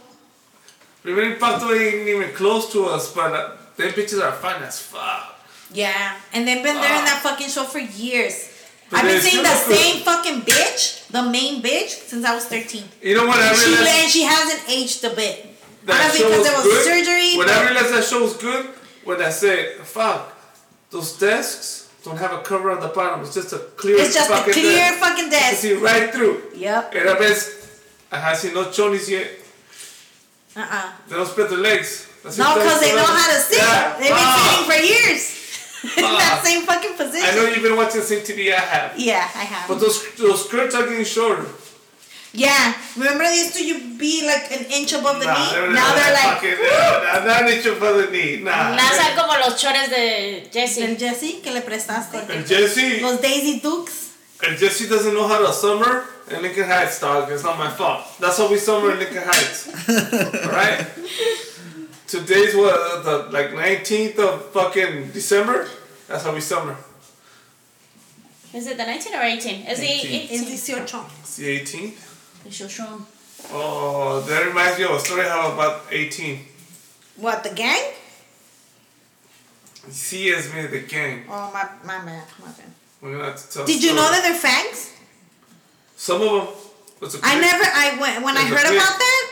Primer 1.02 1.34
Impacto 1.34 1.74
ain't 1.74 2.06
even 2.08 2.30
close 2.32 2.70
to 2.72 2.86
us, 2.86 3.12
but 3.12 3.32
uh, 3.34 3.50
them 3.76 3.90
bitches 3.90 4.22
are 4.22 4.30
fine 4.32 4.62
as 4.62 4.80
fuck. 4.80 5.34
Yeah, 5.72 6.14
and 6.32 6.46
they've 6.46 6.62
been 6.62 6.76
there 6.76 6.98
in 6.98 7.04
that 7.04 7.18
fucking 7.22 7.48
show 7.48 7.64
for 7.64 7.80
years. 7.80 8.50
I've 8.92 9.02
been 9.02 9.20
seeing 9.20 9.42
the 9.42 9.48
same 9.50 10.04
fucking 10.04 10.42
bitch, 10.42 11.08
the 11.08 11.22
main 11.24 11.60
bitch, 11.60 11.88
since 12.06 12.24
I 12.24 12.34
was 12.36 12.44
thirteen. 12.44 12.84
You 13.02 13.16
know 13.16 13.26
what 13.26 13.40
I 13.40 13.52
She 13.52 13.66
realized? 13.70 13.90
and 13.98 14.10
she 14.12 14.22
hasn't 14.22 14.70
aged 14.70 15.02
a 15.04 15.10
bit. 15.10 15.46
that 15.86 16.12
show 16.14 16.28
because 16.28 16.38
was 16.38 16.46
there 16.46 16.56
was 16.56 16.64
good. 16.64 16.84
surgery. 16.86 17.36
When 17.36 17.50
I 17.50 17.64
realized 17.66 17.92
that 17.94 18.04
show 18.04 18.22
was 18.22 18.36
good, 18.36 18.66
when 19.02 19.20
I 19.20 19.30
said, 19.30 19.80
fuck, 19.82 20.32
those 20.90 21.18
desks 21.18 21.90
don't 22.04 22.16
have 22.18 22.32
a 22.32 22.42
cover 22.42 22.70
on 22.70 22.78
the 22.80 22.88
bottom. 22.94 23.22
It's 23.22 23.34
just 23.34 23.52
a 23.52 23.58
clear 23.58 23.96
It's 23.98 24.14
just 24.14 24.30
a 24.30 24.40
clear 24.52 24.78
desk. 24.78 24.98
fucking 25.00 25.30
desk. 25.30 25.64
You 25.64 25.70
can 25.74 25.78
see 25.80 25.84
right 25.84 26.14
through. 26.14 26.42
Yep. 26.54 26.94
Era 26.94 27.16
vez, 27.18 27.63
ajá, 28.14 28.34
si 28.36 28.50
no 28.52 28.64
chonis 28.70 29.08
yet, 29.08 29.40
Uh 30.56 30.60
uh 30.60 30.88
they 31.08 31.16
don't 31.16 31.26
spread 31.28 31.48
their 31.50 31.58
legs. 31.58 32.06
That's 32.22 32.38
No, 32.38 32.54
because 32.54 32.80
they 32.80 32.94
know 32.94 33.04
how 33.04 33.26
to 33.28 33.38
sit. 33.40 33.58
Yeah. 33.58 33.96
They've 33.98 34.14
been 34.14 34.30
Ah. 34.32 34.38
sitting 34.46 34.66
for 34.70 34.78
years. 34.86 35.22
in 35.98 36.02
that 36.16 36.38
Ah. 36.40 36.42
same 36.44 36.62
fucking 36.64 36.94
position. 36.96 37.28
I 37.28 37.34
know 37.36 37.44
you've 37.50 37.62
been 37.62 37.76
watching 37.76 38.00
the 38.00 38.06
same 38.06 38.22
TV 38.22 38.52
I 38.54 38.60
have. 38.60 38.88
Yeah, 38.96 39.26
I 39.34 39.44
have. 39.44 39.66
But 39.68 39.80
those 39.80 39.98
those 40.16 40.44
skirts 40.46 40.74
are 40.74 40.86
getting 40.88 41.04
shorter. 41.04 41.44
yeah, 42.32 42.72
remember 42.96 43.22
they 43.24 43.38
used 43.44 43.54
to 43.58 43.62
you 43.64 43.76
be 43.98 44.22
like 44.26 44.46
an 44.50 44.64
inch 44.70 44.92
above 44.94 45.18
the 45.20 45.26
Nah, 45.26 45.34
knee? 45.38 45.50
they're 45.54 45.70
now 45.70 45.90
they're 45.94 46.14
like 46.14 46.38
fucking, 46.38 46.58
nah, 46.66 47.24
not 47.26 47.50
inch 47.50 47.66
above 47.66 47.96
the 48.02 48.08
knee. 48.14 48.42
Nah. 48.42 48.74
Lanzan 48.78 49.14
como 49.18 49.34
los 49.38 49.54
chores 49.60 49.90
de 49.90 50.02
el 50.42 50.50
Jesse. 50.50 50.96
Jesse 50.98 51.40
que 51.42 51.50
le 51.52 51.60
prestaste. 51.62 52.16
And 52.30 52.46
Jesse, 52.46 53.00
Los 53.02 53.20
Daisy 53.20 53.60
Dukes. 53.60 54.03
And 54.46 54.58
Jesse 54.58 54.88
doesn't 54.88 55.14
know 55.14 55.26
how 55.26 55.44
to 55.44 55.52
summer 55.52 56.06
in 56.30 56.42
Lincoln 56.42 56.64
Heights, 56.64 57.00
dog. 57.00 57.30
It's 57.30 57.42
not 57.42 57.58
my 57.58 57.70
fault. 57.70 58.04
That's 58.20 58.38
how 58.38 58.50
we 58.50 58.56
summer 58.56 58.92
in 58.92 58.98
Lincoln 58.98 59.22
Heights. 59.24 59.68
Alright? 60.46 60.86
Today's 62.06 62.54
what, 62.54 63.04
the 63.04 63.28
like 63.30 63.50
19th 63.50 64.18
of 64.18 64.52
fucking 64.52 65.10
December? 65.10 65.68
That's 66.08 66.24
how 66.24 66.34
we 66.34 66.40
summer. 66.40 66.76
Is 68.52 68.66
it 68.68 68.76
the 68.76 68.84
19 68.84 69.14
or 69.14 69.22
18? 69.22 69.66
Is 69.66 69.80
18. 69.80 70.10
the 70.10 70.34
Es 70.34 70.70
18? 70.70 70.82
18. 70.84 71.00
It's 71.20 71.36
the 71.36 71.60
18th? 71.60 72.44
The 72.44 72.50
Shoshone. 72.50 73.06
Oh, 73.50 74.20
that 74.20 74.46
reminds 74.46 74.78
me 74.78 74.84
of 74.84 74.92
a 74.92 75.00
story 75.00 75.24
how 75.24 75.52
about 75.52 75.82
18. 75.90 76.40
What, 77.16 77.42
the 77.42 77.50
gang? 77.50 77.92
See 79.90 80.32
as 80.32 80.52
me 80.54 80.66
the 80.66 80.80
gang. 80.80 81.24
Oh, 81.28 81.50
my, 81.52 81.68
my 81.84 82.04
man. 82.04 82.22
My 82.40 82.46
bad. 82.52 82.73
We're 83.04 83.12
gonna 83.12 83.24
have 83.24 83.36
to 83.36 83.52
tell 83.52 83.66
Did 83.66 83.84
you 83.84 83.92
know 83.94 84.08
that 84.10 84.22
they're 84.24 84.32
fangs? 84.32 84.90
Some 85.94 86.22
of 86.22 86.30
them. 86.32 86.48
It's 87.02 87.14
a 87.16 87.18
I 87.22 87.36
clique. 87.36 87.40
never, 87.42 87.64
I 87.68 87.86
when, 88.00 88.22
when 88.24 88.34
I 88.34 88.44
heard 88.48 88.64
about 88.64 88.96
that, 89.04 89.24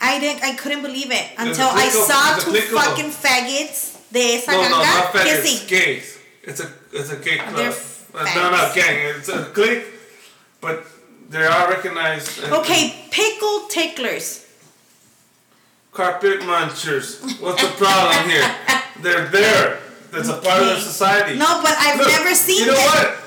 I 0.00 0.18
didn't, 0.18 0.42
I 0.42 0.54
couldn't 0.54 0.80
believe 0.80 1.10
it 1.12 1.26
until 1.36 1.68
I 1.68 1.90
saw 1.90 2.38
two 2.40 2.52
clique 2.52 2.64
of 2.64 2.70
them. 2.70 2.78
fucking 2.80 3.10
faggots 3.12 4.00
de 4.10 4.36
esa 4.40 4.52
No, 4.52 4.62
no, 4.62 4.80
not 4.80 5.12
faggots. 5.12 5.68
Gays. 5.68 6.18
It's 6.42 6.60
a 6.60 6.72
it's 6.90 7.10
a 7.12 7.16
gay 7.16 7.36
club. 7.36 7.56
They're 7.56 7.76
Uh, 8.16 8.24
no, 8.34 8.50
no, 8.50 8.56
fags. 8.56 8.74
gang. 8.74 8.96
It's 9.20 9.28
a 9.28 9.44
clique, 9.52 9.84
but 10.62 10.86
they 11.28 11.44
are 11.44 11.68
recognized. 11.68 12.42
Okay, 12.48 12.82
pickle 13.10 13.68
ticklers. 13.68 14.46
Carpet 15.92 16.40
munchers. 16.48 17.20
What's 17.42 17.60
the 17.60 17.68
problem 17.76 18.24
here? 18.30 18.48
They're 19.02 19.26
there. 19.28 19.78
That's 20.10 20.28
a 20.28 20.38
part 20.38 20.60
of 20.62 20.66
their 20.68 20.80
society. 20.80 21.38
No, 21.38 21.60
but 21.62 21.74
I've 21.78 21.98
Look, 21.98 22.08
never 22.08 22.34
seen 22.34 22.60
You 22.60 22.72
know 22.72 22.78
what? 22.78 23.18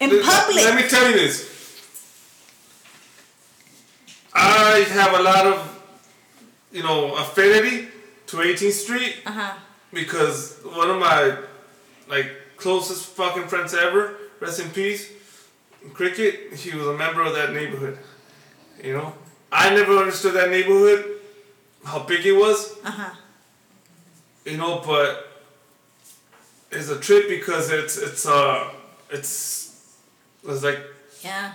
in 0.00 0.10
Let- 0.10 0.24
public. 0.24 0.56
Let 0.64 0.74
me 0.82 0.88
tell 0.88 1.08
you 1.10 1.14
this. 1.14 1.48
I 4.34 4.84
have 4.90 5.18
a 5.18 5.22
lot 5.22 5.46
of, 5.46 5.84
you 6.72 6.82
know, 6.82 7.14
affinity 7.16 7.88
to 8.28 8.36
18th 8.38 8.72
Street 8.72 9.16
Uh 9.26 9.32
huh. 9.32 9.52
because 9.92 10.58
one 10.64 10.88
of 10.90 10.98
my, 10.98 11.36
like, 12.08 12.30
closest 12.56 13.06
fucking 13.10 13.46
friends 13.48 13.74
ever, 13.74 14.16
rest 14.40 14.60
in 14.60 14.70
peace, 14.70 15.10
Cricket, 15.92 16.54
he 16.54 16.74
was 16.76 16.86
a 16.86 16.96
member 16.96 17.22
of 17.22 17.34
that 17.34 17.52
neighborhood. 17.52 17.98
You 18.82 18.92
know? 18.94 19.14
I 19.50 19.74
never 19.74 19.98
understood 19.98 20.34
that 20.34 20.48
neighborhood, 20.48 21.18
how 21.84 21.98
big 22.04 22.24
it 22.24 22.32
was, 22.32 22.72
Uh 22.84 22.90
huh. 22.90 23.10
you 24.46 24.56
know, 24.56 24.80
but 24.86 25.28
it's 26.72 26.88
a 26.88 26.98
trip 26.98 27.28
because 27.28 27.70
it's, 27.70 27.96
it's, 27.98 28.26
uh, 28.26 28.70
it's, 29.10 29.72
it's 30.46 30.62
like, 30.62 30.80
Yeah. 31.22 31.52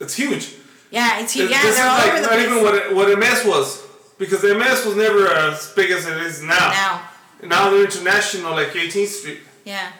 it's 0.00 0.14
huge. 0.14 0.54
Yeah, 0.90 1.20
it's 1.20 1.34
This, 1.34 1.50
yeah, 1.50 1.62
this 1.62 1.76
they're 1.76 1.86
is 1.86 1.90
all 1.90 1.98
like 1.98 2.06
over 2.08 2.16
the 2.16 2.22
not 2.22 2.30
place. 2.32 2.46
even 2.46 2.62
what 2.62 2.74
it, 2.74 2.94
what 2.94 3.18
MS 3.18 3.44
was 3.46 3.82
because 4.18 4.42
MS 4.44 4.84
was 4.86 4.96
never 4.96 5.26
as 5.28 5.70
big 5.72 5.90
as 5.90 6.06
it 6.06 6.18
is 6.18 6.42
now. 6.42 6.68
now. 6.70 7.08
Now 7.42 7.70
they're 7.70 7.84
international, 7.84 8.52
like 8.52 8.68
18th 8.68 9.06
Street. 9.08 9.40
Yeah. 9.64 9.90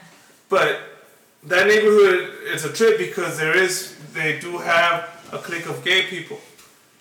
But 0.48 0.78
that 1.44 1.66
neighborhood 1.66 2.30
is 2.52 2.64
a 2.64 2.72
trip 2.72 2.98
because 2.98 3.38
there 3.38 3.56
is 3.56 3.96
they 4.12 4.38
do 4.38 4.58
have 4.58 5.08
a 5.32 5.38
clique 5.38 5.66
of 5.66 5.82
gay 5.82 6.02
people. 6.06 6.38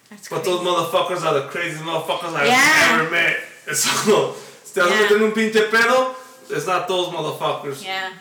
That's 0.10 0.30
But 0.30 0.44
crazy. 0.44 0.52
those 0.52 0.62
motherfuckers 0.68 1.22
are 1.26 1.34
the 1.42 1.48
craziest 1.50 1.84
motherfuckers 1.84 2.34
I've 2.34 2.48
Yeah. 2.48 3.00
ever 3.02 3.10
met. 3.10 3.38
It's 3.68 3.84
so, 3.84 4.36
estás 4.66 4.90
Yeah. 4.90 5.18
un 5.24 5.32
pinche 5.34 5.70
pedo, 5.70 6.16
it's 6.52 6.68
not 6.68 6.88
those 6.88 7.08
motherfuckers. 7.08 7.84
Yeah. 7.84 8.12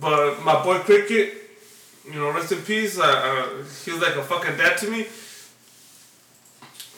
But 0.00 0.42
my 0.44 0.62
boy 0.62 0.78
Cricket, 0.78 1.34
you 2.06 2.14
know, 2.14 2.30
rest 2.30 2.52
in 2.52 2.62
peace. 2.62 2.98
Uh, 2.98 3.04
uh, 3.04 3.64
he 3.84 3.92
was 3.92 4.00
like 4.00 4.16
a 4.16 4.22
fucking 4.22 4.56
dad 4.56 4.78
to 4.78 4.90
me. 4.90 5.04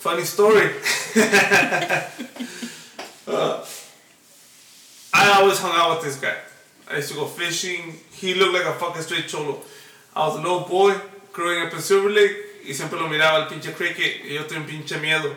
Funny 0.04 0.24
story. 0.24 0.70
Uh, 3.26 3.64
I 5.14 5.40
always 5.40 5.58
hung 5.58 5.72
out 5.74 5.96
with 5.96 6.04
this 6.04 6.20
guy. 6.20 6.36
I 6.90 6.96
used 6.96 7.08
to 7.08 7.14
go 7.14 7.24
fishing. 7.24 7.94
He 8.12 8.34
looked 8.34 8.52
like 8.52 8.66
a 8.66 8.74
fucking 8.74 9.00
straight 9.00 9.28
cholo. 9.28 9.62
I 10.14 10.26
was 10.26 10.36
a 10.36 10.42
little 10.42 10.60
boy 10.60 10.94
growing 11.32 11.66
up 11.66 11.72
in 11.72 11.80
Silver 11.80 12.10
Lake 12.10 12.36
y 12.66 12.72
siempre 12.74 12.98
lo 12.98 13.08
miraba 13.08 13.42
el 13.42 13.48
pinche 13.48 13.74
Cricket 13.74 14.24
y 14.24 14.34
yo 14.34 14.44
tenía 14.44 14.60
un 14.60 14.66
pinche 14.66 15.00
miedo. 15.00 15.34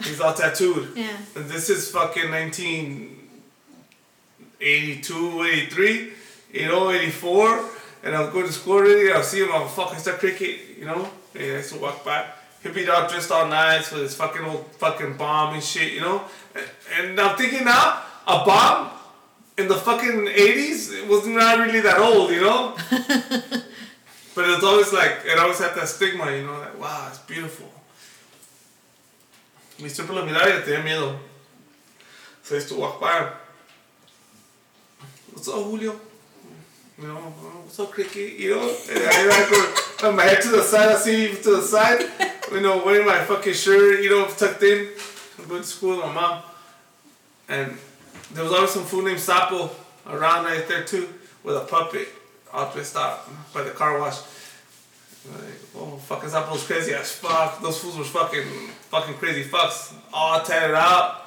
He's 0.00 0.20
all 0.20 0.34
tattooed. 0.34 0.96
Yeah. 0.96 1.16
And 1.34 1.48
this 1.48 1.70
is 1.70 1.90
fucking 1.90 2.30
1982, 4.58 5.42
83, 5.42 6.12
you 6.52 6.66
know, 6.68 6.90
84. 6.90 7.64
And 8.04 8.14
I 8.14 8.20
was 8.20 8.30
going 8.30 8.46
to 8.46 8.52
school 8.52 8.74
already. 8.74 9.12
I 9.12 9.18
was 9.18 9.28
seeing 9.28 9.48
my 9.48 9.66
fucking 9.66 9.98
star 9.98 10.14
cricket, 10.14 10.78
you 10.78 10.84
know. 10.84 11.08
And 11.34 11.42
I 11.42 11.46
used 11.56 11.72
to 11.72 11.78
walk 11.78 12.04
by. 12.04 12.26
Be 12.62 12.88
all 12.88 13.08
dressed 13.08 13.30
all 13.30 13.46
nice 13.46 13.92
with 13.92 14.02
his 14.02 14.16
fucking 14.16 14.42
old 14.42 14.66
fucking 14.78 15.16
bomb 15.16 15.54
and 15.54 15.62
shit, 15.62 15.92
you 15.92 16.00
know. 16.00 16.24
And, 16.54 17.10
and 17.10 17.20
I'm 17.20 17.36
thinking 17.36 17.64
now, 17.64 18.02
a 18.26 18.44
bomb 18.44 18.90
in 19.56 19.68
the 19.68 19.76
fucking 19.76 20.26
80s 20.26 20.92
it 20.92 21.08
was 21.08 21.26
not 21.26 21.58
really 21.58 21.80
that 21.80 21.98
old, 21.98 22.30
you 22.30 22.40
know. 22.40 22.74
but 22.90 24.48
it's 24.50 24.64
always 24.64 24.92
like, 24.92 25.18
it 25.24 25.38
always 25.38 25.58
had 25.58 25.74
that 25.76 25.88
stigma, 25.88 26.30
you 26.32 26.44
know, 26.44 26.58
like, 26.58 26.80
wow, 26.80 27.06
it's 27.08 27.18
beautiful. 27.18 27.70
Y 29.78 29.88
siempre 29.88 30.14
lo 30.14 30.24
miraba 30.24 30.46
y 30.46 30.62
tenía 30.62 30.82
miedo. 30.82 31.18
So 32.42 32.54
I 32.54 32.58
used 32.58 32.68
to 32.68 32.76
walk 32.76 33.00
by 33.00 33.18
him. 33.18 33.28
What's 35.36 35.48
up, 35.48 35.64
Julio? 35.64 35.94
You 36.98 37.08
know, 37.08 37.18
"Oh, 37.18 37.60
what's 37.62 37.78
up, 37.78 37.90
Cricket? 37.90 38.38
You 38.38 38.56
know, 38.56 38.74
and 38.88 39.02
I, 39.06 39.90
go, 40.00 40.12
my 40.12 40.22
head 40.22 40.40
to 40.40 40.48
the 40.48 40.62
side, 40.62 40.88
I 40.88 40.94
see 40.94 41.28
to 41.28 41.56
the 41.56 41.60
side, 41.60 42.00
you 42.50 42.60
know, 42.62 42.82
wearing 42.82 43.06
my 43.06 43.22
fucking 43.22 43.52
shirt, 43.52 44.02
you 44.02 44.08
know, 44.08 44.26
tucked 44.28 44.62
in. 44.62 44.88
I'm 45.38 45.46
going 45.46 45.60
to 45.60 45.68
school 45.68 45.98
with 45.98 46.06
my 46.06 46.12
mom. 46.14 46.42
And 47.50 47.76
there 48.32 48.44
was 48.44 48.52
always 48.54 48.70
some 48.70 48.84
fool 48.84 49.02
named 49.02 49.18
Sapo 49.18 49.68
around 50.06 50.46
right 50.46 50.66
there 50.66 50.84
too, 50.84 51.06
with 51.44 51.54
a 51.54 51.66
puppet 51.66 52.08
all 52.50 52.72
dressed 52.72 52.96
out 52.96 53.28
by 53.52 53.62
the 53.62 53.72
car 53.72 54.00
wash. 54.00 54.16
Like, 55.30 55.60
oh, 55.76 55.98
fucking 55.98 56.30
Sapo's 56.30 56.66
crazy 56.66 56.94
as 56.94 57.12
fuck. 57.12 57.60
Those 57.60 57.78
fools 57.78 57.98
were 57.98 58.04
fucking, 58.04 58.46
fucking 58.88 59.16
crazy 59.16 59.44
fucks, 59.44 59.92
all 60.14 60.40
tatted 60.40 60.74
out. 60.74 61.25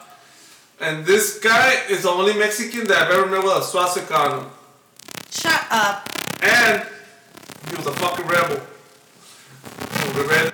And 0.82 1.06
this 1.06 1.40
guy 1.40 1.74
is 1.90 2.04
the 2.04 2.10
only 2.10 2.34
Mexican 2.34 2.88
that 2.88 2.98
I've 3.04 3.12
ever 3.12 3.26
met 3.26 3.44
with 3.44 3.54
a 3.54 3.62
swastika 3.62 4.16
on 4.16 4.40
him. 4.40 4.50
Shut 5.30 5.66
up. 5.70 6.08
And 6.42 6.88
he 7.70 7.76
was 7.76 7.86
a 7.86 7.92
fucking 7.94 8.26
rebel. 8.26 8.62
He 9.94 10.08
was 10.08 10.18
a 10.18 10.28
red. 10.28 10.54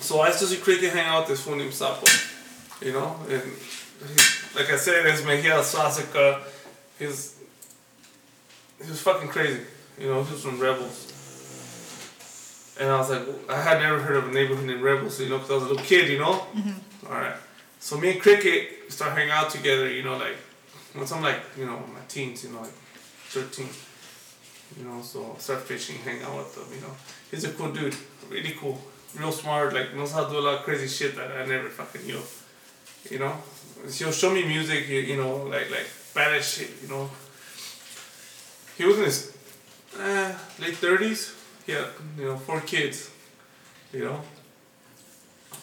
So 0.00 0.20
I 0.20 0.28
used 0.28 0.40
to 0.40 0.46
see 0.46 0.56
Cricket 0.56 0.92
hang 0.92 1.06
out 1.06 1.20
with 1.20 1.28
this 1.28 1.40
fool 1.42 1.56
named 1.56 1.72
Sapo. 1.72 2.04
You 2.84 2.92
know? 2.92 3.16
And 3.28 3.42
he, 3.42 4.58
like 4.58 4.70
I 4.70 4.76
said, 4.76 5.04
this 5.04 5.24
man, 5.24 5.40
he 5.40 5.48
had 5.48 5.60
a 5.60 5.64
swastika. 5.64 6.42
He's, 6.98 7.38
he 8.82 8.90
was 8.90 9.00
fucking 9.00 9.28
crazy. 9.28 9.62
You 9.98 10.08
know, 10.08 10.24
he 10.24 10.32
was 10.32 10.42
from 10.42 10.58
Rebels. 10.58 11.12
And 12.80 12.90
I 12.90 12.98
was 12.98 13.08
like, 13.08 13.22
I 13.48 13.60
had 13.62 13.78
never 13.78 14.00
heard 14.00 14.16
of 14.16 14.28
a 14.28 14.32
neighborhood 14.32 14.66
named 14.66 14.82
Rebels, 14.82 15.20
you 15.20 15.28
know, 15.28 15.38
because 15.38 15.50
I 15.52 15.54
was 15.54 15.62
a 15.62 15.66
little 15.68 15.84
kid, 15.84 16.10
you 16.10 16.18
know? 16.18 16.44
Mm-hmm. 16.54 17.06
Alright. 17.06 17.36
So 17.84 17.98
me 17.98 18.12
and 18.12 18.18
Cricket 18.18 18.90
start 18.90 19.12
hanging 19.12 19.30
out 19.30 19.50
together, 19.50 19.90
you 19.90 20.02
know, 20.02 20.16
like, 20.16 20.38
once 20.96 21.12
I'm 21.12 21.22
like, 21.22 21.42
you 21.58 21.66
know, 21.66 21.76
my 21.92 22.00
teens, 22.08 22.42
you 22.42 22.50
know, 22.50 22.62
like 22.62 22.72
13. 23.28 23.68
You 24.78 24.88
know, 24.88 25.02
so 25.02 25.36
start 25.38 25.60
fishing, 25.60 25.96
hang 25.96 26.22
out 26.22 26.34
with 26.34 26.56
him, 26.56 26.74
you 26.74 26.80
know. 26.80 26.94
He's 27.30 27.44
a 27.44 27.50
cool 27.50 27.72
dude, 27.72 27.94
really 28.30 28.52
cool, 28.58 28.80
real 29.14 29.30
smart, 29.30 29.74
like 29.74 29.94
knows 29.94 30.12
how 30.12 30.24
to 30.24 30.30
do 30.30 30.38
a 30.38 30.40
lot 30.40 30.54
of 30.54 30.62
crazy 30.62 30.88
shit 30.88 31.14
that 31.16 31.30
I 31.30 31.44
never 31.44 31.68
fucking 31.68 32.06
knew. 32.06 32.22
You 33.10 33.18
know, 33.18 33.34
he'll 33.92 34.12
show 34.12 34.32
me 34.32 34.46
music, 34.46 34.88
you, 34.88 35.18
know, 35.18 35.44
like 35.44 35.70
like 35.70 35.86
badass 36.14 36.56
shit, 36.56 36.70
you 36.80 36.88
know. 36.88 37.10
He 38.78 38.86
was 38.86 38.96
in 38.96 39.04
his 39.04 39.36
eh, 40.00 40.34
late 40.58 40.76
thirties. 40.76 41.34
He 41.66 41.72
had 41.72 41.88
you 42.16 42.24
know 42.24 42.38
four 42.38 42.62
kids. 42.62 43.10
You 43.92 44.04
know. 44.06 44.20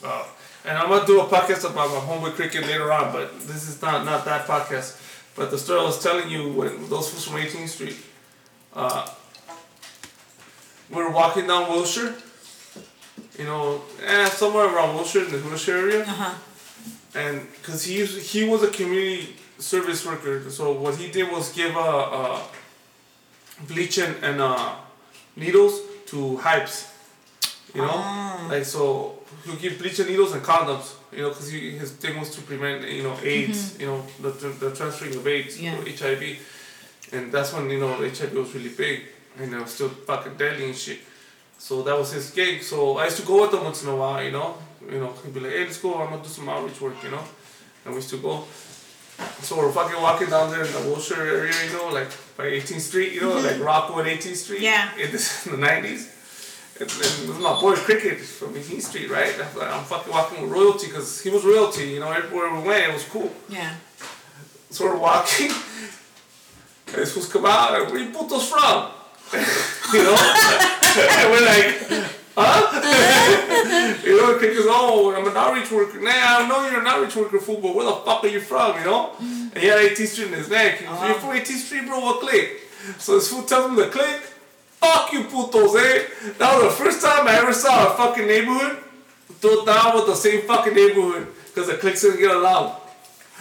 Uh, 0.03 0.25
and 0.65 0.77
I'm 0.77 0.89
gonna 0.89 1.05
do 1.05 1.21
a 1.21 1.25
podcast 1.25 1.63
about 1.69 1.89
my 1.89 1.99
homeboy 2.07 2.33
cricket 2.35 2.65
later 2.67 2.91
on, 2.91 3.11
but 3.11 3.39
this 3.47 3.67
is 3.69 3.81
not 3.81 4.05
not 4.05 4.25
that 4.25 4.45
podcast. 4.47 4.97
But 5.35 5.49
the 5.51 5.57
story 5.57 5.79
I 5.79 5.83
was 5.83 6.01
telling 6.03 6.29
you 6.29 6.49
when 6.51 6.89
those 6.89 7.09
fools 7.09 7.25
from 7.27 7.37
18th 7.37 7.69
Street, 7.69 7.97
uh, 8.75 9.07
we 10.89 10.97
were 10.97 11.09
walking 11.09 11.47
down 11.47 11.69
Wilshire, 11.69 12.13
you 13.39 13.45
know, 13.45 13.81
eh, 14.05 14.25
somewhere 14.25 14.65
around 14.73 14.95
Wilshire 14.95 15.23
in 15.25 15.31
the 15.31 15.37
Wilshire 15.39 15.77
area, 15.77 16.01
Uh 16.01 16.05
huh. 16.05 16.33
and 17.15 17.47
because 17.53 17.83
he 17.85 17.97
used, 17.99 18.19
he 18.31 18.43
was 18.43 18.61
a 18.63 18.67
community 18.67 19.35
service 19.57 20.05
worker, 20.05 20.49
so 20.49 20.73
what 20.73 20.95
he 20.95 21.09
did 21.09 21.31
was 21.31 21.51
give 21.53 21.75
a, 21.75 21.79
uh, 21.79 22.39
bleach 23.67 23.97
and, 23.99 24.15
and 24.23 24.41
uh, 24.41 24.75
needles 25.35 25.79
to 26.07 26.37
hypes, 26.43 26.89
you 27.73 27.81
know, 27.81 28.47
like 28.49 28.65
so 28.65 29.19
he'll 29.45 29.55
give 29.55 29.79
bleach 29.79 29.99
and 29.99 30.09
needles 30.09 30.33
and 30.33 30.43
condoms, 30.43 30.93
you 31.11 31.21
know, 31.21 31.29
because 31.29 31.49
his 31.51 31.91
thing 31.91 32.19
was 32.19 32.29
to 32.35 32.41
prevent 32.41 32.87
you 32.87 33.03
know 33.03 33.17
AIDS, 33.23 33.71
mm-hmm. 33.71 33.81
you 33.81 33.87
know, 33.87 34.05
the, 34.21 34.29
the 34.49 34.75
transferring 34.75 35.15
of 35.15 35.27
AIDS, 35.27 35.59
Yeah. 35.59 35.77
or 35.77 35.83
HIV, 35.83 36.23
and 37.13 37.31
that's 37.31 37.53
when 37.53 37.69
you 37.69 37.79
know 37.79 37.93
HIV 37.95 38.33
was 38.33 38.53
really 38.53 38.69
big 38.69 39.03
and 39.39 39.53
it 39.53 39.61
was 39.61 39.71
still 39.71 39.89
fucking 39.89 40.35
deadly 40.35 40.65
and 40.65 40.75
shit. 40.75 40.99
So 41.57 41.83
that 41.83 41.97
was 41.97 42.11
his 42.11 42.31
gig. 42.31 42.63
So 42.63 42.97
I 42.97 43.05
used 43.05 43.17
to 43.17 43.25
go 43.25 43.41
with 43.41 43.53
him 43.53 43.63
once 43.63 43.83
in 43.83 43.89
a 43.89 43.95
while, 43.95 44.23
you 44.23 44.31
know. 44.31 44.57
You 44.89 44.99
know, 44.99 45.13
he'd 45.23 45.33
be 45.33 45.39
like, 45.39 45.51
hey, 45.51 45.63
let's 45.63 45.79
go, 45.79 46.01
I'm 46.01 46.09
gonna 46.09 46.23
do 46.23 46.29
some 46.29 46.49
outreach 46.49 46.81
work, 46.81 46.95
you 47.03 47.11
know. 47.11 47.23
And 47.85 47.93
we 47.93 47.97
used 47.97 48.09
to 48.09 48.17
go. 48.17 48.43
So 49.41 49.57
we're 49.57 49.71
fucking 49.71 50.01
walking 50.01 50.29
down 50.29 50.49
there 50.49 50.65
in 50.65 50.71
the 50.71 50.79
Wilshire 50.79 51.21
area, 51.21 51.53
you 51.65 51.73
know, 51.73 51.89
like 51.89 52.09
by 52.35 52.45
18th 52.45 52.79
Street, 52.79 53.13
you 53.13 53.21
know, 53.21 53.35
mm-hmm. 53.35 53.45
like 53.45 53.63
Rockwood 53.63 54.07
18th 54.07 54.35
Street. 54.35 54.61
Yeah. 54.61 54.89
In, 54.97 55.11
this, 55.11 55.45
in 55.45 55.59
the 55.59 55.67
90s. 55.67 56.09
This 56.87 57.27
my 57.39 57.59
boy 57.61 57.75
Cricket 57.75 58.19
from 58.19 58.53
18th 58.55 58.81
Street, 58.81 59.09
right? 59.11 59.33
I'm, 59.35 59.57
like, 59.57 59.69
I'm 59.71 59.83
fucking 59.83 60.11
walking 60.11 60.41
with 60.41 60.51
royalty 60.51 60.87
because 60.87 61.21
he 61.21 61.29
was 61.29 61.43
royalty, 61.45 61.89
you 61.89 61.99
know, 61.99 62.11
everywhere 62.11 62.53
we 62.55 62.67
went, 62.67 62.89
it 62.89 62.93
was 62.93 63.03
cool. 63.03 63.31
Yeah. 63.49 63.75
So 64.71 64.85
we're 64.85 64.97
walking. 64.97 65.51
And 66.87 66.95
this 66.95 67.15
was 67.15 67.31
come 67.31 67.45
out, 67.45 67.79
and 67.79 67.91
where 67.91 68.01
you 68.01 68.09
putos 68.09 68.49
from? 68.49 68.91
you 69.93 70.03
know? 70.03 70.17
and 71.13 71.31
we're 71.31 71.45
like, 71.45 72.09
huh? 72.35 73.97
you 74.03 74.17
know, 74.17 74.39
goes, 74.39 74.65
oh, 74.67 75.13
I'm 75.15 75.27
an 75.27 75.37
outreach 75.37 75.71
worker. 75.71 76.01
Nah, 76.01 76.09
I 76.11 76.47
know 76.47 76.67
you're 76.67 76.81
an 76.81 76.87
outreach 76.87 77.15
worker, 77.15 77.39
fool, 77.39 77.61
but 77.61 77.75
where 77.75 77.85
the 77.85 77.93
fuck 77.93 78.23
are 78.23 78.27
you 78.27 78.41
from, 78.41 78.79
you 78.79 78.85
know? 78.85 79.11
And 79.19 79.57
he 79.57 79.67
had 79.67 79.79
18th 79.79 80.07
Street 80.07 80.27
in 80.29 80.33
his 80.33 80.49
neck. 80.49 80.79
He 80.79 80.87
was 80.87 80.97
Oh. 80.99 81.07
"You 81.07 81.13
from 81.13 81.29
18th 81.29 81.65
Street, 81.65 81.85
bro, 81.85 81.99
what 81.99 82.21
click? 82.21 82.61
So 82.97 83.15
this 83.15 83.27
fool 83.31 83.43
tells 83.43 83.69
him 83.69 83.77
to 83.77 83.87
click. 83.89 84.21
Fuck 84.81 85.13
you, 85.13 85.23
putos, 85.25 85.75
eh? 85.79 86.07
That 86.39 86.55
was 86.55 86.63
the 86.77 86.83
first 86.83 87.01
time 87.05 87.27
I 87.27 87.35
ever 87.37 87.53
saw 87.53 87.93
a 87.93 87.97
fucking 87.97 88.25
neighborhood 88.25 88.77
throw 89.39 89.63
down 89.65 89.95
with 89.95 90.07
the 90.07 90.15
same 90.15 90.41
fucking 90.41 90.73
neighborhood 90.73 91.27
because 91.47 91.67
the 91.69 91.75
clicks 91.75 92.01
didn't 92.01 92.19
get 92.19 92.31
allowed. 92.35 92.77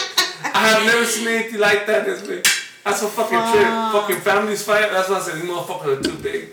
I 0.54 0.68
have 0.68 0.84
never 0.86 1.04
seen 1.04 1.26
anything 1.28 1.60
like 1.60 1.86
that 1.86 2.04
this 2.04 2.22
big. 2.26 2.46
That's 2.84 3.02
a 3.02 3.08
fucking 3.08 3.38
trip. 3.52 3.66
Fucking 3.92 4.20
families 4.20 4.62
fight. 4.62 4.90
That's 4.90 5.08
why 5.08 5.16
I 5.16 5.20
said 5.20 5.36
these 5.40 5.50
motherfuckers 5.50 5.98
are 5.98 6.02
too 6.02 6.16
big. 6.22 6.50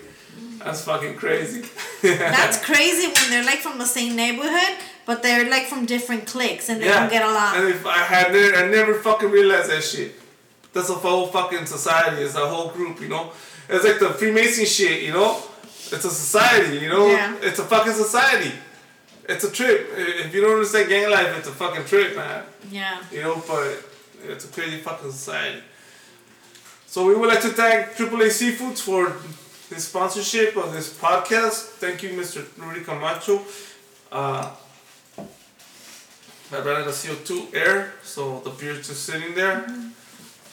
That's 0.58 0.84
fucking 0.84 1.16
crazy. 1.16 1.62
That's 2.02 2.64
crazy 2.64 3.06
when 3.08 3.30
they're 3.30 3.44
like 3.44 3.58
from 3.58 3.78
the 3.78 3.84
same 3.84 4.16
neighborhood, 4.16 4.78
but 5.06 5.22
they're 5.22 5.48
like 5.50 5.66
from 5.66 5.86
different 5.86 6.26
cliques 6.26 6.68
and 6.68 6.80
they 6.80 6.88
don't 6.88 7.10
get 7.10 7.22
along. 7.22 7.56
And 7.56 7.68
if 7.68 7.84
I 7.86 7.98
had 7.98 8.32
never, 8.32 8.56
I 8.56 8.68
never 8.68 8.94
fucking 8.94 9.30
realized 9.30 9.70
that 9.70 9.82
shit. 9.82 10.14
That's 10.72 10.88
a 10.90 10.94
whole 10.94 11.26
fucking 11.26 11.66
society. 11.66 12.22
It's 12.22 12.34
a 12.34 12.46
whole 12.48 12.70
group, 12.70 13.00
you 13.00 13.08
know. 13.08 13.32
It's 13.68 13.84
like 13.84 13.98
the 13.98 14.10
Freemason 14.10 14.64
shit, 14.64 15.02
you 15.02 15.12
know. 15.12 15.42
It's 15.64 16.04
a 16.04 16.10
society, 16.10 16.78
you 16.78 16.88
know. 16.88 17.08
Yeah. 17.08 17.36
It's 17.42 17.58
a 17.58 17.64
fucking 17.64 17.92
society. 17.92 18.52
It's 19.28 19.44
a 19.44 19.50
trip. 19.50 19.88
If 19.96 20.34
you 20.34 20.40
don't 20.40 20.52
understand 20.52 20.88
gang 20.88 21.10
life, 21.10 21.36
it's 21.38 21.48
a 21.48 21.52
fucking 21.52 21.84
trip, 21.84 22.16
man. 22.16 22.44
yeah. 22.70 23.02
You 23.12 23.22
know, 23.22 23.42
but 23.46 23.84
it's 24.24 24.44
a 24.46 24.48
crazy 24.48 24.78
fucking 24.78 25.10
society. 25.10 25.62
So 26.86 27.06
we 27.06 27.14
would 27.14 27.28
like 27.28 27.40
to 27.42 27.48
thank 27.48 27.92
AAA 27.92 28.28
Seafoods 28.28 28.80
for 28.80 29.14
this 29.68 29.88
sponsorship 29.88 30.56
of 30.56 30.72
this 30.72 30.92
podcast. 30.98 31.66
Thank 31.80 32.02
you, 32.02 32.10
Mr. 32.10 32.46
Rudy 32.58 32.80
Camacho. 32.82 33.42
Uh, 34.10 34.50
I 36.52 36.60
ran 36.60 36.82
out 36.82 36.88
of 36.88 36.94
CO2 36.94 37.54
air, 37.54 37.94
so 38.02 38.40
the 38.40 38.50
beer's 38.50 38.86
just 38.86 39.04
sitting 39.04 39.34
there. 39.34 39.64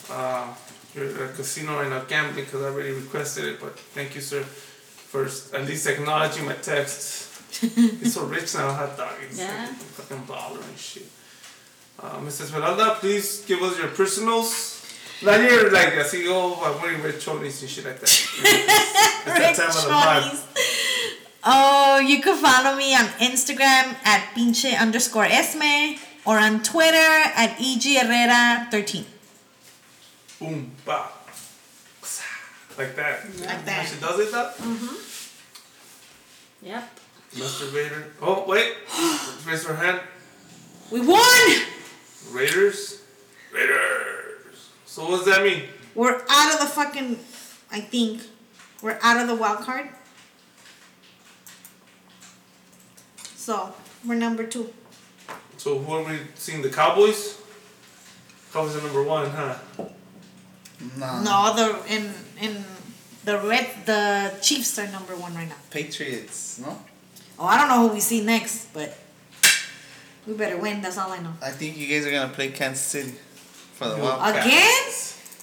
Uh, 0.09 0.47
you're 0.95 1.05
at 1.05 1.29
a 1.29 1.33
casino 1.33 1.75
right 1.79 1.89
now 1.89 2.03
gambling 2.07 2.45
because 2.45 2.61
I 2.63 2.67
already 2.69 2.91
requested 2.91 3.45
it, 3.45 3.59
but 3.59 3.77
thank 3.77 4.15
you, 4.15 4.21
sir, 4.21 4.41
for 4.43 5.25
at 5.57 5.65
least 5.67 5.87
acknowledging 5.87 6.45
my 6.45 6.53
texts. 6.53 7.27
He's 7.61 8.13
so 8.13 8.25
rich 8.25 8.53
now, 8.55 8.71
hot 8.73 8.97
dog. 8.97 9.11
He's 9.27 9.39
Yeah. 9.39 9.67
like 9.67 9.75
fucking 9.75 10.23
baller 10.25 10.63
and 10.67 10.77
shit. 10.77 11.07
Uh, 11.99 12.17
Mrs. 12.21 12.41
Esmeralda, 12.45 12.95
please 12.99 13.43
give 13.45 13.61
us 13.61 13.77
your 13.77 13.89
personals. 13.89 14.75
Not 15.21 15.41
your, 15.41 15.69
like, 15.69 15.93
así, 15.95 16.23
oh, 16.29 16.55
I'm 16.63 16.81
wearing 16.81 17.03
red 17.03 17.15
chonies 17.15 17.59
and 17.61 17.69
shit 17.69 17.83
like 17.85 17.99
that. 17.99 18.09
it's 18.09 19.25
that 19.25 19.55
time 19.55 19.67
of 19.69 19.83
the 19.83 19.89
month. 19.91 20.45
Oh, 21.43 21.99
you 21.99 22.21
can 22.21 22.35
follow 22.37 22.75
me 22.75 22.93
on 22.95 23.05
Instagram 23.19 23.95
at 24.03 24.33
pinche 24.35 24.77
underscore 24.79 25.25
esme 25.25 25.97
or 26.25 26.37
on 26.37 26.61
Twitter 26.63 26.97
at 26.97 27.55
eg 27.59 27.83
herrera 27.83 28.67
13. 28.71 29.05
Boom, 30.39 30.71
ba. 30.85 31.07
Like 32.77 32.95
that. 32.95 33.25
Like 33.39 33.49
How 33.49 33.61
that. 33.65 33.87
she 33.87 33.99
does 33.99 34.19
it, 34.19 34.31
that? 34.31 34.55
Mm-hmm. 34.57 34.95
Yep. 36.65 36.99
Mr. 37.35 37.41
Masturbator. 37.41 38.03
Oh, 38.21 38.45
wait. 38.47 38.75
Raise 39.45 39.65
her 39.65 39.75
hand. 39.75 39.99
We 40.91 41.01
won! 41.01 41.61
Raiders. 42.31 43.01
Raiders. 43.53 44.69
So 44.85 45.03
what 45.09 45.17
does 45.17 45.25
that 45.25 45.43
mean? 45.43 45.63
We're 45.93 46.21
out 46.29 46.53
of 46.53 46.59
the 46.61 46.65
fucking. 46.67 47.19
I 47.71 47.81
think 47.81 48.21
we're 48.81 48.97
out 49.01 49.19
of 49.21 49.27
the 49.27 49.35
wild 49.35 49.59
card. 49.59 49.89
So 53.49 53.73
we're 54.05 54.13
number 54.13 54.43
two. 54.45 54.71
So 55.57 55.79
who 55.79 55.91
are 55.95 56.03
we 56.03 56.19
seeing? 56.35 56.61
The 56.61 56.69
Cowboys? 56.69 57.41
Cowboys 58.53 58.75
are 58.77 58.83
number 58.85 59.01
one, 59.01 59.25
huh? 59.31 59.55
Nah. 60.95 61.23
No, 61.25 61.55
the 61.57 61.67
in 61.95 62.13
in 62.39 62.63
the 63.25 63.39
red 63.39 63.65
the 63.89 64.37
Chiefs 64.45 64.77
are 64.77 64.85
number 64.93 65.15
one 65.17 65.33
right 65.33 65.49
now. 65.49 65.57
Patriots, 65.71 66.59
no? 66.61 66.77
Oh, 67.39 67.47
I 67.49 67.57
don't 67.57 67.69
know 67.73 67.87
who 67.89 67.95
we 67.95 68.01
see 68.01 68.21
next, 68.21 68.69
but 68.71 68.93
we 70.27 70.35
better 70.37 70.57
win. 70.61 70.83
That's 70.83 70.99
all 70.99 71.11
I 71.11 71.17
know. 71.17 71.33
I 71.41 71.49
think 71.49 71.75
you 71.75 71.87
guys 71.89 72.05
are 72.05 72.11
gonna 72.11 72.29
play 72.31 72.51
Kansas 72.51 72.85
City 72.85 73.15
for 73.73 73.89
the 73.89 73.97
Wild 73.97 74.29
Okay. 74.29 74.45
Again? 74.45 74.85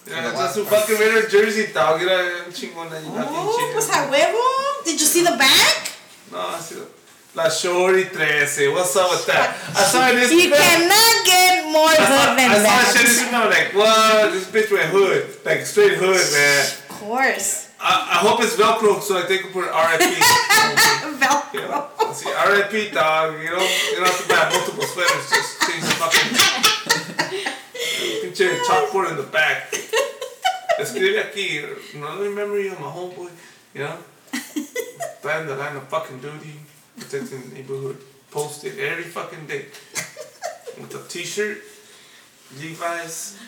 Yeah, 0.07 0.31
the 0.31 0.39
that's 0.39 0.55
su 0.55 0.63
wild 0.63 0.71
card. 0.71 0.83
fucking 0.87 0.99
Raiders 1.03 1.33
jersey, 1.33 1.73
dog. 1.75 2.01
Era 2.01 2.47
un 2.47 2.53
chingón 2.55 2.87
ahí, 2.87 3.03
la 3.03 3.27
Oh, 3.27 3.51
pinche- 3.51 3.73
pues 3.75 3.91
a 3.91 4.07
huevo. 4.07 4.47
Did 4.85 4.95
you 4.95 5.07
see 5.11 5.25
the 5.27 5.35
back? 5.37 5.91
No, 6.31 6.39
I 6.39 6.61
see 6.61 6.77
the- 6.77 6.95
La 7.37 7.51
Shorty 7.51 8.05
13. 8.05 8.73
What's 8.73 8.97
up 8.97 9.11
with 9.13 9.27
that? 9.29 9.53
I 9.77 9.83
saw 9.85 10.09
it 10.09 10.17
You 10.33 10.35
Instagram. 10.49 10.57
cannot 10.57 11.15
get 11.29 11.69
more 11.69 11.93
I 11.93 12.01
saw, 12.01 12.33
than 12.33 12.49
I 12.49 12.57
saw 12.57 12.65
that. 12.65 12.65
that 12.65 12.97
shit 12.97 13.13
Instagram. 13.13 13.53
Like, 13.53 13.77
what? 13.77 14.33
This 14.33 14.49
bitch 14.49 14.73
went 14.73 14.89
hood. 14.89 15.29
Like, 15.45 15.69
straight 15.69 16.01
hood, 16.01 16.17
man. 16.33 16.65
Of 16.65 16.89
course. 16.89 17.69
I, 17.79 18.17
I 18.17 18.25
hope 18.25 18.41
it's 18.41 18.57
Velcro 18.57 19.03
so 19.05 19.21
I 19.21 19.29
think 19.29 19.53
put 19.53 19.69
RIP. 19.69 20.01
You 20.01 21.13
Velcro. 21.21 21.61
know, 21.69 21.93
I 22.01 22.09
see 22.17 22.33
RIP 22.33 22.97
dog, 22.97 23.37
you 23.37 23.53
know, 23.53 23.61
you 23.61 24.01
don't 24.01 24.09
have 24.09 24.17
to 24.17 24.25
buy 24.33 24.49
multiple 24.49 24.89
sweaters, 24.89 25.29
just 25.29 25.61
change 25.61 25.85
the 25.85 25.93
fucking 26.01 26.33
pinche 28.33 28.49
chalkboard 28.65 29.11
in 29.11 29.17
the 29.19 29.25
back. 29.29 29.69
Escribe 30.81 31.21
aquí, 31.21 31.61
another 31.95 32.31
memory 32.31 32.69
of 32.69 32.81
my 32.81 32.87
homeboy, 32.89 33.29
you 33.75 33.81
know? 33.85 33.99
Time 35.23 35.47
the 35.47 35.57
line 35.57 35.77
of 35.77 35.87
fucking 35.89 36.19
duty, 36.21 36.55
protecting 36.97 37.49
the 37.49 37.55
neighborhood, 37.55 37.99
posted 38.31 38.79
every 38.79 39.05
fucking 39.05 39.47
day. 39.47 39.67
With 40.81 40.95
a 40.95 41.09
t-shirt, 41.09 41.59
Levi's. 42.61 43.39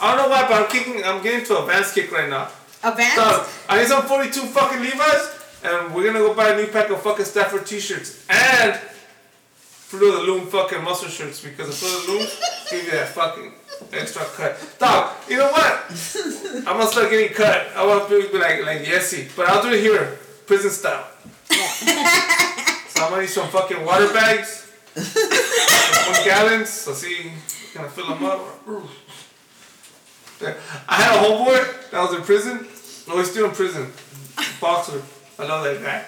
I 0.00 0.14
don't 0.16 0.24
know 0.24 0.28
why, 0.28 0.48
but 0.48 0.62
I'm 0.62 0.68
kicking, 0.68 1.04
I'm 1.04 1.22
getting 1.22 1.44
to 1.46 1.58
a 1.58 1.66
Vans 1.66 1.92
kick 1.92 2.10
right 2.10 2.28
now. 2.28 2.48
Advance? 2.82 3.14
Dog, 3.16 3.46
I 3.68 3.78
need 3.78 3.86
some 3.86 4.02
42 4.02 4.40
fucking 4.46 4.80
Levi's, 4.80 5.30
and 5.62 5.94
we're 5.94 6.04
gonna 6.04 6.18
go 6.18 6.34
buy 6.34 6.50
a 6.50 6.56
new 6.56 6.66
pack 6.66 6.90
of 6.90 7.00
fucking 7.02 7.24
Stafford 7.24 7.66
t-shirts 7.66 8.26
and 8.28 8.74
Fruit 8.74 10.12
of 10.12 10.20
the 10.20 10.26
Loom 10.26 10.46
fucking 10.48 10.82
muscle 10.82 11.08
shirts 11.08 11.40
because 11.40 11.68
the 11.68 11.72
Fruit 11.72 12.00
of 12.00 12.06
the 12.06 12.12
Loom 12.12 12.28
give 12.70 12.84
you 12.84 12.90
that 12.90 13.08
fucking 13.08 13.52
extra 13.92 14.24
cut. 14.24 14.58
Dog, 14.78 15.12
you 15.28 15.36
know 15.36 15.48
what? 15.48 15.84
I'm 16.66 16.78
gonna 16.78 16.86
start 16.88 17.10
getting 17.10 17.32
cut. 17.32 17.68
I 17.76 17.86
want 17.86 18.08
to 18.08 18.28
be 18.32 18.38
like 18.38 18.64
like 18.64 18.82
Yesy, 18.82 19.30
but 19.36 19.48
I'll 19.48 19.62
do 19.62 19.70
it 19.70 19.80
here, 19.80 20.18
prison 20.46 20.70
style. 20.70 21.06
I'm 23.04 23.10
gonna 23.10 23.22
need 23.22 23.28
some 23.28 23.48
fucking 23.48 23.84
water 23.84 24.10
bags, 24.12 24.72
one 24.94 26.24
gallons. 26.24 26.70
So 26.70 26.94
see, 26.94 27.32
gonna 27.74 27.90
fill 27.90 28.08
them 28.08 28.24
up. 28.24 28.40
I 30.88 30.94
had 30.94 31.16
a 31.16 31.18
homeboy 31.22 31.90
that 31.90 32.00
was 32.00 32.14
in 32.14 32.22
prison. 32.22 32.66
No, 33.06 33.18
he's 33.18 33.30
still 33.30 33.46
in 33.46 33.50
prison. 33.52 33.92
Boxer. 34.58 35.02
I 35.38 35.46
love 35.46 35.64
that 35.64 35.82
guy. 35.82 36.04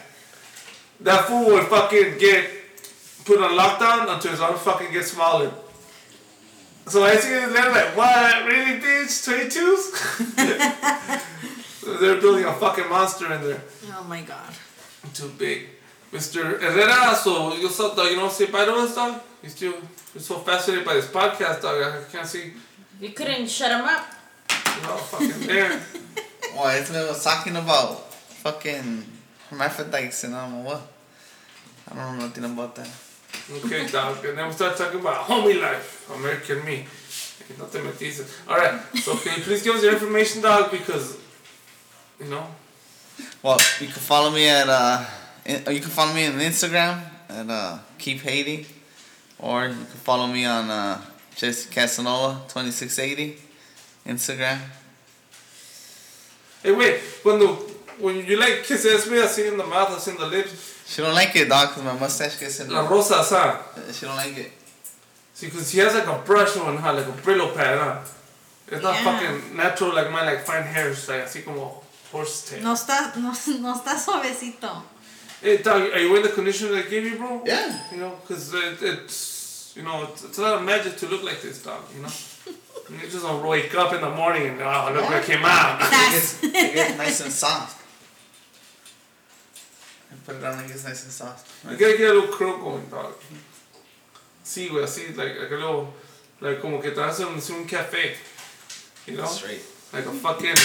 That 1.01 1.27
fool 1.27 1.45
would 1.53 1.67
fucking 1.67 2.17
get 2.19 2.49
put 3.27 3.41
on 3.41 3.51
lockdown 3.51 4.13
until 4.15 4.31
his 4.31 4.41
arm 4.41 4.57
fucking 4.57 4.93
gets 4.93 5.13
smaller. 5.13 5.53
So 6.87 7.05
I 7.05 7.17
see 7.17 7.29
there 7.29 7.51
like, 7.51 7.97
what? 7.97 8.47
Really, 8.47 8.81
bitch? 8.81 9.27
22s? 9.29 10.41
they're 12.01 12.21
building 12.21 12.45
a 12.45 12.55
fucking 12.55 12.89
monster 12.89 13.31
in 13.33 13.43
there. 13.43 13.63
Oh 13.93 14.05
my 14.05 14.23
god. 14.23 14.55
Too 15.13 15.29
big. 15.37 15.76
Mr. 16.13 16.61
Herrera, 16.61 17.15
so 17.15 17.55
you 17.57 17.69
saw 17.69 17.95
dog, 17.95 18.11
you 18.11 18.17
don't 18.17 18.33
say 18.33 18.47
bye 18.47 18.65
to 18.65 18.73
us, 18.75 18.95
dog? 18.95 19.21
You 19.43 19.49
still, 19.51 19.75
you're 20.15 20.23
so 20.23 20.37
fascinated 20.39 20.85
by 20.87 20.95
this 20.95 21.07
podcast, 21.09 21.61
dog. 21.63 21.83
I 21.83 22.11
can't 22.11 22.27
see, 22.27 22.53
You 23.01 23.11
couldn't 23.11 23.49
shut 23.49 23.71
him 23.71 23.85
up. 23.85 24.07
you 24.77 24.83
know, 24.83 24.97
fucking 24.97 25.47
there. 25.47 25.81
Oh, 26.59 26.69
it's 26.71 26.91
was 26.91 27.23
talking 27.23 27.55
about 27.55 28.11
fucking 28.15 29.05
hermaphrodites 29.51 30.25
and 30.25 30.35
I 30.35 30.47
don't 30.49 30.59
know 30.65 30.71
what. 30.71 30.83
I 31.91 31.95
don't 31.95 32.19
know 32.19 32.27
nothing 32.27 32.45
about 32.45 32.75
that. 32.77 32.89
Okay, 33.53 33.87
dog. 33.89 34.25
And 34.25 34.39
then 34.39 34.47
we 34.47 34.53
start 34.55 34.75
talking 34.75 35.01
about 35.01 35.27
homie 35.27 35.61
life, 35.61 36.11
American 36.15 36.65
me. 36.65 36.87
No 37.59 37.67
te 37.67 37.79
metiste. 37.81 38.25
Alright, 38.49 38.81
so 38.97 39.17
can 39.17 39.37
you 39.37 39.45
please 39.45 39.63
give 39.63 39.75
us 39.77 39.83
your 39.83 39.93
information, 39.93 40.41
dog? 40.41 40.71
Because, 40.71 41.19
you 42.19 42.27
know, 42.31 42.47
Well, 43.43 43.59
you 43.81 43.87
can 43.89 44.01
follow 44.01 44.31
me 44.31 44.49
at 44.49 44.67
uh, 44.69 45.05
in, 45.05 45.07
you 45.47 45.81
can 45.81 45.91
follow 45.91 46.13
me 46.13 46.27
on 46.27 46.35
Instagram 46.35 47.01
at 47.29 47.49
uh, 47.49 47.79
keep 47.99 48.21
Haiti, 48.21 48.67
or 49.39 49.67
you 49.69 49.75
can 49.75 49.85
follow 50.05 50.27
me 50.27 50.45
on 50.45 50.69
uh, 50.71 51.01
Jesse 51.35 51.69
Casanova 51.71 52.41
twenty 52.49 52.71
six 52.71 52.99
eighty, 52.99 53.37
Instagram. 54.07 54.59
hey, 56.63 56.73
wait, 56.73 57.01
when 57.23 57.39
the 57.39 57.47
when 57.99 58.17
you 58.27 58.37
like 58.39 58.65
kisses 58.65 59.11
me, 59.11 59.21
I 59.21 59.27
see 59.27 59.47
in 59.49 59.57
the 59.57 59.67
mouth, 59.67 59.91
I 59.91 59.99
see 59.99 60.11
in 60.13 60.17
the 60.19 60.27
lips, 60.27 60.83
She 60.87 61.01
don't 61.03 61.15
like 61.15 61.35
it, 61.37 61.49
dog, 61.49 61.71
cause 61.71 61.83
my 61.83 61.99
mustache 61.99 62.39
gets 62.39 62.61
in. 62.61 62.71
la 62.71 62.83
there. 62.83 62.91
rosas, 62.91 63.31
huh? 63.31 63.59
She 63.93 64.05
don't 64.07 64.17
like 64.17 64.37
it. 64.37 64.53
See, 65.33 65.47
because 65.47 65.71
he 65.71 65.79
has 65.81 65.95
like 65.95 66.07
a 66.07 66.19
brush 66.25 66.57
on, 66.57 66.77
her, 66.77 66.93
Like 66.93 67.07
a 67.07 67.13
Brillo 67.13 67.55
pad, 67.55 67.79
huh? 67.79 67.99
It's 68.69 68.83
not 68.83 68.95
Yeah. 68.97 69.05
fucking 69.05 69.57
natural 69.57 69.95
like 69.95 70.11
mine, 70.11 70.27
like 70.27 70.45
fine 70.45 70.65
hairs, 70.65 71.09
like 71.09 71.25
así 71.25 71.43
como 71.45 71.83
horse 72.13 72.51
tail. 72.51 72.63
No 72.63 72.73
está, 72.75 73.15
no, 73.17 73.33
no 73.61 73.75
está 73.75 73.99
suavecito. 73.99 74.83
Hey, 75.43 75.59
dog, 75.59 75.83
are 75.93 75.99
you 75.99 76.09
wearing 76.11 76.25
the 76.25 76.33
conditioner 76.33 76.83
they 76.83 76.89
gave 76.89 77.05
you, 77.05 77.17
bro? 77.17 77.43
Yeah. 77.45 77.79
You 77.93 77.99
know, 77.99 78.19
because 78.23 78.55
it, 78.55 78.79
it's, 78.81 79.75
you 79.77 79.83
know, 79.83 80.05
it's, 80.05 80.25
it's 80.25 80.39
a 80.39 80.43
lot 80.43 80.55
of 80.55 80.63
magic 80.65 80.97
to 80.99 81.07
look 81.09 81.23
like 81.23 81.43
this, 81.43 81.63
dog, 81.63 81.83
you 81.95 82.03
know? 82.03 82.09
you 82.91 83.11
just 83.11 83.23
don't 83.23 83.47
wake 83.47 83.75
up 83.75 83.93
in 83.93 84.01
the 84.01 84.11
morning 84.11 84.47
and, 84.49 84.63
oh, 84.63 84.91
look 84.95 85.05
what 85.05 85.23
came 85.25 85.45
out. 85.45 85.81
It 85.83 85.91
gets, 85.91 86.43
it 86.43 86.53
gets 86.53 86.97
nice 86.97 87.21
and 87.21 87.33
soft. 87.33 87.85
And 90.11 90.25
put 90.25 90.37
it 90.37 90.45
on 90.45 90.55
and 90.55 90.63
it 90.63 90.69
gets 90.69 90.85
nice 90.85 91.05
and 91.05 91.13
soft. 91.13 91.71
You 91.71 91.77
gotta 91.77 91.99
get 91.99 92.11
a 92.11 92.15
little 92.15 92.35
curl 92.35 92.57
going, 92.57 92.89
dog. 92.89 93.13
Sí, 94.43 94.71
güey, 94.71 94.85
así, 94.85 95.15
like, 95.17 95.39
like 95.39 95.51
a 95.51 95.55
little, 95.55 95.93
like, 96.41 96.61
como 96.61 96.81
que 96.81 96.93
te 96.93 96.97
vas 96.97 97.21
un, 97.21 97.35
un 97.35 97.67
café, 97.67 98.15
you 99.07 99.17
know? 99.19 99.27
Straight. 99.27 99.61
Like 99.93 100.07
a 100.07 100.13
fucking, 100.13 100.57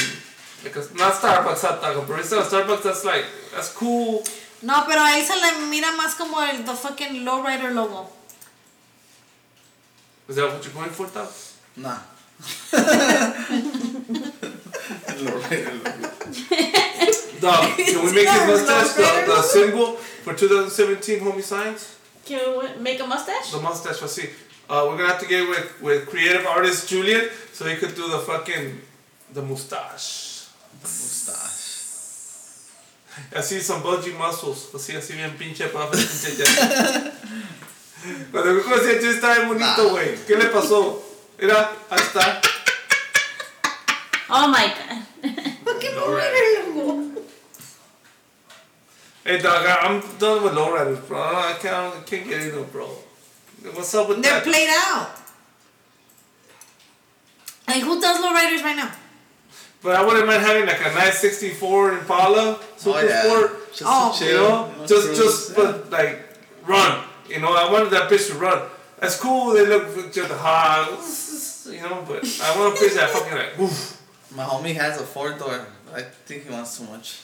like 0.63 0.75
a, 0.75 0.97
not 0.97 1.13
Starbucks 1.13 1.61
hot 1.61 1.81
dog, 1.81 1.97
a 1.97 2.01
barista 2.13 2.39
at 2.39 2.51
Starbucks, 2.51 2.83
that's 2.83 3.03
like, 3.03 3.25
that's 3.53 3.73
cool. 3.73 4.23
No, 4.61 4.85
pero 4.87 5.01
ahí 5.01 5.25
se 5.25 5.35
le 5.35 5.65
mira 5.67 5.91
más 5.93 6.15
como 6.15 6.41
el 6.43 6.63
the 6.65 6.73
fucking 6.75 7.25
lowrider 7.25 7.73
logo. 7.73 8.09
Is 10.29 10.35
that 10.35 10.45
what 10.51 10.63
you're 10.63 10.73
going 10.73 10.89
for, 10.91 11.07
dog? 11.07 11.29
Nah. 11.75 11.97
Lowrider 15.17 15.73
logo. 15.83 16.09
Dog, 17.41 17.75
can 17.77 18.05
we 18.05 18.11
make 18.13 18.23
Yeah, 18.25 18.45
his 18.45 18.59
mustache 18.61 18.93
the, 18.95 19.01
Lowrider 19.01 19.25
the 19.25 19.31
logo. 19.31 19.41
symbol 19.41 19.95
for 20.23 20.33
2017 20.33 21.19
homie 21.19 21.41
science? 21.43 21.97
Can 22.25 22.59
we 22.59 22.67
make 22.81 22.99
a 22.99 23.05
mustache? 23.07 23.51
The 23.51 23.59
mustache, 23.59 24.01
así. 24.03 24.29
Uh, 24.69 24.85
we're 24.87 24.97
gonna 24.97 25.09
have 25.09 25.19
to 25.19 25.27
get 25.27 25.47
with, 25.49 25.81
with 25.81 26.07
creative 26.07 26.45
artist 26.45 26.87
Julian 26.87 27.29
so 27.51 27.65
he 27.65 27.75
could 27.75 27.95
do 27.95 28.07
the 28.09 28.19
fucking, 28.19 28.79
the 29.33 29.41
mustache. 29.41 30.47
The 30.81 30.87
mustache. 30.87 31.60
Así 33.35 33.61
son 33.61 33.81
bulgy 33.83 34.11
muscles, 34.11 34.69
así, 34.75 34.95
así 34.95 35.13
bien 35.13 35.35
pinche 35.37 35.67
puff, 35.67 35.91
pinche 35.91 36.35
ya. 36.37 36.45
Cuando 38.31 38.53
me 38.53 38.61
conocí 38.63 38.89
a 38.89 38.99
Jay 39.01 39.05
estaba 39.09 39.35
bien 39.35 39.47
bonito, 39.49 39.89
güey. 39.89 40.15
¿Qué 40.25 40.35
le 40.35 40.45
pasó? 40.45 41.03
Ahí 41.39 41.99
está. 41.99 42.41
Oh 44.29 44.47
my 44.47 44.67
god. 44.67 45.03
Fucking 45.65 45.95
Lowrider. 45.95 46.33
lowrider 46.33 46.67
logo. 46.75 47.21
Hey, 49.23 49.37
dog, 49.39 49.65
I- 49.65 49.85
I'm 49.85 50.01
done 50.17 50.43
with 50.43 50.53
lowriders, 50.53 51.05
bro. 51.07 51.21
I 51.21 51.53
can't, 51.61 51.95
I 51.95 52.01
can't 52.05 52.27
get 52.27 52.41
into 52.41 52.61
it, 52.61 52.71
bro. 52.71 52.87
What's 53.73 53.93
up 53.93 54.07
with 54.09 54.21
They're 54.23 54.33
that? 54.33 54.43
played 54.43 54.69
out. 54.69 55.09
Like 57.67 57.83
who 57.83 58.01
does 58.01 58.19
lowriders 58.19 58.63
right 58.63 58.75
now? 58.75 58.91
But 59.81 59.95
I 59.95 60.05
wouldn't 60.05 60.27
mind 60.27 60.41
having 60.43 60.65
like 60.67 60.79
a 60.81 60.93
nice 60.93 61.19
64 61.19 61.99
Impala 61.99 62.59
oh, 62.59 62.63
Super 62.77 62.97
oh, 62.99 63.07
yeah. 63.07 63.23
Sport. 63.23 63.71
Just 63.73 63.83
Oh. 63.85 64.15
chill. 64.17 64.29
You 64.29 64.37
know, 64.77 64.85
just 64.85 65.05
cruise. 65.07 65.17
just 65.17 65.49
Yeah. 65.49 65.55
but 65.57 65.89
like 65.89 66.19
run. 66.65 67.03
You 67.27 67.39
know, 67.39 67.53
I 67.53 67.71
wanted 67.71 67.89
that 67.91 68.09
bitch 68.09 68.27
to 68.27 68.35
run. 68.35 68.61
That's 68.99 69.19
cool. 69.19 69.53
They 69.53 69.65
look 69.65 70.13
just 70.13 70.31
hot. 70.31 70.87
You 71.65 71.81
know, 71.81 72.03
but 72.07 72.23
I 72.43 72.57
want 72.59 72.77
a 72.77 72.79
bitch 72.79 72.95
that 72.95 73.09
fucking 73.09 73.37
like 73.37 73.57
woof. 73.57 74.01
My 74.35 74.43
homie 74.43 74.75
has 74.75 74.99
a 75.01 75.03
four 75.05 75.31
door. 75.33 75.65
I 75.93 76.01
think 76.25 76.45
he 76.45 76.49
wants 76.51 76.77
too 76.77 76.85
much. 76.85 77.19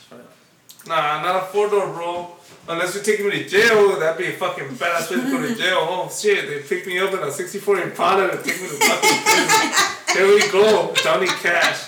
Nah, 0.88 1.22
not 1.22 1.36
a 1.44 1.46
four 1.48 1.70
door, 1.70 1.88
bro. 1.88 2.32
Unless 2.70 2.96
you 2.96 3.02
take 3.02 3.20
me 3.24 3.32
to 3.32 3.48
jail, 3.48 4.00
that'd 4.00 4.18
be 4.18 4.28
a 4.34 4.38
fucking 4.38 4.70
badass 4.70 5.10
way 5.12 5.18
to 5.24 5.32
go 5.32 5.42
to 5.48 5.56
jail. 5.56 5.78
Oh 5.82 6.10
shit, 6.10 6.48
they 6.50 6.60
pick 6.62 6.88
me 6.88 7.00
up 7.00 7.14
in 7.14 7.20
a 7.20 7.32
64 7.32 7.80
Impala 7.82 8.30
and 8.30 8.44
take 8.44 8.62
me 8.62 8.68
to 8.68 8.76
fucking 8.76 9.24
prison. 9.24 10.16
There 10.16 10.28
we 10.28 10.52
go, 10.52 10.94
Johnny 10.96 11.28
Cash. 11.28 11.88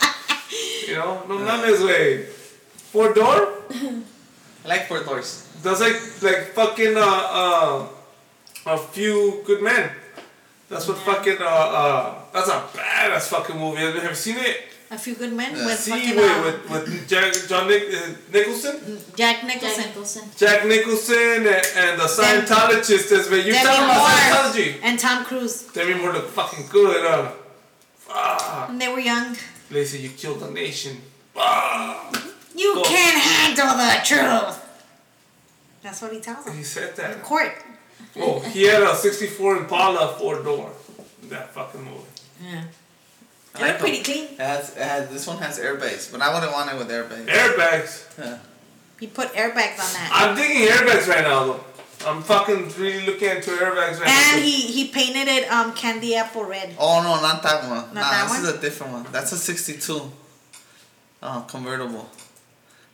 You 0.89 0.95
know, 0.95 1.23
no 1.27 1.37
mames, 1.37 1.85
way. 1.85 2.25
Four 2.91 3.13
door? 3.13 3.37
I 3.71 4.67
like 4.67 4.87
four 4.87 5.03
doors. 5.03 5.45
That's 5.61 5.81
like 5.81 5.97
like 6.25 6.41
fucking 6.57 6.95
uh 6.97 7.01
uh 7.41 7.87
a 8.65 8.77
few 8.77 9.41
good 9.45 9.61
men. 9.61 9.91
That's 10.69 10.87
what 10.87 10.97
fucking 10.99 11.37
uh 11.41 11.45
uh 11.81 12.15
that's 12.33 12.49
a 12.49 12.59
badass 12.73 13.27
fucking 13.29 13.57
movie. 13.57 13.81
Have 13.81 14.03
you 14.03 14.15
seen 14.15 14.37
it? 14.37 14.57
A 14.91 14.97
few 14.97 15.13
good 15.13 15.33
men 15.33 15.55
Yeah. 15.55 15.65
with 15.67 15.77
See 15.79 15.91
fucking 15.91 16.15
with, 16.15 16.25
uh, 16.25 16.41
with 16.43 16.87
with 16.89 17.07
Jack 17.07 17.29
John 17.47 17.67
Nick, 17.67 17.83
uh, 17.93 18.09
Nicholson, 18.33 18.75
Jack 19.15 19.35
Jack 19.41 19.43
Nicholson. 19.45 19.83
Nicholson. 19.85 20.23
Jack 20.35 20.65
Nicholson, 20.65 21.45
and, 21.45 21.65
and 21.83 21.93
the 22.01 22.09
Scientologist. 22.17 23.11
Is 23.13 23.27
but 23.29 23.45
you 23.45 23.53
Demi 23.53 23.65
talking 23.69 23.85
about 23.85 24.09
Scientology? 24.09 24.69
and 24.81 24.97
Tom 24.97 25.25
Cruise. 25.25 25.63
Demi 25.73 25.93
Moore 26.01 26.13
look 26.13 26.29
fucking 26.29 26.65
good. 26.71 27.05
Uh, 27.05 27.31
fuck. 27.97 28.67
When 28.69 28.79
they 28.79 28.89
were 28.91 28.99
young. 29.13 29.37
Lacey, 29.71 29.99
you 29.99 30.09
killed 30.09 30.39
the 30.39 30.51
nation. 30.51 31.01
You 32.55 32.73
Cool. 32.73 32.83
can't 32.83 33.21
handle 33.21 33.77
the 33.77 34.01
truth. 34.03 34.65
That's 35.81 36.01
what 36.01 36.11
he 36.11 36.19
tells 36.19 36.43
them. 36.45 36.57
He 36.57 36.63
said 36.63 36.95
that. 36.97 37.13
In 37.15 37.19
court. 37.21 37.53
Oh, 38.17 38.39
he 38.39 38.63
had 38.63 38.81
a 38.81 38.95
'64 38.95 39.57
Impala 39.57 40.15
four 40.17 40.41
door. 40.43 40.71
That 41.29 41.53
fucking 41.53 41.83
movie. 41.83 42.03
Yeah. 42.43 42.63
I 43.55 43.59
They're 43.59 43.67
like 43.69 43.79
pretty 43.79 44.03
clean. 44.03 44.25
It 44.33 44.39
has, 44.39 44.75
it 44.75 44.81
has, 44.83 45.09
this 45.09 45.25
one 45.27 45.37
has 45.37 45.59
airbags, 45.59 46.11
but 46.11 46.21
I 46.21 46.33
wouldn't 46.33 46.51
want 46.51 46.71
it 46.71 46.77
with 46.77 46.89
airbags. 46.89 47.27
Airbags. 47.27 48.19
Yeah. 48.19 48.37
He 48.99 49.07
put 49.07 49.29
airbags 49.33 49.79
on 49.79 49.93
that. 49.93 50.09
I'm 50.11 50.35
thinking 50.35 50.67
airbags 50.67 51.07
right 51.07 51.23
now 51.23 51.45
though. 51.45 51.63
I'm 52.05 52.21
fucking 52.21 52.69
really 52.77 53.05
looking 53.05 53.29
into 53.29 53.51
airbags 53.51 53.99
right 53.99 54.07
now. 54.07 54.31
And 54.35 54.43
he, 54.43 54.51
he 54.61 54.87
painted 54.87 55.27
it 55.27 55.51
um 55.51 55.73
candy 55.73 56.15
apple 56.15 56.45
red. 56.45 56.75
Oh 56.79 57.01
no, 57.03 57.21
not 57.21 57.43
that 57.43 57.63
one. 57.69 57.93
nah, 57.93 58.01
that 58.01 58.23
this 58.29 58.31
one? 58.39 58.49
is 58.49 58.57
a 58.57 58.61
different 58.61 58.93
one. 58.93 59.05
That's 59.11 59.31
a 59.33 59.37
'62. 59.37 60.11
Oh, 61.21 61.45
convertible. 61.49 62.09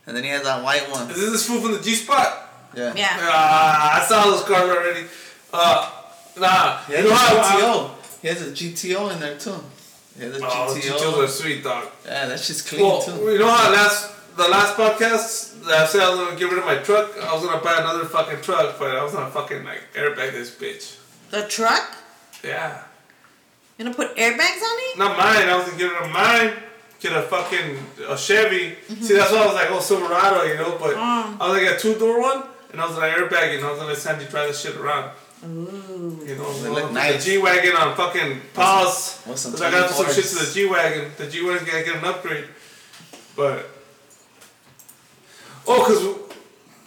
And 0.07 0.15
then 0.17 0.23
he 0.23 0.29
has 0.29 0.43
that 0.43 0.63
white 0.63 0.89
one. 0.91 1.09
Is 1.11 1.17
this 1.17 1.31
this 1.31 1.47
food 1.47 1.61
from 1.61 1.71
the 1.73 1.79
G 1.81 1.93
spot? 1.95 2.71
Yeah. 2.75 2.93
Yeah. 2.95 3.07
Ah, 3.21 4.01
I 4.01 4.05
saw 4.05 4.23
those 4.25 4.43
cars 4.43 4.69
already. 4.69 5.05
Uh, 5.53 5.91
nah. 6.37 6.77
He 6.83 6.93
you 6.97 7.03
know 7.03 7.11
a 7.11 7.15
how 7.15 7.37
I- 7.37 7.61
GTO. 7.61 8.21
He 8.21 8.27
has 8.29 8.41
a 8.41 8.51
GTO 8.51 9.13
in 9.13 9.19
there 9.19 9.37
too. 9.37 9.55
He 10.17 10.23
has 10.23 10.35
a 10.35 10.45
Oh, 10.45 10.75
GTO. 10.75 10.97
GTOs 10.97 11.23
are 11.23 11.27
sweet, 11.27 11.63
dog. 11.63 11.87
Yeah, 12.05 12.27
that 12.27 12.39
shit's 12.39 12.61
clean 12.63 12.81
Well, 12.81 13.01
too. 13.01 13.11
you 13.31 13.37
know 13.39 13.49
how 13.51 13.71
last 13.71 14.11
the 14.35 14.47
last 14.47 14.75
podcast 14.75 15.54
that 15.54 15.54
I 15.67 15.85
said 15.85 16.01
I 16.01 16.09
was 16.09 16.19
gonna 16.19 16.37
get 16.37 16.49
rid 16.49 16.59
of 16.59 16.65
my 16.65 16.75
truck. 16.77 17.11
I 17.21 17.33
was 17.33 17.43
gonna 17.45 17.61
buy 17.63 17.77
another 17.79 18.05
fucking 18.05 18.41
truck, 18.41 18.77
but 18.79 18.95
I 18.95 19.03
was 19.03 19.13
gonna 19.13 19.29
fucking 19.31 19.63
like 19.63 19.81
airbag 19.93 20.31
this 20.31 20.51
bitch. 20.55 20.97
The 21.31 21.47
truck? 21.47 21.95
Yeah. 22.43 22.81
You 23.77 23.85
gonna 23.85 23.95
put 23.95 24.15
airbags 24.15 24.61
on 24.61 24.77
it? 24.91 24.97
Not 24.97 25.17
mine. 25.17 25.47
I 25.49 25.55
was 25.57 25.65
gonna 25.65 25.77
get 25.77 25.91
rid 25.91 26.03
of 26.03 26.11
mine. 26.11 26.53
Get 26.99 27.11
a 27.13 27.21
fucking 27.23 27.77
a 28.07 28.17
Chevy. 28.17 28.75
See, 29.01 29.13
that's 29.15 29.31
why 29.31 29.39
I 29.39 29.45
was 29.45 29.55
like, 29.55 29.69
oh 29.71 29.79
Silverado, 29.79 30.43
you 30.43 30.55
know. 30.55 30.77
But 30.79 30.95
Mm. 30.95 31.37
I 31.41 31.49
was 31.49 31.61
like 31.61 31.71
a 31.75 31.77
two 31.79 31.95
door 31.95 32.21
one, 32.21 32.43
and 32.71 32.79
I 32.81 32.85
was 32.87 32.95
gonna 32.95 33.07
airbag 33.13 33.53
it, 33.53 33.57
and 33.57 33.65
I 33.65 33.69
was 33.71 33.79
gonna 33.79 33.89
let 33.89 33.97
Sandy 33.97 34.25
drive 34.25 34.47
the 34.47 34.53
shit 34.53 34.75
around. 34.77 35.11
Ooh. 35.43 36.23
You 36.25 36.35
know, 36.37 36.51
They 36.53 36.67
I'm 36.69 36.73
look 36.73 36.83
gonna 36.83 36.93
nice. 36.93 37.23
the 37.25 37.31
G 37.31 37.37
wagon 37.37 37.75
on 37.75 37.95
fucking 37.95 38.41
pause. 38.53 39.21
With 39.27 39.37
some 39.37 39.51
Cause 39.51 39.61
I 39.61 39.69
gotta 39.71 39.93
some 39.93 40.05
shit 40.11 40.23
to 40.25 40.35
the 40.45 40.51
G 40.53 40.65
wagon. 40.67 41.11
The 41.17 41.27
G 41.27 41.43
wagon's 41.45 41.69
gotta 41.69 41.83
get 41.83 41.95
an 41.97 42.05
upgrade. 42.05 42.45
But 43.35 43.69
oh, 45.67 45.83
cause 45.85 46.35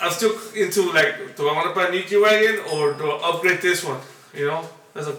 I'm 0.00 0.10
still 0.12 0.32
into 0.54 0.92
like, 0.92 1.36
do 1.36 1.48
I 1.48 1.52
want 1.54 1.68
to 1.68 1.74
buy 1.74 1.88
a 1.88 1.90
new 1.90 2.02
G 2.04 2.16
wagon 2.16 2.60
or 2.72 2.92
do 2.94 3.10
I 3.10 3.30
upgrade 3.30 3.60
this 3.60 3.84
one? 3.84 4.00
You 4.34 4.46
know, 4.48 4.68
there's 4.94 5.08
a 5.08 5.16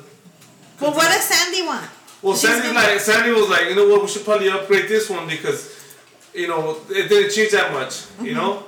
Well, 0.80 0.94
what 0.94 1.08
does 1.10 1.24
Sandy 1.24 1.64
want? 1.64 1.90
well, 2.22 2.34
She's 2.36 2.50
Sandy 2.50 2.74
like 2.74 3.00
Sandy 3.00 3.32
was 3.32 3.50
like, 3.50 3.70
you 3.70 3.76
know 3.76 3.88
what, 3.90 4.02
we 4.02 4.08
should 4.08 4.24
probably 4.24 4.50
upgrade 4.50 4.88
this 4.88 5.10
one 5.10 5.28
because, 5.28 5.96
you 6.34 6.48
know, 6.48 6.78
it 6.90 7.10
didn't 7.10 7.32
change 7.32 7.52
that 7.52 7.74
much. 7.74 8.06
You 8.22 8.36
know, 8.36 8.64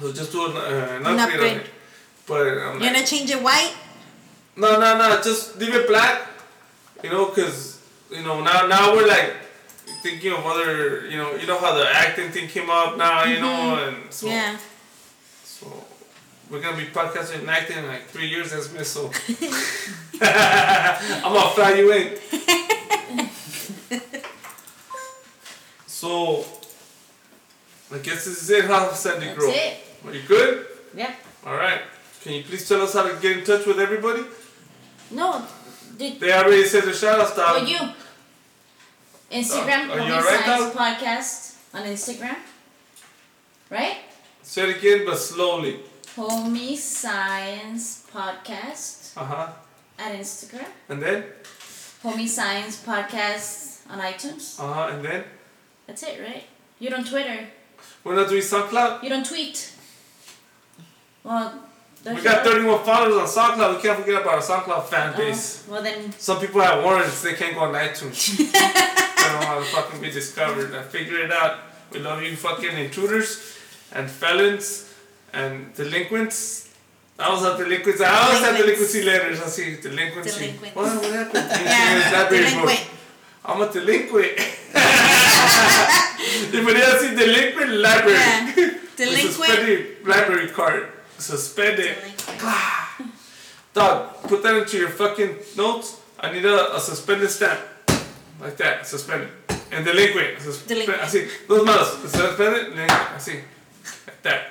so 0.00 0.12
just 0.12 0.32
do 0.32 0.46
an, 0.46 0.56
uh, 0.56 1.00
an, 1.04 1.18
upgrade, 1.18 1.18
upgrade. 1.18 1.52
on 1.52 1.60
it. 1.60 1.66
But 2.26 2.46
I'm 2.46 2.80
You're 2.80 2.92
gonna 2.92 3.06
change 3.06 3.30
it 3.30 3.42
white? 3.42 3.72
no, 4.56 4.78
no, 4.78 4.98
no, 4.98 5.20
just 5.22 5.58
leave 5.58 5.74
it 5.74 5.86
black. 5.88 6.22
You 7.02 7.08
know, 7.10 7.26
cause 7.26 7.80
you 8.10 8.22
know 8.22 8.42
now 8.42 8.66
now 8.66 8.94
we're 8.94 9.06
like 9.06 9.34
thinking 10.02 10.32
of 10.32 10.44
other, 10.46 11.06
you 11.06 11.16
know, 11.18 11.34
you 11.36 11.46
know 11.46 11.58
how 11.58 11.74
the 11.74 11.86
acting 11.88 12.30
thing 12.30 12.48
came 12.48 12.70
up 12.70 12.96
now, 12.96 13.24
you 13.24 13.40
know, 13.40 13.46
mm-hmm. 13.46 13.94
and 14.02 14.12
so 14.12 14.26
Yeah. 14.26 14.56
so 15.44 15.66
we're 16.50 16.60
gonna 16.60 16.76
be 16.76 16.86
podcasting 16.86 17.40
and 17.40 17.50
acting 17.50 17.78
in 17.78 17.86
like 17.86 18.06
three 18.06 18.26
years 18.28 18.52
as 18.52 18.72
Miss 18.72 18.90
so 18.90 19.06
I'm 20.22 21.32
gonna 21.32 21.50
fly 21.54 21.74
you 21.74 21.92
in. 21.92 22.18
so 25.86 26.44
I 27.92 27.98
guess 27.98 28.24
this 28.24 28.42
is 28.42 28.50
it, 28.50 28.64
huh, 28.66 28.92
Sandy 28.94 29.26
That's 29.26 29.38
Girl? 29.38 29.50
it. 29.52 29.76
Are 30.06 30.14
you 30.14 30.22
good? 30.26 30.66
Yep. 30.94 31.10
All 31.46 31.54
right. 31.54 31.80
Can 32.22 32.32
you 32.32 32.42
please 32.44 32.68
tell 32.68 32.80
us 32.82 32.92
how 32.94 33.02
to 33.02 33.14
get 33.20 33.38
in 33.38 33.44
touch 33.44 33.66
with 33.66 33.78
everybody? 33.80 34.22
No. 35.10 35.44
Did 35.98 36.20
They 36.20 36.32
already 36.32 36.64
said 36.64 36.84
the 36.84 36.92
shout 36.92 37.18
outs, 37.20 37.32
for 37.32 37.64
you? 37.66 37.78
Instagram, 39.30 39.88
Homie 39.88 40.22
Science? 40.22 40.74
Podcast 40.74 41.54
on 41.74 41.82
Instagram. 41.86 42.36
Right? 43.70 43.98
Say 44.42 44.68
it 44.70 44.76
again, 44.78 45.06
but 45.06 45.16
slowly. 45.16 45.80
Homie 46.16 46.76
Science 46.76 48.04
Podcast 48.12 49.16
Uh 49.16 49.24
huh. 49.24 49.48
at 49.98 50.12
Instagram. 50.18 50.66
And 50.88 51.00
then? 51.02 51.24
Homie 52.02 52.26
Science 52.26 52.82
Podcast 52.84 53.86
on 53.90 54.00
iTunes. 54.00 54.58
Uh 54.58 54.72
huh. 54.72 54.88
And 54.94 55.04
then? 55.04 55.24
That's 55.86 56.02
it, 56.02 56.20
right? 56.20 56.44
You 56.80 56.90
don't 56.90 57.06
Twitter. 57.06 57.46
We're 58.02 58.16
not 58.16 58.28
doing 58.28 58.42
SoundCloud? 58.42 59.02
You 59.02 59.08
don't 59.10 59.26
tweet. 59.26 59.72
Well, 61.22 61.62
We 62.04 62.20
got 62.22 62.44
31 62.44 62.82
followers 62.84 63.14
on 63.14 63.26
SoundCloud. 63.28 63.76
We 63.76 63.82
can't 63.82 63.98
forget 64.00 64.22
about 64.22 64.34
our 64.34 64.40
SoundCloud 64.40 64.84
fan 64.86 65.12
Oh, 65.14 65.18
base. 65.18 65.64
well 65.68 65.82
then, 65.82 66.10
Some 66.18 66.40
people 66.40 66.60
have 66.62 66.82
warrants. 66.82 67.22
They 67.22 67.34
can't 67.34 67.54
go 67.54 67.60
on 67.60 67.74
iTunes. 67.74 68.40
don't 69.54 69.64
to 69.64 69.70
fucking 69.70 70.00
be 70.00 70.10
discovered. 70.10 70.74
I 70.74 70.82
figured 70.82 71.20
it 71.20 71.32
out. 71.32 71.58
We 71.92 72.00
love 72.00 72.22
you 72.22 72.36
fucking 72.36 72.76
intruders 72.76 73.56
and 73.92 74.10
felons 74.10 74.92
and 75.32 75.74
delinquents. 75.74 76.68
I 77.18 77.32
was 77.32 77.44
at 77.44 77.58
delinquents. 77.58 78.00
I 78.00 78.08
always 78.08 78.40
have 78.40 78.56
delinquency 78.56 79.02
letters. 79.02 79.40
I 79.40 79.46
see 79.46 79.76
delinquency. 79.80 80.52
Delinquents. 80.52 80.76
What, 80.76 80.96
what 81.02 81.12
happened? 81.12 81.66
Yeah, 81.66 82.28
delinquent. 82.28 82.86
I'm 83.44 83.60
a 83.60 83.72
delinquent. 83.72 84.26
it 86.52 86.52
doesn't 86.52 87.08
see 87.08 87.16
delinquent, 87.16 87.72
library. 87.72 88.18
Yeah. 88.18 88.74
Delinquent. 88.96 89.32
Suspended 89.32 90.06
library 90.06 90.48
card. 90.48 90.88
Suspended. 91.18 91.96
Delinquent. 91.96 93.12
Dog, 93.72 94.22
put 94.24 94.42
that 94.42 94.56
into 94.56 94.78
your 94.78 94.90
fucking 94.90 95.36
notes. 95.56 96.00
I 96.18 96.32
need 96.32 96.44
a, 96.44 96.76
a 96.76 96.80
suspended 96.80 97.30
stamp. 97.30 97.60
Like 98.40 98.56
that, 98.56 98.86
suspended. 98.86 99.28
And 99.72 99.84
delinquent. 99.84 100.38
Suspe- 100.38 100.66
Delinquent. 100.66 101.00
Así. 101.00 101.28
Dos 101.46 101.64
manos. 101.64 101.88
Suspended, 102.10 102.70
delinquent. 102.70 102.90
Así. 103.16 103.40
Like 104.06 104.22
that. 104.22 104.42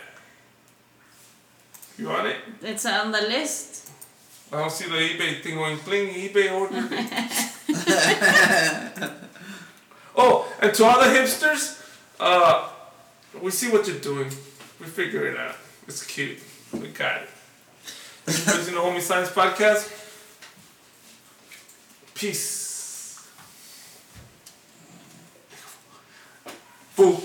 You 1.98 2.07
want 2.07 2.28
it? 2.28 2.38
it's 2.61 2.86
on 2.86 3.11
the 3.11 3.22
list. 3.22 3.90
I 4.52 4.57
don't 4.57 4.72
see 4.72 4.88
the 4.90 4.95
eBay 4.95 5.41
thing 5.44 5.56
going 5.56 5.78
bling, 5.84 6.10
eBay 6.10 6.52
order. 6.52 6.76
oh, 10.16 10.48
and 10.61 10.74
to 10.74 10.86
all 10.86 10.99
the 10.99 11.06
hipsters, 11.07 11.80
uh, 12.20 12.70
we 13.41 13.52
see 13.52 13.70
what 13.70 13.86
you're 13.88 13.99
doing. 13.99 14.30
We 14.80 14.86
figure 14.88 15.28
it 15.28 15.38
out. 15.38 15.56
It's 15.88 16.06
cute. 16.06 16.40
We 16.74 16.88
got 16.88 17.22
it. 17.24 17.30
This 18.26 18.48
is 18.48 18.66
the 18.68 18.72
Homie 18.78 19.02
Science 19.02 19.30
Podcast. 19.30 19.91
Peace. 22.16 22.68
Boom. 26.99 27.15